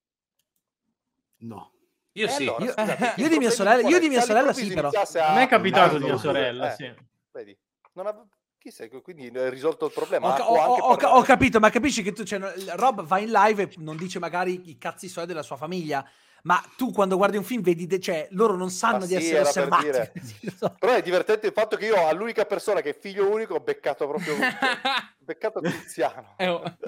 No. 1.47 1.73
Io 2.17 2.29
sì. 2.29 2.43
allora, 2.47 2.65
Io- 2.65 2.73
scusate, 2.73 3.15
io 3.21 3.29
di 3.29 3.39
mia 3.39 3.51
sorella- 3.51 3.89
io 3.89 3.99
di 3.99 4.09
mia 4.09 4.21
Se 4.21 4.27
sorella 4.27 4.53
sì, 4.53 4.73
però. 4.73 4.89
A 4.91 5.35
me 5.35 5.43
è 5.43 5.49
capitato 5.49 5.99
di 5.99 6.05
mia 6.05 6.17
sorella, 6.17 6.73
eh, 6.73 6.77
sì. 6.77 6.95
Vedi, 7.33 7.59
non 7.95 8.29
sei? 8.71 8.89
Quindi 9.03 9.31
hai 9.37 9.51
risolto 9.51 9.87
il 9.87 9.93
problema. 9.93 10.41
Ho, 10.49 10.55
ho- 10.55 10.95
ho- 10.95 11.09
ho 11.19 11.23
capito, 11.23 11.59
ma 11.59 11.71
capisci 11.71 12.03
che 12.03 12.13
tu, 12.13 12.23
cioè, 12.23 12.41
Rob 12.77 13.03
va 13.03 13.19
in 13.19 13.31
live 13.31 13.63
e 13.65 13.71
non 13.79 13.97
dice 13.97 14.19
magari 14.19 14.71
i 14.71 14.79
cazzi 14.79 15.09
suoi 15.09 15.27
della 15.27 15.43
sua 15.43 15.57
famiglia, 15.57 16.09
ma 16.45 16.63
tu 16.77 16.93
quando 16.93 17.17
guardi 17.17 17.37
un 17.37 17.43
film 17.45 17.63
vedi, 17.63 17.87
de- 17.87 17.99
cioè, 18.01 18.29
loro 18.31 18.55
non 18.57 18.71
sanno 18.71 19.01
Ma 19.01 19.07
di 19.07 19.17
sì, 19.21 19.35
essere 19.35 19.39
per 19.41 19.47
osservati. 19.49 19.85
dire. 19.85 20.13
So. 20.57 20.75
Però 20.79 20.93
è 20.95 21.03
divertente 21.03 21.47
il 21.49 21.53
fatto 21.53 21.77
che 21.77 21.87
io, 21.87 22.07
all'unica 22.07 22.45
persona 22.47 22.81
che 22.81 22.91
è 22.91 22.99
figlio 22.99 23.29
unico, 23.29 23.55
ho 23.55 23.61
beccato 23.61 24.07
proprio 24.07 24.35
beccato 25.19 25.61
Tiziano. 25.61 26.35
Eh, 26.37 26.49
oh. 26.49 26.63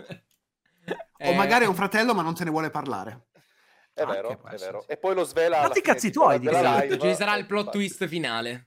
O 0.89 0.95
Eh, 1.19 1.35
magari 1.35 1.65
è 1.65 1.69
un 1.69 1.75
fratello 1.75 2.15
ma 2.15 2.23
non 2.23 2.35
te 2.35 2.45
ne 2.45 2.51
vuole 2.51 2.71
parlare. 2.71 3.27
È 3.97 4.03
Anche 4.03 4.13
vero, 4.15 4.43
è 4.45 4.57
vero. 4.57 4.81
sì. 4.83 4.91
E 4.91 4.97
poi 4.99 5.15
lo 5.15 5.25
svela. 5.25 5.57
alla 5.57 5.67
Fatti 5.69 5.79
i 5.79 5.81
fine, 5.81 5.95
cazzi 5.95 6.11
tuoi, 6.11 6.39
dico. 6.39 6.55
Esatto, 6.55 6.83
live. 6.85 6.99
ci 6.99 7.15
sarà 7.15 7.35
il 7.37 7.47
plot 7.47 7.71
twist 7.71 8.07
finale. 8.07 8.67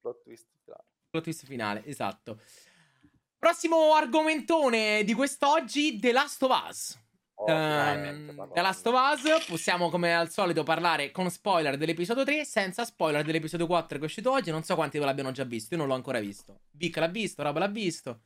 plot 0.00 0.22
twist 0.24 0.46
finale. 0.64 0.84
Plot 1.08 1.22
twist 1.22 1.46
finale, 1.46 1.84
esatto. 1.86 2.40
Prossimo 3.38 3.94
argomentone 3.94 5.04
di 5.04 5.14
quest'oggi, 5.14 6.00
The 6.00 6.10
Last 6.10 6.42
of 6.42 6.62
Us. 6.68 6.98
Oh, 7.38 7.46
madonna. 7.46 8.48
The 8.52 8.60
Last 8.60 8.86
of 8.88 8.94
Us, 8.94 9.44
possiamo 9.46 9.88
come 9.88 10.16
al 10.16 10.30
solito 10.30 10.64
parlare 10.64 11.12
con 11.12 11.30
spoiler 11.30 11.76
dell'episodio 11.76 12.24
3, 12.24 12.44
senza 12.44 12.84
spoiler 12.84 13.24
dell'episodio 13.24 13.66
4 13.68 13.98
che 13.98 14.02
è 14.02 14.06
uscito 14.06 14.32
oggi. 14.32 14.50
Non 14.50 14.64
so 14.64 14.74
quanti 14.74 14.98
ve 14.98 15.04
l'abbiano 15.04 15.30
già 15.30 15.44
visto, 15.44 15.74
io 15.74 15.78
non 15.80 15.86
l'ho 15.88 15.94
ancora 15.94 16.18
visto. 16.18 16.62
Vic 16.72 16.96
l'ha 16.96 17.06
visto, 17.06 17.42
Rob 17.44 17.56
l'ha 17.58 17.68
visto. 17.68 18.22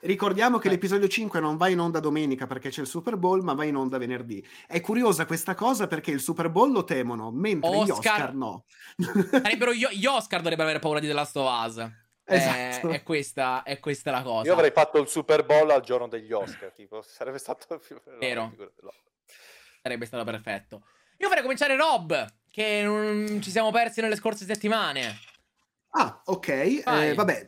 Ricordiamo 0.00 0.58
che 0.58 0.68
Eh. 0.68 0.70
l'episodio 0.70 1.08
5 1.08 1.40
non 1.40 1.56
va 1.58 1.68
in 1.68 1.78
onda 1.78 2.00
domenica 2.00 2.46
perché 2.46 2.70
c'è 2.70 2.80
il 2.80 2.86
Super 2.86 3.16
Bowl, 3.16 3.42
ma 3.42 3.52
va 3.52 3.64
in 3.64 3.76
onda 3.76 3.98
venerdì. 3.98 4.42
È 4.66 4.80
curiosa 4.80 5.26
questa 5.26 5.54
cosa 5.54 5.86
perché 5.88 6.10
il 6.10 6.20
Super 6.20 6.48
Bowl 6.48 6.72
lo 6.72 6.84
temono, 6.84 7.30
mentre 7.30 7.70
gli 7.70 7.90
Oscar- 7.90 7.98
Oscar 7.98 8.34
no. 8.34 8.64
Sarebbero 9.42 9.72
gli, 9.74 9.86
gli 9.92 10.06
Oscar 10.06 10.38
dovrebbero 10.40 10.62
avere 10.68 10.78
paura 10.78 11.00
di 11.00 11.06
The 11.06 11.12
Last 11.12 11.36
of 11.36 11.66
Us. 11.66 11.76
Eh, 11.78 12.36
Esatto. 12.36 12.88
è, 12.90 13.02
questa, 13.02 13.62
è 13.64 13.78
questa 13.80 14.10
la 14.12 14.22
cosa. 14.22 14.46
Io 14.46 14.54
avrei 14.54 14.70
fatto 14.70 14.98
il 14.98 15.08
Super 15.08 15.44
Bowl 15.44 15.68
al 15.70 15.82
giorno 15.82 16.06
degli 16.08 16.32
Oscar, 16.32 16.70
tipo, 16.72 17.02
sarebbe 17.02 17.38
stato 17.38 17.66
no, 17.90 18.00
Vero. 18.18 18.54
no. 18.56 18.92
Sarebbe 19.82 20.06
stato 20.06 20.24
perfetto. 20.24 20.82
Io 21.18 21.28
farei 21.28 21.42
cominciare 21.42 21.76
Rob, 21.76 22.26
che 22.50 22.82
non 22.84 23.40
ci 23.42 23.50
siamo 23.50 23.70
persi 23.70 24.00
nelle 24.00 24.16
scorse 24.16 24.44
settimane. 24.46 25.18
Ah, 25.90 26.22
ok. 26.24 26.48
Eh, 26.48 27.12
vabbè, 27.14 27.46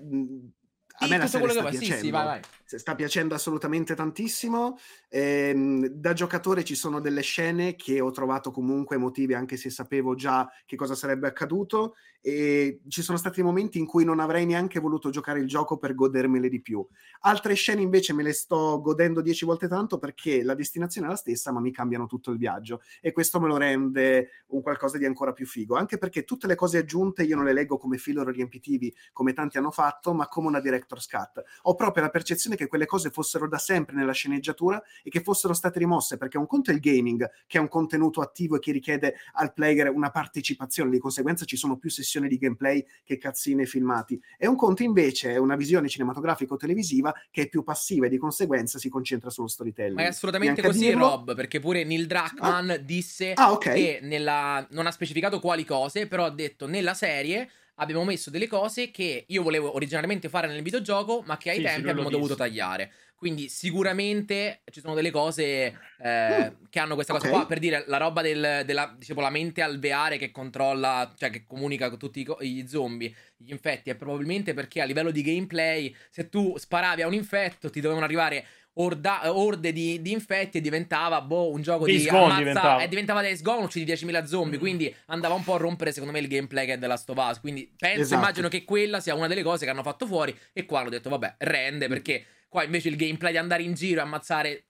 a 1.05 1.09
me 1.09 1.19
la 1.19 1.27
serie 1.27 1.49
sta 1.51 1.61
vuoi. 1.61 1.73
Sì, 1.73 1.79
piacendo. 1.79 2.05
sì, 2.05 2.11
vai, 2.11 2.24
vai. 2.24 2.41
Sta 2.78 2.94
piacendo 2.94 3.35
assolutamente 3.35 3.94
tantissimo. 3.94 4.78
Ehm, 5.09 5.86
da 5.86 6.12
giocatore 6.12 6.65
ci 6.65 6.74
sono 6.74 7.01
delle 7.01 7.23
scene 7.23 7.74
che 7.77 8.01
ho 8.01 8.11
trovato 8.11 8.51
comunque 8.51 8.97
emotive, 8.97 9.35
anche 9.35 9.57
se 9.57 9.70
sapevo 9.70 10.15
già 10.15 10.49
che 10.66 10.77
cosa 10.77 10.94
sarebbe 10.94 11.27
accaduto. 11.27 11.94
E 12.24 12.82
ci 12.86 13.03
sono 13.03 13.19
stati 13.19 13.43
momenti 13.43 13.78
in 13.78 13.86
cui 13.86 14.05
non 14.05 14.20
avrei 14.20 14.47
neanche 14.47 14.78
voluto 14.78 15.11
giocare 15.11 15.40
il 15.40 15.49
gioco 15.49 15.77
per 15.77 15.94
godermele 15.94 16.49
di 16.49 16.62
più. 16.62 16.86
Altre 17.23 17.55
scene 17.55 17.81
invece 17.81 18.12
me 18.12 18.23
le 18.23 18.32
sto 18.32 18.81
godendo 18.81 19.20
dieci 19.20 19.44
volte 19.44 19.66
tanto 19.66 19.99
perché 19.99 20.44
la 20.44 20.55
destinazione 20.55 21.09
è 21.09 21.11
la 21.11 21.16
stessa, 21.16 21.51
ma 21.51 21.59
mi 21.59 21.73
cambiano 21.73 22.07
tutto 22.07 22.31
il 22.31 22.39
viaggio. 22.39 22.81
E 23.01 23.11
questo 23.11 23.40
me 23.40 23.49
lo 23.49 23.57
rende 23.57 24.44
un 24.49 24.62
qualcosa 24.62 24.99
di 24.99 25.05
ancora 25.05 25.32
più 25.32 25.47
figo. 25.47 25.74
Anche 25.74 25.99
perché 25.99 26.23
tutte 26.23 26.47
le 26.47 26.55
cose 26.55 26.78
aggiunte 26.78 27.24
io 27.24 27.35
non 27.35 27.44
le 27.44 27.53
leggo 27.53 27.77
come 27.77 27.99
filler 27.99 28.27
riempitivi, 28.28 28.94
come 29.12 29.32
tanti 29.32 29.59
hanno 29.59 29.73
fatto, 29.73 30.15
ma 30.15 30.28
come 30.28 30.47
una 30.47 30.61
director's 30.61 31.09
cut. 31.09 31.43
Ho 31.62 31.74
proprio 31.74 32.05
la 32.05 32.11
percezione 32.11 32.55
che 32.55 32.62
quelle 32.69 32.87
cose 32.87 33.11
fossero 33.11 33.49
da 33.49 33.59
sempre 33.59 33.95
nella 33.95 34.13
sceneggiatura 34.13 34.83
e 35.03 35.11
che 35.11 35.21
fossero 35.21 35.53
state 35.55 35.79
rimosse, 35.79 36.17
perché 36.17 36.39
un 36.39 36.47
conto 36.47 36.71
è 36.71 36.75
il 36.75 36.81
gaming, 36.81 37.29
che 37.47 37.59
è 37.59 37.61
un 37.61 37.69
contenuto 37.69 38.21
attivo 38.21 38.57
e 38.57 38.59
che 38.59 38.73
richiede 38.73 39.15
al 39.35 39.53
player 39.53 39.91
una 39.91 40.11
partecipazione, 40.11 40.91
di 40.91 40.99
conseguenza 40.99 41.45
ci 41.45 41.57
sono 41.57 41.77
più 41.77 41.91
sessioni 41.91 42.29
di 42.29 42.39
gameplay 42.39 42.85
che 43.05 43.19
cazzine 43.19 43.67
filmati. 43.67 44.21
E 44.39 44.47
un 44.47 44.57
conto 44.57 44.83
invece 44.83 45.33
è 45.33 45.37
una 45.37 45.57
visione 45.57 45.89
cinematografica 45.89 46.55
o 46.55 46.57
televisiva 46.57 47.15
che 47.31 47.43
è 47.43 47.49
più 47.49 47.63
passiva 47.63 48.07
e 48.07 48.09
di 48.09 48.19
conseguenza 48.19 48.79
si 48.79 48.89
concentra 48.89 49.31
sullo 49.31 49.49
storytelling. 49.49 49.97
Ma 49.97 50.03
è 50.05 50.07
assolutamente 50.09 50.61
Neanche 50.61 50.77
così, 50.77 50.91
dirlo. 50.91 51.09
Rob, 51.09 51.35
perché 51.35 51.61
pure 51.61 51.85
Neil 51.85 52.07
Druckmann 52.07 52.73
disse 52.83 53.33
Ah, 53.35 53.53
ok. 53.53 53.73
che 53.73 53.99
nella... 54.03 54.67
non 54.71 54.87
ha 54.87 54.91
specificato 54.91 55.41
quali 55.41 55.65
cose, 55.65 56.07
però 56.07 56.25
ha 56.25 56.31
detto 56.31 56.67
nella 56.67 56.95
serie 56.95 57.49
abbiamo 57.77 58.05
messo 58.05 58.31
delle 58.31 58.47
cose 58.47 58.90
che 58.90 59.24
io 59.27 59.43
volevo 59.43 59.74
originariamente 59.74 60.28
fare 60.28 60.47
nel 60.47 60.62
videogioco, 60.62 61.23
ma 61.27 61.36
che 61.36 61.51
ai 61.51 61.59
Sì, 61.59 61.62
tempi 61.62 61.90
abbiamo 61.90 62.03
l'ho 62.03 62.11
dovuto 62.11 62.35
visto. 62.35 62.36
tagliare. 62.36 62.93
Quindi 63.15 63.49
sicuramente 63.49 64.62
ci 64.70 64.81
sono 64.81 64.94
delle 64.94 65.11
cose 65.12 65.78
eh, 65.97 66.57
che 66.69 66.78
hanno 66.81 66.94
questa 66.94 67.12
cosa 67.12 67.27
Mm. 67.27 67.31
ok. 67.31 67.31
qua. 67.31 67.47
Per 67.47 67.59
dire, 67.61 67.85
la 67.86 67.97
roba 67.99 68.20
del, 68.23 68.62
della 68.66 68.94
diciamo, 68.99 69.20
la 69.20 69.31
mente 69.31 69.62
alveare 69.62 70.19
che 70.19 70.31
controlla, 70.32 71.12
cioè 71.16 71.31
che 71.31 71.44
comunica 71.44 71.89
con 71.89 71.99
tutti 71.99 72.20
i 72.40 72.51
gli 72.53 72.66
zombie, 72.66 73.15
gli 73.36 73.51
infetti, 73.51 73.90
è 73.90 73.94
probabilmente 73.97 74.55
perché 74.55 74.81
a 74.81 74.85
livello 74.85 75.11
di 75.12 75.23
gameplay, 75.23 75.94
se 76.11 76.28
tu 76.28 76.57
sparavi 76.59 77.03
a 77.03 77.07
un 77.07 77.15
infetto, 77.15 77.70
ti 77.70 77.81
dovevano 77.81 78.05
arrivare 78.07 78.44
orda- 78.74 79.35
orde 79.36 79.73
di, 79.73 80.01
di 80.01 80.12
infetti 80.12 80.59
e 80.59 80.61
diventava 80.61 81.20
boh, 81.20 81.51
un 81.51 81.61
gioco 81.62 81.85
Days 81.85 82.03
di 82.05 82.09
Gone 82.09 82.23
ammazza, 82.24 82.39
diventava. 82.39 82.82
e 82.82 82.89
diventava 82.89 83.20
Days 83.20 83.43
Gone, 83.43 83.65
uccidi 83.65 83.93
10.000 83.93 84.24
zombie, 84.24 84.59
quindi 84.59 84.94
andava 85.07 85.35
un 85.35 85.44
po' 85.44 85.55
a 85.55 85.59
rompere 85.59 85.93
secondo 85.93 86.12
me 86.12 86.20
il 86.20 86.28
gameplay 86.28 86.66
che 86.66 86.73
è 86.74 86.78
della 86.78 86.94
Last 86.94 87.11
of 87.11 87.16
Us, 87.19 87.40
quindi 87.40 87.70
penso, 87.77 88.01
Esatto. 88.03 88.20
immagino 88.23 88.49
che 88.49 88.65
quella 88.65 89.01
sia 89.01 89.15
una 89.15 89.27
delle 89.27 89.43
cose 89.43 89.65
che 89.65 89.70
hanno 89.70 89.82
fatto 89.82 90.07
fuori 90.07 90.36
e 90.53 90.65
qua 90.65 90.81
hanno 90.81 90.89
detto 90.90 91.09
vabbè, 91.11 91.35
rende 91.39 91.89
perché 91.89 92.24
qua 92.49 92.65
invece 92.65 92.89
il 92.89 92.97
gameplay 92.97 93.32
di 93.32 93.39
andare 93.39 93.62
in 93.62 93.74
giro 93.74 94.01
e 94.01 94.03
ammazzare 94.03 94.65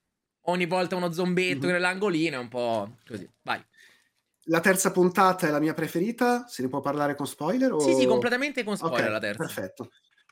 ogni 0.46 0.66
volta 0.66 0.96
uno 0.96 1.12
zombetto 1.12 1.66
Mhm. 1.66 1.72
nell'angolino 1.72 2.36
è 2.36 2.38
un 2.40 2.48
po' 2.48 2.96
così, 3.06 3.28
vai. 3.42 3.64
La 4.46 4.58
terza 4.58 4.90
puntata 4.90 5.46
è 5.46 5.50
la 5.52 5.60
mia 5.60 5.72
preferita, 5.74 6.46
se 6.48 6.62
ne 6.62 6.68
può 6.68 6.80
parlare 6.80 7.14
con 7.14 7.28
spoiler? 7.28 7.70
O... 7.72 7.78
Sì, 7.78 7.94
sì, 7.94 8.06
completamente 8.06 8.64
con 8.64 8.76
spoiler 8.76 9.04
Ok, 9.06 9.10
la 9.12 9.18
terza. 9.20 9.44
Perfetto. 9.44 9.90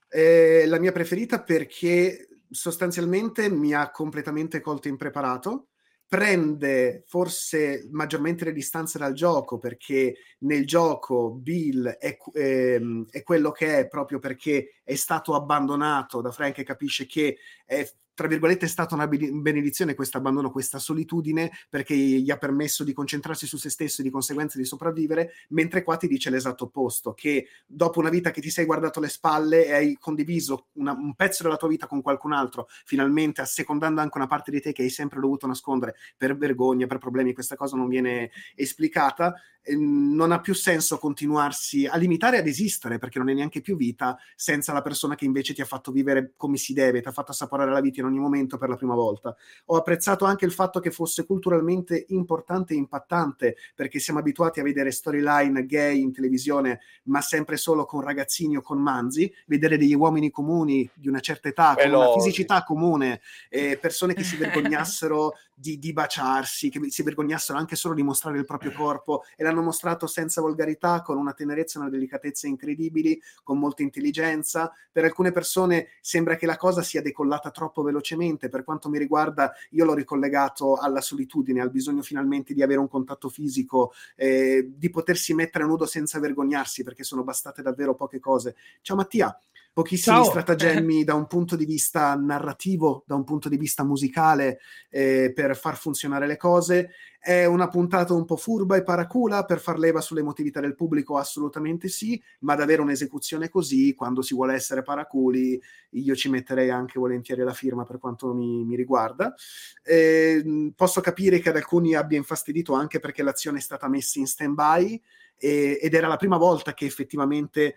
È 0.08 0.64
la 0.66 0.80
mia 0.80 0.90
preferita 0.90 1.40
perché 1.44 2.26
sostanzialmente 2.50 3.48
mi 3.48 3.72
ha 3.72 3.90
completamente 3.90 4.60
colto 4.60 4.88
impreparato. 4.88 5.68
Prende 6.06 7.04
forse 7.06 7.88
maggiormente 7.92 8.44
le 8.44 8.52
distanze 8.52 8.98
dal 8.98 9.12
gioco 9.12 9.58
perché 9.58 10.16
nel 10.40 10.66
gioco 10.66 11.30
Bill 11.30 11.86
è, 11.86 12.16
ehm, 12.34 13.06
è 13.10 13.22
quello 13.22 13.52
che 13.52 13.78
è 13.78 13.88
proprio 13.88 14.18
perché 14.18 14.80
è 14.82 14.96
stato 14.96 15.34
abbandonato 15.34 16.20
da 16.20 16.32
Frank 16.32 16.58
e 16.58 16.64
capisce 16.64 17.06
che 17.06 17.36
è 17.64 17.88
tra 18.20 18.28
virgolette 18.28 18.66
è 18.66 18.68
stata 18.68 18.94
una 18.94 19.08
bene- 19.08 19.30
benedizione 19.30 19.94
questo 19.94 20.18
abbandono, 20.18 20.50
questa 20.50 20.78
solitudine 20.78 21.50
perché 21.70 21.94
gli 21.94 22.30
ha 22.30 22.36
permesso 22.36 22.84
di 22.84 22.92
concentrarsi 22.92 23.46
su 23.46 23.56
se 23.56 23.70
stesso 23.70 24.02
e 24.02 24.04
di 24.04 24.10
conseguenza 24.10 24.58
di 24.58 24.66
sopravvivere, 24.66 25.32
mentre 25.48 25.82
qua 25.82 25.96
ti 25.96 26.06
dice 26.06 26.28
l'esatto 26.28 26.64
opposto, 26.64 27.14
che 27.14 27.46
dopo 27.64 27.98
una 27.98 28.10
vita 28.10 28.30
che 28.30 28.42
ti 28.42 28.50
sei 28.50 28.66
guardato 28.66 29.00
le 29.00 29.08
spalle 29.08 29.64
e 29.64 29.72
hai 29.72 29.96
condiviso 29.98 30.66
una- 30.72 30.92
un 30.92 31.14
pezzo 31.14 31.44
della 31.44 31.56
tua 31.56 31.68
vita 31.68 31.86
con 31.86 32.02
qualcun 32.02 32.32
altro, 32.32 32.68
finalmente 32.84 33.40
assecondando 33.40 34.02
anche 34.02 34.18
una 34.18 34.26
parte 34.26 34.50
di 34.50 34.60
te 34.60 34.72
che 34.72 34.82
hai 34.82 34.90
sempre 34.90 35.18
dovuto 35.18 35.46
nascondere 35.46 35.94
per 36.18 36.36
vergogna, 36.36 36.86
per 36.86 36.98
problemi, 36.98 37.32
questa 37.32 37.56
cosa 37.56 37.78
non 37.78 37.88
viene 37.88 38.30
esplicata, 38.54 39.34
non 39.76 40.32
ha 40.32 40.40
più 40.40 40.54
senso 40.54 40.98
continuarsi 40.98 41.86
a 41.86 41.96
limitare 41.96 42.38
ad 42.38 42.46
esistere 42.46 42.98
perché 42.98 43.18
non 43.18 43.28
è 43.28 43.34
neanche 43.34 43.60
più 43.60 43.76
vita 43.76 44.18
senza 44.34 44.72
la 44.72 44.80
persona 44.80 45.14
che 45.14 45.26
invece 45.26 45.52
ti 45.52 45.60
ha 45.60 45.66
fatto 45.66 45.92
vivere 45.92 46.32
come 46.36 46.56
si 46.56 46.72
deve, 46.72 47.02
ti 47.02 47.08
ha 47.08 47.12
fatto 47.12 47.32
assaporare 47.32 47.70
la 47.70 47.80
vita 47.80 48.00
in 48.00 48.06
ogni 48.10 48.18
momento 48.18 48.58
per 48.58 48.68
la 48.68 48.76
prima 48.76 48.94
volta. 48.94 49.34
Ho 49.66 49.76
apprezzato 49.76 50.24
anche 50.24 50.44
il 50.44 50.52
fatto 50.52 50.80
che 50.80 50.90
fosse 50.90 51.24
culturalmente 51.24 52.06
importante 52.08 52.74
e 52.74 52.76
impattante, 52.76 53.56
perché 53.74 53.98
siamo 53.98 54.18
abituati 54.18 54.60
a 54.60 54.62
vedere 54.62 54.90
storyline 54.90 55.64
gay 55.66 56.00
in 56.00 56.12
televisione, 56.12 56.80
ma 57.04 57.20
sempre 57.20 57.56
solo 57.56 57.84
con 57.84 58.00
ragazzini 58.00 58.56
o 58.56 58.62
con 58.62 58.78
manzi, 58.78 59.32
vedere 59.46 59.78
degli 59.78 59.94
uomini 59.94 60.30
comuni 60.30 60.88
di 60.94 61.08
una 61.08 61.20
certa 61.20 61.48
età, 61.48 61.74
con 61.76 61.92
una 61.92 62.12
fisicità 62.12 62.62
comune, 62.64 63.20
eh, 63.48 63.78
persone 63.80 64.14
che 64.14 64.24
si 64.24 64.36
vergognassero 64.38 65.34
di, 65.60 65.78
di, 65.78 65.92
baciarsi, 65.92 66.70
che 66.70 66.90
si 66.90 67.02
vergognassero 67.02 67.58
anche 67.58 67.76
solo 67.76 67.94
di 67.94 68.02
mostrare 68.02 68.38
il 68.38 68.46
proprio 68.46 68.72
corpo 68.72 69.24
e 69.36 69.44
l'hanno 69.44 69.60
mostrato 69.62 70.06
senza 70.06 70.40
volgarità, 70.40 71.02
con 71.02 71.18
una 71.18 71.34
tenerezza 71.34 71.78
e 71.78 71.82
una 71.82 71.90
delicatezza 71.90 72.46
incredibili, 72.46 73.20
con 73.42 73.58
molta 73.58 73.82
intelligenza. 73.82 74.72
Per 74.90 75.04
alcune 75.04 75.32
persone 75.32 75.88
sembra 76.00 76.36
che 76.36 76.46
la 76.46 76.56
cosa 76.56 76.82
sia 76.82 77.02
decollata 77.02 77.50
troppo 77.50 77.82
velocemente, 77.82 78.48
per 78.48 78.64
quanto 78.64 78.88
mi 78.88 78.98
riguarda 78.98 79.52
io 79.70 79.84
l'ho 79.84 79.94
ricollegato 79.94 80.76
alla 80.76 81.00
solitudine, 81.00 81.60
al 81.60 81.70
bisogno 81.70 82.02
finalmente 82.02 82.54
di 82.54 82.62
avere 82.62 82.80
un 82.80 82.88
contatto 82.88 83.28
fisico, 83.28 83.92
eh, 84.16 84.70
di 84.74 84.88
potersi 84.88 85.34
mettere 85.34 85.64
a 85.64 85.66
nudo 85.66 85.84
senza 85.84 86.18
vergognarsi, 86.18 86.82
perché 86.82 87.04
sono 87.04 87.22
bastate 87.22 87.60
davvero 87.60 87.94
poche 87.94 88.18
cose. 88.18 88.56
Ciao 88.80 88.96
Mattia, 88.96 89.38
pochissimi 89.72 90.16
Ciao. 90.16 90.24
stratagemmi 90.24 91.04
da 91.04 91.14
un 91.14 91.26
punto 91.26 91.56
di 91.56 91.64
vista 91.64 92.14
narrativo, 92.14 93.04
da 93.06 93.14
un 93.14 93.24
punto 93.24 93.48
di 93.48 93.56
vista 93.56 93.84
musicale 93.84 94.60
eh, 94.88 95.32
per 95.34 95.56
far 95.56 95.76
funzionare 95.76 96.26
le 96.26 96.36
cose. 96.36 96.90
È 97.22 97.44
una 97.44 97.68
puntata 97.68 98.14
un 98.14 98.24
po' 98.24 98.36
furba 98.36 98.76
e 98.76 98.82
paracula 98.82 99.44
per 99.44 99.60
far 99.60 99.78
leva 99.78 100.00
sull'emotività 100.00 100.58
del 100.60 100.74
pubblico? 100.74 101.18
Assolutamente 101.18 101.88
sì, 101.88 102.20
ma 102.40 102.54
ad 102.54 102.62
avere 102.62 102.80
un'esecuzione 102.80 103.50
così, 103.50 103.94
quando 103.94 104.22
si 104.22 104.34
vuole 104.34 104.54
essere 104.54 104.82
paraculi, 104.82 105.60
io 105.90 106.16
ci 106.16 106.30
metterei 106.30 106.70
anche 106.70 106.98
volentieri 106.98 107.42
la 107.42 107.52
firma 107.52 107.84
per 107.84 107.98
quanto 107.98 108.32
mi, 108.32 108.64
mi 108.64 108.74
riguarda. 108.74 109.34
Eh, 109.82 110.72
posso 110.74 111.02
capire 111.02 111.40
che 111.40 111.50
ad 111.50 111.56
alcuni 111.56 111.94
abbia 111.94 112.16
infastidito 112.16 112.72
anche 112.72 113.00
perché 113.00 113.22
l'azione 113.22 113.58
è 113.58 113.62
stata 113.62 113.86
messa 113.86 114.18
in 114.18 114.26
stand-by 114.26 115.02
eh, 115.36 115.78
ed 115.80 115.94
era 115.94 116.06
la 116.06 116.16
prima 116.16 116.36
volta 116.36 116.74
che 116.74 116.84
effettivamente 116.84 117.76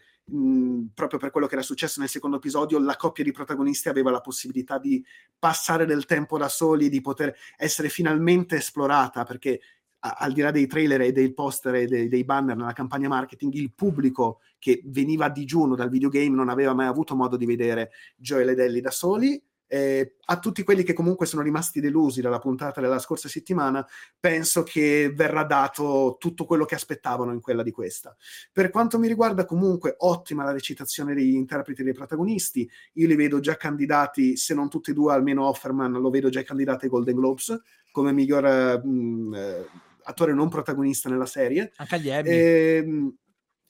proprio 0.94 1.20
per 1.20 1.32
quello 1.32 1.48
che 1.48 1.54
era 1.54 1.64
successo 1.64 2.00
nel 2.00 2.10
secondo 2.10 2.38
episodio, 2.38 2.80
la 2.80 2.96
coppia 2.96 3.24
di 3.24 3.32
protagonisti 3.32 3.90
aveva 3.90 4.12
la 4.12 4.22
possibilità 4.22 4.78
di 4.78 5.04
passare 5.38 5.86
del 5.86 6.06
tempo 6.06 6.38
da 6.38 6.48
soli, 6.48 6.90
di 6.90 7.02
poter 7.02 7.36
essere 7.58 7.90
finalmente 7.90 8.58
esplorata, 8.58 9.24
perché 9.24 9.60
a, 10.00 10.16
al 10.20 10.34
di 10.34 10.42
là 10.42 10.52
dei 10.52 10.68
trailer 10.68 11.02
e 11.02 11.12
dei 11.12 11.34
poster 11.34 11.76
e 11.76 11.88
dei, 11.88 12.08
dei 12.08 12.24
banner 12.24 12.56
nella 12.56 12.74
campagna 12.74 13.10
marketing, 13.10 13.54
il 13.54 13.74
pubblico 13.74 14.40
che 14.60 14.82
veniva 14.86 15.26
a 15.26 15.30
digiuno 15.30 15.76
dal 15.76 15.90
videogame 15.90 16.36
non 16.36 16.50
aveva 16.50 16.74
mai 16.74 16.88
avuto 16.88 17.16
modo 17.16 17.36
di 17.36 17.46
vedere 17.46 17.92
Joel 18.16 18.50
ed 18.50 18.60
Ellie 18.60 18.82
da 18.82 18.92
soli 18.92 19.42
eh, 19.68 20.18
a 20.26 20.40
tutti 20.40 20.64
quelli 20.64 20.84
che 20.84 20.94
comunque 20.94 21.26
sono 21.26 21.42
rimasti 21.42 21.80
delusi 21.80 22.22
dalla 22.22 22.40
puntata 22.40 22.82
della 22.82 23.00
scorsa 23.00 23.28
settimana, 23.28 23.86
penso 24.20 24.64
che 24.64 25.12
verrà 25.16 25.44
dato 25.44 26.18
tutto 26.20 26.46
quello 26.46 26.66
che 26.66 26.76
aspettavano 26.76 27.34
in 27.34 27.42
quella 27.42 27.64
di 27.64 27.72
questa. 27.72 28.16
Per 28.52 28.70
quanto 28.70 29.00
mi 29.00 29.08
riguarda, 29.08 29.46
comunque, 29.46 29.96
ottima 29.98 30.44
la 30.44 30.52
recitazione 30.52 31.14
degli 31.14 31.34
interpreti 31.34 31.84
dei 31.84 31.94
protagonisti. 31.94 32.70
Io 32.94 33.08
li 33.08 33.16
vedo 33.16 33.40
già 33.40 33.58
candidati, 33.58 34.38
se 34.38 34.54
non 34.54 34.70
tutti 34.70 34.92
e 34.92 34.94
due, 34.94 35.14
almeno 35.14 35.48
Offerman 35.48 35.94
lo 35.94 36.10
vedo 36.10 36.30
già 36.30 36.44
candidato 36.44 36.86
ai 36.86 36.92
Golden 36.92 37.16
Globes 37.16 37.62
come 37.92 38.12
miglior 38.12 38.82
mh, 38.84 38.90
mm, 38.90 39.34
eh, 39.36 39.68
attore 40.04 40.34
non 40.34 40.50
protagonista 40.50 41.10
nella 41.10 41.28
serie. 41.28 41.72
Anche 41.76 41.96
agli 41.96 42.10
Emmy. 42.10 42.30
Eh, 42.30 43.14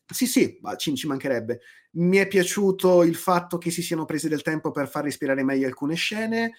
sì, 0.05 0.25
sì, 0.25 0.59
ci, 0.77 0.95
ci 0.95 1.07
mancherebbe. 1.07 1.59
Mi 1.95 2.17
è 2.17 2.27
piaciuto 2.27 3.03
il 3.03 3.15
fatto 3.15 3.57
che 3.57 3.69
si 3.69 3.83
siano 3.83 4.05
presi 4.05 4.27
del 4.27 4.41
tempo 4.41 4.71
per 4.71 4.87
far 4.87 5.03
respirare 5.03 5.43
meglio 5.43 5.67
alcune 5.67 5.95
scene. 5.95 6.53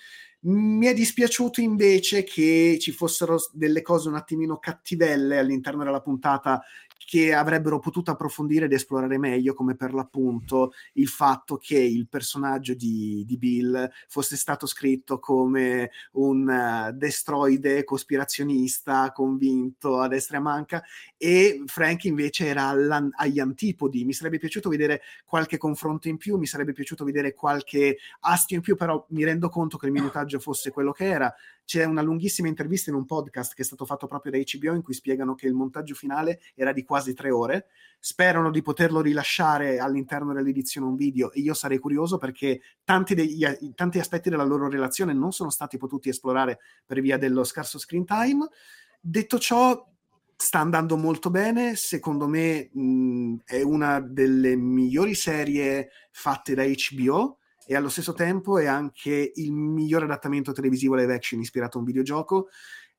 Mi 0.46 0.86
è 0.86 0.94
dispiaciuto 0.94 1.60
invece 1.60 2.22
che 2.22 2.76
ci 2.80 2.92
fossero 2.92 3.38
delle 3.52 3.82
cose 3.82 4.08
un 4.08 4.14
attimino 4.14 4.58
cattivelle 4.58 5.38
all'interno 5.38 5.82
della 5.82 6.02
puntata 6.02 6.62
che 7.06 7.34
avrebbero 7.34 7.78
potuto 7.78 8.10
approfondire 8.10 8.66
ed 8.66 8.72
esplorare 8.72 9.18
meglio, 9.18 9.54
come 9.54 9.76
per 9.76 9.92
l'appunto 9.92 10.72
il 10.94 11.08
fatto 11.08 11.56
che 11.56 11.78
il 11.78 12.08
personaggio 12.08 12.74
di, 12.74 13.24
di 13.26 13.36
Bill 13.36 13.90
fosse 14.08 14.36
stato 14.36 14.66
scritto 14.66 15.18
come 15.18 15.90
un 16.12 16.48
uh, 16.48 16.96
destroide 16.96 17.84
cospirazionista 17.84 19.12
convinto 19.12 20.00
a 20.00 20.08
destra 20.08 20.36
e 20.36 20.40
a 20.40 20.42
manca 20.42 20.82
e 21.16 21.62
Frank 21.66 22.04
invece 22.04 22.46
era 22.46 22.74
agli 23.16 23.38
antipodi. 23.38 24.04
Mi 24.04 24.12
sarebbe 24.12 24.38
piaciuto 24.38 24.68
vedere 24.68 25.02
qualche 25.24 25.56
confronto 25.56 26.08
in 26.08 26.16
più, 26.16 26.36
mi 26.36 26.46
sarebbe 26.46 26.72
piaciuto 26.72 27.04
vedere 27.04 27.34
qualche 27.34 27.98
astio 28.20 28.56
in 28.56 28.62
più, 28.62 28.76
però 28.76 29.04
mi 29.10 29.24
rendo 29.24 29.48
conto 29.48 29.76
che 29.76 29.86
il 29.86 29.92
minutaggio 29.92 30.38
fosse 30.38 30.70
quello 30.70 30.92
che 30.92 31.06
era. 31.06 31.34
C'è 31.64 31.84
una 31.84 32.02
lunghissima 32.02 32.48
intervista 32.48 32.90
in 32.90 32.96
un 32.96 33.06
podcast 33.06 33.54
che 33.54 33.62
è 33.62 33.64
stato 33.64 33.86
fatto 33.86 34.06
proprio 34.06 34.32
da 34.32 34.38
HBO 34.38 34.74
in 34.74 34.82
cui 34.82 34.92
spiegano 34.92 35.34
che 35.34 35.46
il 35.46 35.54
montaggio 35.54 35.94
finale 35.94 36.40
era 36.54 36.72
di 36.72 36.84
quasi 36.84 37.14
tre 37.14 37.30
ore. 37.30 37.66
Sperano 37.98 38.50
di 38.50 38.60
poterlo 38.60 39.00
rilasciare 39.00 39.78
all'interno 39.78 40.34
dell'edizione 40.34 40.86
un 40.86 40.94
video 40.94 41.32
e 41.32 41.40
io 41.40 41.54
sarei 41.54 41.78
curioso 41.78 42.18
perché 42.18 42.60
tanti, 42.84 43.14
degli, 43.14 43.46
tanti 43.74 43.98
aspetti 43.98 44.28
della 44.28 44.44
loro 44.44 44.68
relazione 44.68 45.14
non 45.14 45.32
sono 45.32 45.48
stati 45.48 45.78
potuti 45.78 46.10
esplorare 46.10 46.58
per 46.84 47.00
via 47.00 47.16
dello 47.16 47.44
scarso 47.44 47.78
screen 47.78 48.04
time. 48.04 48.46
Detto 49.00 49.38
ciò, 49.38 49.86
sta 50.36 50.58
andando 50.58 50.96
molto 50.98 51.30
bene, 51.30 51.76
secondo 51.76 52.28
me 52.28 52.68
mh, 52.72 53.36
è 53.44 53.62
una 53.62 54.00
delle 54.00 54.54
migliori 54.56 55.14
serie 55.14 55.88
fatte 56.10 56.54
da 56.54 56.64
HBO 56.64 57.38
e 57.66 57.74
allo 57.74 57.88
stesso 57.88 58.12
tempo 58.12 58.58
è 58.58 58.66
anche 58.66 59.32
il 59.34 59.52
miglior 59.52 60.02
adattamento 60.02 60.52
televisivo 60.52 60.94
live 60.94 61.14
action 61.14 61.40
ispirato 61.40 61.76
a 61.76 61.80
un 61.80 61.86
videogioco. 61.86 62.48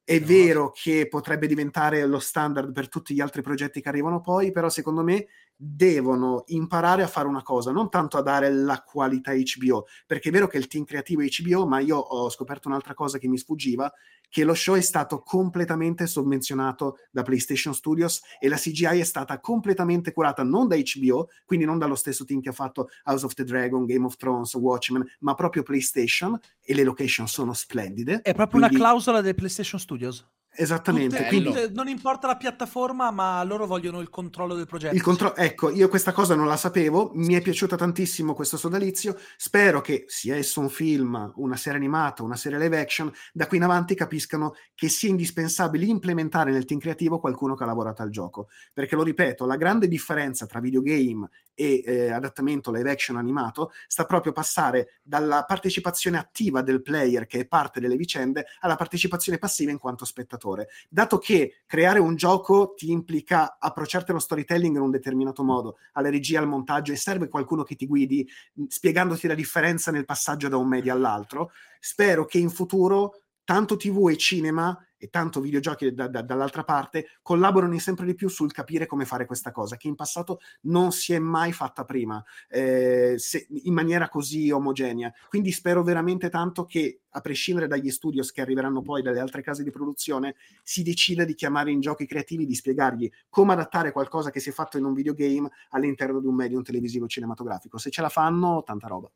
È 0.03 0.19
no. 0.19 0.25
vero 0.25 0.71
che 0.71 1.07
potrebbe 1.07 1.47
diventare 1.47 2.05
lo 2.05 2.19
standard 2.19 2.71
per 2.71 2.89
tutti 2.89 3.13
gli 3.13 3.21
altri 3.21 3.41
progetti 3.41 3.81
che 3.81 3.89
arrivano 3.89 4.21
poi, 4.21 4.51
però 4.51 4.69
secondo 4.69 5.03
me 5.03 5.27
devono 5.55 6.43
imparare 6.47 7.03
a 7.03 7.07
fare 7.07 7.27
una 7.27 7.41
cosa, 7.41 7.71
non 7.71 7.89
tanto 7.89 8.17
a 8.17 8.21
dare 8.21 8.51
la 8.51 8.81
qualità 8.81 9.33
HBO, 9.33 9.85
perché 10.05 10.29
è 10.29 10.31
vero 10.31 10.47
che 10.47 10.57
il 10.57 10.67
team 10.67 10.83
creativo 10.83 11.21
è 11.21 11.27
HBO, 11.27 11.65
ma 11.65 11.79
io 11.79 11.97
ho 11.97 12.29
scoperto 12.29 12.67
un'altra 12.67 12.93
cosa 12.93 13.17
che 13.17 13.27
mi 13.27 13.37
sfuggiva, 13.37 13.91
che 14.29 14.43
lo 14.43 14.53
show 14.53 14.75
è 14.75 14.81
stato 14.81 15.21
completamente 15.21 16.07
sovvenzionato 16.07 16.97
da 17.09 17.23
PlayStation 17.23 17.73
Studios 17.73 18.21
e 18.39 18.49
la 18.49 18.57
CGI 18.57 18.99
è 18.99 19.03
stata 19.03 19.39
completamente 19.39 20.11
curata 20.11 20.43
non 20.43 20.67
da 20.67 20.75
HBO, 20.75 21.29
quindi 21.45 21.65
non 21.65 21.77
dallo 21.77 21.95
stesso 21.95 22.25
team 22.25 22.41
che 22.41 22.49
ha 22.49 22.53
fatto 22.53 22.89
House 23.05 23.25
of 23.25 23.33
the 23.33 23.43
Dragon, 23.43 23.85
Game 23.85 24.05
of 24.05 24.17
Thrones, 24.17 24.53
Watchmen, 24.55 25.05
ma 25.19 25.35
proprio 25.35 25.63
PlayStation 25.63 26.37
e 26.61 26.73
le 26.73 26.83
location 26.83 27.27
sono 27.27 27.53
splendide. 27.53 28.21
È 28.21 28.33
proprio 28.33 28.59
quindi... 28.59 28.75
una 28.75 28.83
clausola 28.83 29.21
del 29.21 29.35
PlayStation 29.35 29.79
Studios? 29.79 30.27
Esattamente. 30.55 31.17
Tutte, 31.17 31.27
quindi, 31.27 31.47
tutte, 31.49 31.69
non 31.73 31.87
importa 31.87 32.27
la 32.27 32.37
piattaforma, 32.37 33.11
ma 33.11 33.43
loro 33.43 33.65
vogliono 33.65 33.99
il 33.99 34.09
controllo 34.09 34.55
del 34.55 34.65
progetto. 34.65 34.95
Il 34.95 35.01
contro- 35.01 35.35
ecco, 35.35 35.69
io 35.69 35.89
questa 35.89 36.11
cosa 36.11 36.35
non 36.35 36.47
la 36.47 36.57
sapevo, 36.57 37.11
mi 37.15 37.33
è 37.33 37.41
piaciuta 37.41 37.75
tantissimo 37.75 38.33
questo 38.33 38.57
sodalizio. 38.57 39.17
Spero 39.37 39.81
che 39.81 40.05
sia 40.07 40.35
esso 40.35 40.59
un 40.59 40.69
film, 40.69 41.33
una 41.35 41.57
serie 41.57 41.77
animata, 41.77 42.23
una 42.23 42.35
serie 42.35 42.57
live 42.57 42.79
action, 42.79 43.11
da 43.33 43.47
qui 43.47 43.57
in 43.57 43.63
avanti 43.63 43.95
capiscano 43.95 44.53
che 44.73 44.89
sia 44.89 45.09
indispensabile 45.09 45.85
implementare 45.85 46.51
nel 46.51 46.65
team 46.65 46.79
creativo 46.79 47.19
qualcuno 47.19 47.55
che 47.55 47.63
ha 47.63 47.67
lavorato 47.67 48.01
al 48.01 48.09
gioco. 48.09 48.47
Perché 48.73 48.95
lo 48.95 49.03
ripeto, 49.03 49.45
la 49.45 49.57
grande 49.57 49.87
differenza 49.87 50.45
tra 50.45 50.59
videogame 50.59 51.29
e 51.55 51.81
eh, 51.85 52.11
adattamento 52.11 52.71
live 52.71 52.91
action 52.91 53.17
animato 53.17 53.71
sta 53.87 54.05
proprio 54.05 54.33
passare 54.33 54.99
dalla 55.01 55.45
partecipazione 55.45 56.17
attiva 56.17 56.61
del 56.61 56.81
player, 56.81 57.25
che 57.25 57.39
è 57.39 57.47
parte 57.47 57.79
delle 57.79 57.95
vicende, 57.95 58.45
alla 58.59 58.75
partecipazione 58.75 59.39
passiva 59.39 59.71
in 59.71 59.79
quanto 59.79 60.05
spettatore. 60.05 60.67
Dato 60.87 61.17
che 61.17 61.61
creare 61.65 61.99
un 61.99 62.15
gioco 62.15 62.73
ti 62.75 62.91
implica 62.91 63.57
approcciarti 63.57 64.11
allo 64.11 64.19
storytelling 64.19 64.75
in 64.75 64.81
un 64.81 64.91
determinato 64.91 65.43
modo, 65.43 65.77
alla 65.93 66.09
regia, 66.09 66.39
al 66.39 66.47
montaggio, 66.47 66.91
e 66.91 66.97
serve 66.97 67.29
qualcuno 67.29 67.63
che 67.63 67.75
ti 67.75 67.87
guidi 67.87 68.27
spiegandoti 68.67 69.27
la 69.27 69.33
differenza 69.33 69.91
nel 69.91 70.05
passaggio 70.05 70.49
da 70.49 70.57
un 70.57 70.67
media 70.67 70.93
all'altro, 70.93 71.51
spero 71.79 72.25
che 72.25 72.37
in 72.37 72.49
futuro 72.49 73.21
tanto 73.45 73.77
TV 73.77 74.09
e 74.09 74.17
cinema 74.17 74.77
e 75.05 75.09
tanto 75.09 75.39
videogiochi 75.39 75.93
da, 75.93 76.07
da, 76.07 76.21
dall'altra 76.21 76.63
parte 76.63 77.07
collaborano 77.21 77.77
sempre 77.79 78.05
di 78.05 78.15
più 78.15 78.27
sul 78.27 78.51
capire 78.51 78.87
come 78.87 79.05
fare 79.05 79.25
questa 79.25 79.51
cosa, 79.51 79.77
che 79.77 79.87
in 79.87 79.95
passato 79.95 80.39
non 80.61 80.91
si 80.91 81.13
è 81.13 81.19
mai 81.19 81.53
fatta 81.53 81.85
prima 81.85 82.23
eh, 82.49 83.15
se, 83.17 83.47
in 83.49 83.73
maniera 83.73 84.09
così 84.09 84.49
omogenea. 84.49 85.13
Quindi 85.29 85.51
spero 85.51 85.83
veramente 85.83 86.29
tanto 86.29 86.65
che, 86.65 87.01
a 87.09 87.21
prescindere 87.21 87.67
dagli 87.67 87.91
studios 87.91 88.31
che 88.31 88.41
arriveranno 88.41 88.81
poi 88.81 89.01
dalle 89.01 89.19
altre 89.19 89.41
case 89.41 89.63
di 89.63 89.69
produzione, 89.69 90.35
si 90.63 90.83
decida 90.83 91.23
di 91.23 91.35
chiamare 91.35 91.71
in 91.71 91.79
giochi 91.79 92.05
creativi, 92.05 92.45
di 92.45 92.55
spiegargli 92.55 93.09
come 93.29 93.53
adattare 93.53 93.91
qualcosa 93.91 94.31
che 94.31 94.39
si 94.39 94.49
è 94.49 94.53
fatto 94.53 94.77
in 94.77 94.85
un 94.85 94.93
videogame 94.93 95.49
all'interno 95.69 96.19
di 96.19 96.27
un 96.27 96.35
medium 96.35 96.63
televisivo 96.63 97.07
cinematografico. 97.07 97.77
Se 97.77 97.91
ce 97.91 98.01
la 98.01 98.09
fanno, 98.09 98.63
tanta 98.63 98.87
roba. 98.87 99.09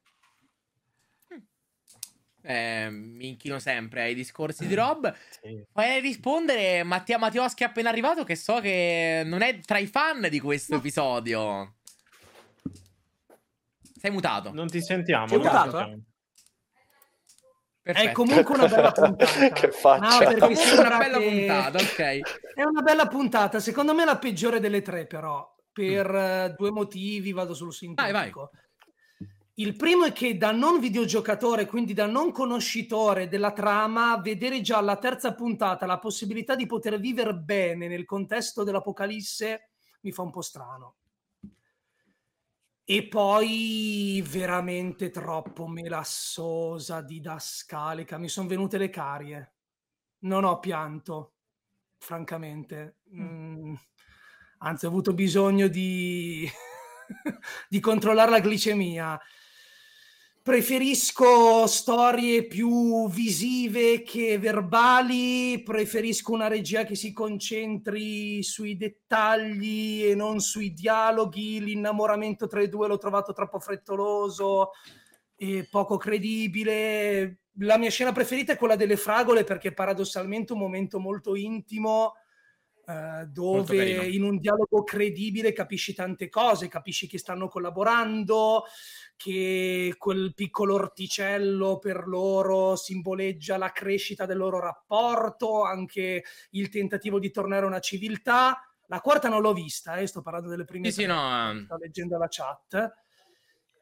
Eh, 2.41 2.89
mi 2.89 3.27
inchino 3.27 3.59
sempre 3.59 4.03
ai 4.03 4.15
discorsi 4.15 4.65
di 4.65 4.73
Rob. 4.73 5.13
Sì. 5.41 5.63
Rispondere 6.01 6.83
Mattia 6.83 7.17
Mattioschi 7.17 7.63
appena 7.63 7.89
arrivato 7.89 8.23
che 8.23 8.35
so 8.35 8.59
che 8.59 9.23
non 9.25 9.41
è 9.41 9.59
tra 9.59 9.77
i 9.77 9.87
fan 9.87 10.27
di 10.29 10.39
questo 10.39 10.73
no. 10.73 10.79
episodio. 10.79 11.75
Sei 13.99 14.11
mutato. 14.11 14.53
Non 14.53 14.67
ti 14.67 14.81
sentiamo. 14.81 15.27
Sei 15.27 15.37
mutato? 15.37 16.01
Perfetto. 17.81 18.09
È 18.09 18.11
comunque 18.11 18.55
una 18.55 18.67
bella 18.67 18.91
puntata. 18.91 19.49
Che 19.51 19.71
faccia. 19.71 20.07
No, 20.07 20.17
perché 20.19 20.39
Comunque 20.39 20.77
una 20.77 20.97
bella 20.97 21.17
che- 21.17 21.29
puntata, 21.29 21.77
ok. 21.77 22.53
È 22.53 22.63
una 22.63 22.81
bella 22.81 23.07
puntata, 23.07 23.59
secondo 23.59 23.93
me 23.93 24.05
la 24.05 24.17
peggiore 24.17 24.59
delle 24.59 24.81
tre 24.81 25.07
però, 25.07 25.55
per 25.71 26.13
eh, 26.13 26.55
due 26.57 26.71
motivi, 26.71 27.31
vado 27.31 27.53
sul 27.53 27.73
Vai, 27.95 28.11
vai. 28.11 28.31
Il 29.59 29.75
primo 29.75 30.05
è 30.05 30.13
che 30.13 30.37
da 30.37 30.51
non 30.51 30.79
videogiocatore, 30.79 31.65
quindi 31.65 31.93
da 31.93 32.05
non 32.05 32.31
conoscitore 32.31 33.27
della 33.27 33.51
trama, 33.51 34.17
vedere 34.21 34.61
già 34.61 34.77
alla 34.77 34.95
terza 34.95 35.35
puntata 35.35 35.85
la 35.85 35.99
possibilità 35.99 36.55
di 36.55 36.65
poter 36.65 36.97
vivere 36.97 37.35
bene 37.35 37.89
nel 37.89 38.05
contesto 38.05 38.63
dell'Apocalisse 38.63 39.71
mi 40.01 40.13
fa 40.13 40.21
un 40.21 40.31
po' 40.31 40.41
strano. 40.41 40.95
E 42.85 43.07
poi 43.09 44.23
veramente 44.25 45.09
troppo 45.09 45.67
melassosa, 45.67 47.01
didascalica, 47.01 48.17
mi 48.17 48.29
sono 48.29 48.47
venute 48.47 48.77
le 48.77 48.89
carie. 48.89 49.53
Non 50.19 50.45
ho 50.45 50.57
pianto, 50.59 51.33
francamente. 51.97 52.99
Mm, 53.13 53.75
Anzi, 54.59 54.85
ho 54.85 54.89
avuto 54.89 55.13
bisogno 55.13 55.67
di, 55.67 56.49
di 57.69 57.79
controllare 57.79 58.31
la 58.31 58.39
glicemia. 58.39 59.19
Preferisco 60.49 61.67
storie 61.67 62.47
più 62.47 63.07
visive 63.07 64.01
che 64.01 64.39
verbali, 64.39 65.61
preferisco 65.61 66.31
una 66.31 66.47
regia 66.47 66.85
che 66.85 66.95
si 66.95 67.13
concentri 67.13 68.41
sui 68.41 68.75
dettagli 68.75 70.05
e 70.05 70.15
non 70.15 70.39
sui 70.39 70.73
dialoghi. 70.73 71.63
L'innamoramento 71.63 72.47
tra 72.47 72.63
i 72.63 72.67
due 72.67 72.87
l'ho 72.87 72.97
trovato 72.97 73.31
troppo 73.31 73.59
frettoloso 73.59 74.71
e 75.35 75.67
poco 75.69 75.97
credibile. 75.97 77.41
La 77.59 77.77
mia 77.77 77.91
scena 77.91 78.11
preferita 78.11 78.53
è 78.53 78.57
quella 78.57 78.75
delle 78.75 78.97
fragole 78.97 79.43
perché 79.43 79.71
paradossalmente 79.71 80.53
un 80.53 80.59
momento 80.59 80.99
molto 80.99 81.35
intimo 81.35 82.13
eh, 82.89 83.27
dove 83.27 84.07
in 84.07 84.23
un 84.23 84.39
dialogo 84.39 84.83
credibile 84.83 85.53
capisci 85.53 85.93
tante 85.93 86.27
cose, 86.27 86.67
capisci 86.67 87.05
che 87.05 87.19
stanno 87.19 87.47
collaborando, 87.47 88.63
che 89.19 89.95
quel 89.97 90.33
piccolo 90.33 90.75
orticello 90.75 91.77
per 91.77 92.07
loro 92.07 92.77
simboleggia 92.77 93.57
la 93.57 93.73
crescita 93.73 94.25
del 94.25 94.37
loro 94.37 94.61
rapporto, 94.61 95.65
anche 95.65 96.23
il 96.51 96.69
tentativo 96.69 97.19
di 97.19 97.29
tornare 97.29 97.65
a 97.65 97.67
una 97.67 97.81
civiltà. 97.81 98.63
La 98.85 99.01
quarta 99.01 99.27
non 99.27 99.41
l'ho 99.41 99.51
vista, 99.51 99.97
eh, 99.97 100.07
sto 100.07 100.21
parlando 100.21 100.47
delle 100.47 100.63
prime 100.63 100.89
Sì, 100.89 101.01
sì, 101.01 101.05
no, 101.05 101.49
ehm, 101.49 101.65
sto 101.65 101.75
leggendo 101.75 102.17
la 102.17 102.27
chat. 102.29 102.93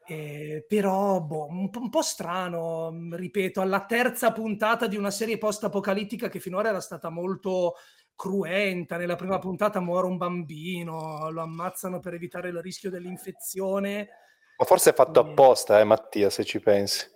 Eh, 0.08 0.64
però 0.66 1.20
boh, 1.20 1.46
un, 1.46 1.70
po', 1.70 1.82
un 1.82 1.88
po' 1.88 2.02
strano, 2.02 2.92
ripeto, 3.12 3.60
alla 3.60 3.84
terza 3.86 4.32
puntata 4.32 4.88
di 4.88 4.96
una 4.96 5.12
serie 5.12 5.38
post-apocalittica 5.38 6.28
che 6.28 6.40
finora 6.40 6.70
era 6.70 6.80
stata 6.80 7.10
molto 7.10 7.74
cruenta. 8.16 8.96
Nella 8.96 9.14
prima 9.14 9.38
puntata 9.38 9.78
muore 9.78 10.08
un 10.08 10.16
bambino, 10.16 11.30
lo 11.30 11.42
ammazzano 11.42 12.00
per 12.00 12.14
evitare 12.14 12.48
il 12.48 12.60
rischio 12.60 12.90
dell'infezione. 12.90 14.08
Ma 14.60 14.64
forse 14.64 14.90
è 14.90 14.94
fatto 14.94 15.20
apposta, 15.20 15.78
eh, 15.78 15.84
Mattia, 15.84 16.30
se 16.30 16.44
ci 16.44 16.58
pensi. 16.58 17.06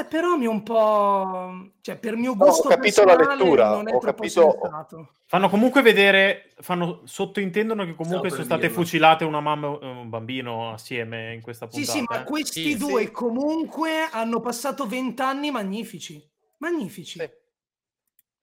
Eh, 0.00 0.04
però 0.06 0.34
mi 0.36 0.44
è 0.46 0.48
un 0.48 0.62
po'... 0.64 1.70
cioè 1.82 1.96
per 1.96 2.16
mio 2.16 2.34
No, 2.34 2.42
ho 2.44 2.46
gusto 2.48 2.68
capito 2.68 3.04
la 3.04 3.14
lettura, 3.16 3.70
non 3.70 3.88
è 3.88 3.94
ho 3.94 3.98
troppo 3.98 4.22
capito- 4.22 4.58
sensato. 4.60 5.10
Fanno 5.26 5.48
comunque 5.48 5.80
vedere, 5.82 6.50
fanno 6.58 7.02
sottointendono 7.04 7.84
che 7.84 7.94
comunque 7.94 8.30
sono 8.30 8.42
state 8.42 8.62
dirlo. 8.66 8.82
fucilate 8.82 9.24
una 9.24 9.38
mamma 9.40 9.78
e 9.80 9.86
un 9.86 10.08
bambino 10.08 10.72
assieme 10.72 11.32
in 11.34 11.40
questa 11.40 11.68
Sì, 11.70 11.84
puntata. 11.84 11.98
sì, 11.98 12.04
ma 12.08 12.20
eh. 12.22 12.24
questi 12.24 12.70
Sì, 12.72 12.76
due 12.76 13.02
sì. 13.04 13.10
comunque 13.12 14.08
hanno 14.10 14.40
passato 14.40 14.86
vent'anni 14.88 15.52
magnifici. 15.52 16.20
Magnifici. 16.58 17.20
Sì. 17.20 17.30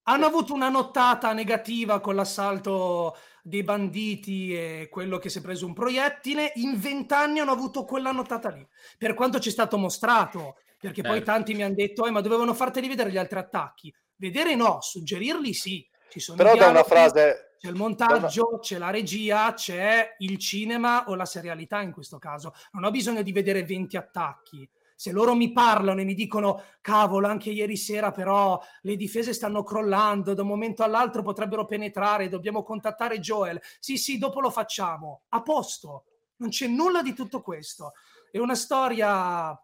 Hanno 0.04 0.24
Sì. 0.24 0.30
avuto 0.30 0.54
una 0.54 0.70
nottata 0.70 1.34
negativa 1.34 2.00
con 2.00 2.16
l'assalto 2.16 3.18
dei 3.48 3.64
banditi 3.64 4.54
e 4.54 4.88
quello 4.92 5.18
che 5.18 5.30
si 5.30 5.40
è 5.40 5.42
preso 5.42 5.66
un 5.66 5.74
proiettile. 5.74 6.52
In 6.56 6.80
vent'anni 6.80 7.40
hanno 7.40 7.52
avuto 7.52 7.86
quella 7.86 8.12
nottata 8.12 8.50
lì. 8.50 8.66
Per 8.98 9.14
quanto 9.14 9.40
ci 9.40 9.50
è 9.50 9.52
stato 9.52 9.78
mostrato, 9.78 10.58
perché 10.80 11.02
poi 11.02 11.18
Certo. 11.18 11.32
tanti 11.32 11.54
mi 11.54 11.64
hanno 11.64 11.74
detto, 11.74 12.06
"Eh, 12.06 12.12
ma 12.12 12.22
dovevano 12.22 12.54
farteli 12.54 12.88
vedere 12.88 13.10
gli 13.10 13.18
altri 13.18 13.40
attacchi. 13.40 13.94
Vedere 14.16 14.56
no, 14.56 14.80
suggerirli 14.82 15.54
sì. 15.54 15.88
Ci 16.10 16.20
sono 16.20 16.38
Però 16.38 16.56
da 16.56 16.68
una 16.68 16.84
frase... 16.84 17.56
c'è 17.58 17.70
il 17.70 17.76
montaggio, 17.76 18.60
c'è 18.60 18.78
la 18.78 18.90
regia, 18.90 19.54
c'è 19.54 20.16
il 20.20 20.38
cinema 20.38 21.06
o 21.08 21.16
la 21.16 21.26
serialità 21.26 21.82
in 21.82 21.92
questo 21.92 22.18
caso. 22.18 22.54
Non 22.72 22.84
ho 22.84 22.92
bisogno 22.92 23.22
di 23.22 23.32
vedere 23.32 23.64
20 23.64 23.98
attacchi. 23.98 24.70
Se 25.00 25.12
loro 25.12 25.36
mi 25.36 25.52
parlano 25.52 26.02
e 26.02 26.06
mi 26.06 26.16
dicono, 26.16 26.64
cavolo, 26.82 27.28
anche 27.28 27.52
ieri 27.52 27.78
sera 27.78 28.12
però 28.12 28.60
le 28.82 28.96
difese 28.96 29.32
stanno 29.32 29.62
crollando, 29.62 30.34
da 30.34 30.42
un 30.42 30.48
momento 30.48 30.82
all'altro 30.82 31.22
potrebbero 31.22 31.68
penetrare, 31.68 32.30
dobbiamo 32.30 32.64
contattare 32.64 33.20
Joel. 33.20 33.62
Sì, 33.80 33.96
sì, 33.96 34.18
dopo 34.18 34.42
lo 34.42 34.50
facciamo. 34.50 35.26
A 35.30 35.44
posto. 35.44 36.06
Non 36.38 36.50
c'è 36.50 36.66
nulla 36.66 37.04
di 37.04 37.14
tutto 37.14 37.42
questo. 37.42 37.94
È 38.32 38.40
una 38.40 38.56
storia 38.56 39.56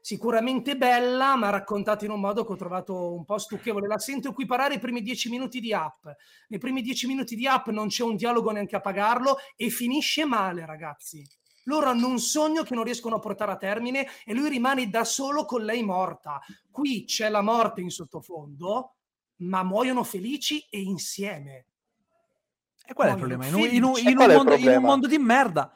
sicuramente 0.00 0.76
bella, 0.76 1.36
ma 1.36 1.50
raccontata 1.50 2.04
in 2.04 2.10
un 2.10 2.18
modo 2.18 2.44
che 2.44 2.52
ho 2.52 2.56
trovato 2.56 3.14
un 3.14 3.24
po' 3.24 3.38
stucchevole. 3.38 3.86
La 3.86 3.98
sento 3.98 4.30
equiparare 4.30 4.74
i 4.74 4.80
primi 4.80 5.02
dieci 5.02 5.28
minuti 5.28 5.60
di 5.60 5.72
app. 5.72 6.04
Nei 6.48 6.58
primi 6.58 6.82
dieci 6.82 7.06
minuti 7.06 7.36
di 7.36 7.46
app 7.46 7.68
non 7.68 7.86
c'è 7.86 8.02
un 8.02 8.16
dialogo 8.16 8.50
neanche 8.50 8.74
a 8.74 8.80
pagarlo 8.80 9.36
e 9.54 9.70
finisce 9.70 10.24
male, 10.24 10.66
ragazzi. 10.66 11.24
Loro 11.68 11.90
hanno 11.90 12.08
un 12.08 12.18
sogno 12.18 12.62
che 12.62 12.74
non 12.74 12.82
riescono 12.84 13.16
a 13.16 13.18
portare 13.18 13.52
a 13.52 13.56
termine 13.56 14.08
e 14.24 14.32
lui 14.34 14.48
rimane 14.48 14.88
da 14.88 15.04
solo 15.04 15.44
con 15.44 15.62
lei 15.64 15.82
morta. 15.82 16.40
Qui 16.70 17.04
c'è 17.04 17.28
la 17.28 17.42
morte 17.42 17.82
in 17.82 17.90
sottofondo, 17.90 18.94
ma 19.40 19.62
muoiono 19.62 20.02
felici 20.02 20.66
e 20.70 20.80
insieme. 20.80 21.66
E 22.86 22.94
qual 22.94 23.08
è 23.08 23.10
il 23.12 23.16
problema? 23.18 23.46
In 23.46 23.54
un, 23.54 23.60
in 23.70 23.82
un- 23.84 23.98
in 23.98 24.06
un 24.18 24.26
mondo, 24.26 24.32
in 24.32 24.38
un 24.38 24.44
problema? 24.46 24.80
mondo 24.86 25.06
di 25.06 25.18
merda. 25.18 25.72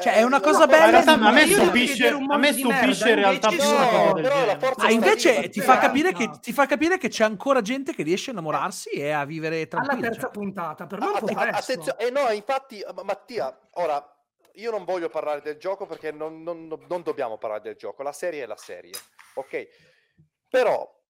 Cioè, 0.00 0.14
è 0.14 0.22
una 0.22 0.40
cosa 0.40 0.60
no, 0.60 0.66
bella 0.66 0.84
Ma 0.86 0.90
realtà 0.90 1.16
di- 1.16 1.24
a 1.26 1.30
me 1.30 1.46
stupisce, 1.46 2.08
a 2.08 2.36
me 2.38 2.52
stupisce 2.54 3.04
merda, 3.04 3.08
in 3.10 3.14
realtà 3.16 3.50
invece 3.50 3.68
più 3.68 3.76
una 3.76 3.86
cosa 3.88 4.12
del 4.14 4.22
però 4.22 4.34
la 4.34 4.40
genere. 4.40 4.58
forza 4.58 4.82
Ma 4.84 4.90
invece 4.90 5.48
ti 5.50 5.60
fa, 5.60 5.78
capire 5.78 6.12
che, 6.14 6.30
ti 6.40 6.52
fa 6.54 6.66
capire 6.66 6.96
che 6.98 7.08
c'è 7.08 7.24
ancora 7.24 7.60
gente 7.60 7.94
che 7.94 8.02
riesce 8.02 8.30
a 8.30 8.32
innamorarsi 8.32 8.88
e 8.88 9.10
a 9.10 9.24
vivere 9.26 9.56
Alla 9.60 9.66
tranquilla. 9.82 10.00
terza 10.08 10.20
cioè. 10.22 10.30
puntata, 10.30 10.86
per 10.86 10.98
me 11.00 11.04
è 11.06 11.08
un 11.10 11.18
po' 11.18 11.26
presto. 11.26 11.72
attenzione, 11.72 11.98
eh 11.98 12.10
no, 12.10 12.30
infatti, 12.32 12.82
Mattia, 13.04 13.58
ora 13.72 14.13
io 14.54 14.70
non 14.70 14.84
voglio 14.84 15.08
parlare 15.08 15.40
del 15.40 15.56
gioco 15.56 15.86
perché 15.86 16.10
non, 16.10 16.42
non- 16.42 16.66
non 16.66 17.02
dobbiamo 17.02 17.38
parlare 17.38 17.62
del 17.62 17.76
gioco, 17.76 18.02
la 18.02 18.12
serie 18.12 18.42
è 18.42 18.46
la 18.46 18.56
serie, 18.56 18.92
ok? 19.34 19.68
Però 20.48 21.02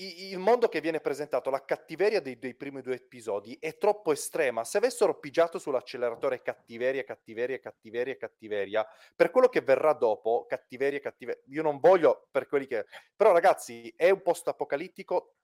il 0.00 0.38
mondo 0.38 0.68
che 0.68 0.80
viene 0.80 1.00
presentato, 1.00 1.50
la 1.50 1.64
cattiveria 1.64 2.20
dei, 2.20 2.38
dei 2.38 2.54
primi 2.54 2.82
due 2.82 2.94
episodi 2.94 3.56
è 3.60 3.76
troppo 3.78 4.12
estrema. 4.12 4.62
Se 4.62 4.78
avessero 4.78 5.18
pigiato 5.18 5.58
sull'acceleratore 5.58 6.40
cattiveria, 6.40 7.02
cattiveria, 7.02 7.58
cattiveria, 7.58 8.16
cattiveria, 8.16 8.86
per 9.16 9.30
quello 9.30 9.48
che 9.48 9.60
verrà 9.60 9.94
dopo, 9.94 10.46
cattiveria, 10.46 11.00
cattiveria, 11.00 11.42
io 11.46 11.62
non 11.62 11.80
voglio 11.80 12.28
per 12.30 12.46
quelli 12.46 12.68
che... 12.68 12.86
Però 13.16 13.32
ragazzi, 13.32 13.92
è 13.96 14.08
un 14.10 14.22
post-apocalittico 14.22 15.34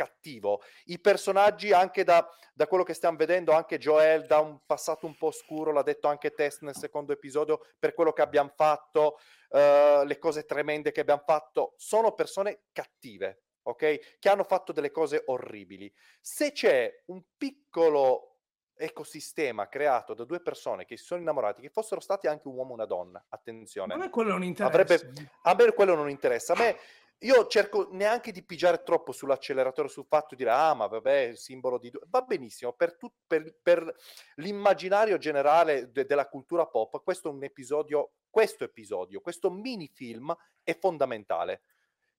cattivo. 0.00 0.62
I 0.86 0.98
personaggi 0.98 1.72
anche 1.72 2.04
da, 2.04 2.26
da 2.54 2.66
quello 2.66 2.84
che 2.84 2.94
stiamo 2.94 3.18
vedendo, 3.18 3.52
anche 3.52 3.76
Joel 3.76 4.24
da 4.24 4.38
un 4.38 4.60
passato 4.64 5.04
un 5.04 5.14
po' 5.14 5.26
oscuro, 5.26 5.72
l'ha 5.72 5.82
detto 5.82 6.08
anche 6.08 6.32
Test 6.32 6.62
nel 6.62 6.74
secondo 6.74 7.12
episodio, 7.12 7.60
per 7.78 7.92
quello 7.92 8.14
che 8.14 8.22
abbiamo 8.22 8.50
fatto, 8.56 9.18
eh, 9.50 10.02
le 10.06 10.18
cose 10.18 10.46
tremende 10.46 10.90
che 10.90 11.00
abbiamo 11.02 11.22
fatto, 11.26 11.74
sono 11.76 12.14
persone 12.14 12.62
cattive, 12.72 13.42
ok? 13.64 14.18
Che 14.18 14.28
hanno 14.30 14.44
fatto 14.44 14.72
delle 14.72 14.90
cose 14.90 15.22
orribili. 15.26 15.92
Se 16.18 16.52
c'è 16.52 17.02
un 17.06 17.22
piccolo 17.36 18.38
ecosistema 18.74 19.68
creato 19.68 20.14
da 20.14 20.24
due 20.24 20.40
persone 20.40 20.86
che 20.86 20.96
si 20.96 21.04
sono 21.04 21.20
innamorati, 21.20 21.60
che 21.60 21.68
fossero 21.68 22.00
stati 22.00 22.26
anche 22.26 22.48
un 22.48 22.54
uomo 22.54 22.70
e 22.70 22.74
una 22.74 22.86
donna, 22.86 23.22
attenzione. 23.28 23.92
A 23.92 23.98
me 23.98 24.08
quello 24.08 24.30
non 24.30 24.44
interessa. 24.44 24.94
Avrebbe- 24.94 25.30
A 25.42 25.54
me 25.54 25.72
quello 25.74 25.94
non 25.94 26.08
interessa. 26.08 26.54
A 26.54 26.56
me 26.56 26.78
io 27.22 27.46
cerco 27.46 27.88
neanche 27.90 28.32
di 28.32 28.42
pigiare 28.42 28.82
troppo 28.82 29.12
sull'acceleratore 29.12 29.88
sul 29.88 30.06
fatto 30.06 30.34
di 30.34 30.42
dire 30.42 30.50
ah 30.50 30.74
ma 30.74 30.86
vabbè 30.86 31.18
il 31.20 31.36
simbolo 31.36 31.78
di 31.78 31.90
va 32.06 32.22
benissimo 32.22 32.72
per, 32.72 32.96
tut- 32.96 33.14
per, 33.26 33.56
per 33.62 33.94
l'immaginario 34.36 35.18
generale 35.18 35.90
de- 35.90 36.06
della 36.06 36.28
cultura 36.28 36.66
pop 36.66 37.02
questo 37.02 37.28
è 37.28 37.32
un 37.32 37.44
episodio 37.44 38.12
questo 38.30 38.64
episodio 38.64 39.20
questo 39.20 39.50
mini 39.50 39.88
film 39.88 40.34
è 40.62 40.78
fondamentale. 40.78 41.62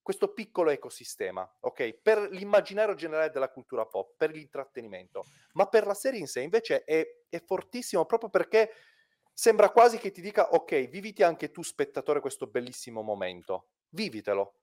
Questo 0.02 0.34
piccolo 0.34 0.72
ecosistema 0.72 1.48
ok? 1.60 1.94
Per 2.02 2.30
l'immaginario 2.32 2.95
generale 2.95 3.30
della 3.30 3.52
cultura 3.52 3.86
pop 3.86 4.15
per 4.18 4.32
l'intrattenimento. 4.32 5.26
Ma 5.53 5.68
per 5.68 5.86
la 5.86 5.94
serie 5.94 6.19
in 6.19 6.28
sé 6.28 6.41
invece 6.41 6.84
è, 6.84 7.06
è 7.30 7.41
fortissimo 7.44 8.06
proprio 8.06 8.30
perché 8.30 8.72
sembra 9.34 9.69
quasi 9.69 9.98
che 9.98 10.11
ti 10.11 10.22
dica 10.22 10.53
ok 10.53 10.90
viviti 10.90 11.23
anche 11.23 11.52
tu 11.52 11.61
spettatore 11.61 12.19
questo 12.19 12.48
bellissimo 12.48 13.02
momento. 13.02 13.69
Vivitelo 13.90 14.60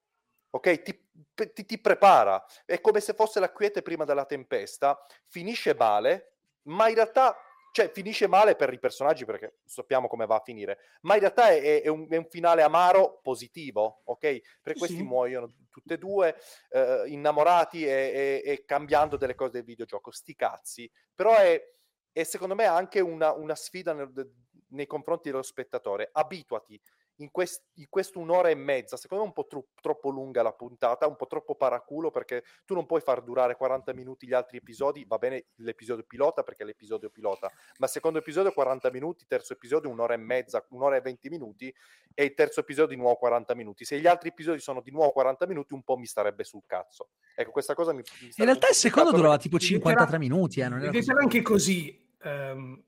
ok? 0.51 0.83
Ti, 0.83 1.53
ti- 1.53 1.65
ti 1.65 1.79
prepara, 1.81 2.45
è 2.65 2.81
come 2.81 3.01
se 3.01 3.15
fosse 3.15 3.41
la 3.41 3.53
quiete 3.53 3.83
prima 3.83 4.05
della 4.05 4.25
tempesta, 4.25 4.99
finisce 5.27 5.75
male, 5.75 6.37
ma 6.63 6.89
in 6.89 6.95
realtà 6.95 7.37
cioè 7.71 7.91
finisce 7.91 8.27
male 8.27 8.57
per 8.57 8.73
i 8.73 8.79
personaggi 8.79 9.25
perché 9.25 9.59
sappiamo 9.65 10.09
come 10.09 10.27
va 10.27 10.37
a 10.37 10.43
finire, 10.43 10.79
ma 11.03 11.15
in 11.15 11.21
realtà 11.21 11.51
è, 11.51 11.83
è, 11.83 11.89
un, 11.89 12.07
è 12.11 12.17
un, 12.17 12.27
finale 12.29 12.63
amaro 12.63 13.21
positivo, 13.23 14.03
ok? 14.05 14.41
Questi 14.77 14.97
Sì. 14.97 15.03
muoiono 15.03 15.49
tutti 15.71 15.93
e 15.93 15.99
due 15.99 16.35
eh, 16.71 17.05
innamorati 17.07 17.85
e, 17.87 18.43
e- 18.43 18.43
e 18.45 18.65
cambiando 18.65 19.17
delle 19.17 19.35
cose 19.35 19.53
del 19.53 19.65
videogioco, 19.65 20.11
sti 20.11 20.35
cazzi. 20.35 20.91
Però 21.15 21.37
è, 21.37 21.63
è 22.11 22.23
secondo 22.25 22.55
me 22.57 22.65
anche 22.65 23.01
una, 23.01 23.33
una 23.33 23.55
sfida 23.55 23.93
nel- 23.93 24.33
nei 24.71 24.87
confronti 24.87 25.31
dello 25.31 25.43
spettatore. 25.43 26.09
Abituati. 26.11 26.81
In, 27.21 27.31
quest, 27.33 27.65
in 27.75 27.87
questo 27.89 28.21
un'ora 28.21 28.49
e 28.49 28.55
mezza, 28.55 28.97
secondo 28.97 29.25
me 29.25 29.31
è 29.31 29.35
un 29.37 29.43
po' 29.43 29.49
tro- 29.49 29.67
troppo 29.81 30.09
lunga 30.11 30.41
la 30.43 30.53
puntata, 30.53 31.07
un 31.09 31.17
po' 31.17 31.27
troppo 31.27 31.57
paraculo 31.57 32.13
perché 32.13 32.45
tu 32.65 32.75
non 32.75 32.87
puoi 32.87 33.01
far 33.01 33.23
durare 33.23 33.57
40 33.57 33.93
minuti 33.93 34.27
gli 34.29 34.33
altri 34.35 34.59
episodi, 34.59 35.05
va 35.05 35.19
bene 35.19 35.47
l'episodio 35.57 36.05
pilota 36.07 36.45
perché 36.45 36.63
è 36.63 36.67
l'episodio 36.67 37.11
pilota, 37.11 37.51
ma 37.79 37.89
secondo 37.89 38.21
episodio 38.21 38.53
40 38.53 38.91
minuti, 38.93 39.25
terzo 39.27 39.53
episodio 39.53 39.91
un'ora 39.91 40.15
e 40.15 40.19
mezza, 40.19 40.65
un'ora 40.71 40.95
e 40.97 41.01
20 41.01 41.29
minuti 41.29 41.75
e 42.15 42.25
il 42.25 42.35
terzo 42.35 42.61
episodio 42.61 42.95
di 42.95 43.01
nuovo 43.01 43.17
40 43.17 43.55
minuti. 43.57 43.85
Se 43.85 43.99
gli 43.99 44.07
altri 44.07 44.29
episodi 44.29 44.61
sono 44.61 44.81
di 44.81 44.93
nuovo 44.93 45.11
40 45.11 45.47
minuti, 45.47 45.75
un 45.75 45.83
po' 45.83 45.97
mi 45.97 46.07
starebbe 46.07 46.45
sul 46.45 46.63
cazzo. 46.67 47.11
Ecco, 47.35 47.51
questa 47.51 47.75
cosa 47.75 47.93
mi, 47.93 48.03
mi 48.21 48.31
In 48.37 48.45
realtà 48.45 48.69
il 48.69 48.75
secondo 48.77 49.11
durava 49.11 49.39
tipo 49.39 49.57
Diventerà- 49.59 50.07
53 50.07 50.19
minuti, 50.19 50.61
eh, 50.61 50.69
non 50.69 50.83
era 50.85 51.21
anche 51.21 51.43
così. 51.43 52.07
ehm, 52.23 52.85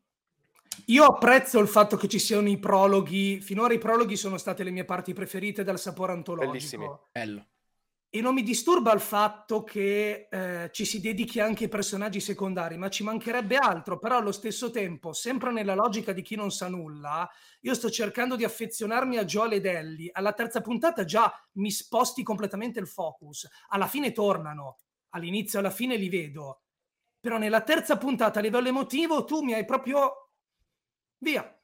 io 0.87 1.05
apprezzo 1.05 1.59
il 1.59 1.69
fatto 1.69 1.97
che 1.97 2.09
ci 2.09 2.19
siano 2.19 2.49
i 2.49 2.59
prologhi. 2.59 3.41
Finora 3.41 3.73
i 3.73 3.79
prologhi 3.79 4.17
sono 4.17 4.37
state 4.37 4.63
le 4.63 4.71
mie 4.71 4.85
parti 4.85 5.13
preferite 5.13 5.65
dal 5.65 5.79
sapore 5.79 6.13
antologico. 6.13 6.53
Bellissimi. 6.53 6.89
Bello. 7.13 7.47
E 8.13 8.21
non 8.21 8.35
mi 8.35 8.43
disturba 8.43 8.93
il 8.93 8.99
fatto 8.99 9.63
che 9.63 10.27
eh, 10.29 10.71
ci 10.73 10.85
si 10.85 11.01
dedichi 11.01 11.39
anche 11.39 11.65
ai 11.65 11.71
personaggi 11.71 12.19
secondari, 12.19 12.77
ma 12.77 12.91
ci 12.91 13.05
mancherebbe 13.05 13.57
altro. 13.57 13.99
Però 14.01 14.17
allo 14.17 14.33
stesso 14.33 14.71
tempo, 14.71 15.13
sempre 15.13 15.53
nella 15.53 15.77
logica 15.77 16.13
di 16.13 16.21
chi 16.23 16.35
non 16.35 16.51
sa 16.51 16.69
nulla, 16.69 17.31
io 17.61 17.75
sto 17.75 17.89
cercando 17.89 18.35
di 18.35 18.43
affezionarmi 18.43 19.17
a 19.17 19.25
Joel 19.25 19.53
ed 19.53 19.67
Ellie. 19.67 20.11
Alla 20.13 20.33
terza 20.33 20.61
puntata 20.61 21.05
già 21.05 21.33
mi 21.53 21.71
sposti 21.71 22.25
completamente 22.25 22.81
il 22.81 22.89
focus. 22.89 23.49
Alla 23.69 23.87
fine 23.87 24.11
tornano, 24.11 24.79
all'inizio 25.11 25.59
e 25.59 25.63
alla 25.63 25.71
fine 25.71 25.95
li 25.95 26.09
vedo. 26.09 26.63
Però 27.21 27.39
nella 27.39 27.61
terza 27.61 27.97
puntata 27.97 28.41
a 28.41 28.43
livello 28.43 28.69
emotivo 28.69 29.25
tu 29.25 29.43
mi 29.43 29.55
hai 29.55 29.65
proprio... 29.65 30.30
Via. 31.21 31.55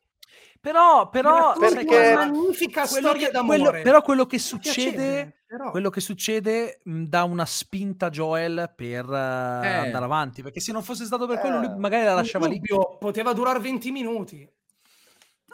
Però, 0.61 1.09
però, 1.11 1.57
perché- 1.57 2.15
magnifica 2.15 2.87
Quello 2.89 3.09
storia 3.09 3.27
che- 3.27 3.33
d'amore. 3.33 3.59
quello- 3.61 3.83
però 3.83 4.03
quello 4.03 4.27
che 4.27 4.39
succede, 4.39 5.43
però. 5.47 5.71
quello 5.71 5.91
che 5.91 6.01
succede 6.01 6.81
mh, 6.83 7.05
dà 7.05 7.23
una 7.23 7.45
spinta 7.47 8.07
a 8.07 8.11
Joel 8.11 8.73
per 8.75 9.05
eh, 9.05 9.17
andare 9.17 10.05
avanti. 10.05 10.43
Perché 10.43 10.59
se 10.61 10.73
non 10.73 10.83
fosse 10.83 11.05
stato 11.05 11.27
per 11.29 11.39
quello, 11.39 11.59
lui 11.59 11.67
Eh, 11.67 11.77
magari 11.77 12.05
la 12.05 12.15
lasciava 12.15 12.49
lì. 12.49 12.61
Poteva 12.99 13.33
durare 13.33 13.61
20 13.61 13.93
minuti. 13.93 14.49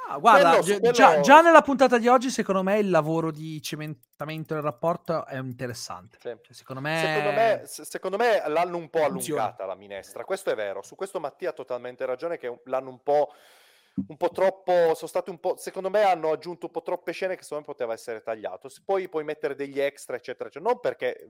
No, 0.09 0.19
guarda, 0.19 0.59
Quello- 0.59 0.79
quello- 0.79 0.91
già, 0.93 1.21
già 1.21 1.43
nella 1.43 1.61
puntata 1.61 1.99
di 1.99 2.09
oggi, 2.09 2.31
secondo 2.31 2.63
me, 2.63 2.79
il 2.79 2.89
lavoro 2.89 3.31
di 3.31 3.61
cimentamento 3.61 4.55
del 4.55 4.63
rapporto 4.63 5.27
è 5.27 5.37
interessante. 5.39 6.17
Sì. 6.21 6.29
Cioè, 6.29 6.39
secondo 6.55 6.81
me, 6.81 6.99
Secondo 7.05 7.31
me, 7.33 7.63
se- 7.67 7.85
secondo 7.85 8.17
me 8.17 8.43
l'hanno 8.49 8.79
un 8.79 8.89
po' 8.89 9.05
allungata 9.05 9.67
la 9.67 9.75
minestra, 9.75 10.25
questo 10.25 10.51
è 10.51 10.55
vero. 10.55 10.81
Su 10.83 10.95
questo 10.95 11.21
Mattia 11.21 11.51
ha 11.51 11.53
totalmente 11.53 12.07
ragione 12.07 12.39
che 12.39 12.63
l'hanno 12.65 12.89
un 12.89 13.03
po', 13.03 13.33
un 14.09 14.17
po' 14.17 14.31
troppo, 14.31 14.95
sono 14.95 15.09
stati 15.09 15.31
un 15.31 15.39
po', 15.39 15.57
secondo 15.57 15.91
me 15.91 16.03
hanno 16.03 16.31
aggiunto 16.31 16.67
un 16.67 16.73
po' 16.73 16.83
troppe 16.83 17.13
scene 17.13 17.37
che 17.37 17.43
secondo 17.43 17.65
me 17.67 17.73
poteva 17.73 17.93
essere 17.93 18.23
tagliato. 18.23 18.69
Poi 18.85 19.09
puoi 19.09 19.25
mettere 19.25 19.55
degli 19.55 19.81
extra, 19.81 20.17
eccetera, 20.17 20.49
eccetera. 20.49 20.71
non 20.71 20.81
perché 20.81 21.29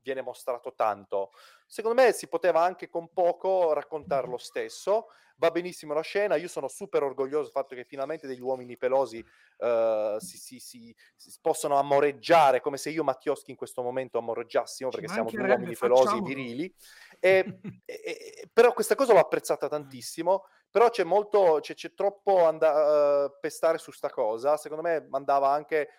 viene 0.00 0.22
mostrato 0.22 0.72
tanto. 0.74 1.32
Secondo 1.66 2.00
me 2.00 2.12
si 2.12 2.28
poteva 2.28 2.62
anche 2.62 2.88
con 2.88 3.12
poco 3.12 3.72
raccontare 3.72 4.26
lo 4.26 4.38
stesso. 4.38 5.08
Va 5.40 5.50
benissimo 5.52 5.94
la 5.94 6.00
scena, 6.00 6.34
io 6.34 6.48
sono 6.48 6.66
super 6.66 7.04
orgoglioso 7.04 7.42
del 7.44 7.52
fatto 7.52 7.76
che 7.76 7.84
finalmente 7.84 8.26
degli 8.26 8.40
uomini 8.40 8.76
pelosi 8.76 9.24
eh, 9.58 10.16
si, 10.18 10.36
si- 10.36 10.58
si- 10.58 10.96
si 11.14 11.38
possono 11.40 11.76
amoreggiare 11.78 12.60
come 12.60 12.76
se 12.76 12.90
io 12.90 13.04
Mattioschi 13.04 13.52
in 13.52 13.56
questo 13.56 13.82
momento 13.82 14.18
amoreggiassimo 14.18 14.90
perché 14.90 15.06
siamo 15.06 15.30
due 15.30 15.48
uomini 15.48 15.76
pelosi 15.76 16.02
facciamolo. 16.02 16.26
virili 16.26 16.74
e, 17.20 17.60
e- 17.84 18.00
e- 18.02 18.48
però 18.52 18.72
questa 18.72 18.96
cosa 18.96 19.12
l'ho 19.12 19.20
apprezzata 19.20 19.68
tantissimo 19.68 20.44
però 20.70 20.90
c'è 20.90 21.04
molto 21.04 21.58
c'è, 21.60 21.74
c'è 21.74 21.94
troppo 21.94 22.44
anda- 22.44 23.24
eh, 23.26 23.38
pestare 23.40 23.78
su 23.78 23.90
sta 23.90 24.10
cosa. 24.10 24.56
Secondo 24.56 24.82
me 24.82 25.06
andava 25.10 25.48
anche 25.50 25.90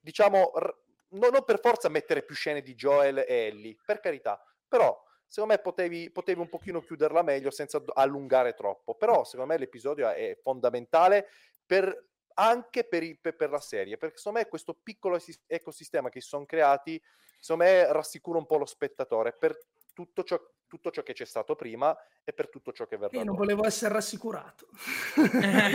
diciamo 0.00 0.52
r- 0.56 0.76
no- 1.10 1.28
non 1.28 1.44
per 1.44 1.60
forza 1.60 1.88
mettere 1.88 2.22
più 2.22 2.34
scene 2.34 2.62
di 2.62 2.74
Joel 2.74 3.18
e 3.18 3.26
Ellie 3.46 3.76
per 3.84 4.00
carità. 4.00 4.42
Però 4.68 5.02
secondo 5.26 5.54
me 5.54 5.60
potevi, 5.60 6.10
potevi 6.10 6.40
un 6.40 6.48
pochino 6.48 6.80
chiuderla 6.80 7.22
meglio 7.22 7.50
senza 7.50 7.82
allungare 7.94 8.54
troppo. 8.54 8.94
Però 8.94 9.24
secondo 9.24 9.52
me 9.52 9.58
l'episodio 9.58 10.08
è 10.08 10.38
fondamentale 10.40 11.28
per 11.64 12.04
anche 12.38 12.84
per, 12.84 13.02
i- 13.02 13.16
per- 13.16 13.50
la 13.50 13.60
serie, 13.60 13.96
perché 13.96 14.18
secondo 14.18 14.40
me 14.40 14.46
questo 14.46 14.74
piccolo 14.74 15.18
ecosistema 15.46 16.10
che 16.10 16.20
si 16.20 16.28
sono 16.28 16.44
creati, 16.44 17.02
secondo 17.40 17.64
me 17.64 17.90
rassicura 17.92 18.38
un 18.38 18.44
po' 18.46 18.58
lo 18.58 18.66
spettatore. 18.66 19.32
Per 19.32 19.58
tutto 19.96 20.22
ciò, 20.24 20.38
tutto 20.66 20.90
ciò 20.90 21.02
che 21.02 21.14
c'è 21.14 21.24
stato 21.24 21.54
prima 21.54 21.96
e 22.22 22.32
per 22.34 22.50
tutto 22.50 22.70
ciò 22.72 22.86
che 22.86 22.98
verrà 22.98 23.20
Io 23.20 23.24
non 23.24 23.34
dopo. 23.34 23.36
volevo 23.36 23.64
essere 23.64 23.94
rassicurato. 23.94 24.68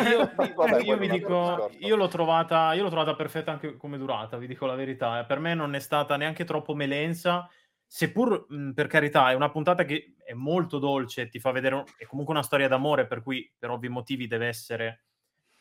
io, 0.04 0.30
Vabbè, 0.58 0.82
io 0.82 0.98
vi 0.98 1.08
dico, 1.08 1.66
io 1.80 1.96
l'ho 1.96 2.08
trovata, 2.08 2.74
io 2.74 2.84
l'ho 2.84 2.90
trovata 2.90 3.16
perfetta 3.16 3.52
anche 3.52 3.78
come 3.78 3.98
durata, 3.98 4.38
vi 4.38 4.48
dico 4.48 4.66
la 4.66 4.76
verità. 4.76 5.20
eh. 5.20 5.26
Per 5.26 5.40
me 5.40 5.54
non 5.54 5.74
è 5.76 5.80
stata 5.80 6.18
neanche 6.18 6.44
troppo 6.44 6.76
melensa, 6.76 7.50
seppur 7.86 8.46
mh, 8.50 8.72
per 8.74 8.88
carità 8.88 9.32
è 9.32 9.34
una 9.34 9.50
puntata 9.50 9.86
che 9.86 10.16
è 10.24 10.34
molto 10.34 10.78
dolce, 10.78 11.30
ti 11.30 11.40
fa 11.40 11.52
vedere, 11.52 11.76
un- 11.76 11.84
è 11.98 12.06
comunque 12.06 12.34
una 12.34 12.44
storia 12.44 12.68
d'amore, 12.68 13.08
per 13.08 13.22
cui 13.24 13.52
per 13.58 13.70
ovvi 13.70 13.88
motivi 13.88 14.28
deve 14.28 14.48
essere 14.48 15.06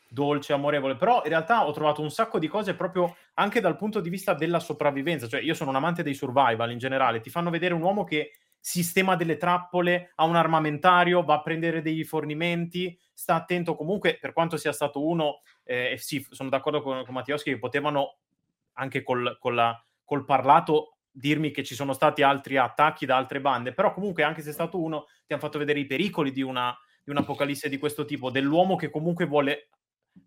dolce, 0.09 0.51
amorevole, 0.51 0.97
però 0.97 1.21
in 1.23 1.29
realtà 1.29 1.65
ho 1.65 1.71
trovato 1.71 2.01
un 2.01 2.11
sacco 2.11 2.37
di 2.37 2.47
cose 2.49 2.75
proprio 2.75 3.15
anche 3.35 3.61
dal 3.61 3.77
punto 3.77 4.01
di 4.01 4.09
vista 4.09 4.33
della 4.33 4.59
sopravvivenza, 4.59 5.27
cioè 5.27 5.39
io 5.41 5.53
sono 5.53 5.69
un 5.69 5.77
amante 5.77 6.03
dei 6.03 6.13
survival 6.13 6.69
in 6.71 6.77
generale, 6.79 7.21
ti 7.21 7.29
fanno 7.29 7.49
vedere 7.49 7.73
un 7.73 7.81
uomo 7.81 8.03
che 8.03 8.31
sistema 8.61 9.15
delle 9.15 9.37
trappole, 9.37 10.11
ha 10.15 10.23
un 10.25 10.35
armamentario, 10.35 11.23
va 11.23 11.35
a 11.35 11.41
prendere 11.41 11.81
dei 11.81 12.03
fornimenti, 12.03 12.97
sta 13.13 13.35
attento 13.35 13.75
comunque, 13.75 14.17
per 14.21 14.33
quanto 14.33 14.55
sia 14.55 14.71
stato 14.71 15.05
uno, 15.05 15.41
eh, 15.63 15.95
sì, 15.97 16.25
sono 16.29 16.49
d'accordo 16.49 16.81
con, 16.81 17.03
con 17.03 17.13
Mattioschi 17.13 17.49
che 17.51 17.57
potevano 17.59 18.17
anche 18.73 19.03
col, 19.03 19.37
la- 19.53 19.83
col 20.05 20.25
parlato 20.25 20.97
dirmi 21.11 21.51
che 21.51 21.63
ci 21.63 21.75
sono 21.75 21.91
stati 21.93 22.21
altri 22.21 22.55
attacchi 22.57 23.05
da 23.05 23.17
altre 23.17 23.41
bande, 23.41 23.73
però 23.73 23.93
comunque 23.93 24.23
anche 24.23 24.41
se 24.41 24.51
è 24.51 24.53
stato 24.53 24.79
uno, 24.81 25.05
ti 25.25 25.33
hanno 25.33 25.41
fatto 25.41 25.57
vedere 25.57 25.79
i 25.79 25.85
pericoli 25.85 26.31
di, 26.31 26.41
una, 26.41 26.75
di 27.03 27.11
un'apocalisse 27.11 27.67
di 27.67 27.77
questo 27.77 28.05
tipo, 28.05 28.29
dell'uomo 28.31 28.75
che 28.75 28.89
comunque 28.89 29.25
vuole 29.25 29.69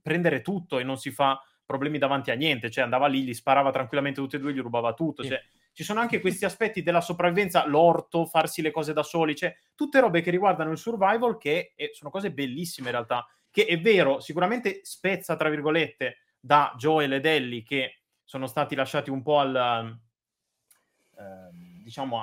prendere 0.02 0.42
tutto 0.42 0.78
e 0.78 0.82
non 0.84 0.98
si 0.98 1.10
fa 1.10 1.40
problemi 1.64 1.98
davanti 1.98 2.30
a 2.30 2.34
niente, 2.34 2.70
cioè 2.70 2.84
andava 2.84 3.06
lì, 3.06 3.22
gli 3.22 3.32
sparava 3.32 3.70
tranquillamente 3.70 4.20
tutti 4.20 4.36
e 4.36 4.38
due, 4.38 4.52
gli 4.52 4.60
rubava 4.60 4.92
tutto, 4.92 5.22
Sì. 5.22 5.28
cioè 5.28 5.40
ci 5.74 5.82
sono 5.82 6.00
anche 6.00 6.20
questi 6.20 6.44
aspetti 6.44 6.82
della 6.82 7.00
sopravvivenza, 7.00 7.66
l'orto, 7.66 8.26
farsi 8.26 8.62
le 8.62 8.70
cose 8.70 8.92
da 8.92 9.02
soli, 9.02 9.34
cioè 9.34 9.54
tutte 9.74 10.00
robe 10.00 10.22
che 10.22 10.30
riguardano 10.30 10.70
il 10.70 10.78
survival 10.78 11.36
che 11.36 11.72
eh, 11.74 11.90
sono 11.92 12.10
cose 12.10 12.32
bellissime 12.32 12.86
in 12.88 12.94
realtà, 12.94 13.26
che 13.50 13.66
è 13.66 13.80
vero, 13.80 14.20
sicuramente 14.20 14.80
spezza 14.84 15.36
tra 15.36 15.50
virgolette 15.50 16.18
da 16.38 16.72
Joel 16.76 17.14
ed 17.14 17.26
Ellie 17.26 17.62
che 17.62 18.02
sono 18.22 18.46
stati 18.46 18.74
lasciati 18.74 19.10
un 19.10 19.22
po' 19.22 19.40
al 19.40 19.98
ehm, 21.18 21.82
diciamo 21.82 22.20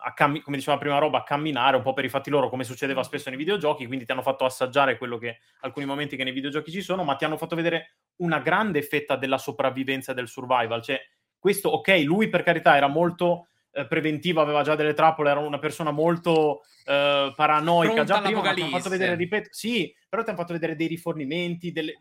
a 0.00 0.12
cammi- 0.14 0.40
come 0.40 0.56
diceva 0.56 0.78
prima 0.78 0.98
roba 0.98 1.18
a 1.18 1.22
camminare 1.24 1.76
un 1.76 1.82
po' 1.82 1.92
per 1.92 2.04
i 2.04 2.08
fatti 2.08 2.30
loro 2.30 2.48
come 2.48 2.64
succedeva 2.64 3.02
spesso 3.02 3.30
nei 3.30 3.38
videogiochi 3.38 3.86
quindi 3.86 4.04
ti 4.04 4.12
hanno 4.12 4.22
fatto 4.22 4.44
assaggiare 4.44 4.96
quello 4.96 5.18
che 5.18 5.40
alcuni 5.60 5.86
momenti 5.86 6.16
che 6.16 6.24
nei 6.24 6.32
videogiochi 6.32 6.70
ci 6.70 6.82
sono 6.82 7.02
ma 7.02 7.16
ti 7.16 7.24
hanno 7.24 7.36
fatto 7.36 7.56
vedere 7.56 7.96
una 8.16 8.38
grande 8.38 8.82
fetta 8.82 9.16
della 9.16 9.38
sopravvivenza 9.38 10.12
e 10.12 10.14
del 10.14 10.28
survival 10.28 10.82
cioè 10.82 11.00
questo 11.38 11.68
ok 11.68 12.02
lui 12.04 12.28
per 12.28 12.42
carità 12.42 12.76
era 12.76 12.88
molto 12.88 13.48
eh, 13.72 13.86
preventivo 13.86 14.40
aveva 14.40 14.62
già 14.62 14.74
delle 14.74 14.94
trappole 14.94 15.30
era 15.30 15.40
una 15.40 15.58
persona 15.58 15.90
molto 15.90 16.62
eh, 16.84 17.32
paranoica. 17.34 17.92
Pronta 17.92 18.14
già 18.14 18.20
prima 18.22 18.42
ma 18.42 18.52
ti 18.52 18.60
hanno 18.62 18.70
fatto 18.70 18.88
vedere 18.88 19.14
ripeto 19.14 19.48
sì 19.52 19.94
però 20.08 20.22
ti 20.22 20.30
hanno 20.30 20.38
fatto 20.38 20.52
vedere 20.52 20.74
dei 20.74 20.86
rifornimenti 20.86 21.70
delle, 21.70 21.94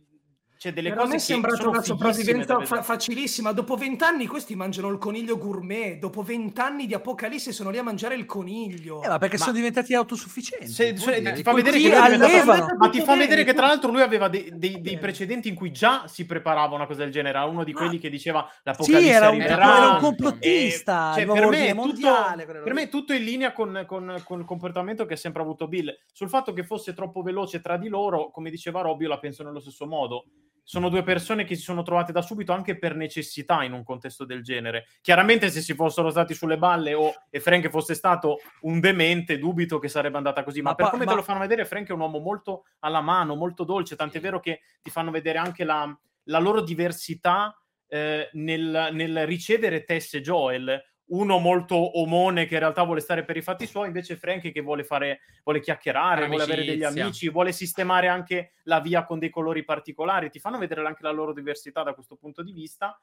cioè 0.58 0.74
delle 0.74 0.90
Però 0.90 1.02
a 1.02 1.04
cose 1.06 1.16
me 1.16 1.22
è 1.22 1.26
che 1.26 1.32
sembrata 1.34 1.56
sono 1.58 1.70
una 1.70 1.82
sopravvivenza 1.82 2.60
fa- 2.66 2.82
facilissima. 2.82 3.52
Dopo 3.52 3.76
vent'anni 3.76 4.26
questi 4.28 4.56
mangiano 4.56 4.90
il 4.90 4.98
coniglio 4.98 5.38
gourmet. 5.38 5.98
Dopo 6.00 6.24
vent'anni 6.24 6.86
di 6.88 6.94
apocalisse 6.94 7.52
sono 7.52 7.70
lì 7.70 7.78
a 7.78 7.84
mangiare 7.84 8.16
il 8.16 8.26
coniglio. 8.26 9.02
Eh, 9.04 9.08
ma 9.08 9.18
perché 9.18 9.38
Ma- 9.38 9.44
sono 9.44 9.56
diventati 9.56 9.94
autosufficienti. 9.94 10.68
Se- 10.68 10.98
cioè, 10.98 11.20
dire. 11.20 11.34
ti 11.34 11.44
fa 11.44 11.54
vedere 11.54 11.78
che 11.78 11.88
lui 11.90 11.96
aveva- 11.96 12.26
allevano. 12.26 12.76
ma 12.78 12.90
ti 12.90 13.00
fa 13.00 13.06
Tutto 13.06 13.18
vedere 13.18 13.44
che 13.44 13.54
tra 13.54 13.54
tutto- 13.54 13.66
l'altro 13.68 13.92
lui 13.92 14.02
aveva 14.02 14.28
dei, 14.28 14.50
dei- 14.54 14.72
dei 14.74 14.80
bene. 14.82 14.98
precedenti 14.98 15.48
in 15.50 15.56
cui 15.56 15.72
già 15.72 16.08
si 16.08 16.26
preparava 16.26 16.76
una 16.76 16.86
cosa 16.88 17.04
del 17.04 17.12
genere. 17.12 17.38
Era 17.38 17.46
uno 17.46 17.64
di 17.64 17.74
Ma- 17.74 17.80
quelli 17.80 18.00
che 18.00 18.10
diceva 18.10 18.50
l'apocalisse 18.64 19.02
Sì, 19.04 19.10
era 19.10 19.30
un, 19.30 19.42
era 19.42 19.90
un 19.94 20.00
complottista, 20.00 21.10
E, 21.12 21.14
cioè, 21.14 21.22
il 21.22 21.28
nuovo 21.28 21.42
per, 21.42 21.50
me 21.50 21.68
tutto, 21.70 21.76
mondiale. 21.86 22.46
quelle 22.46 22.62
per 22.62 22.74
me 22.74 22.82
è 22.84 22.90
tutto 22.90 23.14
in 23.14 23.24
linea 23.24 23.54
con, 23.54 23.84
con- 23.88 24.22
con 24.24 24.40
il 24.40 24.46
comportamento 24.46 25.06
che 25.06 25.14
ha 25.14 25.18
sempre 25.18 25.42
avuto 25.42 25.68
Bill. 25.68 25.96
Sul 26.14 26.30
fatto 26.30 26.54
che 26.54 26.64
fosse 26.64 26.94
troppo 26.94 27.22
veloce 27.22 27.62
tra 27.62 27.78
di 27.78 27.88
loro, 27.90 28.32
come 28.32 28.50
diceva 28.50 28.82
Robbio, 28.82 29.08
la 29.08 29.20
penso 29.20 29.44
nello 29.44 29.60
stesso 29.60 29.86
modo. 29.86 30.26
Sono 30.68 30.90
due 30.90 31.02
persone 31.02 31.46
che 31.46 31.56
si 31.56 31.62
sono 31.62 31.82
trovate 31.82 32.12
da 32.12 32.22
subito 32.22 32.52
anche 32.52 32.78
per 32.78 32.94
necessità 32.94 33.64
in 33.64 33.72
un 33.72 33.86
contesto 33.86 34.26
del 34.26 34.44
genere. 34.44 34.88
Chiaramente 35.00 35.50
se 35.50 35.62
si 35.62 35.74
fossero 35.74 36.10
stati 36.10 36.34
sulle 36.34 36.58
balle 36.58 36.94
o 36.94 37.14
e 37.30 37.40
Frank 37.40 37.70
fosse 37.70 37.94
stato 37.94 38.40
un 38.64 38.82
demente, 38.82 39.40
dubito 39.40 39.80
che 39.80 39.88
sarebbe 39.88 40.18
andata 40.18 40.44
così, 40.44 40.62
ma, 40.62 40.72
Ma 40.72 40.76
per 40.76 40.90
come 40.90 41.06
ma- 41.06 41.12
te 41.12 41.16
lo 41.16 41.24
fanno 41.24 41.40
vedere 41.40 41.64
Frank 41.64 41.88
è 41.88 41.94
un 41.94 42.02
uomo 42.02 42.20
molto 42.20 42.66
alla 42.80 43.00
mano, 43.00 43.36
molto 43.36 43.64
dolce, 43.64 43.96
tant'è 43.96 44.20
vero 44.20 44.42
che 44.42 44.60
ti 44.82 44.90
fanno 44.90 45.10
vedere 45.10 45.38
anche 45.38 45.64
la, 45.64 45.98
la 46.24 46.40
loro 46.40 46.60
diversità 46.60 47.58
eh, 47.88 48.30
nel, 48.34 48.90
nel 48.92 49.26
ricevere 49.26 49.86
Tess 49.86 50.16
e 50.16 50.22
Joel. 50.22 50.84
Uno 51.10 51.38
molto 51.38 51.76
omone 52.00 52.46
che 52.46 52.56
in 52.56 52.60
realtà 52.60 52.84
vuole 52.84 53.00
stare 53.00 53.24
per 53.24 53.38
i 53.38 53.42
fatti 53.42 53.66
suoi, 53.66 53.88
invece 53.88 54.18
Frank 54.18 54.52
che 54.52 54.62
vuole 54.62 54.84
fare, 54.84 55.22
vuole 55.44 55.62
chiacchierare, 55.62 56.16
Fare 56.18 56.28
vuole 56.28 56.44
avere 56.44 56.66
degli 56.66 56.84
amicizia. 56.84 57.04
amici, 57.04 57.30
vuole 57.30 57.52
sistemare 57.54 58.08
anche 58.08 58.52
la 58.64 58.82
via 58.82 59.06
con 59.06 59.18
dei 59.18 59.30
colori 59.30 59.64
particolari. 59.64 60.30
Ti 60.30 60.40
fanno 60.40 60.58
vedere 60.58 60.86
anche 60.86 61.04
la 61.04 61.12
loro 61.12 61.32
diversità 61.34 61.84
da 61.84 61.94
questo 61.94 62.16
punto 62.18 62.44
di 62.44 62.52
vista. 62.52 63.00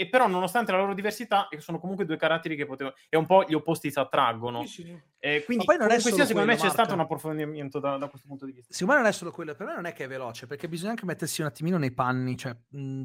E 0.00 0.08
però, 0.08 0.28
nonostante 0.28 0.70
la 0.70 0.78
loro 0.78 0.94
diversità, 0.94 1.48
sono 1.56 1.80
comunque 1.80 2.04
due 2.04 2.16
caratteri 2.16 2.54
che 2.54 2.64
potevano. 2.66 2.94
E 3.08 3.16
un 3.16 3.26
po' 3.26 3.42
gli 3.48 3.54
opposti 3.54 3.90
si 3.90 3.98
attraggono. 3.98 4.64
Sì, 4.64 4.82
sì. 4.84 5.00
Eh, 5.18 5.42
quindi, 5.44 5.64
Ma 5.66 5.72
poi 5.74 5.82
non 5.84 5.90
è 5.90 5.98
solo 5.98 6.14
sia, 6.14 6.24
secondo 6.26 6.46
me 6.46 6.54
quello, 6.54 6.68
c'è 6.68 6.72
stato 6.72 6.94
Marco. 6.94 6.94
un 6.94 7.00
approfondimento 7.00 7.80
da, 7.80 7.96
da 7.96 8.06
questo 8.06 8.28
punto 8.28 8.46
di 8.46 8.52
vista. 8.52 8.72
Secondo 8.72 8.92
me 8.94 9.00
non 9.00 9.10
è 9.10 9.12
solo 9.12 9.32
quello, 9.32 9.56
per 9.56 9.66
me 9.66 9.74
non 9.74 9.86
è 9.86 9.92
che 9.92 10.04
è 10.04 10.06
veloce, 10.06 10.46
perché 10.46 10.68
bisogna 10.68 10.90
anche 10.90 11.04
mettersi 11.04 11.40
un 11.40 11.48
attimino 11.48 11.78
nei 11.78 11.90
panni. 11.90 12.36
Cioè, 12.36 12.56
mh, 12.68 13.02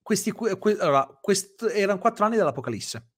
questi, 0.00 0.30
que- 0.30 0.56
que- 0.58 0.76
allora, 0.78 1.06
quest- 1.20 1.68
erano 1.74 1.98
quattro 1.98 2.24
anni 2.24 2.36
dall'Apocalisse. 2.36 3.08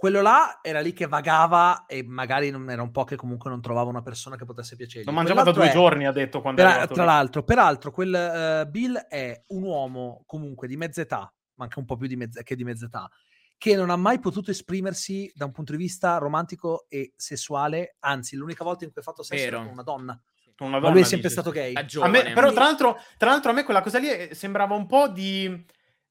Quello 0.00 0.22
là 0.22 0.60
era 0.62 0.80
lì 0.80 0.94
che 0.94 1.06
vagava 1.06 1.84
e 1.86 2.02
magari 2.02 2.48
non, 2.48 2.70
era 2.70 2.80
un 2.80 2.90
po' 2.90 3.04
che 3.04 3.16
comunque 3.16 3.50
non 3.50 3.60
trovava 3.60 3.90
una 3.90 4.00
persona 4.00 4.34
che 4.36 4.46
potesse 4.46 4.74
piacergli. 4.74 5.04
Lo 5.04 5.12
mangiava 5.12 5.42
da 5.42 5.52
due 5.52 5.68
è- 5.68 5.72
giorni, 5.72 6.06
ha 6.06 6.10
detto 6.10 6.40
quando 6.40 6.62
è 6.62 6.64
per- 6.64 6.72
arrivato 6.72 6.94
tra 6.94 7.02
lì. 7.02 7.08
l'altro, 7.10 7.42
peraltro, 7.42 7.90
quel 7.90 8.14
eh, 8.14 8.66
Bill 8.70 8.96
è 8.96 9.42
un 9.48 9.62
uomo 9.62 10.22
comunque 10.24 10.68
di 10.68 10.78
mezza 10.78 11.02
età, 11.02 11.30
ma 11.56 11.64
anche 11.64 11.78
un 11.78 11.84
po' 11.84 11.96
più 11.98 12.06
di 12.06 12.16
mezza, 12.16 12.42
che 12.42 12.56
di 12.56 12.64
mezza 12.64 12.86
età, 12.86 13.10
che 13.58 13.76
non 13.76 13.90
ha 13.90 13.96
mai 13.96 14.20
potuto 14.20 14.50
esprimersi 14.50 15.30
da 15.34 15.44
un 15.44 15.52
punto 15.52 15.72
di 15.72 15.78
vista 15.78 16.16
romantico 16.16 16.86
e 16.88 17.12
sessuale, 17.16 17.96
anzi, 17.98 18.36
l'unica 18.36 18.64
volta 18.64 18.84
in 18.84 18.92
cui 18.92 19.02
ha 19.02 19.04
fatto 19.04 19.22
sesso 19.22 19.42
era 19.42 19.50
Vero. 19.58 19.64
con 19.64 19.72
una 19.74 19.82
donna. 19.82 20.18
Una 20.60 20.70
Ma 20.70 20.78
donna, 20.78 20.92
lui 20.92 21.00
è 21.02 21.04
sempre 21.04 21.28
dice. 21.28 21.40
stato 21.42 21.54
gay. 21.54 21.74
Me- 22.10 22.32
però, 22.32 22.52
tra 22.52 22.64
l'altro, 22.64 22.98
tra 23.18 23.28
l'altro, 23.28 23.50
a 23.50 23.54
me 23.54 23.64
quella 23.64 23.82
cosa 23.82 23.98
lì 23.98 24.08
eh, 24.10 24.34
sembrava 24.34 24.74
un 24.74 24.86
po' 24.86 25.08
di. 25.08 25.62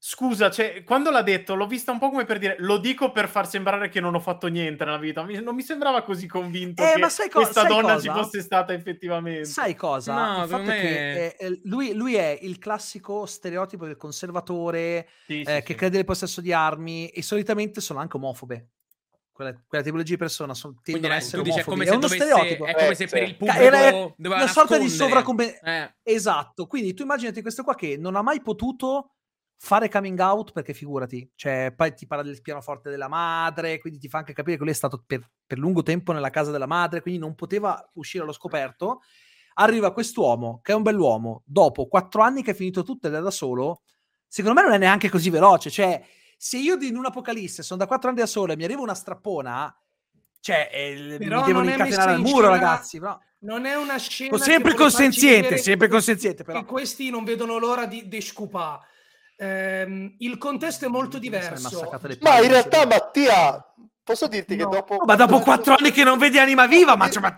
Scusa, 0.02 0.50
cioè, 0.50 0.82
quando 0.82 1.10
l'ha 1.10 1.20
detto, 1.20 1.54
l'ho 1.54 1.66
vista 1.66 1.92
un 1.92 1.98
po' 1.98 2.08
come 2.08 2.24
per 2.24 2.38
dire 2.38 2.56
lo 2.60 2.78
dico 2.78 3.12
per 3.12 3.28
far 3.28 3.46
sembrare 3.46 3.90
che 3.90 4.00
non 4.00 4.14
ho 4.14 4.18
fatto 4.18 4.46
niente 4.46 4.82
nella 4.86 4.96
vita. 4.96 5.22
Mi- 5.24 5.42
non 5.42 5.54
mi 5.54 5.60
sembrava 5.60 6.02
così 6.02 6.26
convinto 6.26 6.82
Eh, 6.82 6.92
che 6.94 6.98
ma 6.98 7.10
sai 7.10 7.28
co- 7.28 7.40
questa 7.42 7.60
sai 7.60 7.68
donna 7.68 7.92
cosa? 7.94 8.00
ci 8.00 8.08
fosse 8.18 8.40
stata 8.40 8.72
effettivamente. 8.72 9.44
Sai 9.44 9.74
cosa? 9.74 10.36
No, 10.38 10.42
il 10.44 10.48
fatto 10.48 10.62
è 10.62 10.66
me- 10.66 10.80
che 10.80 11.26
eh, 11.38 11.60
lui, 11.64 11.92
lui 11.92 12.14
è 12.14 12.38
il 12.40 12.58
classico 12.58 13.26
stereotipo 13.26 13.84
del 13.84 13.98
conservatore 13.98 15.06
Sì, 15.26 15.42
sì, 15.44 15.50
eh, 15.50 15.56
sì. 15.56 15.62
che 15.64 15.74
crede 15.74 15.96
nel 15.96 16.06
possesso 16.06 16.40
di 16.40 16.50
armi 16.54 17.08
e 17.08 17.22
solitamente 17.22 17.82
sono 17.82 17.98
anche 18.00 18.16
omofobe. 18.16 18.68
Quella, 19.30 19.54
quella 19.66 19.84
tipologia 19.84 20.12
di 20.12 20.18
persona 20.18 20.54
sono, 20.54 20.76
tendono 20.82 21.12
a 21.12 21.16
adesso 21.16 21.26
essere 21.36 21.42
dici 21.42 21.58
è 21.60 21.64
come 21.64 21.84
se 21.84 21.90
uno 21.90 22.00
dovesse, 22.00 22.24
stereotipo. 22.24 22.64
è 22.64 22.72
come 22.72 22.88
Eh, 22.88 22.94
se 22.94 23.06
sì. 23.06 23.12
per 23.14 23.22
il 23.28 23.36
pubblico 23.36 23.60
era- 23.62 23.90
doveva 24.16 24.36
una 24.36 24.46
sorta 24.46 24.78
di 24.78 24.84
nascondere. 24.84 24.88
sovracompe- 24.88 25.60
Eh. 25.62 25.94
Esatto, 26.04 26.66
quindi 26.66 26.94
tu 26.94 27.02
immaginati 27.02 27.42
questo 27.42 27.62
qua 27.64 27.74
che 27.74 27.98
non 27.98 28.16
ha 28.16 28.22
mai 28.22 28.40
potuto 28.40 29.16
fare 29.62 29.90
coming 29.90 30.18
out 30.18 30.52
perché 30.52 30.72
figurati, 30.72 31.30
cioè 31.34 31.74
poi 31.76 31.94
ti 31.94 32.06
parla 32.06 32.24
del 32.24 32.40
pianoforte 32.40 32.88
della 32.88 33.08
madre, 33.08 33.78
quindi 33.78 33.98
ti 33.98 34.08
fa 34.08 34.16
anche 34.18 34.32
capire 34.32 34.56
che 34.56 34.62
lui 34.62 34.72
è 34.72 34.74
stato 34.74 35.04
per, 35.06 35.20
per 35.46 35.58
lungo 35.58 35.82
tempo 35.82 36.12
nella 36.12 36.30
casa 36.30 36.50
della 36.50 36.66
madre, 36.66 37.02
quindi 37.02 37.20
non 37.20 37.34
poteva 37.34 37.90
uscire 37.94 38.22
allo 38.22 38.32
scoperto. 38.32 39.02
Arriva 39.54 39.92
quest'uomo, 39.92 40.60
che 40.62 40.72
è 40.72 40.74
un 40.74 40.82
bell'uomo, 40.82 41.42
dopo 41.44 41.88
quattro 41.88 42.22
anni 42.22 42.42
che 42.42 42.52
ha 42.52 42.54
finito 42.54 42.82
tutto 42.82 43.08
ed 43.08 43.14
è 43.14 43.20
da 43.20 43.30
solo, 43.30 43.82
secondo 44.26 44.58
me 44.58 44.66
non 44.66 44.74
è 44.74 44.78
neanche 44.78 45.10
così 45.10 45.28
veloce, 45.28 45.68
cioè 45.68 46.02
se 46.38 46.56
io 46.56 46.78
in 46.80 46.96
un'apocalisse 46.96 47.62
sono 47.62 47.80
da 47.80 47.86
quattro 47.86 48.08
anni 48.08 48.20
da 48.20 48.26
solo 48.26 48.54
e 48.54 48.56
mi 48.56 48.64
arriva 48.64 48.80
una 48.80 48.94
strappona, 48.94 49.78
cioè 50.40 50.70
eh, 50.72 51.16
Però 51.18 51.40
mi 51.40 51.46
devono 51.46 51.68
è 51.68 51.72
incatenare 51.72 52.12
al 52.12 52.20
muro 52.20 52.36
scena- 52.36 52.48
ragazzi, 52.48 52.98
però... 52.98 53.18
Non 53.42 53.64
è 53.64 53.74
una 53.74 53.96
scena. 53.96 54.36
Sempre 54.38 54.74
consenziente, 54.74 55.56
sempre 55.56 55.88
consenziente, 55.88 56.44
però. 56.44 56.62
Questi 56.64 57.08
non 57.08 57.24
vedono 57.24 57.58
l'ora 57.58 57.86
di, 57.86 58.06
di 58.06 58.20
scoopare. 58.20 58.88
Ehm, 59.42 60.16
il 60.18 60.36
contesto 60.36 60.84
è 60.84 60.88
molto 60.88 61.18
diverso. 61.18 61.88
Ma 62.20 62.40
in 62.40 62.48
realtà. 62.48 62.86
Mattia, 62.86 63.64
posso 64.02 64.26
dirti 64.28 64.54
No. 64.56 64.68
che 64.68 64.76
dopo. 64.76 65.02
Ma 65.06 65.14
dopo 65.14 65.40
quattro 65.40 65.74
anni 65.78 65.90
che 65.92 66.04
non 66.04 66.18
vedi 66.18 66.38
anima 66.38 66.66
viva, 66.66 66.94
ma, 66.94 67.08
cioè, 67.08 67.22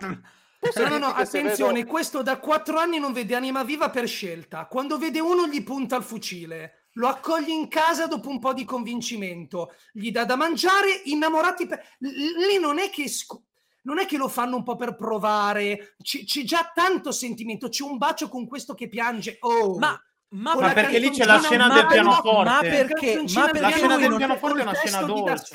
No, 0.75 0.87
no, 0.87 0.97
no, 0.97 1.07
attenzione, 1.07 1.79
vedo- 1.79 1.89
questo 1.89 2.21
da 2.21 2.37
quattro 2.39 2.77
anni 2.77 2.97
non 2.99 3.11
vede 3.13 3.35
anima 3.35 3.63
viva 3.63 3.89
per 3.89 4.07
scelta. 4.07 4.65
Quando 4.65 4.97
vede 4.97 5.19
uno 5.19 5.47
gli 5.47 5.61
punta 5.63 5.95
il 5.97 6.03
fucile, 6.03 6.87
lo 6.93 7.07
accoglie 7.07 7.51
in 7.53 7.67
casa 7.67 8.07
dopo 8.07 8.29
un 8.29 8.39
po' 8.39 8.53
di 8.53 8.63
convincimento, 8.63 9.73
gli 9.91 10.09
dà 10.11 10.23
da 10.25 10.35
mangiare, 10.37 11.01
innamorati 11.05 11.67
per... 11.67 11.81
Lì 11.99 12.59
non 12.61 12.79
è 12.79 12.89
che... 12.89 13.07
sc- 13.09 13.41
Non 13.83 13.99
è 13.99 14.05
che 14.05 14.15
lo 14.15 14.29
fanno 14.29 14.55
un 14.55 14.63
po' 14.63 14.77
per 14.77 14.95
provare, 14.95 15.95
c- 16.01 16.23
c'è 16.23 16.43
già 16.43 16.71
tanto 16.73 17.11
sentimento, 17.11 17.67
c'è 17.67 17.83
un 17.83 17.97
bacio 17.97 18.29
con 18.29 18.47
questo 18.47 18.73
che 18.73 18.87
piange. 18.87 19.35
Oh, 19.41 19.77
ma, 19.77 20.01
ma, 20.33 20.55
Ma 20.55 20.73
perché 20.73 20.97
lì 20.99 21.09
c'è 21.11 21.25
la 21.25 21.39
scena 21.39 21.69
del 21.69 21.85
pianoforte. 21.85 22.49
ma 22.49 22.59
perché- 22.59 23.21
ma 23.33 23.45
perché 23.45 23.59
La 23.59 23.69
scena 23.69 23.95
piano 23.95 23.97
del 23.97 24.15
pianoforte 24.17 24.59
è 24.59 24.61
una 24.63 24.73
scena 24.73 25.01
dolce. 25.03 25.53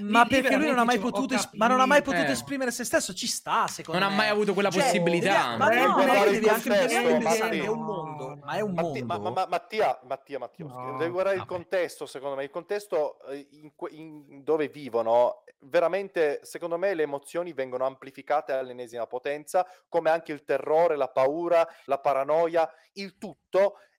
ma 0.00 0.24
perché 0.26 0.56
lui 0.56 0.66
non 0.66 0.78
ha 0.78 0.84
mai 0.84 0.98
potuto, 0.98 1.34
es- 1.34 1.48
ma 1.54 1.66
non 1.66 1.80
ha 1.80 1.86
mai 1.86 2.02
potuto 2.02 2.26
Eh. 2.26 2.30
esprimere 2.32 2.70
se 2.70 2.84
stesso, 2.84 3.14
ci 3.14 3.26
sta, 3.26 3.66
secondo 3.68 3.98
Non 4.00 4.08
ha 4.08 4.10
me. 4.10 4.16
mai 4.18 4.28
avuto 4.28 4.52
quella 4.52 4.70
Cioè, 4.70 4.82
possibilità. 4.82 5.56
Ma 5.56 5.68
no, 5.68 6.02
devi 6.30 6.48
anche 6.48 6.86
è 6.86 7.66
un 7.66 7.80
mondo, 7.80 8.38
ma 8.42 8.52
è 8.52 8.60
un 8.60 8.72
mondo. 8.72 9.04
ma- 9.04 9.18
ma- 9.18 9.46
Mattia, 9.48 9.98
Mattia, 10.06 10.38
Mattia, 10.38 10.64
No, 10.66 10.96
devi 10.98 11.10
guardare 11.10 11.36
il 11.36 11.46
contesto, 11.46 12.06
secondo 12.06 12.36
me. 12.36 12.44
Il 12.44 12.50
contesto 12.50 13.18
eh, 13.28 13.46
in 13.52 13.70
in 13.90 14.44
dove 14.44 14.68
vivono, 14.68 15.42
veramente, 15.60 16.40
secondo 16.42 16.76
me, 16.78 16.94
le 16.94 17.02
emozioni 17.02 17.52
vengono 17.52 17.84
amplificate 17.86 18.52
all'ennesima 18.52 19.06
potenza, 19.06 19.66
come 19.88 20.10
anche 20.10 20.32
il 20.32 20.44
terrore, 20.44 20.96
la 20.96 21.08
paura, 21.08 21.66
la 21.86 21.98
paranoia, 21.98 22.70
il 22.94 23.16
tutto. 23.18 23.40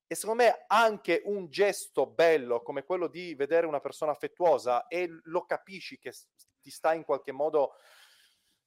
E 0.06 0.14
secondo 0.14 0.42
me 0.42 0.64
anche 0.66 1.22
un 1.24 1.48
gesto 1.48 2.06
bello 2.06 2.62
come 2.62 2.84
quello 2.84 3.08
di 3.08 3.34
vedere 3.34 3.66
una 3.66 3.80
persona 3.80 4.12
affettuosa 4.12 4.86
e 4.86 5.08
lo 5.24 5.44
capisci 5.46 5.98
che 5.98 6.12
ti 6.60 6.70
sta 6.70 6.92
in 6.92 7.04
qualche 7.04 7.32
modo 7.32 7.72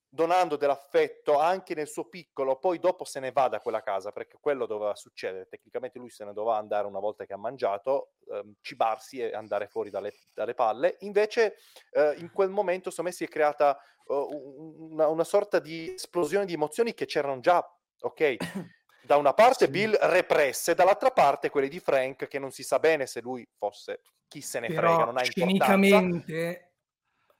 donando 0.09 0.55
dell'affetto 0.55 1.38
anche 1.38 1.76
nel 1.76 1.88
suo 1.88 2.07
piccolo, 2.07 2.57
poi 2.57 2.80
dopo 2.80 3.03
se 3.03 3.19
ne 3.19 3.31
va 3.31 3.49
da 3.49 3.59
quella 3.59 3.81
casa 3.81 4.11
perché 4.11 4.38
quello 4.39 4.65
doveva 4.65 4.95
succedere. 4.95 5.47
Tecnicamente 5.47 5.99
lui 5.99 6.09
se 6.09 6.23
ne 6.26 6.34
doveva 6.34 6.57
andare 6.57 6.88
una 6.88 6.99
volta 6.99 7.26
che 7.26 7.34
ha 7.34 7.38
mangiato, 7.38 8.14
ehm, 8.31 8.53
cibarsi 8.61 9.19
e 9.19 9.34
andare 9.34 9.68
fuori 9.68 9.89
dalle, 9.89 10.14
dalle 10.34 10.53
palle. 10.53 10.95
Invece, 10.99 11.57
eh, 11.91 12.15
in 12.19 12.31
quel 12.31 12.49
momento, 12.49 12.89
secondo 12.89 13.11
me, 13.11 13.15
si 13.15 13.26
è 13.26 13.27
creata 13.27 13.77
eh, 13.77 14.14
un- 14.14 14.91
una, 14.91 15.07
una 15.07 15.23
sorta 15.26 15.59
di 15.59 15.93
esplosione 15.93 16.45
di 16.45 16.53
emozioni 16.53 16.93
che 16.93 17.05
c'erano 17.05 17.39
già, 17.41 17.64
ok? 18.01 18.35
Da 19.07 19.15
una 19.15 19.31
parte 19.34 19.65
Sì. 19.65 19.71
Bill 19.71 19.97
represse, 20.01 20.75
dall'altra 20.75 21.11
parte 21.11 21.49
quelli 21.49 21.69
di 21.69 21.79
Frank 21.79 22.27
che 22.27 22.39
non 22.39 22.51
si 22.51 22.61
sa 22.61 22.77
bene 22.77 23.05
se 23.07 23.21
lui 23.21 23.47
fosse 23.57 24.01
chi 24.27 24.41
se 24.41 24.59
ne 24.59 24.67
frega, 24.67 24.81
Però 24.81 25.05
non 25.05 25.17
ha 25.17 25.21
importanza. 25.23 25.97
a 25.97 26.59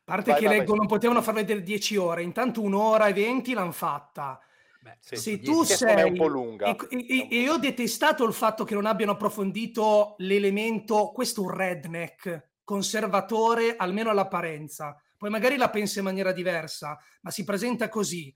parte 0.06 0.32
Vai, 0.32 0.40
che 0.40 0.46
vai, 0.46 0.56
vai, 0.56 0.58
leggo, 0.60 0.76
non 0.76 0.86
scusa. 0.86 0.96
potevano 0.96 1.22
far 1.22 1.34
vedere 1.34 1.62
10 1.64 1.98
ore, 1.98 2.24
intanto 2.24 2.62
un'ora 2.62 3.08
e 3.08 3.14
20 3.14 3.52
l'hanno 3.54 3.74
fatta. 3.74 4.40
Beh, 4.80 4.96
Se 5.02 5.18
sì, 5.18 5.42
tu 5.42 5.52
è 5.52 5.58
un 5.58 5.66
sei- 5.66 6.14
po' 6.14 6.28
lunga. 6.28 6.68
E, 6.68 6.78
e- 6.90 7.28
e 7.30 7.40
io 7.42 7.54
ho 7.56 7.58
detestato 7.58 8.24
il 8.24 8.32
fatto 8.32 8.64
che 8.64 8.74
non 8.74 8.86
abbiano 8.86 9.12
approfondito 9.12 10.16
l'elemento, 10.20 11.12
questo 11.12 11.42
è 11.42 11.44
un 11.48 11.52
redneck, 11.54 12.52
conservatore, 12.64 13.76
almeno 13.76 14.10
all'apparenza. 14.10 14.96
Poi 15.18 15.30
magari 15.30 15.58
la 15.58 15.70
pensa 15.70 16.00
in 16.00 16.06
maniera 16.06 16.32
diversa, 16.32 16.98
ma 17.24 17.30
si 17.32 17.44
presenta 17.44 17.90
così. 17.90 18.34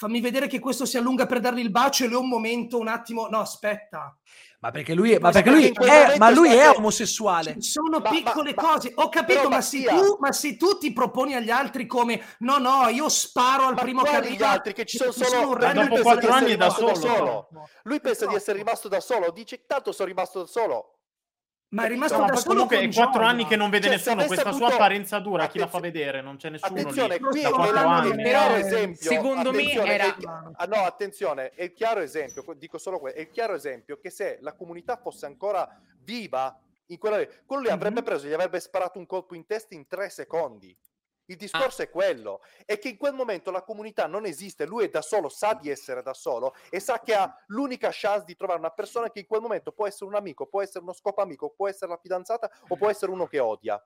Fammi 0.00 0.22
vedere 0.22 0.46
che 0.46 0.60
questo 0.60 0.86
si 0.86 0.96
allunga 0.96 1.26
per 1.26 1.40
dargli 1.40 1.58
il 1.58 1.70
bacio 1.70 2.04
e 2.04 2.08
lui 2.08 2.22
un 2.22 2.28
momento, 2.30 2.78
un 2.78 2.88
attimo, 2.88 3.26
no, 3.28 3.40
aspetta. 3.40 4.16
Ma 4.60 4.70
perché 4.70 4.94
lui, 4.94 5.18
ma 5.18 5.30
perché 5.30 5.50
lui 5.50 5.68
è, 5.68 6.16
ma 6.16 6.30
lui 6.30 6.48
è 6.54 6.70
omosessuale. 6.70 7.60
Ci 7.60 7.68
sono 7.70 7.98
Ma- 7.98 8.08
piccole 8.08 8.54
ma- 8.56 8.62
cose, 8.62 8.92
ho 8.94 9.10
capito, 9.10 9.50
ma 9.50 9.60
se, 9.60 9.82
tu, 9.84 10.16
ma 10.18 10.32
se 10.32 10.56
tu 10.56 10.78
ti 10.78 10.94
proponi 10.94 11.34
agli 11.34 11.50
altri 11.50 11.84
come 11.84 12.18
no, 12.38 12.56
no, 12.56 12.88
io 12.88 13.10
sparo 13.10 13.64
al 13.64 13.74
Ma 13.74 13.82
primo 13.82 14.00
quali 14.02 14.34
gli 14.38 14.42
altri 14.42 14.72
che 14.72 14.86
ci 14.86 14.96
sono 14.96 15.12
solo- 15.12 15.52
redneck 15.52 15.88
dopo 15.90 16.00
quattro 16.00 16.20
di 16.30 16.34
anni 16.34 16.56
da 16.56 16.74
rimasto 16.74 16.94
solo. 16.94 17.48
Lui 17.82 18.00
pensa 18.00 18.24
di 18.24 18.30
No. 18.32 18.38
essere 18.38 18.56
rimasto 18.56 18.88
da 18.88 19.00
solo, 19.00 19.30
dice 19.32 19.66
tanto 19.66 19.92
sono 19.92 20.08
rimasto 20.08 20.40
da 20.40 20.46
solo. 20.46 20.94
Ma 21.72 21.84
è 21.84 21.88
rimasto 21.88 22.16
No, 22.18 22.26
da 22.26 22.34
solo 22.34 22.66
comunque 22.66 22.80
è 22.80 22.92
quattro 22.92 23.22
anni 23.22 23.46
che 23.46 23.54
non 23.54 23.70
vede 23.70 23.86
Cioè, 23.86 23.96
nessuno. 23.96 24.24
Questa 24.26 24.50
sua 24.52 24.68
apparenza 24.74 25.18
dura, 25.20 25.46
chi 25.46 25.58
la 25.58 25.68
fa 25.68 25.78
vedere? 25.78 26.20
Non 26.20 26.36
c'è 26.36 26.50
nessuno 26.50 26.78
Attenzione, 26.80 27.14
lì. 27.14 27.20
qui 27.20 27.40
è 27.42 27.48
quattro 27.48 27.72
la- 27.72 27.96
anni. 27.96 28.08
il 28.10 28.16
chiaro 28.24 28.54
Eh, 28.54 28.58
esempio. 28.58 29.10
secondo 29.10 29.52
me 29.52 29.72
era- 29.72 30.04
è 30.06 30.14
ah, 30.56 30.64
no, 30.66 30.84
attenzione, 30.84 31.50
è 31.50 31.62
il 31.62 31.72
chiaro 31.72 32.00
esempio, 32.00 32.44
dico 32.56 32.76
solo 32.78 32.98
questo, 32.98 33.18
è 33.18 33.22
il 33.22 33.30
chiaro 33.30 33.54
esempio 33.54 33.98
che 34.00 34.10
se 34.10 34.38
la 34.40 34.52
comunità 34.54 34.96
fosse 34.96 35.26
ancora 35.26 35.68
viva 36.02 36.58
in 36.86 36.98
quella 36.98 37.24
quello 37.46 37.62
lì 37.62 37.68
avrebbe 37.68 38.00
Mhm. 38.00 38.04
preso, 38.04 38.26
gli 38.26 38.32
avrebbe 38.32 38.58
sparato 38.58 38.98
un 38.98 39.06
colpo 39.06 39.36
in 39.36 39.46
testa 39.46 39.74
in 39.76 39.86
tre 39.86 40.10
secondi. 40.10 40.76
Il 41.30 41.36
discorso 41.36 41.82
Ah. 41.82 41.84
è 41.84 41.90
quello, 41.90 42.40
è 42.64 42.76
che 42.80 42.88
in 42.88 42.96
quel 42.96 43.14
momento 43.14 43.52
la 43.52 43.62
comunità 43.62 44.06
non 44.08 44.26
esiste, 44.26 44.66
lui 44.66 44.84
è 44.86 44.88
da 44.88 45.00
solo, 45.00 45.28
sa 45.28 45.54
di 45.54 45.70
essere 45.70 46.02
da 46.02 46.12
solo 46.12 46.54
e 46.68 46.80
sa 46.80 46.98
che 46.98 47.14
ha 47.14 47.32
l'unica 47.46 47.90
chance 47.92 48.24
di 48.24 48.34
trovare 48.34 48.58
una 48.58 48.70
persona 48.70 49.10
che 49.10 49.20
in 49.20 49.26
quel 49.26 49.40
momento 49.40 49.70
può 49.70 49.86
essere 49.86 50.06
un 50.06 50.16
amico, 50.16 50.46
può 50.46 50.60
essere 50.60 50.80
uno 50.82 50.92
scopo 50.92 51.22
amico, 51.22 51.50
può 51.50 51.68
essere 51.68 51.92
la 51.92 51.98
fidanzata 51.98 52.50
o 52.66 52.76
può 52.76 52.90
essere 52.90 53.12
uno 53.12 53.26
che 53.28 53.38
odia. 53.38 53.80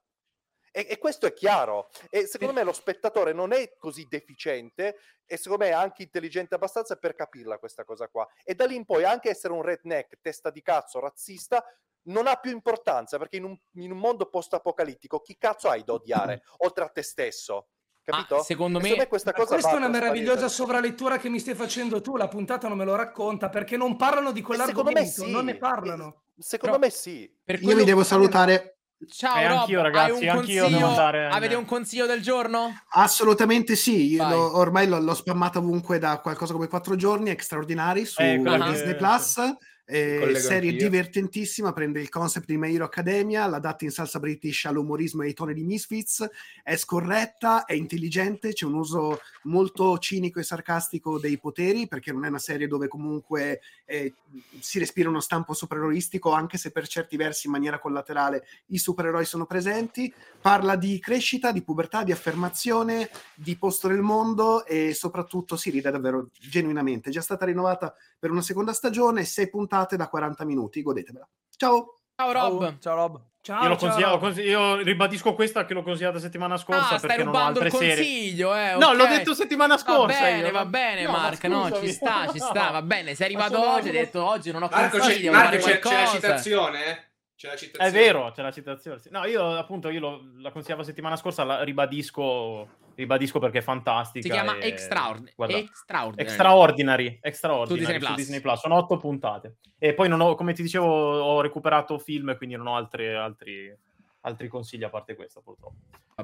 E, 0.76 0.88
e 0.90 0.98
questo 0.98 1.26
è 1.26 1.32
chiaro. 1.32 1.88
E 2.10 2.26
secondo 2.26 2.52
me 2.52 2.64
lo 2.64 2.72
spettatore 2.72 3.32
non 3.32 3.52
è 3.52 3.76
così 3.78 4.08
deficiente 4.10 4.96
e 5.24 5.36
secondo 5.36 5.62
me 5.64 5.70
è 5.70 5.74
anche 5.74 6.02
intelligente 6.02 6.56
abbastanza 6.56 6.96
per 6.96 7.14
capirla 7.14 7.58
questa 7.58 7.84
cosa 7.84 8.08
qua. 8.08 8.26
E 8.42 8.56
da 8.56 8.66
lì 8.66 8.74
in 8.74 8.84
poi 8.84 9.04
anche 9.04 9.30
essere 9.30 9.52
un 9.52 9.62
redneck, 9.62 10.18
testa 10.20 10.50
di 10.50 10.62
cazzo, 10.62 10.98
razzista, 10.98 11.64
non 12.06 12.26
ha 12.26 12.34
più 12.34 12.50
importanza 12.50 13.18
perché 13.18 13.36
in 13.36 13.44
un, 13.44 13.56
in 13.74 13.92
un 13.92 13.98
mondo 13.98 14.28
post-apocalittico 14.28 15.20
chi 15.20 15.36
cazzo 15.38 15.68
hai 15.68 15.84
da 15.84 15.92
odiare 15.92 16.42
oltre 16.66 16.82
a 16.82 16.88
te 16.88 17.02
stesso? 17.02 17.68
Capito? 18.02 18.38
Ah, 18.38 18.42
secondo 18.42 18.80
me- 18.80 19.06
questa 19.06 19.30
Ma 19.30 19.36
cosa 19.38 19.52
questa 19.54 19.70
è 19.74 19.76
una 19.76 19.88
meravigliosa 19.88 20.48
sovralettura 20.48 21.18
che 21.18 21.28
mi 21.28 21.38
stai 21.38 21.54
facendo 21.54 22.00
tu, 22.00 22.16
la 22.16 22.26
puntata 22.28 22.66
non 22.66 22.76
me 22.76 22.84
lo 22.84 22.96
racconta 22.96 23.48
perché 23.48 23.76
non 23.76 23.94
parlano 23.96 24.32
di 24.32 24.40
Secondo 24.40 24.64
me 24.66 24.72
quell'argomento, 24.72 25.24
sì. 25.24 25.30
non 25.30 25.44
ne 25.44 25.56
parlano. 25.56 26.22
Secondo 26.36 26.78
Però- 26.78 26.88
me 26.88 26.90
sì. 26.92 27.32
Per 27.44 27.54
Io 27.54 27.62
quello- 27.62 27.78
vi 27.78 27.84
devo 27.86 28.02
salutare. 28.02 28.73
Ciao 29.10 29.36
Eh, 29.36 29.48
Rob, 29.48 29.58
anch'io, 29.60 29.78
hai 29.78 29.84
ragazzi, 29.84 30.10
un 30.22 30.28
anch'io 30.30 30.34
consiglio? 30.62 30.68
devo 30.78 30.86
andare- 30.88 31.26
Avete 31.28 31.54
un 31.56 31.64
consiglio 31.66 32.06
del 32.06 32.22
giorno? 32.22 32.74
Assolutamente 32.90 33.76
sì, 33.76 34.16
l'ho- 34.16 34.56
ormai 34.56 34.86
l'ho, 34.86 34.98
l'ho 35.00 35.14
spammato 35.14 35.58
ovunque 35.58 35.98
da 35.98 36.20
qualcosa 36.20 36.52
come 36.54 36.68
quattro 36.68 36.96
giorni, 36.96 37.28
Extraordinari 37.30 38.06
su 38.06 38.22
Eh, 38.22 38.40
che- 38.42 38.58
Disney 38.70 38.96
Plus. 38.96 39.36
eh, 39.38 39.56
collego 39.86 40.38
serie 40.38 40.70
anch'io. 40.70 40.88
divertentissima, 40.88 41.72
prende 41.72 42.00
il 42.00 42.08
concept 42.08 42.46
di 42.46 42.56
My 42.56 42.74
Hero 42.74 42.84
Academia, 42.84 43.46
l'adatta 43.46 43.84
in 43.84 43.90
salsa 43.90 44.18
british 44.18 44.64
all'umorismo 44.64 45.22
e 45.22 45.26
ai 45.26 45.34
toni 45.34 45.52
di 45.52 45.62
Misfits, 45.62 46.26
è 46.62 46.76
scorretta, 46.76 47.66
è 47.66 47.74
intelligente, 47.74 48.54
c'è 48.54 48.64
un 48.64 48.74
uso 48.74 49.20
molto 49.42 49.98
cinico 49.98 50.40
e 50.40 50.42
sarcastico 50.42 51.18
dei 51.18 51.38
poteri, 51.38 51.86
perché 51.86 52.12
non 52.12 52.24
è 52.24 52.28
una 52.28 52.38
serie 52.38 52.66
dove 52.66 52.88
comunque 52.88 53.60
eh, 53.84 54.14
si 54.58 54.78
respira 54.78 55.10
uno 55.10 55.20
stampo 55.20 55.52
supereroistico, 55.52 56.32
anche 56.32 56.56
se 56.56 56.70
per 56.70 56.88
certi 56.88 57.16
versi 57.18 57.46
in 57.46 57.52
maniera 57.52 57.78
collaterale 57.78 58.46
i 58.68 58.78
supereroi 58.78 59.26
sono 59.26 59.44
presenti, 59.44 60.12
parla 60.40 60.76
di 60.76 60.98
crescita, 60.98 61.52
di 61.52 61.62
pubertà, 61.62 62.02
di 62.02 62.12
affermazione, 62.12 63.10
di 63.34 63.56
posto 63.56 63.88
nel 63.88 64.00
mondo 64.00 64.64
e 64.64 64.94
soprattutto 64.94 65.56
si 65.56 65.68
ride 65.68 65.90
davvero 65.90 66.30
genuinamente. 66.40 67.10
È 67.10 67.12
già 67.12 67.20
stata 67.20 67.44
rinnovata 67.44 67.94
per 68.18 68.30
una 68.30 68.40
seconda 68.40 68.72
stagione, 68.72 69.24
sei 69.24 69.50
puntate 69.50 69.72
da 69.96 70.08
40 70.08 70.44
minuti, 70.44 70.82
godetevela. 70.82 71.28
Ciao! 71.56 71.98
Ciao 72.16 72.30
Rob. 72.32 72.60
Ciao, 72.62 72.76
ciao 72.80 72.94
Rob. 72.96 73.20
Ciao, 73.40 73.62
Io, 73.64 73.68
l'ho 73.68 73.76
ciao, 73.76 74.18
Rob. 74.18 74.36
io 74.38 74.76
ribadisco 74.76 75.34
questa 75.34 75.66
che 75.66 75.74
l'ho 75.74 75.82
consigliata 75.82 76.18
settimana 76.18 76.56
scorsa 76.56 76.94
Ah, 76.94 76.98
perché 76.98 77.24
non 77.24 77.28
ho 77.34 77.38
rubando 77.38 77.58
il 77.58 77.64
altre 77.66 77.78
serie. 77.78 77.96
consiglio, 77.96 78.54
eh. 78.54 78.76
No, 78.78 78.86
ok. 78.86 78.96
l'ho 78.96 79.06
detto 79.06 79.34
settimana 79.34 79.74
Va 79.74 79.80
scorsa. 79.80 80.20
bene, 80.20 80.46
io. 80.46 80.52
va 80.52 80.64
bene, 80.64 81.02
No, 81.02 81.10
ma 81.10 81.18
Mark. 81.18 81.44
No, 81.44 81.70
ci 81.72 81.92
sta, 81.92 82.28
ci 82.32 82.38
sta. 82.38 82.70
Va 82.70 82.80
bene. 82.82 83.14
Sei 83.14 83.26
arrivato 83.26 83.60
oggi. 83.68 83.88
Hai 83.88 83.94
detto 83.94 84.24
oggi 84.24 84.50
non 84.50 84.62
ho 84.62 84.68
Marco, 84.70 84.96
c'è, 84.96 85.02
consigli. 85.02 85.22
devo 85.24 85.34
Marco, 85.36 85.56
c'è, 85.58 85.78
c'è 85.78 86.00
la 86.02 86.06
citazione, 86.06 86.84
eh? 86.86 87.04
C'è 87.36 87.48
la 87.48 87.56
citazione. 87.56 87.88
È 87.88 87.92
vero, 87.92 88.30
c'è 88.30 88.42
la 88.42 88.52
citazione. 88.52 89.00
No, 89.10 89.24
io 89.26 89.56
appunto 89.56 89.88
io 89.90 90.00
lo- 90.00 90.22
la 90.38 90.50
consigliavo 90.52 90.82
settimana 90.82 91.16
scorsa, 91.16 91.42
la 91.44 91.62
ribadisco, 91.64 92.68
ribadisco 92.94 93.38
perché 93.40 93.58
è 93.58 93.62
fantastica. 93.62 94.26
Si 94.26 94.32
chiama 94.32 94.56
e- 94.58 94.68
Extraordinary. 94.68 95.32
Guarda, 95.36 95.56
Extraordinary. 95.56 96.22
Extraordinary, 96.28 97.18
Extraordinary 97.20 97.66
Su 97.66 97.74
Disney 97.76 97.98
su 98.00 98.04
Plus. 98.06 98.16
Disney 98.16 98.40
Plus. 98.40 98.60
Sono 98.60 98.74
otto 98.76 98.96
puntate. 98.98 99.56
E 99.78 99.94
poi 99.94 100.08
non 100.08 100.20
ho, 100.20 100.34
come 100.36 100.52
ti 100.52 100.62
dicevo, 100.62 100.86
ho 100.86 101.40
recuperato 101.40 101.98
film, 101.98 102.36
quindi 102.36 102.54
non 102.56 102.68
ho 102.68 102.76
altre- 102.76 103.16
altri, 103.16 103.76
altri 104.22 104.48
consigli 104.48 104.84
a 104.84 104.88
parte 104.88 105.14
questo, 105.16 105.40
purtroppo. 105.42 105.74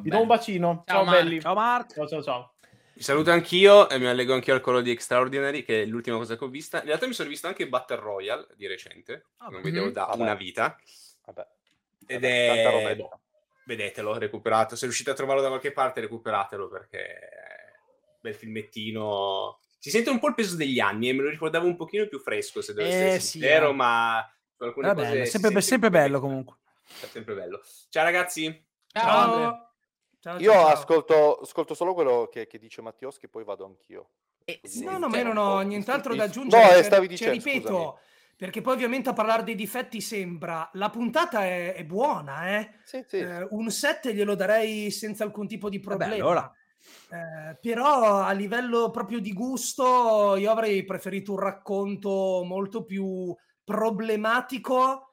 Vi 0.01 0.09
do 0.11 0.20
un 0.20 0.27
bacino. 0.28 0.85
Ciao, 0.87 0.99
Ciao, 0.99 1.05
Mark. 1.05 1.23
belli. 1.23 1.41
Ciao 1.41 1.55
Mark. 1.55 1.93
Ciao, 1.93 2.07
ciao, 2.07 2.23
ciao. 2.23 2.53
Vi 3.01 3.06
saluto 3.06 3.31
anch'io 3.31 3.89
e 3.89 3.98
mi 3.98 4.05
allego 4.05 4.35
anch'io 4.35 4.52
al 4.52 4.60
collo 4.60 4.82
di 4.82 4.90
Extraordinary, 4.90 5.62
che 5.62 5.81
è 5.81 5.86
l'ultima 5.86 6.18
cosa 6.18 6.36
che 6.36 6.44
ho 6.44 6.48
vista. 6.48 6.81
In 6.81 6.85
realtà 6.85 7.06
mi 7.06 7.14
sono 7.14 7.31
visto 7.31 7.47
anche 7.47 7.66
Battle 7.66 7.97
Royale 7.97 8.47
di 8.56 8.66
recente, 8.66 9.28
Ah, 9.39 9.48
non 9.48 9.62
vedevo 9.62 9.86
mhm. 9.86 9.93
da 9.93 10.05
Vabbè. 10.05 10.20
una 10.20 10.35
vita. 10.35 10.78
Vabbè. 11.24 11.47
Ed 12.06 12.20
Vabbè, 12.20 12.90
è... 12.90 12.97
boh, 12.97 13.20
vedetelo, 13.64 14.18
recuperato. 14.18 14.77
Se 14.77 14.85
riuscite 14.85 15.09
a 15.09 15.14
trovarlo 15.14 15.40
da 15.40 15.48
qualche 15.48 15.72
parte, 15.72 16.02
recuperatelo 16.02 16.68
perché 16.68 17.06
è 17.06 17.72
un 18.05 18.18
bel 18.20 18.35
filmettino. 18.35 19.60
Si 19.78 19.89
sente 19.89 20.10
un 20.10 20.18
po' 20.18 20.28
il 20.28 20.35
peso 20.35 20.56
degli 20.56 20.78
anni 20.78 21.09
e 21.09 21.14
me 21.14 21.22
lo 21.22 21.31
ricordavo 21.31 21.66
un 21.66 21.77
pochino 21.77 22.06
più 22.06 22.18
fresco, 22.18 22.60
se 22.60 22.74
devo 22.74 22.86
Eh, 22.86 22.93
essere 22.93 23.20
sì, 23.20 23.27
sincero, 23.28 23.70
eh. 23.70 23.74
ma 23.77 24.31
su 24.55 24.62
alcune 24.62 24.90
È 24.90 24.94
cose 24.94 25.06
bello, 25.09 25.24
si 25.24 25.31
sempre, 25.39 25.60
sempre 25.62 25.89
bello 25.89 26.20
comunque. 26.20 26.56
È 27.01 27.06
sempre 27.06 27.35
bello. 27.35 27.62
Ciao 27.89 28.05
ragazzi. 28.05 28.62
Ciao. 28.93 29.02
Ciao. 29.02 29.69
Ciao, 30.20 30.38
Io 30.38 30.52
ciao, 30.52 30.60
ciao. 30.64 30.72
ascolto, 30.72 31.34
ascolto 31.40 31.72
solo 31.74 31.94
quello 31.94 32.28
che, 32.30 32.47
che 32.47 32.59
dice 32.59 32.82
Mattioschi, 32.82 33.26
poi 33.26 33.42
vado 33.42 33.64
anch'io. 33.64 34.10
Eh, 34.44 34.60
sì, 34.64 34.84
No, 34.84 34.98
no, 34.98 35.09
ma 35.09 35.16
io 35.16 35.24
non 35.24 35.38
ho 35.38 35.60
nient'altro 35.60 36.14
da 36.14 36.24
aggiungere. 36.24 36.62
No, 36.62 36.68
eh, 36.68 36.72
cioè- 36.74 36.82
stavi 36.82 37.16
cioè, 37.16 37.30
dicendo, 37.30 37.34
ripeto, 37.34 37.66
scusami. 37.68 37.94
perché 38.36 38.60
poi 38.60 38.74
ovviamente 38.74 39.09
a 39.09 39.12
parlare 39.14 39.44
dei 39.44 39.55
difetti 39.55 40.02
sembra 40.02 40.68
la 40.74 40.90
puntata 40.90 41.44
è, 41.47 41.72
è 41.74 41.84
buona, 41.84 42.59
eh? 42.59 42.70
Sì, 42.84 43.02
sì. 43.06 43.16
Eh, 43.16 43.47
un 43.51 43.70
7 43.70 44.12
glielo 44.12 44.34
darei 44.34 44.90
senza 44.90 45.24
alcun 45.24 45.47
tipo 45.47 45.70
di 45.70 45.80
problema. 45.80 46.14
allora. 46.14 46.52
Eh, 47.10 47.56
però 47.59 48.18
a 48.22 48.32
livello 48.32 48.90
proprio 48.90 49.20
di 49.20 49.32
gusto 49.32 50.36
io 50.36 50.51
avrei 50.51 50.84
preferito 50.84 51.32
un 51.32 51.38
racconto 51.38 52.42
molto 52.44 52.84
più 52.84 53.34
problematico 53.64 55.12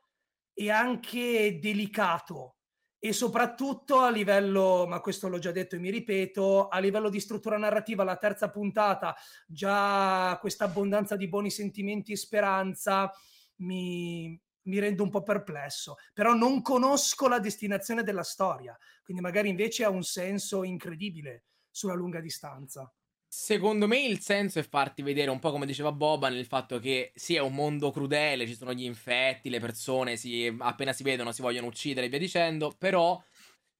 e 0.54 0.70
anche 0.70 1.60
delicato 1.60 2.57
e 3.00 3.14
soprattutto 3.14 4.00
a 4.00 4.10
livello, 4.10 4.86
ma 4.88 5.00
questo 5.00 5.28
l'ho 5.28 5.38
già 5.38 5.52
detto 5.52 5.76
e 5.76 5.80
mi 5.80 5.92
ripeto, 5.92 6.68
a 6.68 6.80
livello 6.80 7.10
di 7.10 7.20
struttura 7.20 7.58
narrativa 7.58 8.04
la 8.04 8.18
terza 8.18 8.50
puntata 8.50 9.16
già 9.46 10.38
questa 10.42 10.66
abbondanza 10.66 11.16
di 11.16 11.28
buoni 11.28 11.52
sentimenti 11.52 12.12
e 12.12 12.18
speranza 12.18 13.12
mi, 13.58 14.40
mi 14.64 14.80
rende 14.80 15.02
un 15.02 15.10
po' 15.10 15.24
perplesso, 15.24 15.96
però 16.14 16.34
non 16.34 16.62
conosco 16.62 17.28
la 17.28 17.40
destinazione 17.40 18.04
della 18.04 18.24
storia, 18.24 18.78
quindi 19.04 19.22
magari 19.22 19.50
invece 19.50 19.84
ha 19.84 19.90
un 19.90 20.04
senso 20.04 20.64
incredibile 20.64 21.46
sulla 21.70 21.94
lunga 21.94 22.20
distanza. 22.20 22.92
Secondo 23.40 23.86
me 23.86 24.00
il 24.04 24.20
senso 24.20 24.58
è 24.58 24.64
farti 24.64 25.04
vedere 25.04 25.30
un 25.30 25.38
po' 25.38 25.52
come 25.52 25.68
diceva 25.68 25.92
Boba 25.92 26.28
nel 26.28 26.48
fatto 26.48 26.80
che 26.80 27.12
sì 27.14 27.36
è 27.36 27.40
un 27.40 27.54
mondo 27.54 27.92
crudele, 27.92 28.48
ci 28.48 28.56
sono 28.56 28.74
gli 28.74 28.84
infetti, 28.84 29.52
le 29.52 29.60
persone 29.60 30.18
si, 30.18 30.54
appena 30.58 30.92
si 30.92 31.04
vedono 31.04 31.32
si 31.32 31.44
vogliono 31.44 31.68
uccidere 31.68 32.08
e 32.08 32.10
via 32.10 32.18
dicendo, 32.18 32.74
però 32.76 33.24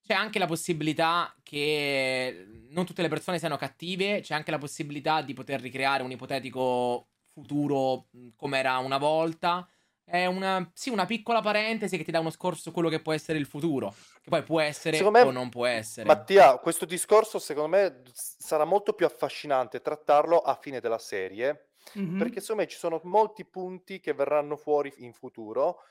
c'è 0.06 0.14
anche 0.14 0.38
la 0.38 0.46
possibilità 0.46 1.36
che 1.42 2.46
non 2.70 2.86
tutte 2.86 3.02
le 3.02 3.08
persone 3.08 3.40
siano 3.40 3.58
cattive, 3.58 4.22
c'è 4.22 4.36
anche 4.36 4.52
la 4.52 4.60
possibilità 4.60 5.24
di 5.24 5.34
poter 5.34 5.60
ricreare 5.60 6.04
un 6.04 6.12
ipotetico 6.12 7.08
futuro 7.34 8.10
come 8.36 8.60
era 8.60 8.78
una 8.78 9.00
volta. 9.00 9.68
È 10.10 10.26
una, 10.26 10.72
sì, 10.74 10.90
una 10.90 11.06
piccola 11.06 11.42
parentesi 11.42 11.98
che 11.98 12.06
ti 12.06 12.12
dà 12.12 12.22
uno 12.22 12.30
scorso 12.30 12.62
su 12.62 12.72
quello 12.72 12.88
che 12.88 13.02
può 13.02 13.12
essere 13.12 13.38
il 13.40 13.46
futuro, 13.46 13.94
che 14.22 14.30
poi 14.30 14.42
può 14.42 14.62
essere 14.62 15.04
me- 15.10 15.22
o 15.22 15.32
non 15.32 15.50
può 15.50 15.66
essere. 15.66 16.08
Mattia, 16.08 16.58
questo 16.60 16.86
discorso 16.86 17.40
secondo 17.40 17.76
me 17.76 18.04
sarà 18.14 18.64
molto 18.64 18.94
più 18.94 19.06
affascinante 19.06 19.82
trattarlo 19.82 20.40
a 20.40 20.56
fine 20.56 20.80
della 20.80 20.98
serie, 20.98 21.72
Mhm. 21.96 22.20
perché 22.20 22.40
secondo 22.40 22.62
me 22.62 22.68
ci 22.70 22.78
sono 22.78 23.02
molti 23.04 23.44
punti 23.46 24.00
che 24.00 24.14
verranno 24.14 24.56
fuori 24.56 24.94
in 25.00 25.12
futuro 25.12 25.82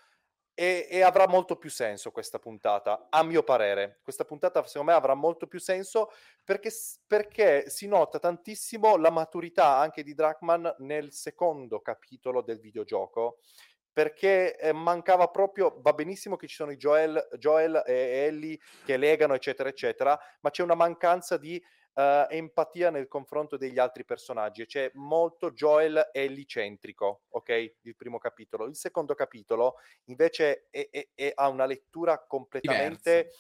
e, 0.54 0.88
e 0.90 1.02
avrà 1.02 1.28
molto 1.28 1.56
più 1.56 1.68
senso 1.68 2.10
questa 2.10 2.38
puntata, 2.38 3.08
a 3.10 3.22
mio 3.22 3.42
parere. 3.42 4.00
Questa 4.02 4.24
puntata 4.24 4.64
secondo 4.64 4.92
me 4.92 4.96
avrà 4.96 5.12
molto 5.12 5.46
più 5.46 5.60
senso 5.60 6.10
perché, 6.42 6.70
perché 7.06 7.68
si 7.68 7.86
nota 7.86 8.18
tantissimo 8.18 8.96
la 8.96 9.10
maturità 9.10 9.76
anche 9.76 10.02
di 10.02 10.14
Drachman 10.14 10.76
nel 10.78 11.12
secondo 11.12 11.80
capitolo 11.82 12.40
del 12.40 12.60
videogioco. 12.60 13.40
Perché 13.96 14.58
eh, 14.58 14.74
mancava 14.74 15.28
proprio, 15.28 15.80
va 15.80 15.94
benissimo 15.94 16.36
che 16.36 16.46
ci 16.46 16.54
sono 16.54 16.70
i 16.70 16.76
Joel, 16.76 17.28
Joel 17.38 17.82
e 17.86 18.26
Ellie 18.26 18.58
che 18.84 18.98
legano, 18.98 19.32
eccetera, 19.32 19.70
eccetera, 19.70 20.20
ma 20.40 20.50
c'è 20.50 20.62
una 20.62 20.74
mancanza 20.74 21.38
di 21.38 21.56
eh, 21.94 22.26
empatia 22.28 22.90
nel 22.90 23.08
confronto 23.08 23.56
degli 23.56 23.78
altri 23.78 24.04
personaggi. 24.04 24.60
e 24.60 24.66
C'è 24.66 24.90
molto 24.96 25.52
Joel 25.52 26.10
Ellie-centrico, 26.12 27.22
ok? 27.30 27.72
Il 27.80 27.96
primo 27.96 28.18
capitolo. 28.18 28.66
Il 28.66 28.76
secondo 28.76 29.14
capitolo 29.14 29.76
invece 30.08 30.66
è- 30.68 30.90
è- 30.90 31.08
è- 31.14 31.32
ha 31.34 31.48
una 31.48 31.64
lettura 31.64 32.22
completamente 32.22 33.30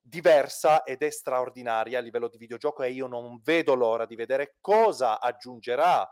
diversa 0.00 0.84
ed 0.84 1.02
è 1.02 1.10
straordinaria 1.10 1.98
a 1.98 2.00
livello 2.00 2.28
di 2.28 2.38
videogioco 2.38 2.84
e 2.84 2.92
io 2.92 3.08
non 3.08 3.40
vedo 3.42 3.74
l'ora 3.74 4.06
di 4.06 4.14
vedere 4.14 4.54
cosa 4.60 5.18
aggiungerà 5.18 6.08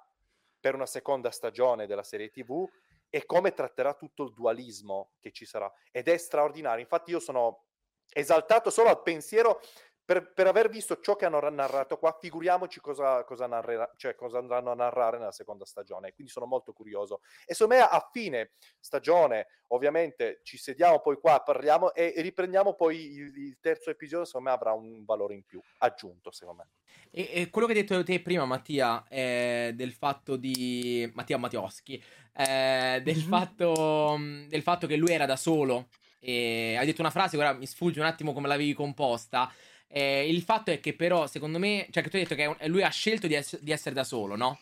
per 0.59 0.75
una 0.75 0.87
seconda 0.87 1.31
stagione 1.31 1.87
della 1.87 2.03
serie 2.03 2.31
TV 2.31 2.69
e 3.15 3.27
come 3.27 3.53
tratterà 3.53 3.95
tutto 3.95 4.25
il 4.25 4.33
dualismo 4.33 5.13
che 5.21 5.31
ci 5.31 5.45
sarà 5.45 5.73
ed 5.93 6.09
è 6.09 6.17
straordinario. 6.17 6.83
Infatti 6.83 7.13
io 7.13 7.21
sono 7.21 7.67
esaltato 8.13 8.71
solo 8.71 8.89
al 8.89 9.03
pensiero 9.03 9.61
per, 10.05 10.33
per 10.33 10.47
aver 10.47 10.69
visto 10.69 11.01
ciò 11.01 11.17
che 11.17 11.25
hanno 11.25 11.41
ra- 11.41 11.51
narrato 11.51 11.97
qua, 11.97 12.17
figuriamoci 12.21 12.81
cosa, 12.81 13.25
cosa, 13.25 13.47
narrerà, 13.47 13.91
cioè 13.97 14.15
cosa 14.15 14.39
andranno 14.39 14.71
a 14.71 14.75
narrare 14.75 15.19
nella 15.19 15.33
seconda 15.33 15.65
stagione. 15.65 16.13
Quindi 16.13 16.31
sono 16.31 16.47
molto 16.47 16.73
curioso. 16.73 17.21
E 17.47 17.55
secondo 17.55 17.77
me 17.77 17.89
a 17.89 18.11
fine 18.13 18.53
stagione, 18.79 19.47
ovviamente, 19.69 20.41
ci 20.43 20.59
sediamo 20.59 21.01
poi 21.01 21.17
qua, 21.17 21.41
parliamo 21.41 21.95
e, 21.95 22.13
e 22.15 22.21
riprendiamo 22.21 22.75
poi 22.75 23.13
il, 23.13 23.37
il, 23.37 23.59
terzo 23.61 23.91
episodio. 23.91 24.27
Secondo 24.27 24.51
me 24.51 24.55
avrà 24.55 24.73
un 24.73 25.05
valore 25.05 25.35
in 25.35 25.45
più 25.45 25.61
aggiunto, 25.79 26.31
secondo 26.31 26.63
me. 26.63 26.69
E, 27.11 27.31
e 27.33 27.51
quello 27.51 27.67
che 27.67 27.73
hai 27.73 27.81
detto 27.81 28.03
te 28.03 28.21
prima, 28.21 28.45
Mattia, 28.45 29.05
è 29.09 29.73
del 29.75 29.93
fatto 29.93 30.37
di 30.37 31.11
Mattia 31.15 31.39
Mattioschi, 31.39 32.03
eh, 32.37 33.01
del, 33.03 33.17
mm-hmm. 33.17 33.29
fatto, 33.29 34.17
del 34.49 34.63
fatto 34.63 34.87
che 34.87 34.97
lui 34.97 35.13
era 35.13 35.25
da 35.25 35.37
solo. 35.37 35.89
E 36.21 36.77
hai 36.79 36.87
detto 36.87 37.03
una 37.03 37.11
frase, 37.11 37.37
ora 37.37 37.53
mi 37.53 37.67
sfugge 37.67 38.01
un 38.01 38.07
attimo 38.07 38.33
come 38.33 38.49
l'avevi 38.49 38.73
composta. 38.73 39.51
Eh, 39.89 40.29
il 40.29 40.43
fatto 40.43 40.71
è 40.71 40.81
che 40.81 40.95
però, 40.95 41.27
secondo 41.27 41.59
me, 41.59 41.87
cioè 41.91 42.03
che 42.03 42.11
tu 42.11 42.17
hai 42.17 42.27
detto 42.27 42.35
che 42.35 42.69
lui 42.69 42.83
ha 42.83 42.89
scelto 42.89 43.27
di, 43.27 43.35
ess- 43.35 43.61
di 43.61 43.71
essere 43.71 43.95
da 43.95 44.05
solo, 44.05 44.37
no? 44.37 44.59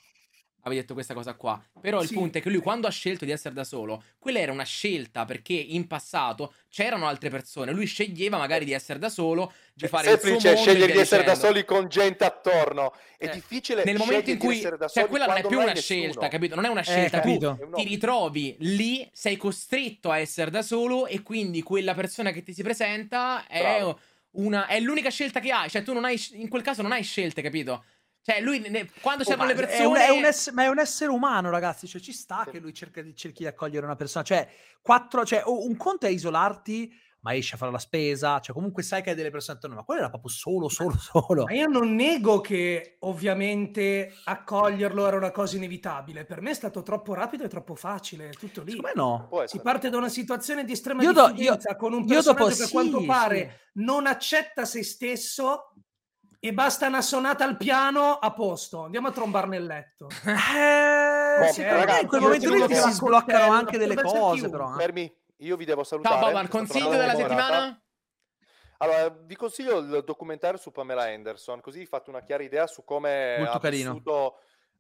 Avevi 0.64 0.80
detto 0.82 0.94
questa 0.94 1.12
cosa 1.14 1.34
qua. 1.34 1.60
Però 1.80 2.00
il 2.02 2.12
punto 2.12 2.38
è 2.38 2.40
che 2.40 2.48
lui 2.48 2.60
quando 2.60 2.86
ha 2.86 2.90
scelto 2.90 3.24
di 3.24 3.32
essere 3.32 3.52
da 3.52 3.64
solo, 3.64 4.04
quella 4.18 4.38
era 4.38 4.52
una 4.52 4.62
scelta 4.62 5.24
perché 5.24 5.54
in 5.54 5.88
passato 5.88 6.54
c'erano 6.70 7.08
altre 7.08 7.30
persone. 7.30 7.72
Lui 7.72 7.86
sceglieva 7.86 8.38
magari 8.38 8.64
di 8.64 8.72
essere 8.72 9.00
da 9.00 9.08
solo, 9.08 9.52
di 9.74 9.88
fare 9.88 10.06
semplice, 10.06 10.34
il 10.34 10.40
suo 10.40 10.50
mondo 10.50 10.62
scegliere 10.62 10.92
di 10.92 10.98
essere 10.98 11.24
da 11.24 11.34
soli 11.34 11.64
con 11.64 11.88
gente 11.88 12.24
attorno. 12.24 12.94
È 13.18 13.24
eh, 13.24 13.30
difficile 13.30 13.82
nel 13.84 13.96
momento 13.96 14.30
in 14.30 14.38
cui 14.38 14.60
cioè 14.60 15.08
quella 15.08 15.26
non 15.26 15.38
è 15.38 15.44
più 15.44 15.58
una 15.58 15.74
scelta, 15.74 16.28
capito? 16.28 16.54
Non 16.54 16.64
è 16.64 16.68
una 16.68 16.80
eh, 16.80 16.84
scelta, 16.84 17.20
eh, 17.20 17.38
tu 17.38 17.70
ti 17.74 17.82
ritrovi 17.82 18.54
lì, 18.60 19.08
sei 19.12 19.36
costretto 19.36 20.12
a 20.12 20.18
essere 20.18 20.52
da 20.52 20.62
solo 20.62 21.08
e 21.08 21.22
quindi 21.22 21.60
quella 21.62 21.94
persona 21.94 22.30
che 22.30 22.44
ti 22.44 22.54
si 22.54 22.62
presenta 22.62 23.48
è 23.48 23.60
Bravo 23.60 23.98
una, 24.32 24.66
è 24.66 24.80
l'unica 24.80 25.10
scelta 25.10 25.40
che 25.40 25.50
hai. 25.50 25.68
Cioè, 25.68 25.82
tu 25.82 25.92
non 25.92 26.04
hai. 26.04 26.20
In 26.32 26.48
quel 26.48 26.62
caso 26.62 26.82
non 26.82 26.92
hai 26.92 27.02
scelte, 27.02 27.42
capito? 27.42 27.84
Cioè, 28.22 28.40
lui 28.40 28.60
ne, 28.60 28.88
quando 29.00 29.24
oh, 29.24 29.26
c'erano 29.26 29.48
le 29.48 29.54
persone. 29.54 30.06
È 30.06 30.08
un, 30.08 30.16
è 30.16 30.18
un 30.18 30.24
ess- 30.24 30.50
ma 30.52 30.62
è 30.64 30.68
un 30.68 30.78
essere 30.78 31.10
umano, 31.10 31.50
ragazzi. 31.50 31.86
Cioè, 31.86 32.00
ci 32.00 32.12
sta 32.12 32.42
sì. 32.44 32.52
che 32.52 32.58
lui 32.60 32.72
cerca 32.72 33.02
di, 33.02 33.14
cerchi 33.16 33.42
di 33.42 33.48
accogliere 33.48 33.84
una 33.84 33.96
persona. 33.96 34.24
Cioè, 34.24 34.48
quattro, 34.80 35.24
cioè, 35.24 35.42
un 35.44 35.76
conto 35.76 36.06
è 36.06 36.10
isolarti 36.10 36.92
ma 37.22 37.34
esci 37.34 37.54
a 37.54 37.56
fare 37.56 37.70
la 37.70 37.78
spesa, 37.78 38.40
cioè 38.40 38.54
comunque 38.54 38.82
sai 38.82 39.00
che 39.00 39.10
hai 39.10 39.16
delle 39.16 39.30
persone 39.30 39.56
attorno, 39.56 39.76
ma 39.76 39.84
quello 39.84 40.00
era 40.00 40.10
proprio 40.10 40.30
solo, 40.30 40.68
solo, 40.68 40.96
solo. 40.98 41.44
Ma 41.44 41.52
io 41.52 41.68
non 41.68 41.94
nego 41.94 42.40
che 42.40 42.96
ovviamente 43.00 44.12
accoglierlo 44.24 45.06
era 45.06 45.16
una 45.16 45.30
cosa 45.30 45.56
inevitabile, 45.56 46.24
per 46.24 46.40
me 46.40 46.50
è 46.50 46.54
stato 46.54 46.82
troppo 46.82 47.14
rapido 47.14 47.44
e 47.44 47.48
troppo 47.48 47.74
facile, 47.74 48.30
è 48.30 48.32
tutto 48.32 48.62
lì. 48.62 48.74
Come 48.76 48.92
no? 48.94 49.28
Si 49.46 49.60
parte 49.60 49.88
da 49.88 49.98
una 49.98 50.08
situazione 50.08 50.64
di 50.64 50.72
estrema 50.72 51.02
io 51.02 51.12
diffidenza 51.12 51.70
io, 51.70 51.76
con 51.76 51.92
un 51.92 52.06
personaggio 52.06 52.44
dopo, 52.44 52.56
che 52.56 52.62
a 52.62 52.68
quanto 52.68 52.98
sì, 52.98 53.06
pare 53.06 53.60
sì. 53.72 53.82
non 53.84 54.06
accetta 54.06 54.64
se 54.64 54.82
stesso 54.82 55.72
e 56.40 56.52
basta 56.52 56.88
una 56.88 57.02
sonata 57.02 57.44
al 57.44 57.56
piano 57.56 58.14
a 58.14 58.32
posto. 58.32 58.82
Andiamo 58.82 59.06
a 59.06 59.12
trombar 59.12 59.46
nel 59.46 59.64
letto. 59.64 60.08
Eh, 60.26 61.48
oh, 61.48 61.52
sì, 61.52 61.62
ragazzi, 61.62 62.02
in 62.02 62.08
quel 62.08 62.20
momento 62.20 62.52
lì 62.52 62.74
si 62.74 62.90
sbloccano 62.90 63.52
anche 63.52 63.78
delle 63.78 63.94
cose, 63.94 64.50
però. 64.50 64.74
Eh. 64.74 64.76
Fermi, 64.76 65.21
io 65.42 65.56
vi 65.56 65.64
devo 65.64 65.84
salutare. 65.84 66.14
Ciao 66.14 66.26
Boban, 66.26 66.48
consiglio 66.48 66.88
della 66.88 67.14
settimana? 67.14 67.82
Allora, 68.78 69.08
vi 69.10 69.36
consiglio 69.36 69.78
il 69.78 70.02
documentario 70.04 70.58
su 70.58 70.72
Pamela 70.72 71.04
Anderson, 71.04 71.60
così 71.60 71.86
fate 71.86 72.10
una 72.10 72.22
chiara 72.22 72.42
idea 72.42 72.66
su 72.66 72.82
come 72.84 73.36
Molto 73.38 73.52
ha 73.52 73.60
carino. 73.60 73.92
vissuto 73.92 74.38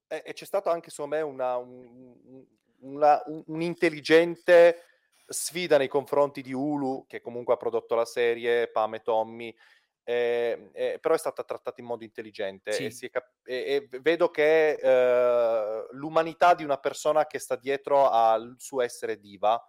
e, 0.08 0.22
e 0.26 0.32
c'è 0.32 0.44
stato 0.44 0.70
anche 0.70 0.90
secondo 0.90 1.16
me 1.16 1.22
una, 1.22 1.56
un, 1.56 2.44
una, 2.80 3.22
un'intelligente 3.46 4.82
sfida 5.26 5.78
nei 5.78 5.88
confronti 5.88 6.42
di 6.42 6.52
Hulu, 6.52 7.06
che 7.06 7.20
comunque 7.20 7.54
ha 7.54 7.56
prodotto 7.56 7.94
la 7.94 8.04
serie, 8.04 8.68
Pam 8.68 8.94
e 8.94 9.02
Tommy, 9.02 9.56
eh, 10.02 10.70
eh, 10.72 10.98
però 11.00 11.14
è 11.14 11.18
stata 11.18 11.44
trattata 11.44 11.80
in 11.80 11.86
modo 11.86 12.02
intelligente 12.02 12.90
sì. 12.90 13.06
e, 13.06 13.10
cap- 13.10 13.38
e, 13.44 13.88
e, 13.90 14.00
vedo 14.00 14.30
che 14.30 14.72
eh, 14.72 15.86
l'umanità 15.92 16.54
di 16.54 16.64
una 16.64 16.78
persona 16.78 17.24
che 17.26 17.38
sta 17.38 17.54
dietro 17.54 18.10
al 18.10 18.56
suo 18.58 18.80
essere 18.80 19.20
diva 19.20 19.64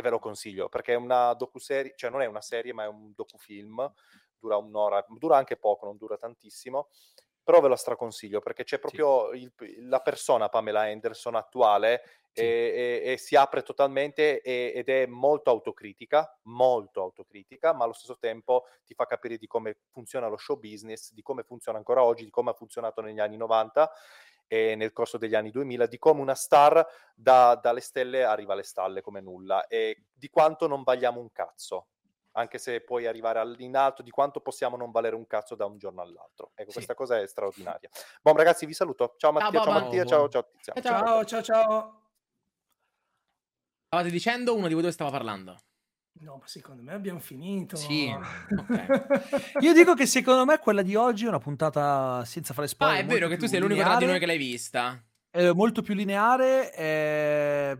e 0.00 0.02
ve 0.02 0.10
lo 0.10 0.18
consiglio 0.18 0.68
perché 0.68 0.92
è 0.92 0.96
una 0.96 1.32
docuserie, 1.34 1.94
cioè 1.96 2.10
non 2.10 2.22
è 2.22 2.26
una 2.26 2.40
serie 2.40 2.72
ma 2.72 2.84
è 2.84 2.88
un 2.88 3.12
docufilm, 3.14 3.92
dura 4.38 4.56
un'ora, 4.56 5.04
dura 5.08 5.36
anche 5.36 5.56
poco, 5.56 5.86
non 5.86 5.96
dura 5.96 6.16
tantissimo, 6.16 6.88
però 7.42 7.60
ve 7.60 7.68
lo 7.68 7.76
straconsiglio 7.76 8.40
perché 8.40 8.64
c'è 8.64 8.78
proprio 8.78 9.32
sì. 9.32 9.42
il, 9.42 9.88
la 9.88 10.00
persona 10.00 10.48
Pamela 10.48 10.82
Anderson 10.82 11.34
attuale 11.34 12.02
sì. 12.32 12.42
e, 12.42 13.02
e, 13.04 13.12
e, 13.12 13.16
si 13.18 13.36
apre 13.36 13.62
totalmente 13.62 14.40
e, 14.40 14.72
ed 14.74 14.88
è 14.88 15.06
molto 15.06 15.50
autocritica, 15.50 16.38
molto 16.44 17.02
autocritica, 17.02 17.72
ma 17.72 17.84
allo 17.84 17.92
stesso 17.92 18.18
tempo 18.18 18.64
ti 18.84 18.94
fa 18.94 19.06
capire 19.06 19.36
di 19.36 19.46
come 19.46 19.78
funziona 19.90 20.28
lo 20.28 20.36
show 20.36 20.58
business, 20.58 21.12
di 21.12 21.22
come 21.22 21.42
funziona 21.42 21.78
ancora 21.78 22.02
oggi, 22.02 22.24
di 22.24 22.30
come 22.30 22.50
ha 22.50 22.54
funzionato 22.54 23.00
negli 23.00 23.20
anni 23.20 23.36
90 23.36 23.90
e 24.52 24.74
nel 24.74 24.92
corso 24.92 25.16
degli 25.16 25.36
anni 25.36 25.52
2000 25.52 25.86
di 25.86 25.96
come 25.96 26.20
una 26.20 26.34
star 26.34 26.84
da, 27.14 27.54
dalle 27.54 27.78
stelle 27.78 28.24
arriva 28.24 28.54
alle 28.54 28.64
stalle 28.64 29.00
come 29.00 29.20
nulla 29.20 29.68
e 29.68 30.06
di 30.12 30.28
quanto 30.28 30.66
non 30.66 30.82
valiamo 30.82 31.20
un 31.20 31.30
cazzo 31.30 31.86
anche 32.32 32.58
se 32.58 32.80
puoi 32.80 33.06
arrivare 33.06 33.40
in 33.58 33.76
alto, 33.76 34.02
di 34.02 34.10
quanto 34.10 34.40
possiamo 34.40 34.76
non 34.76 34.90
valere 34.90 35.16
un 35.16 35.26
cazzo 35.26 35.54
da 35.54 35.66
un 35.66 35.78
giorno 35.78 36.00
all'altro. 36.00 36.52
Ecco, 36.54 36.68
sì. 36.68 36.74
questa 36.74 36.94
cosa 36.94 37.20
è 37.20 37.26
straordinaria. 37.26 37.88
Buon 38.22 38.36
ragazzi, 38.36 38.66
vi 38.66 38.72
saluto. 38.72 39.14
Ciao 39.16 39.32
Mattia, 39.32 39.50
ciao, 39.50 39.64
ciao 39.64 39.80
Mattia, 39.80 40.04
ciao, 40.04 40.28
ciao 40.28 40.48
Tiziano. 40.50 40.80
Ciao, 40.80 41.24
ciao, 41.24 41.42
ciao. 41.42 42.00
Stavate 43.86 44.10
dicendo 44.10 44.54
uno 44.54 44.68
di 44.68 44.72
voi 44.72 44.82
dove 44.82 44.94
stava 44.94 45.10
parlando? 45.10 45.56
No, 46.12 46.36
ma 46.38 46.46
secondo 46.46 46.82
me 46.82 46.92
abbiamo 46.92 47.18
finito. 47.18 47.76
Sì, 47.76 48.12
okay. 48.58 48.86
Io 49.60 49.72
dico 49.72 49.94
che 49.94 50.06
secondo 50.06 50.44
me 50.44 50.58
quella 50.58 50.82
di 50.82 50.94
oggi 50.94 51.24
è 51.24 51.28
una 51.28 51.38
puntata 51.38 52.24
senza 52.24 52.52
fare 52.52 52.68
spoiler. 52.68 52.98
Ah, 52.98 53.00
è 53.00 53.06
vero 53.06 53.28
che 53.28 53.36
tu 53.36 53.46
sei 53.46 53.60
l'unico 53.60 53.82
tra 53.82 53.96
di 53.96 54.06
noi 54.06 54.18
che 54.18 54.26
l'hai 54.26 54.36
vista. 54.36 55.02
È 55.30 55.50
molto 55.52 55.80
più 55.80 55.94
lineare, 55.94 56.70
è... 56.70 57.78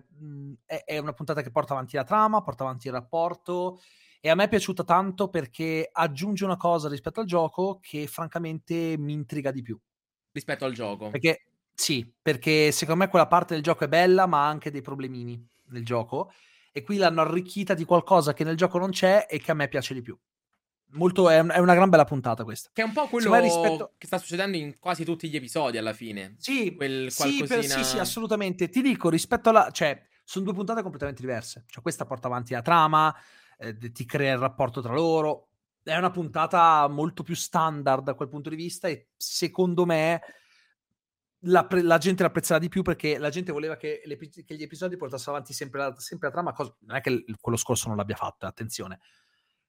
è, 0.64 0.98
una 0.98 1.12
puntata 1.12 1.42
che 1.42 1.50
porta 1.50 1.72
avanti 1.72 1.96
la 1.96 2.04
trama, 2.04 2.40
porta 2.42 2.62
avanti 2.62 2.86
il 2.86 2.92
rapporto 2.92 3.80
e 4.20 4.28
a 4.30 4.34
me 4.34 4.44
è 4.44 4.48
piaciuta 4.48 4.84
tanto 4.84 5.28
perché 5.28 5.88
aggiunge 5.90 6.44
una 6.44 6.56
cosa 6.56 6.88
rispetto 6.88 7.20
al 7.20 7.26
gioco 7.26 7.78
che 7.80 8.06
francamente 8.06 8.96
mi 8.98 9.12
intriga 9.12 9.50
di 9.50 9.62
più. 9.62 9.78
Rispetto 10.30 10.64
al 10.64 10.72
gioco? 10.72 11.08
Perché 11.08 11.46
sì, 11.74 12.10
perché 12.20 12.70
secondo 12.70 13.04
me 13.04 13.10
quella 13.10 13.26
parte 13.26 13.54
del 13.54 13.62
gioco 13.62 13.84
è 13.84 13.88
bella 13.88 14.26
ma 14.26 14.44
ha 14.44 14.48
anche 14.48 14.70
dei 14.70 14.82
problemini 14.82 15.42
nel 15.70 15.84
gioco 15.84 16.30
e 16.72 16.82
qui 16.82 16.96
l'hanno 16.96 17.20
arricchita 17.20 17.74
di 17.74 17.84
qualcosa 17.84 18.32
che 18.32 18.44
nel 18.44 18.56
gioco 18.56 18.78
non 18.78 18.90
c'è 18.90 19.26
e 19.28 19.40
che 19.40 19.50
a 19.50 19.54
me 19.54 19.68
piace 19.68 19.94
di 19.94 20.02
più. 20.02 20.18
Molto, 20.92 21.28
è, 21.28 21.38
un, 21.38 21.50
è 21.50 21.58
una 21.58 21.74
gran 21.74 21.88
bella 21.88 22.04
puntata 22.04 22.42
questa. 22.42 22.70
Che 22.72 22.82
è 22.82 22.84
un 22.84 22.92
po' 22.92 23.06
quello 23.06 23.32
rispetto... 23.38 23.94
che 23.96 24.06
sta 24.06 24.18
succedendo 24.18 24.56
in 24.56 24.78
quasi 24.78 25.04
tutti 25.04 25.28
gli 25.28 25.36
episodi 25.36 25.78
alla 25.78 25.92
fine. 25.92 26.34
Sì, 26.38 26.74
Quel 26.74 27.12
sì, 27.12 27.44
per, 27.46 27.64
sì, 27.64 27.84
sì, 27.84 27.98
assolutamente. 27.98 28.68
Ti 28.68 28.82
dico, 28.82 29.08
rispetto 29.08 29.50
alla... 29.50 29.70
cioè, 29.70 30.00
sono 30.24 30.44
due 30.44 30.54
puntate 30.54 30.82
completamente 30.82 31.22
diverse. 31.22 31.64
Cioè, 31.68 31.82
questa 31.82 32.06
porta 32.06 32.26
avanti 32.26 32.54
la 32.54 32.62
trama, 32.62 33.14
eh, 33.58 33.76
ti 33.78 34.04
crea 34.04 34.32
il 34.32 34.40
rapporto 34.40 34.80
tra 34.80 34.92
loro. 34.92 35.50
È 35.82 35.96
una 35.96 36.10
puntata 36.10 36.88
molto 36.88 37.22
più 37.22 37.34
standard 37.36 38.04
da 38.04 38.14
quel 38.14 38.28
punto 38.28 38.50
di 38.50 38.56
vista 38.56 38.88
e 38.88 39.10
secondo 39.16 39.86
me 39.86 40.20
la, 41.44 41.66
pre- 41.66 41.82
la, 41.82 41.98
gente 41.98 42.22
l'apprezzerà 42.22 42.58
di 42.58 42.68
più 42.68 42.82
perché 42.82 43.18
la 43.18 43.30
gente 43.30 43.52
voleva 43.52 43.76
che, 43.76 44.02
che 44.44 44.54
gli 44.54 44.62
episodi 44.62 44.96
portassero 44.96 45.32
avanti 45.32 45.52
sempre 45.52 45.80
la, 45.80 45.94
sempre 45.98 46.28
la 46.28 46.34
trama, 46.34 46.52
cosa, 46.52 46.74
non 46.80 46.96
è 46.96 47.00
che 47.00 47.10
l- 47.10 47.24
quello 47.40 47.56
scorso 47.56 47.88
non 47.88 47.96
l'abbia 47.96 48.16
fatto, 48.16 48.46
attenzione, 48.46 49.00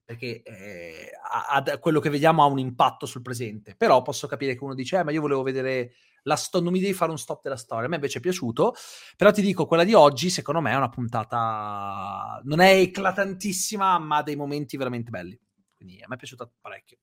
perché 0.03 0.41
eh, 0.41 1.11
a, 1.31 1.63
quello 1.79 1.99
che 1.99 2.09
vediamo 2.09 2.43
ha 2.43 2.47
un 2.47 2.59
impatto 2.59 3.05
sul 3.05 3.21
presente, 3.21 3.75
però 3.75 4.01
posso 4.01 4.27
capire 4.27 4.55
che 4.55 4.63
uno 4.63 4.73
dice, 4.73 4.99
eh, 4.99 5.03
ma 5.03 5.11
io 5.11 5.21
volevo 5.21 5.43
vedere 5.43 5.93
la 6.23 6.35
storia, 6.35 6.69
non 6.69 6.77
mi 6.77 6.81
devi 6.83 6.93
fare 6.93 7.11
un 7.11 7.17
stop 7.17 7.41
della 7.41 7.57
storia, 7.57 7.85
a 7.85 7.89
me 7.89 7.95
invece 7.95 8.17
è 8.17 8.21
piaciuto, 8.21 8.75
però 9.15 9.31
ti 9.31 9.41
dico, 9.41 9.65
quella 9.65 9.83
di 9.83 9.93
oggi 9.93 10.29
secondo 10.29 10.61
me 10.61 10.71
è 10.71 10.75
una 10.75 10.89
puntata, 10.89 12.41
non 12.43 12.59
è 12.59 12.73
eclatantissima, 12.73 13.97
ma 13.99 14.17
ha 14.17 14.23
dei 14.23 14.35
momenti 14.35 14.75
veramente 14.75 15.09
belli, 15.09 15.39
quindi 15.73 16.01
a 16.01 16.05
me 16.07 16.15
è 16.15 16.17
piaciuta 16.17 16.51
parecchio. 16.59 16.97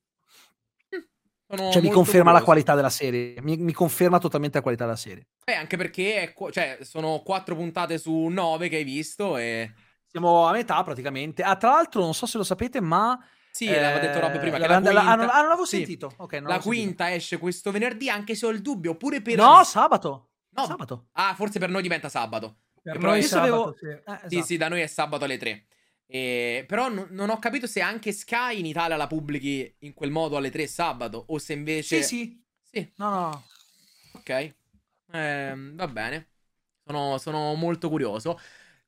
Cioè, 1.49 1.81
mi 1.81 1.89
conferma 1.89 2.25
curioso. 2.25 2.31
la 2.31 2.43
qualità 2.43 2.75
della 2.75 2.89
serie. 2.89 3.35
Mi, 3.41 3.57
mi, 3.57 3.73
conferma 3.73 4.19
totalmente 4.19 4.57
la 4.57 4.61
qualità 4.61 4.85
della 4.85 4.95
serie. 4.95 5.29
Eh, 5.45 5.53
anche 5.53 5.77
perché 5.77 6.35
cioè, 6.51 6.77
sono 6.81 7.21
quattro 7.23 7.55
puntate 7.55 7.97
su 7.97 8.13
nove 8.27 8.69
che 8.69 8.77
hai 8.77 8.83
visto 8.83 9.35
e... 9.37 9.73
Siamo 10.05 10.47
a 10.47 10.51
metà 10.51 10.83
praticamente. 10.83 11.41
Ah, 11.43 11.55
tra 11.55 11.71
l'altro, 11.71 12.01
non 12.01 12.13
so 12.13 12.25
se 12.27 12.37
lo 12.37 12.43
sapete, 12.43 12.81
ma... 12.81 13.17
Sì, 13.51 13.65
eh, 13.65 13.81
l'avevo 13.81 13.99
detto 13.99 14.19
Rob 14.19 14.39
prima. 14.39 14.57
La, 14.59 14.67
la, 14.67 14.79
quinta... 14.79 14.99
ah, 15.01 15.15
non, 15.15 15.29
ah, 15.29 15.39
non 15.39 15.47
l'avevo 15.47 15.65
sì. 15.65 15.77
sentito. 15.77 16.13
Okay, 16.17 16.39
non 16.39 16.49
la 16.49 16.59
quinta 16.59 17.05
sentito. 17.05 17.17
esce 17.17 17.37
questo 17.39 17.71
venerdì, 17.71 18.09
anche 18.09 18.35
se 18.35 18.45
ho 18.45 18.49
il 18.49 18.61
dubbio. 18.61 18.95
Pure 18.95 19.21
per... 19.21 19.37
No, 19.37 19.63
sabato. 19.63 20.29
No, 20.51 20.65
sabato. 20.65 21.07
Ah, 21.13 21.33
forse 21.35 21.57
per 21.57 21.69
noi 21.69 21.81
diventa 21.81 22.09
sabato. 22.09 22.57
Per 22.81 22.99
noi 22.99 23.23
sabato, 23.23 23.53
avevo... 23.53 23.75
sì. 23.75 23.85
Eh, 23.85 24.01
esatto. 24.05 24.29
sì, 24.29 24.41
sì, 24.43 24.57
da 24.57 24.67
noi 24.67 24.81
è 24.81 24.87
sabato 24.87 25.25
alle 25.25 25.37
tre. 25.37 25.65
E, 26.11 26.65
però 26.67 26.89
n- 26.89 27.07
non 27.11 27.29
ho 27.29 27.37
capito 27.37 27.67
se 27.67 27.81
anche 27.81 28.11
Sky 28.11 28.59
in 28.59 28.65
Italia 28.65 28.95
la 28.97 29.05
pubblichi 29.07 29.71
in 29.79 29.93
quel 29.93 30.09
modo 30.09 30.37
alle 30.37 30.49
3 30.49 30.65
sabato 30.67 31.23
o 31.27 31.37
se 31.37 31.53
invece... 31.53 32.01
Sì, 32.01 32.03
sì. 32.03 32.43
Sì. 32.71 32.91
No, 32.97 33.09
no. 33.09 33.43
Ok. 34.13 34.29
Eh, 35.11 35.71
va 35.75 35.87
bene. 35.87 36.27
Sono, 36.85 37.17
sono 37.17 37.53
molto 37.55 37.89
curioso. 37.89 38.39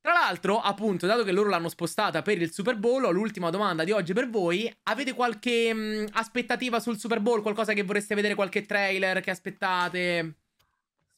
Tra 0.02 0.14
l'altro, 0.14 0.60
appunto, 0.60 1.06
dato 1.06 1.24
che 1.24 1.32
loro 1.32 1.50
l'hanno 1.50 1.70
spostata 1.70 2.24
per 2.24 2.42
il 2.42 2.52
Super 2.52 2.76
Bowl, 2.78 3.04
ho 3.04 3.12
l'ultima 3.12 3.52
domanda 3.52 3.84
di 3.84 3.92
oggi 3.92 4.14
per 4.14 4.30
voi. 4.30 4.72
Avete 4.84 5.14
qualche 5.14 5.74
mh, 5.74 6.08
aspettativa 6.14 6.80
sul 6.80 6.98
Super 6.98 7.20
Bowl? 7.20 7.42
Qualcosa 7.42 7.74
che 7.74 7.84
vorreste 7.84 8.16
vedere? 8.16 8.34
Qualche 8.36 8.66
trailer 8.66 9.20
che 9.22 9.30
aspettate? 9.32 10.36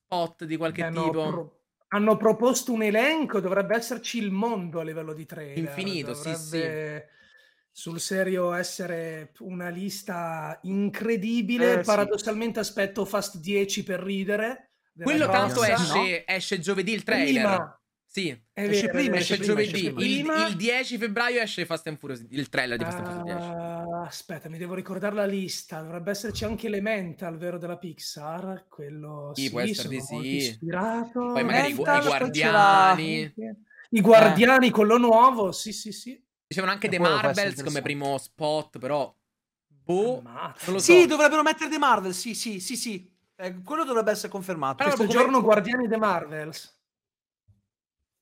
Spot 0.06 0.44
di 0.46 0.58
qualche 0.58 0.84
Hanno 0.84 1.10
tipo? 1.12 1.22
pro- 1.22 1.63
hanno 1.94 2.18
proposto 2.18 2.74
un 2.74 2.82
elenco, 2.82 3.40
dovrebbe 3.40 3.76
esserci 3.76 4.18
il 4.18 4.32
mondo 4.32 4.80
a 4.80 4.84
livello 4.84 5.14
di 5.14 5.26
trailer. 5.26 5.58
Infinito, 5.60 6.16
sì, 6.16 6.32
dovrebbe 6.32 7.08
sul 7.72 8.00
serio 8.00 8.54
essere 8.54 9.32
una 9.40 9.70
lista 9.70 10.60
incredibile. 10.64 11.74
Eh, 11.74 11.78
sì. 11.80 11.86
Paradossalmente 11.86 12.60
aspetto 12.60 13.06
Fast 13.06 13.38
10 13.38 13.84
per 13.84 14.00
ridere. 14.02 14.72
Quello 14.96 15.28
tanto 15.28 15.64
esce, 15.64 16.26
esce 16.26 16.60
giovedì 16.60 16.94
il 16.94 17.04
trailer. 17.04 17.44
Prima, 17.44 17.82
Sì, 18.06 18.30
è 18.30 18.64
Esce 18.68 18.82
vero, 18.88 18.94
prima, 18.98 19.16
esce 19.18 19.34
esce 19.34 19.54
prima, 19.54 19.62
giovedì. 19.62 19.88
esce 19.88 19.90
Il, 19.90 20.24
prima. 20.24 20.48
il 20.48 20.56
10 20.56 20.98
febbraio 20.98 21.42
esce 21.42 21.66
Fast 21.66 21.88
and 21.88 21.98
Furious, 21.98 22.26
il 22.30 22.50
trailer 22.50 22.78
di 22.78 22.84
Fast 22.84 22.98
and 23.00 23.08
Furious 23.08 23.24
10. 23.24 23.48
Ah, 23.48 23.83
aspetta, 24.06 24.50
mi 24.50 24.58
devo 24.58 24.74
ricordare 24.74 25.16
la 25.16 25.26
lista. 25.26 25.82
Dovrebbe 25.82 26.12
esserci 26.12 26.46
anche 26.46 26.68
Elemental, 26.68 27.38
vero, 27.38 27.58
della 27.58 27.78
Pixar. 27.78 28.66
Quello 28.70 29.32
Sì, 29.34 29.44
sì, 29.44 29.50
può 29.50 29.60
essere 29.62 30.00
sì. 30.02 30.36
ispirato. 30.36 31.32
Poi 31.34 31.44
magari 31.44 31.72
i, 31.72 31.74
gu- 31.74 31.88
i 31.88 32.00
guardiani. 32.02 33.34
I 33.90 34.02
Guardiani, 34.02 34.72
quello 34.72 34.98
nuovo, 34.98 35.52
sì, 35.52 35.72
sì, 35.72 35.92
sì. 35.92 36.20
Dicevano 36.48 36.74
anche 36.74 36.88
E 36.88 36.90
The 36.90 36.98
può 36.98 37.06
essere 37.08 37.28
Marvels 37.28 37.64
come 37.64 37.82
primo 37.82 38.18
spot, 38.18 38.80
però. 38.80 39.16
Boh. 39.68 40.20
Ammazza. 40.20 40.66
Non 40.66 40.76
lo 40.76 40.80
so. 40.80 40.92
Sì, 40.94 41.06
dovrebbero 41.06 41.44
mettere 41.44 41.70
The 41.70 41.78
Marvel, 41.78 42.14
sì, 42.14 42.34
sì, 42.34 42.60
sì, 42.60 42.76
sì. 42.76 43.12
Eh, 43.36 43.62
quello 43.62 43.84
dovrebbe 43.84 44.12
essere 44.12 44.30
confermato. 44.30 44.82
Allora, 44.84 44.96
Questo 44.98 45.14
come- 45.14 45.26
giorno 45.26 45.44
Guardiani 45.44 45.88
The 45.88 45.98
Marvels. 45.98 46.82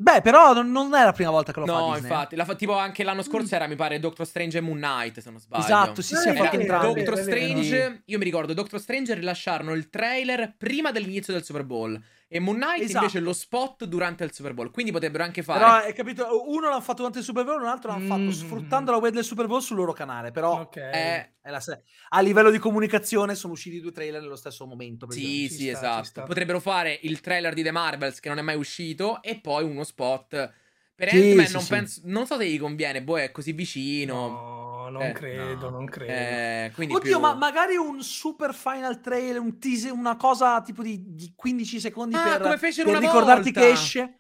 Beh, 0.02 0.22
però 0.22 0.54
non, 0.54 0.72
non 0.72 0.94
è 0.96 1.04
la 1.04 1.12
prima 1.12 1.30
volta 1.30 1.54
che 1.54 1.60
lo 1.60 1.66
fa 1.68 1.72
No, 1.72 1.92
Disney, 1.94 2.00
eh. 2.10 2.14
infatti, 2.14 2.36
la 2.36 2.46
fa- 2.46 2.56
tipo 2.56 2.76
anche 2.76 3.04
l'anno 3.04 3.22
scorso 3.22 3.54
era, 3.54 3.68
mi 3.68 3.76
pare, 3.76 4.00
Doctor 4.00 4.26
Strange 4.26 4.58
e 4.58 4.62
Moon 4.62 4.78
Knight, 4.78 5.20
se 5.20 5.30
non 5.30 5.40
sbaglio. 5.40 5.64
Esatto, 5.64 6.02
sì, 6.02 6.16
sì, 6.16 6.28
Eh, 6.28 6.32
Era 6.32 6.44
fatto 6.46 6.60
entrambi. 6.60 7.04
Doctor. 7.04 7.24
Strange, 7.24 8.02
io 8.06 8.18
mi 8.18 8.24
ricordo, 8.24 8.54
Doctor 8.54 8.80
Strange 8.80 9.14
rilasciarono 9.14 9.74
il 9.74 9.90
trailer 9.90 10.56
prima 10.58 10.92
dell'inizio 10.92 11.34
del 11.34 11.44
Super 11.44 11.64
Bowl 11.64 12.02
e 12.34 12.40
Moon 12.40 12.56
Knight 12.56 12.82
Esatto. 12.84 13.00
invece 13.06 13.20
lo 13.20 13.34
spot 13.34 13.84
durante 13.84 14.24
il 14.24 14.32
Super 14.32 14.54
Bowl, 14.54 14.72
quindi 14.72 14.94
potrebbero 14.94 15.24
anche 15.26 15.44
fare... 15.44 15.60
Però 15.60 15.72
hai 15.74 15.94
capito, 15.94 16.50
uno 16.50 16.70
l'hanno 16.70 16.80
fatto 16.80 16.98
durante 17.00 17.20
il 17.20 17.26
Super 17.26 17.44
Bowl, 17.44 17.60
un 17.62 17.68
altro 17.68 17.92
l'hanno 17.92 18.08
fatto 18.08 18.22
Mm. 18.22 18.30
sfruttando 18.30 18.92
la 18.92 18.98
web 18.98 19.14
del 19.14 19.26
Super 19.26 19.48
Bowl 19.48 19.62
sul 19.62 19.76
loro 19.76 19.92
canale. 19.92 20.32
Però 20.32 20.62
Ok. 20.62 20.78
Eh, 20.78 21.34
è 21.42 21.50
la 21.50 21.60
se- 21.60 21.84
a 22.10 22.22
livello 22.22 22.50
di 22.50 22.58
comunicazione 22.58 23.36
sono 23.36 23.52
usciti 23.54 23.82
due 23.82 23.92
trailer 23.92 24.22
nello 24.22 24.38
stesso 24.38 24.66
momento. 24.66 25.12
Sì, 25.12 25.50
sì, 25.50 25.74
sta, 25.76 26.00
esatto. 26.02 26.24
Potrebbero 26.24 26.62
fare 26.62 26.98
il 27.02 27.20
trailer 27.20 27.54
di 27.54 27.64
The 27.64 27.72
Marvels 27.72 28.22
che 28.22 28.30
non 28.30 28.38
è 28.38 28.42
mai 28.42 28.56
uscito 28.56 29.22
e 29.22 29.40
poi 29.42 29.66
uno 29.66 29.84
spot. 29.84 30.54
Per 30.96 31.10
Sì, 31.10 31.18
Ant-Man 31.18 31.46
sì, 31.48 31.54
non, 31.54 31.62
sì. 31.62 31.70
penso- 31.70 32.02
non 32.06 32.26
so 32.28 32.38
se 32.38 32.48
gli 32.48 32.60
conviene, 32.60 33.02
boh, 33.04 33.18
è 33.18 33.32
così 33.32 33.54
vicino. 33.54 34.28
No, 34.30 34.90
non 34.90 35.02
Eh, 35.04 35.12
credo, 35.14 35.70
no. 35.70 35.78
non 35.78 35.86
credo. 35.86 36.12
Eh, 36.12 36.72
quindi 36.76 36.94
Oddio, 36.94 37.12
più- 37.12 37.20
ma 37.20 37.34
magari 37.34 37.76
un 37.76 38.02
super 38.04 38.54
final 38.54 39.00
trailer, 39.02 39.40
un 39.40 39.58
teaser, 39.58 39.92
una 39.92 40.16
cosa 40.16 40.62
tipo 40.62 40.84
di, 40.84 41.02
di 41.16 41.34
15 41.36 41.80
secondi 41.80 42.16
Ah, 42.16 42.38
per, 42.40 42.60
per 42.60 42.86
una 42.88 43.00
ricordarti 43.00 43.52
volta. 43.52 43.60
che 43.62 43.70
esce. 43.70 44.16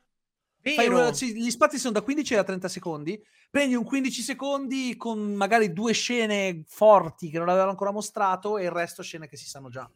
Una- 0.87 1.11
sì, 1.13 1.35
gli 1.35 1.49
spazi 1.49 1.77
sono 1.79 1.93
da 1.93 2.01
15 2.01 2.35
a 2.35 2.43
30 2.43 2.67
secondi. 2.67 3.21
Prendi 3.49 3.75
un 3.75 3.83
15 3.83 4.21
secondi 4.21 4.95
con 4.95 5.33
magari 5.33 5.73
due 5.73 5.91
scene 5.93 6.63
forti 6.67 7.29
che 7.29 7.37
non 7.37 7.49
avevano 7.49 7.71
ancora 7.71 7.91
mostrato 7.91 8.57
e 8.57 8.63
il 8.63 8.71
resto 8.71 9.03
scene 9.03 9.27
che 9.27 9.37
si 9.37 9.47
sanno 9.47 9.69
già. 9.69 9.89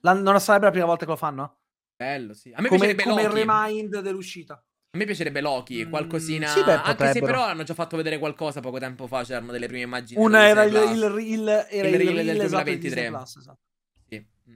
La- 0.00 0.12
non 0.12 0.38
sarebbe 0.40 0.66
la 0.66 0.70
prima 0.72 0.86
volta 0.86 1.04
che 1.04 1.10
lo 1.12 1.16
fanno? 1.16 1.58
Bello, 1.96 2.34
sì. 2.34 2.52
A 2.52 2.60
me 2.60 2.68
Come, 2.68 2.94
come 2.96 3.22
il 3.22 3.28
remind 3.30 4.00
dell'uscita. 4.00 4.62
A 4.94 4.98
me 4.98 5.06
piacerebbe 5.06 5.40
Loki, 5.40 5.86
Mm, 5.86 5.88
qualcosina. 5.88 6.46
sì, 6.48 6.62
beh, 6.62 6.74
Anche 6.74 7.12
se 7.12 7.20
però 7.20 7.44
hanno 7.44 7.62
già 7.62 7.72
fatto 7.72 7.96
vedere 7.96 8.18
qualcosa 8.18 8.60
poco 8.60 8.78
tempo 8.78 9.06
fa, 9.06 9.24
c'erano 9.24 9.50
delle 9.50 9.66
prime 9.66 9.84
immagini. 9.84 10.22
Una 10.22 10.46
era 10.46 10.64
il, 10.64 10.74
il, 10.74 11.28
il, 11.30 11.48
era 11.70 11.88
Il 11.88 11.94
il 11.94 11.98
reel 11.98 12.14
reel, 12.14 12.26
del 12.26 12.40
esatto, 12.42 12.64
di 12.64 12.78
2023. 12.78 12.78
Disney 12.78 13.08
Plus, 13.08 13.36
esatto. 13.36 13.58
Sì. 14.06 14.26
Mm. 14.50 14.54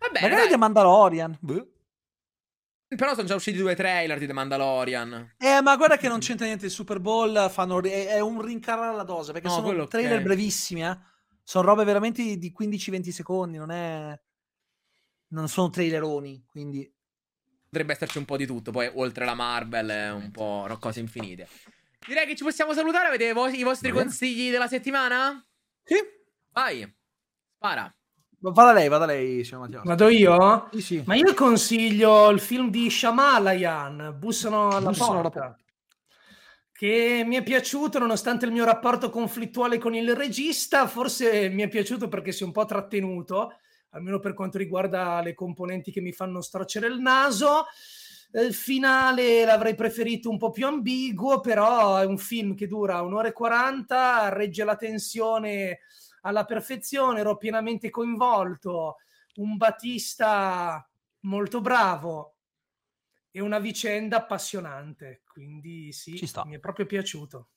Vabbè, 0.00 0.20
Magari 0.22 0.40
dai. 0.40 0.48
The 0.50 0.56
Mandalorian. 0.56 1.38
Boh. 1.40 1.68
però 2.88 3.14
sono 3.14 3.28
già 3.28 3.36
usciti 3.36 3.58
due 3.58 3.76
trailer 3.76 4.18
di 4.18 4.26
The 4.26 4.32
Mandalorian. 4.32 5.34
Eh, 5.38 5.60
ma 5.62 5.76
guarda 5.76 5.96
che 5.96 6.08
non 6.08 6.18
c'entra 6.18 6.46
niente 6.46 6.64
il 6.64 6.72
Super 6.72 6.98
Bowl, 6.98 7.48
fanno, 7.48 7.80
è, 7.80 8.06
è 8.08 8.18
un 8.18 8.42
rincarare 8.42 8.96
la 8.96 9.04
dose, 9.04 9.30
perché 9.30 9.46
No, 9.46 9.52
sono 9.54 9.66
quello 9.66 9.86
trailer 9.86 10.18
ok. 10.18 10.22
brevissimi, 10.24 10.82
eh. 10.84 10.98
Sono 11.44 11.66
robe 11.68 11.84
veramente 11.84 12.22
di- 12.24 12.38
di 12.38 12.52
15-20 12.58 13.10
secondi, 13.10 13.56
non 13.56 13.70
è... 13.70 14.20
Non 15.28 15.46
sono 15.48 15.70
traileroni, 15.70 16.44
quindi... 16.48 16.92
Potrebbe 17.70 17.92
esserci 17.92 18.18
un 18.18 18.24
po' 18.24 18.36
di 18.36 18.46
tutto. 18.46 18.72
Poi, 18.72 18.90
oltre 18.94 19.24
la 19.24 19.34
Marvel, 19.34 19.88
è 19.88 20.10
un 20.10 20.32
po' 20.32 20.66
cose 20.80 20.98
infinite. 20.98 21.46
Direi 22.04 22.26
che 22.26 22.34
ci 22.34 22.42
possiamo 22.42 22.72
salutare. 22.74 23.06
Avete 23.06 23.26
i 23.28 23.32
vo- 23.32 23.46
i 23.46 23.62
vostri 23.62 23.92
consigli 23.92 24.50
della 24.50 24.66
settimana? 24.66 25.40
Sì, 25.84 25.94
Vai, 26.52 26.92
spara. 27.54 27.94
vada 28.40 28.72
lei, 28.72 28.88
vada 28.88 29.06
lei, 29.06 29.44
signor 29.44 29.60
Mattia. 29.68 29.82
Vado 29.84 30.08
io? 30.08 30.68
Sì, 30.72 30.80
sì. 30.82 31.02
Ma 31.06 31.14
io 31.14 31.32
consiglio 31.34 32.28
il 32.30 32.40
film 32.40 32.70
di 32.70 32.90
Shamalayan, 32.90 34.16
Bussano 34.18 34.70
alla 34.70 34.88
Bussano 34.90 35.20
alla 35.20 35.30
porta. 35.30 35.56
Che 36.72 37.22
mi 37.24 37.36
è 37.36 37.42
piaciuto 37.44 38.00
nonostante 38.00 38.46
il 38.46 38.52
mio 38.52 38.64
rapporto 38.64 39.10
conflittuale 39.10 39.78
con 39.78 39.94
il 39.94 40.16
regista, 40.16 40.88
forse 40.88 41.48
mi 41.50 41.62
è 41.62 41.68
piaciuto 41.68 42.08
perché 42.08 42.32
si 42.32 42.42
è 42.42 42.46
un 42.46 42.52
po' 42.52 42.64
trattenuto, 42.64 43.58
almeno 43.90 44.18
per 44.18 44.34
quanto 44.34 44.58
riguarda 44.58 45.20
le 45.20 45.34
componenti 45.34 45.90
che 45.90 46.00
mi 46.00 46.12
fanno 46.12 46.40
storcere 46.40 46.86
il 46.86 47.00
naso. 47.00 47.66
Il 48.32 48.54
finale 48.54 49.44
l'avrei 49.44 49.74
preferito 49.74 50.30
un 50.30 50.38
po' 50.38 50.50
più 50.50 50.66
ambiguo, 50.66 51.40
però 51.40 51.96
è 51.96 52.04
un 52.04 52.18
film 52.18 52.54
che 52.54 52.68
dura 52.68 53.02
un'ora 53.02 53.28
e 53.28 53.32
40, 53.32 54.28
regge 54.28 54.62
la 54.62 54.76
tensione 54.76 55.80
alla 56.22 56.44
perfezione, 56.44 57.20
ero 57.20 57.36
pienamente 57.36 57.90
coinvolto, 57.90 58.96
un 59.36 59.56
Batista 59.56 60.86
molto 61.20 61.60
bravo 61.60 62.36
e 63.30 63.40
una 63.40 63.58
vicenda 63.58 64.18
appassionante, 64.18 65.22
quindi 65.26 65.92
sì, 65.92 66.20
mi 66.44 66.56
è 66.56 66.58
proprio 66.58 66.86
piaciuto. 66.86 67.48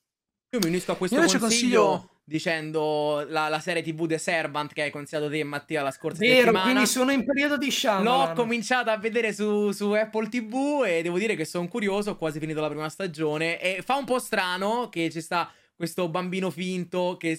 Io 0.50 0.58
mi 0.60 0.68
unisco 0.68 0.92
a 0.92 0.96
questo 0.96 1.16
Io 1.16 1.22
invece 1.22 1.40
consiglio, 1.40 1.82
consiglio- 1.82 2.13
dicendo 2.26 3.24
la, 3.28 3.48
la 3.48 3.60
serie 3.60 3.82
TV 3.82 4.06
The 4.06 4.16
Servant 4.18 4.72
che 4.72 4.82
hai 4.82 4.90
consigliato 4.90 5.28
te, 5.28 5.44
Mattia, 5.44 5.82
la 5.82 5.90
scorsa 5.90 6.20
Vero, 6.20 6.36
settimana. 6.36 6.64
quindi 6.64 6.86
sono 6.86 7.12
in 7.12 7.24
periodo 7.24 7.58
di 7.58 7.66
L'ho 7.66 7.70
Shyamalan. 7.72 8.34
cominciata 8.34 8.92
a 8.92 8.96
vedere 8.98 9.32
su, 9.34 9.70
su 9.72 9.90
Apple 9.90 10.28
TV 10.28 10.84
e 10.86 11.02
devo 11.02 11.18
dire 11.18 11.36
che 11.36 11.44
sono 11.44 11.68
curioso, 11.68 12.12
ho 12.12 12.16
quasi 12.16 12.38
finito 12.38 12.60
la 12.60 12.68
prima 12.68 12.88
stagione 12.88 13.60
e 13.60 13.82
fa 13.82 13.96
un 13.96 14.06
po' 14.06 14.18
strano 14.18 14.88
che 14.88 15.10
ci 15.10 15.20
sta 15.20 15.52
questo 15.76 16.08
bambino 16.08 16.50
finto 16.50 17.16
che 17.18 17.38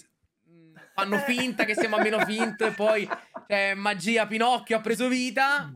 fanno 0.93 1.17
finta 1.19 1.65
che 1.65 1.73
sia 1.73 1.85
un 1.85 1.91
bambino 1.91 2.19
finto 2.25 2.65
e 2.65 2.71
poi 2.71 3.07
cioè, 3.47 3.73
magia 3.75 4.27
Pinocchio 4.27 4.77
ha 4.77 4.81
preso 4.81 5.07
vita 5.09 5.73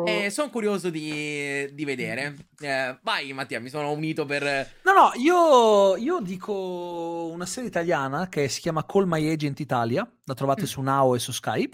Oh. 0.00 0.06
e 0.06 0.30
sono 0.30 0.50
curioso 0.50 0.90
di, 0.90 1.72
di 1.72 1.84
vedere. 1.84 2.36
Eh, 2.58 2.98
vai 3.02 3.32
Mattia, 3.32 3.60
mi 3.60 3.68
sono 3.68 3.90
unito 3.92 4.24
per... 4.24 4.42
No, 4.84 4.92
no, 4.92 5.10
io, 5.14 5.96
io 5.96 6.20
dico 6.20 7.28
una 7.32 7.46
serie 7.46 7.68
italiana 7.68 8.28
che 8.28 8.48
si 8.48 8.60
chiama 8.60 8.84
Call 8.86 9.04
My 9.06 9.30
Agent 9.30 9.60
Italia, 9.60 10.08
la 10.24 10.34
trovate 10.34 10.62
Mm. 10.62 10.66
su 10.66 10.80
Now 10.80 11.14
e 11.14 11.18
su 11.18 11.32
Sky. 11.32 11.68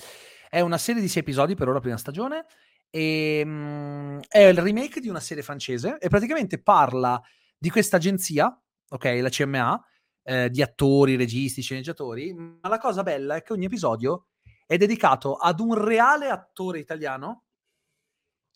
È 0.48 0.60
una 0.60 0.78
serie 0.78 1.00
di 1.00 1.08
sei 1.08 1.22
episodi 1.22 1.54
per 1.54 1.68
ora, 1.68 1.80
prima 1.80 1.96
stagione. 1.96 2.46
E, 2.90 3.42
mm, 3.44 4.18
è 4.28 4.40
il 4.40 4.58
remake 4.58 5.00
di 5.00 5.08
una 5.08 5.20
serie 5.20 5.42
francese 5.42 5.98
e 5.98 6.08
praticamente 6.08 6.62
parla 6.62 7.20
di 7.58 7.68
questa 7.70 7.96
agenzia, 7.96 8.58
ok, 8.88 9.04
la 9.20 9.28
CMA, 9.28 9.84
eh, 10.22 10.50
di 10.50 10.62
attori, 10.62 11.16
registi, 11.16 11.62
sceneggiatori. 11.62 12.32
Ma 12.34 12.68
la 12.68 12.78
cosa 12.78 13.02
bella 13.02 13.36
è 13.36 13.42
che 13.42 13.52
ogni 13.52 13.66
episodio 13.66 14.28
è 14.66 14.76
dedicato 14.76 15.34
ad 15.34 15.60
un 15.60 15.74
reale 15.74 16.28
attore 16.28 16.78
italiano 16.78 17.44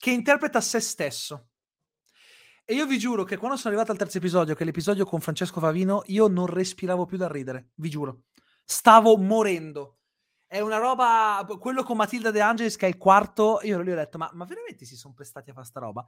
che 0.01 0.11
interpreta 0.11 0.63
se 0.63 0.81
stesso. 0.81 1.49
E 2.65 2.73
io 2.73 2.87
vi 2.87 2.99
giuro 2.99 3.23
che 3.23 3.37
quando 3.37 3.59
sono 3.59 3.69
arrivato 3.69 3.93
al 3.93 3.99
terzo 3.99 4.17
episodio, 4.17 4.55
che 4.55 4.63
è 4.63 4.65
l'episodio 4.65 5.05
con 5.05 5.21
Francesco 5.21 5.61
Favino, 5.61 6.03
io 6.07 6.27
non 6.27 6.47
respiravo 6.47 7.05
più 7.05 7.19
dal 7.19 7.29
ridere, 7.29 7.73
vi 7.75 7.91
giuro. 7.91 8.23
Stavo 8.65 9.19
morendo. 9.19 9.99
È 10.47 10.59
una 10.61 10.79
roba, 10.79 11.45
quello 11.59 11.83
con 11.83 11.99
Matilda 11.99 12.31
De 12.31 12.41
Angelis 12.41 12.77
che 12.77 12.87
è 12.87 12.89
il 12.89 12.97
quarto, 12.97 13.61
io 13.63 13.79
lì 13.83 13.93
ho 13.93 13.95
detto, 13.97 14.17
ma, 14.17 14.31
ma 14.33 14.47
veramente 14.47 14.87
si 14.87 14.97
sono 14.97 15.13
prestati 15.13 15.51
a 15.51 15.53
fare 15.53 15.67
sta 15.67 15.81
roba? 15.81 16.05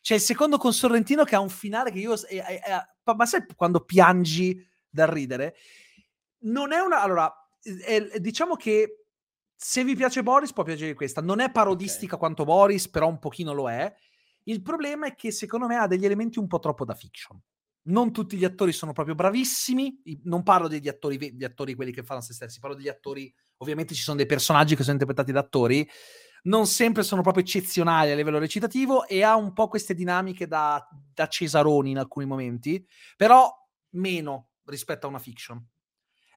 C'è 0.00 0.14
il 0.14 0.20
secondo 0.20 0.58
con 0.58 0.72
Sorrentino 0.72 1.22
che 1.22 1.36
ha 1.36 1.40
un 1.40 1.48
finale 1.48 1.92
che 1.92 1.98
io... 2.00 2.14
è- 2.14 2.42
è- 2.42 2.60
è- 2.60 3.14
ma 3.14 3.24
sai 3.26 3.46
quando 3.54 3.84
piangi 3.84 4.60
dal 4.88 5.06
ridere? 5.08 5.54
Non 6.40 6.72
è 6.72 6.80
una... 6.80 7.02
Allora, 7.02 7.32
è- 7.62 8.02
è- 8.02 8.18
diciamo 8.18 8.56
che 8.56 9.04
se 9.60 9.82
vi 9.82 9.96
piace 9.96 10.22
Boris 10.22 10.52
può 10.52 10.62
piacere 10.62 10.94
questa. 10.94 11.20
Non 11.20 11.40
è 11.40 11.50
parodistica 11.50 12.16
quanto 12.16 12.44
Boris, 12.44 12.88
però 12.88 13.08
un 13.08 13.18
pochino 13.18 13.52
lo 13.52 13.68
è. 13.68 13.92
Il 14.44 14.62
problema 14.62 15.08
è 15.08 15.16
che 15.16 15.32
secondo 15.32 15.66
me 15.66 15.74
ha 15.74 15.88
degli 15.88 16.04
elementi 16.04 16.38
un 16.38 16.46
po' 16.46 16.60
troppo 16.60 16.84
da 16.84 16.94
fiction. 16.94 17.36
Non 17.88 18.12
tutti 18.12 18.36
gli 18.36 18.44
attori 18.44 18.70
sono 18.70 18.92
proprio 18.92 19.16
bravissimi. 19.16 20.00
Non 20.22 20.44
parlo 20.44 20.68
degli 20.68 20.86
attori, 20.86 21.18
ve- 21.18 21.32
gli 21.34 21.42
attori 21.42 21.74
quelli 21.74 21.90
che 21.90 22.04
fanno 22.04 22.20
se 22.20 22.34
stessi, 22.34 22.60
parlo 22.60 22.76
degli 22.76 22.88
attori. 22.88 23.34
Ovviamente 23.56 23.96
ci 23.96 24.02
sono 24.02 24.16
dei 24.16 24.26
personaggi 24.26 24.76
che 24.76 24.82
sono 24.82 24.92
interpretati 24.92 25.32
da 25.32 25.40
attori. 25.40 25.88
non 26.44 26.68
sempre 26.68 27.02
sono 27.02 27.22
proprio 27.22 27.42
eccezionali 27.42 28.12
a 28.12 28.14
livello 28.14 28.38
recitativo 28.38 29.08
e 29.08 29.24
ha 29.24 29.34
un 29.34 29.52
po' 29.52 29.66
queste 29.66 29.92
dinamiche 29.92 30.46
da, 30.46 30.86
da 31.12 31.26
Cesaroni 31.26 31.90
in 31.90 31.98
alcuni 31.98 32.26
momenti, 32.26 32.86
però 33.16 33.52
meno 33.94 34.50
rispetto 34.66 35.06
a 35.06 35.08
una 35.08 35.18
fiction. 35.18 35.66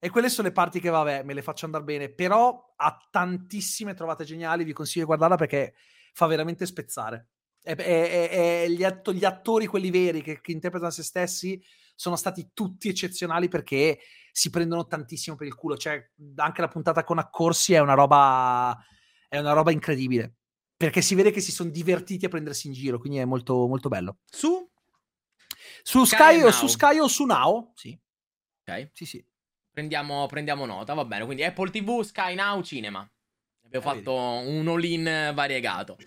E 0.03 0.09
quelle 0.09 0.29
sono 0.29 0.47
le 0.47 0.53
parti 0.53 0.79
che, 0.79 0.89
vabbè, 0.89 1.21
me 1.21 1.35
le 1.35 1.43
faccio 1.43 1.65
andare 1.65 1.83
bene, 1.83 2.09
però 2.09 2.73
ha 2.75 3.07
tantissime 3.11 3.93
trovate 3.93 4.23
geniali, 4.23 4.63
vi 4.63 4.73
consiglio 4.73 5.01
di 5.01 5.05
guardarla 5.05 5.35
perché 5.35 5.75
fa 6.13 6.25
veramente 6.25 6.65
spezzare. 6.65 7.27
E, 7.61 7.75
e, 7.77 8.29
e 8.31 8.71
gli, 8.71 8.83
att- 8.83 9.11
gli, 9.11 9.23
attori, 9.23 9.67
quelli 9.67 9.91
veri, 9.91 10.23
che, 10.23 10.41
che 10.41 10.51
interpretano 10.51 10.89
se 10.89 11.03
stessi, 11.03 11.63
sono 11.93 12.15
stati 12.15 12.49
tutti 12.51 12.89
eccezionali 12.89 13.47
perché 13.47 13.99
si 14.31 14.49
prendono 14.49 14.87
tantissimo 14.87 15.35
per 15.35 15.45
il 15.45 15.53
culo. 15.53 15.77
Cioè, 15.77 16.03
anche 16.37 16.61
la 16.61 16.67
puntata 16.67 17.03
con 17.03 17.19
Accorsi 17.19 17.73
è 17.73 17.79
una 17.79 17.93
roba, 17.93 18.75
è 19.29 19.37
una 19.37 19.53
roba 19.53 19.69
incredibile. 19.69 20.33
Perché 20.75 21.03
si 21.03 21.13
vede 21.13 21.29
che 21.29 21.41
si 21.41 21.51
sono 21.51 21.69
divertiti 21.69 22.25
a 22.25 22.29
prendersi 22.29 22.65
in 22.65 22.73
giro, 22.73 22.97
quindi 22.97 23.19
è 23.19 23.25
molto, 23.25 23.67
molto 23.67 23.87
bello. 23.87 24.17
Su? 24.25 24.67
Su 25.83 26.05
Sky 26.05 26.39
Sky, 26.39 26.41
o 26.41 26.51
su 26.51 26.65
Sky 26.65 26.97
o 26.97 27.07
su 27.07 27.25
Now? 27.25 27.71
Sì, 27.75 27.95
Ok. 28.63 28.89
sì, 28.93 29.05
sì. 29.05 29.23
Prendiamo, 29.71 30.25
prendiamo 30.27 30.65
nota, 30.65 30.93
va 30.93 31.05
bene. 31.05 31.25
Quindi 31.25 31.43
Apple 31.43 31.69
TV, 31.69 32.01
Sky 32.01 32.35
Now, 32.35 32.61
Cinema. 32.61 33.09
Abbiamo 33.65 33.85
Eh, 33.85 33.95
fatto 33.95 34.13
un 34.13 34.67
all-in 34.67 35.31
variegato. 35.33 35.97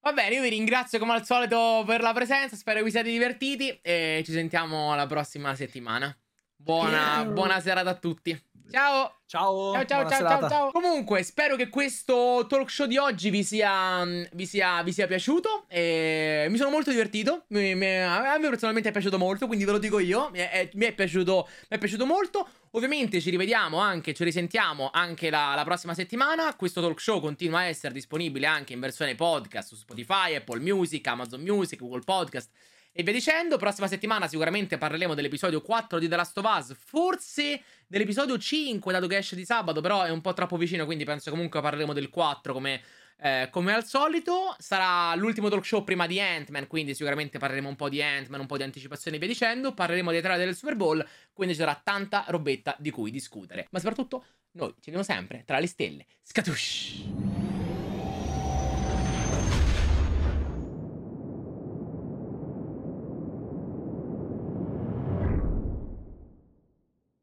Va 0.00 0.12
bene, 0.12 0.34
io 0.34 0.42
vi 0.42 0.48
ringrazio 0.50 0.98
come 0.98 1.12
al 1.12 1.24
solito 1.24 1.82
per 1.86 2.02
la 2.02 2.12
presenza, 2.12 2.56
spero 2.56 2.82
vi 2.82 2.90
siate 2.90 3.08
divertiti 3.08 3.78
e 3.80 4.22
ci 4.24 4.32
sentiamo 4.32 4.94
la 4.94 5.06
prossima 5.06 5.54
settimana. 5.54 6.14
Buona, 6.56 7.24
buona 7.24 7.60
serata 7.60 7.90
a 7.90 7.94
tutti. 7.94 8.38
Ciao! 8.70 9.18
Ciao, 9.26 9.72
Ciao 9.72 9.84
ciao 9.84 10.08
ciao, 10.08 10.18
ciao 10.20 10.48
ciao. 10.48 10.70
Comunque 10.70 11.22
spero 11.22 11.56
che 11.56 11.68
questo 11.68 12.46
talk 12.48 12.70
show 12.70 12.86
di 12.86 12.96
oggi 12.96 13.30
vi 13.30 13.42
sia, 13.42 14.04
vi 14.32 14.46
sia, 14.46 14.82
vi 14.82 14.92
sia 14.92 15.06
piaciuto. 15.06 15.64
E 15.68 16.46
Mi 16.48 16.56
sono 16.56 16.70
molto 16.70 16.90
divertito. 16.90 17.44
Mi, 17.48 17.74
mi- 17.74 18.00
A 18.00 18.38
me 18.38 18.48
personalmente 18.48 18.88
è 18.88 18.92
piaciuto 18.92 19.18
molto 19.18 19.46
Quindi 19.46 19.64
ve 19.64 19.72
lo 19.72 19.78
dico 19.78 19.98
io. 19.98 20.30
Mi 20.30 20.38
è, 20.38 20.70
mi 20.74 20.86
è 20.86 20.92
piaciuto, 20.92 21.48
mi 21.68 21.76
è 21.76 21.78
piaciuto 21.78 22.06
molto. 22.06 22.48
Ovviamente 22.70 23.20
ci 23.20 23.30
rivediamo 23.30 23.78
anche 23.78 24.14
Ci 24.14 24.24
risentiamo 24.24 24.90
anche 24.92 25.30
la, 25.30 25.54
la 25.54 25.64
prossima 25.64 25.94
settimana. 25.94 26.54
Questo 26.54 26.80
talk 26.80 27.00
show 27.00 27.20
continua 27.20 27.60
a 27.60 27.64
essere 27.64 27.92
disponibile 27.92 28.46
Anche 28.46 28.72
in 28.72 28.80
versione 28.80 29.14
podcast 29.14 29.68
su 29.68 29.74
Spotify, 29.76 30.36
Apple 30.36 30.60
Music, 30.60 31.06
Amazon 31.06 31.40
Music, 31.42 31.80
Google 31.80 32.02
Podcast 32.04 32.50
e 32.96 33.02
via 33.02 33.12
dicendo. 33.12 33.56
Prossima 33.56 33.88
settimana 33.88 34.28
sicuramente 34.28 34.78
parleremo 34.78 35.14
dell'episodio 35.14 35.60
4 35.60 35.98
di 35.98 36.06
The 36.08 36.14
Last 36.16 36.38
of 36.38 36.44
Us. 36.56 36.76
Forse 36.78 37.60
dell'episodio 37.86 38.38
5, 38.38 38.92
dato 38.92 39.06
che 39.06 39.16
esce 39.16 39.36
di 39.36 39.44
sabato, 39.44 39.80
però 39.80 40.02
è 40.02 40.10
un 40.10 40.20
po' 40.20 40.32
troppo 40.32 40.56
vicino, 40.56 40.84
quindi 40.84 41.04
penso 41.04 41.30
comunque 41.30 41.60
parleremo 41.60 41.92
del 41.92 42.10
4 42.10 42.52
come, 42.52 42.82
eh, 43.18 43.48
come 43.50 43.72
al 43.72 43.84
solito. 43.84 44.54
Sarà 44.58 45.14
l'ultimo 45.14 45.48
talk 45.48 45.64
show 45.64 45.84
prima 45.84 46.06
di 46.06 46.20
Ant-Man, 46.20 46.66
quindi 46.66 46.94
sicuramente 46.94 47.38
parleremo 47.38 47.68
un 47.68 47.76
po' 47.76 47.88
di 47.88 48.02
Ant-Man, 48.02 48.40
un 48.40 48.46
po' 48.46 48.56
di 48.56 48.62
anticipazioni 48.62 49.16
e 49.16 49.20
via 49.20 49.28
dicendo. 49.28 49.74
Parleremo 49.74 50.10
dei 50.10 50.20
trailer 50.20 50.46
del 50.46 50.56
Super 50.56 50.76
Bowl, 50.76 51.06
quindi 51.32 51.54
ci 51.54 51.60
sarà 51.60 51.80
tanta 51.82 52.24
robetta 52.28 52.76
di 52.78 52.90
cui 52.90 53.10
discutere. 53.10 53.68
Ma 53.70 53.78
soprattutto 53.78 54.24
noi 54.52 54.70
ci 54.80 54.90
vediamo 54.90 55.02
sempre 55.02 55.42
tra 55.44 55.58
le 55.58 55.66
stelle. 55.66 56.06
Scatush! 56.22 57.53